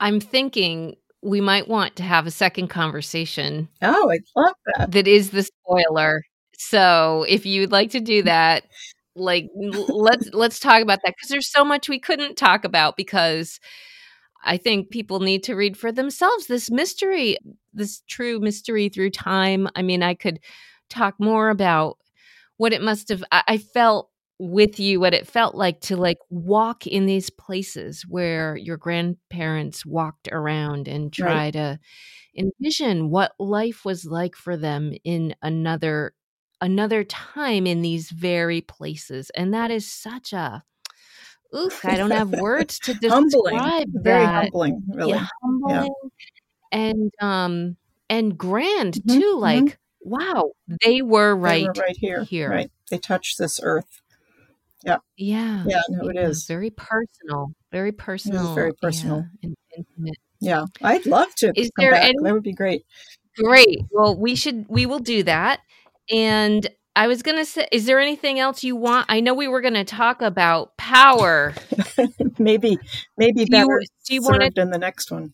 I'm 0.00 0.20
thinking 0.20 0.96
we 1.22 1.40
might 1.40 1.68
want 1.68 1.96
to 1.96 2.02
have 2.04 2.26
a 2.26 2.30
second 2.30 2.68
conversation 2.68 3.68
Oh, 3.82 4.10
I 4.10 4.18
love 4.36 4.54
that. 4.76 4.92
that 4.92 5.08
is 5.08 5.30
the 5.30 5.42
spoiler. 5.42 6.22
So 6.56 7.24
if 7.28 7.44
you'd 7.46 7.72
like 7.72 7.90
to 7.90 8.00
do 8.00 8.22
that, 8.22 8.64
like 9.16 9.48
let's 9.56 10.28
let's 10.32 10.60
talk 10.60 10.80
about 10.80 11.00
that 11.04 11.14
because 11.16 11.28
there's 11.28 11.50
so 11.50 11.64
much 11.64 11.88
we 11.88 11.98
couldn't 11.98 12.36
talk 12.36 12.64
about 12.64 12.96
because 12.96 13.58
I 14.44 14.56
think 14.56 14.90
people 14.90 15.18
need 15.20 15.42
to 15.44 15.56
read 15.56 15.76
for 15.76 15.90
themselves 15.90 16.46
this 16.46 16.70
mystery, 16.70 17.36
this 17.74 18.02
true 18.08 18.38
mystery 18.38 18.88
through 18.88 19.10
time. 19.10 19.68
I 19.74 19.82
mean, 19.82 20.02
I 20.04 20.14
could 20.14 20.38
talk 20.88 21.16
more 21.18 21.50
about 21.50 21.98
what 22.58 22.72
it 22.72 22.82
must 22.82 23.08
have 23.08 23.24
I, 23.32 23.42
I 23.48 23.58
felt 23.58 24.07
with 24.38 24.78
you 24.78 25.00
what 25.00 25.14
it 25.14 25.26
felt 25.26 25.54
like 25.54 25.80
to 25.80 25.96
like 25.96 26.18
walk 26.30 26.86
in 26.86 27.06
these 27.06 27.28
places 27.30 28.02
where 28.08 28.56
your 28.56 28.76
grandparents 28.76 29.84
walked 29.84 30.28
around 30.30 30.86
and 30.88 31.12
try 31.12 31.46
Right. 31.46 31.52
to 31.52 31.78
envision 32.36 33.10
what 33.10 33.32
life 33.40 33.84
was 33.84 34.04
like 34.06 34.36
for 34.36 34.56
them 34.56 34.94
in 35.04 35.34
another 35.42 36.14
another 36.60 37.04
time 37.04 37.66
in 37.66 37.82
these 37.82 38.10
very 38.10 38.60
places 38.62 39.30
and 39.30 39.54
that 39.54 39.70
is 39.70 39.90
such 39.90 40.32
a 40.32 40.62
oof 41.54 41.84
i 41.84 41.96
don't 41.96 42.10
have 42.12 42.30
words 42.30 42.78
to 42.80 42.94
humbling, 43.08 43.58
describe 43.58 43.88
very 43.94 44.24
that 44.26 44.32
humbling, 44.34 44.82
really. 44.92 45.18
yeah, 45.18 45.26
humbling 45.42 45.94
and 46.72 47.12
um 47.20 47.76
and 48.10 48.38
grand 48.38 48.94
Mhm, 48.96 49.06
too 49.08 49.36
mhm. 49.38 49.40
like 49.40 49.78
wow 50.00 50.52
they 50.84 51.02
were 51.02 51.34
They 51.44 51.56
right 51.56 51.62
were 51.62 51.72
right 51.74 51.96
here, 51.96 52.24
here. 52.24 52.50
right? 52.50 52.70
They 52.90 52.98
touched 52.98 53.38
this 53.38 53.60
earth. 53.62 54.00
Yeah 54.84 54.98
Yeah, 55.16 55.64
Yeah. 55.66 55.80
no, 55.90 56.08
it 56.08 56.16
yeah, 56.16 56.28
is. 56.28 56.46
very 56.46 56.70
personal 56.70 57.52
very 57.72 57.92
personal 57.92 58.54
very 58.54 58.72
personal. 58.80 59.18
yeah, 59.42 59.48
and 59.48 59.56
intimate 59.76 60.16
Yeah, 60.40 60.64
I'd 60.82 61.06
love 61.06 61.34
to 61.36 61.52
Is 61.56 61.70
come 61.76 61.84
there 61.84 61.92
back. 61.92 62.04
any- 62.04 62.14
That 62.22 62.32
would 62.34 62.42
be 62.42 62.52
great. 62.54 62.82
Great. 63.36 63.80
Well, 63.90 64.18
we 64.18 64.34
should 64.34 64.66
we 64.68 64.86
will 64.86 64.98
do 65.00 65.22
that. 65.24 65.60
And 66.10 66.66
I 66.96 67.06
was 67.06 67.22
going 67.22 67.36
to 67.36 67.44
say 67.44 67.68
is 67.70 67.86
there 67.86 68.00
anything 68.00 68.40
else 68.40 68.64
you 68.64 68.74
want? 68.74 69.06
I 69.08 69.20
know 69.20 69.34
we 69.34 69.46
were 69.48 69.60
going 69.60 69.74
to 69.74 69.84
talk 69.84 70.22
about 70.22 70.76
power. 70.76 71.54
maybe, 72.38 72.78
maybe 73.16 73.44
Do 73.44 73.56
you, 73.56 73.66
better 73.66 73.82
do 74.06 74.14
you 74.14 74.22
want 74.22 74.54
to 74.54 74.60
in 74.60 74.70
the 74.70 74.78
next 74.78 75.10
one. 75.12 75.32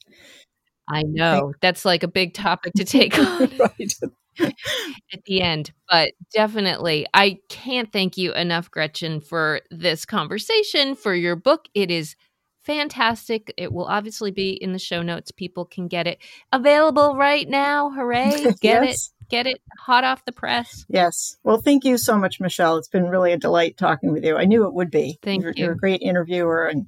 I 0.89 1.03
know. 1.07 1.55
That's 1.63 1.85
like 1.87 2.03
a 2.03 2.09
big 2.09 2.35
topic 2.35 2.75
to 2.75 2.85
take 2.97 3.19
on 3.19 3.51
right. 3.59 3.95
At 4.41 5.25
the 5.27 5.41
end, 5.43 5.73
but 5.91 6.13
definitely 6.33 7.07
I 7.15 7.39
can't 7.49 7.93
thank 7.93 8.17
you 8.17 8.33
enough 8.35 8.71
Gretchen 8.71 9.21
for 9.21 9.61
this 9.71 10.05
conversation, 10.05 10.95
for 10.95 11.15
your 11.15 11.37
book. 11.37 11.67
It 11.75 11.91
is 11.91 12.17
fantastic. 12.63 13.53
It 13.57 13.73
will 13.73 13.85
obviously 13.87 14.31
be 14.31 14.53
in 14.53 14.73
the 14.73 14.79
show 14.79 15.03
notes. 15.03 15.31
People 15.31 15.65
can 15.65 15.87
get 15.89 16.07
it 16.07 16.19
available 16.53 17.17
right 17.17 17.49
now. 17.49 17.91
Hooray! 17.91 18.45
Get 18.61 18.83
Yes. 18.83 18.95
it. 18.95 19.29
Get 19.31 19.47
it 19.47 19.61
hot 19.79 20.05
off 20.05 20.25
the 20.27 20.33
press. 20.33 20.85
Yes. 20.89 21.37
Well, 21.45 21.59
thank 21.61 21.85
you 21.85 21.97
so 21.97 22.17
much, 22.19 22.41
Michelle. 22.41 22.77
It's 22.77 22.89
been 22.89 23.09
really 23.09 23.33
a 23.33 23.39
delight 23.39 23.77
talking 23.79 24.13
with 24.13 24.23
you. 24.25 24.37
I 24.37 24.45
knew 24.45 24.67
it 24.67 24.75
would 24.75 24.91
be. 24.91 25.19
Thank 25.23 25.43
you're, 25.43 25.53
you. 25.57 25.65
You're 25.65 25.73
a 25.73 25.77
great 25.79 26.03
interviewer 26.03 26.67
and 26.67 26.87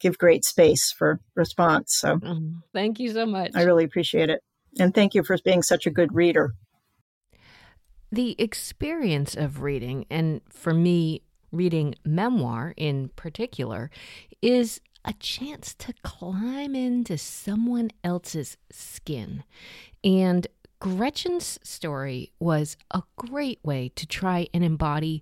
give 0.00 0.16
great 0.16 0.44
space 0.44 0.90
for 0.90 1.20
response. 1.34 1.94
So 1.98 2.16
Mhm. 2.16 2.62
Thank 2.72 3.00
you 3.00 3.12
so 3.12 3.26
much. 3.26 3.52
I 3.54 3.62
really 3.62 3.84
appreciate 3.84 4.30
it. 4.30 4.40
And 4.78 4.94
thank 4.94 5.14
you 5.14 5.22
for 5.22 5.36
being 5.44 5.62
such 5.62 5.86
a 5.86 5.90
good 5.90 6.14
reader. 6.14 6.52
The 8.10 8.34
experience 8.38 9.34
of 9.34 9.62
reading, 9.62 10.06
and 10.10 10.40
for 10.48 10.72
me, 10.72 11.22
reading 11.52 11.94
memoir 12.04 12.74
in 12.76 13.10
particular, 13.10 13.90
is 14.42 14.80
a 15.04 15.12
chance 15.14 15.74
to 15.74 15.94
climb 16.02 16.74
into 16.74 17.16
someone 17.16 17.90
else's 18.04 18.56
skin. 18.70 19.44
And 20.04 20.46
Gretchen's 20.80 21.58
story 21.62 22.32
was 22.38 22.76
a 22.90 23.02
great 23.16 23.58
way 23.64 23.90
to 23.96 24.06
try 24.06 24.48
and 24.54 24.62
embody 24.62 25.20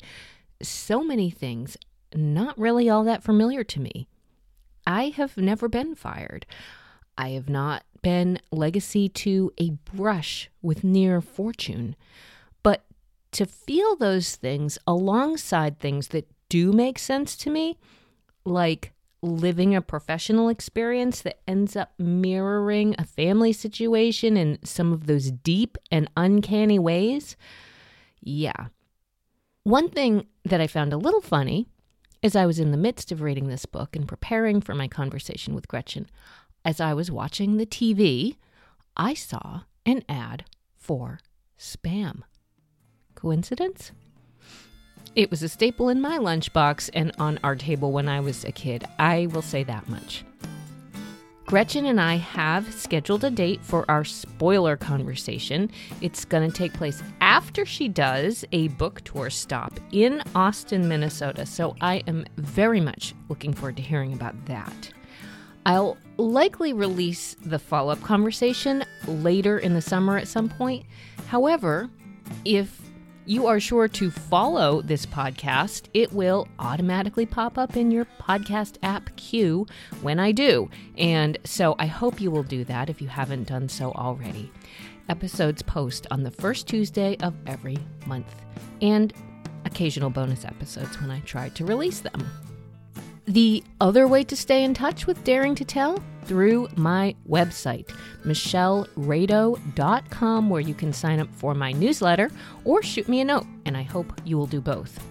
so 0.62 1.02
many 1.02 1.30
things 1.30 1.76
not 2.14 2.58
really 2.58 2.88
all 2.88 3.04
that 3.04 3.22
familiar 3.22 3.64
to 3.64 3.80
me. 3.80 4.08
I 4.86 5.08
have 5.16 5.36
never 5.36 5.68
been 5.68 5.94
fired. 5.94 6.46
I 7.18 7.30
have 7.30 7.48
not 7.48 7.84
been 8.02 8.38
legacy 8.52 9.08
to 9.08 9.52
a 9.58 9.70
brush 9.70 10.50
with 10.62 10.84
near 10.84 11.20
fortune. 11.20 11.96
To 13.36 13.44
feel 13.44 13.96
those 13.96 14.34
things 14.34 14.78
alongside 14.86 15.78
things 15.78 16.08
that 16.08 16.26
do 16.48 16.72
make 16.72 16.98
sense 16.98 17.36
to 17.36 17.50
me, 17.50 17.78
like 18.46 18.94
living 19.20 19.74
a 19.74 19.82
professional 19.82 20.48
experience 20.48 21.20
that 21.20 21.40
ends 21.46 21.76
up 21.76 21.92
mirroring 21.98 22.94
a 22.96 23.04
family 23.04 23.52
situation 23.52 24.38
in 24.38 24.58
some 24.64 24.90
of 24.90 25.06
those 25.06 25.30
deep 25.30 25.76
and 25.90 26.10
uncanny 26.16 26.78
ways, 26.78 27.36
yeah. 28.22 28.68
One 29.64 29.90
thing 29.90 30.28
that 30.46 30.62
I 30.62 30.66
found 30.66 30.94
a 30.94 30.96
little 30.96 31.20
funny 31.20 31.66
as 32.22 32.36
I 32.36 32.46
was 32.46 32.58
in 32.58 32.70
the 32.70 32.78
midst 32.78 33.12
of 33.12 33.20
reading 33.20 33.48
this 33.48 33.66
book 33.66 33.94
and 33.94 34.08
preparing 34.08 34.62
for 34.62 34.74
my 34.74 34.88
conversation 34.88 35.54
with 35.54 35.68
Gretchen, 35.68 36.08
as 36.64 36.80
I 36.80 36.94
was 36.94 37.10
watching 37.10 37.58
the 37.58 37.66
TV, 37.66 38.38
I 38.96 39.12
saw 39.12 39.64
an 39.84 40.04
ad 40.08 40.46
for 40.74 41.20
spam. 41.58 42.22
Coincidence? 43.16 43.90
It 45.16 45.30
was 45.30 45.42
a 45.42 45.48
staple 45.48 45.88
in 45.88 46.00
my 46.00 46.18
lunchbox 46.18 46.90
and 46.94 47.10
on 47.18 47.40
our 47.42 47.56
table 47.56 47.90
when 47.90 48.08
I 48.08 48.20
was 48.20 48.44
a 48.44 48.52
kid. 48.52 48.84
I 48.98 49.26
will 49.26 49.42
say 49.42 49.64
that 49.64 49.88
much. 49.88 50.24
Gretchen 51.46 51.86
and 51.86 52.00
I 52.00 52.16
have 52.16 52.72
scheduled 52.74 53.22
a 53.22 53.30
date 53.30 53.62
for 53.62 53.88
our 53.88 54.04
spoiler 54.04 54.76
conversation. 54.76 55.70
It's 56.00 56.24
going 56.24 56.50
to 56.50 56.56
take 56.56 56.72
place 56.72 57.02
after 57.20 57.64
she 57.64 57.86
does 57.86 58.44
a 58.50 58.66
book 58.68 59.00
tour 59.04 59.30
stop 59.30 59.78
in 59.92 60.22
Austin, 60.34 60.88
Minnesota. 60.88 61.46
So 61.46 61.76
I 61.80 62.02
am 62.08 62.26
very 62.36 62.80
much 62.80 63.14
looking 63.28 63.54
forward 63.54 63.76
to 63.76 63.82
hearing 63.82 64.12
about 64.12 64.34
that. 64.46 64.92
I'll 65.64 65.96
likely 66.16 66.72
release 66.72 67.36
the 67.44 67.60
follow 67.60 67.92
up 67.92 68.02
conversation 68.02 68.84
later 69.06 69.58
in 69.58 69.72
the 69.72 69.80
summer 69.80 70.16
at 70.16 70.28
some 70.28 70.48
point. 70.48 70.84
However, 71.28 71.88
if 72.44 72.80
you 73.26 73.46
are 73.46 73.60
sure 73.60 73.88
to 73.88 74.10
follow 74.10 74.80
this 74.82 75.04
podcast, 75.04 75.88
it 75.92 76.12
will 76.12 76.46
automatically 76.58 77.26
pop 77.26 77.58
up 77.58 77.76
in 77.76 77.90
your 77.90 78.06
podcast 78.20 78.76
app 78.82 79.14
queue 79.16 79.66
when 80.00 80.20
I 80.20 80.32
do. 80.32 80.70
And 80.96 81.36
so 81.44 81.74
I 81.78 81.86
hope 81.86 82.20
you 82.20 82.30
will 82.30 82.44
do 82.44 82.64
that 82.64 82.88
if 82.88 83.02
you 83.02 83.08
haven't 83.08 83.48
done 83.48 83.68
so 83.68 83.92
already. 83.92 84.50
Episodes 85.08 85.62
post 85.62 86.06
on 86.10 86.22
the 86.22 86.30
first 86.30 86.68
Tuesday 86.68 87.16
of 87.18 87.34
every 87.46 87.78
month, 88.06 88.32
and 88.80 89.12
occasional 89.64 90.10
bonus 90.10 90.44
episodes 90.44 91.00
when 91.00 91.10
I 91.10 91.20
try 91.20 91.48
to 91.50 91.64
release 91.64 92.00
them. 92.00 92.45
The 93.26 93.64
other 93.80 94.06
way 94.06 94.22
to 94.24 94.36
stay 94.36 94.62
in 94.62 94.72
touch 94.72 95.08
with 95.08 95.24
Daring 95.24 95.56
to 95.56 95.64
Tell 95.64 96.00
through 96.26 96.68
my 96.76 97.16
website, 97.28 97.88
michelleredo.com, 98.24 100.50
where 100.50 100.60
you 100.60 100.74
can 100.74 100.92
sign 100.92 101.18
up 101.18 101.34
for 101.34 101.54
my 101.54 101.72
newsletter 101.72 102.30
or 102.64 102.84
shoot 102.84 103.08
me 103.08 103.20
a 103.20 103.24
note, 103.24 103.46
and 103.64 103.76
I 103.76 103.82
hope 103.82 104.12
you 104.24 104.38
will 104.38 104.46
do 104.46 104.60
both. 104.60 105.04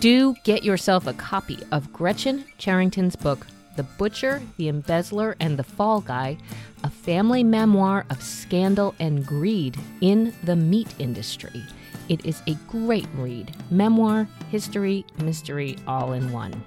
Do 0.00 0.34
get 0.44 0.64
yourself 0.64 1.06
a 1.06 1.12
copy 1.12 1.58
of 1.70 1.92
Gretchen 1.92 2.46
Cherington's 2.56 3.14
book, 3.14 3.46
The 3.76 3.82
Butcher, 3.82 4.40
the 4.56 4.68
Embezzler, 4.68 5.36
and 5.38 5.58
the 5.58 5.64
Fall 5.64 6.00
Guy, 6.00 6.38
a 6.82 6.88
family 6.88 7.44
memoir 7.44 8.06
of 8.08 8.22
scandal 8.22 8.94
and 8.98 9.26
greed 9.26 9.76
in 10.00 10.32
the 10.44 10.56
meat 10.56 10.94
industry. 10.98 11.62
It 12.08 12.24
is 12.24 12.40
a 12.46 12.54
great 12.68 13.06
read 13.14 13.54
memoir, 13.70 14.26
history, 14.50 15.04
mystery, 15.18 15.76
all 15.86 16.14
in 16.14 16.32
one. 16.32 16.64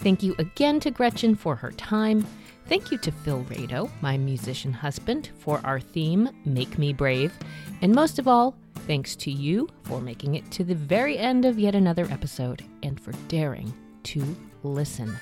Thank 0.00 0.22
you 0.22 0.34
again 0.38 0.80
to 0.80 0.90
Gretchen 0.90 1.34
for 1.34 1.56
her 1.56 1.72
time. 1.72 2.26
Thank 2.68 2.90
you 2.90 2.98
to 2.98 3.10
Phil 3.12 3.44
Redo, 3.44 3.90
my 4.00 4.16
musician 4.16 4.72
husband, 4.72 5.30
for 5.38 5.60
our 5.64 5.78
theme, 5.80 6.28
Make 6.44 6.78
Me 6.78 6.92
Brave. 6.92 7.32
And 7.80 7.94
most 7.94 8.18
of 8.18 8.26
all, 8.26 8.56
thanks 8.86 9.14
to 9.16 9.30
you 9.30 9.68
for 9.84 10.00
making 10.00 10.34
it 10.34 10.50
to 10.52 10.64
the 10.64 10.74
very 10.74 11.16
end 11.18 11.44
of 11.44 11.58
yet 11.58 11.74
another 11.74 12.06
episode 12.10 12.64
and 12.82 13.00
for 13.00 13.12
daring 13.28 13.72
to 14.04 14.36
listen. 14.62 15.16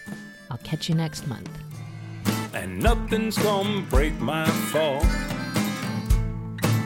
I'll 0.51 0.59
catch 0.59 0.89
you 0.89 0.95
next 0.95 1.27
month. 1.27 1.51
and 2.55 2.79
nothing's 2.79 3.37
gonna 3.39 3.83
break 3.91 4.19
my 4.21 4.47
fall. 4.71 5.01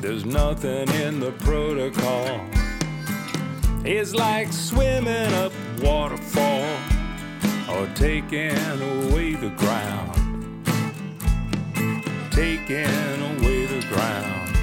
There's 0.00 0.24
nothing 0.24 0.88
in 1.02 1.20
the 1.20 1.32
protocol. 1.32 2.40
It's 3.84 4.14
like 4.14 4.52
swimming 4.52 5.32
up 5.34 5.52
waterfall 5.82 6.78
or 7.70 7.86
taking 7.94 8.56
away 8.80 9.34
the 9.34 9.50
ground. 9.50 10.14
Taking 12.30 13.20
away 13.32 13.66
the 13.66 13.86
ground. 13.88 14.56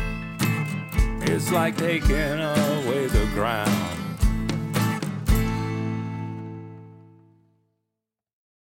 It's 1.29 1.51
like 1.51 1.77
taking 1.77 2.39
away 2.39 3.07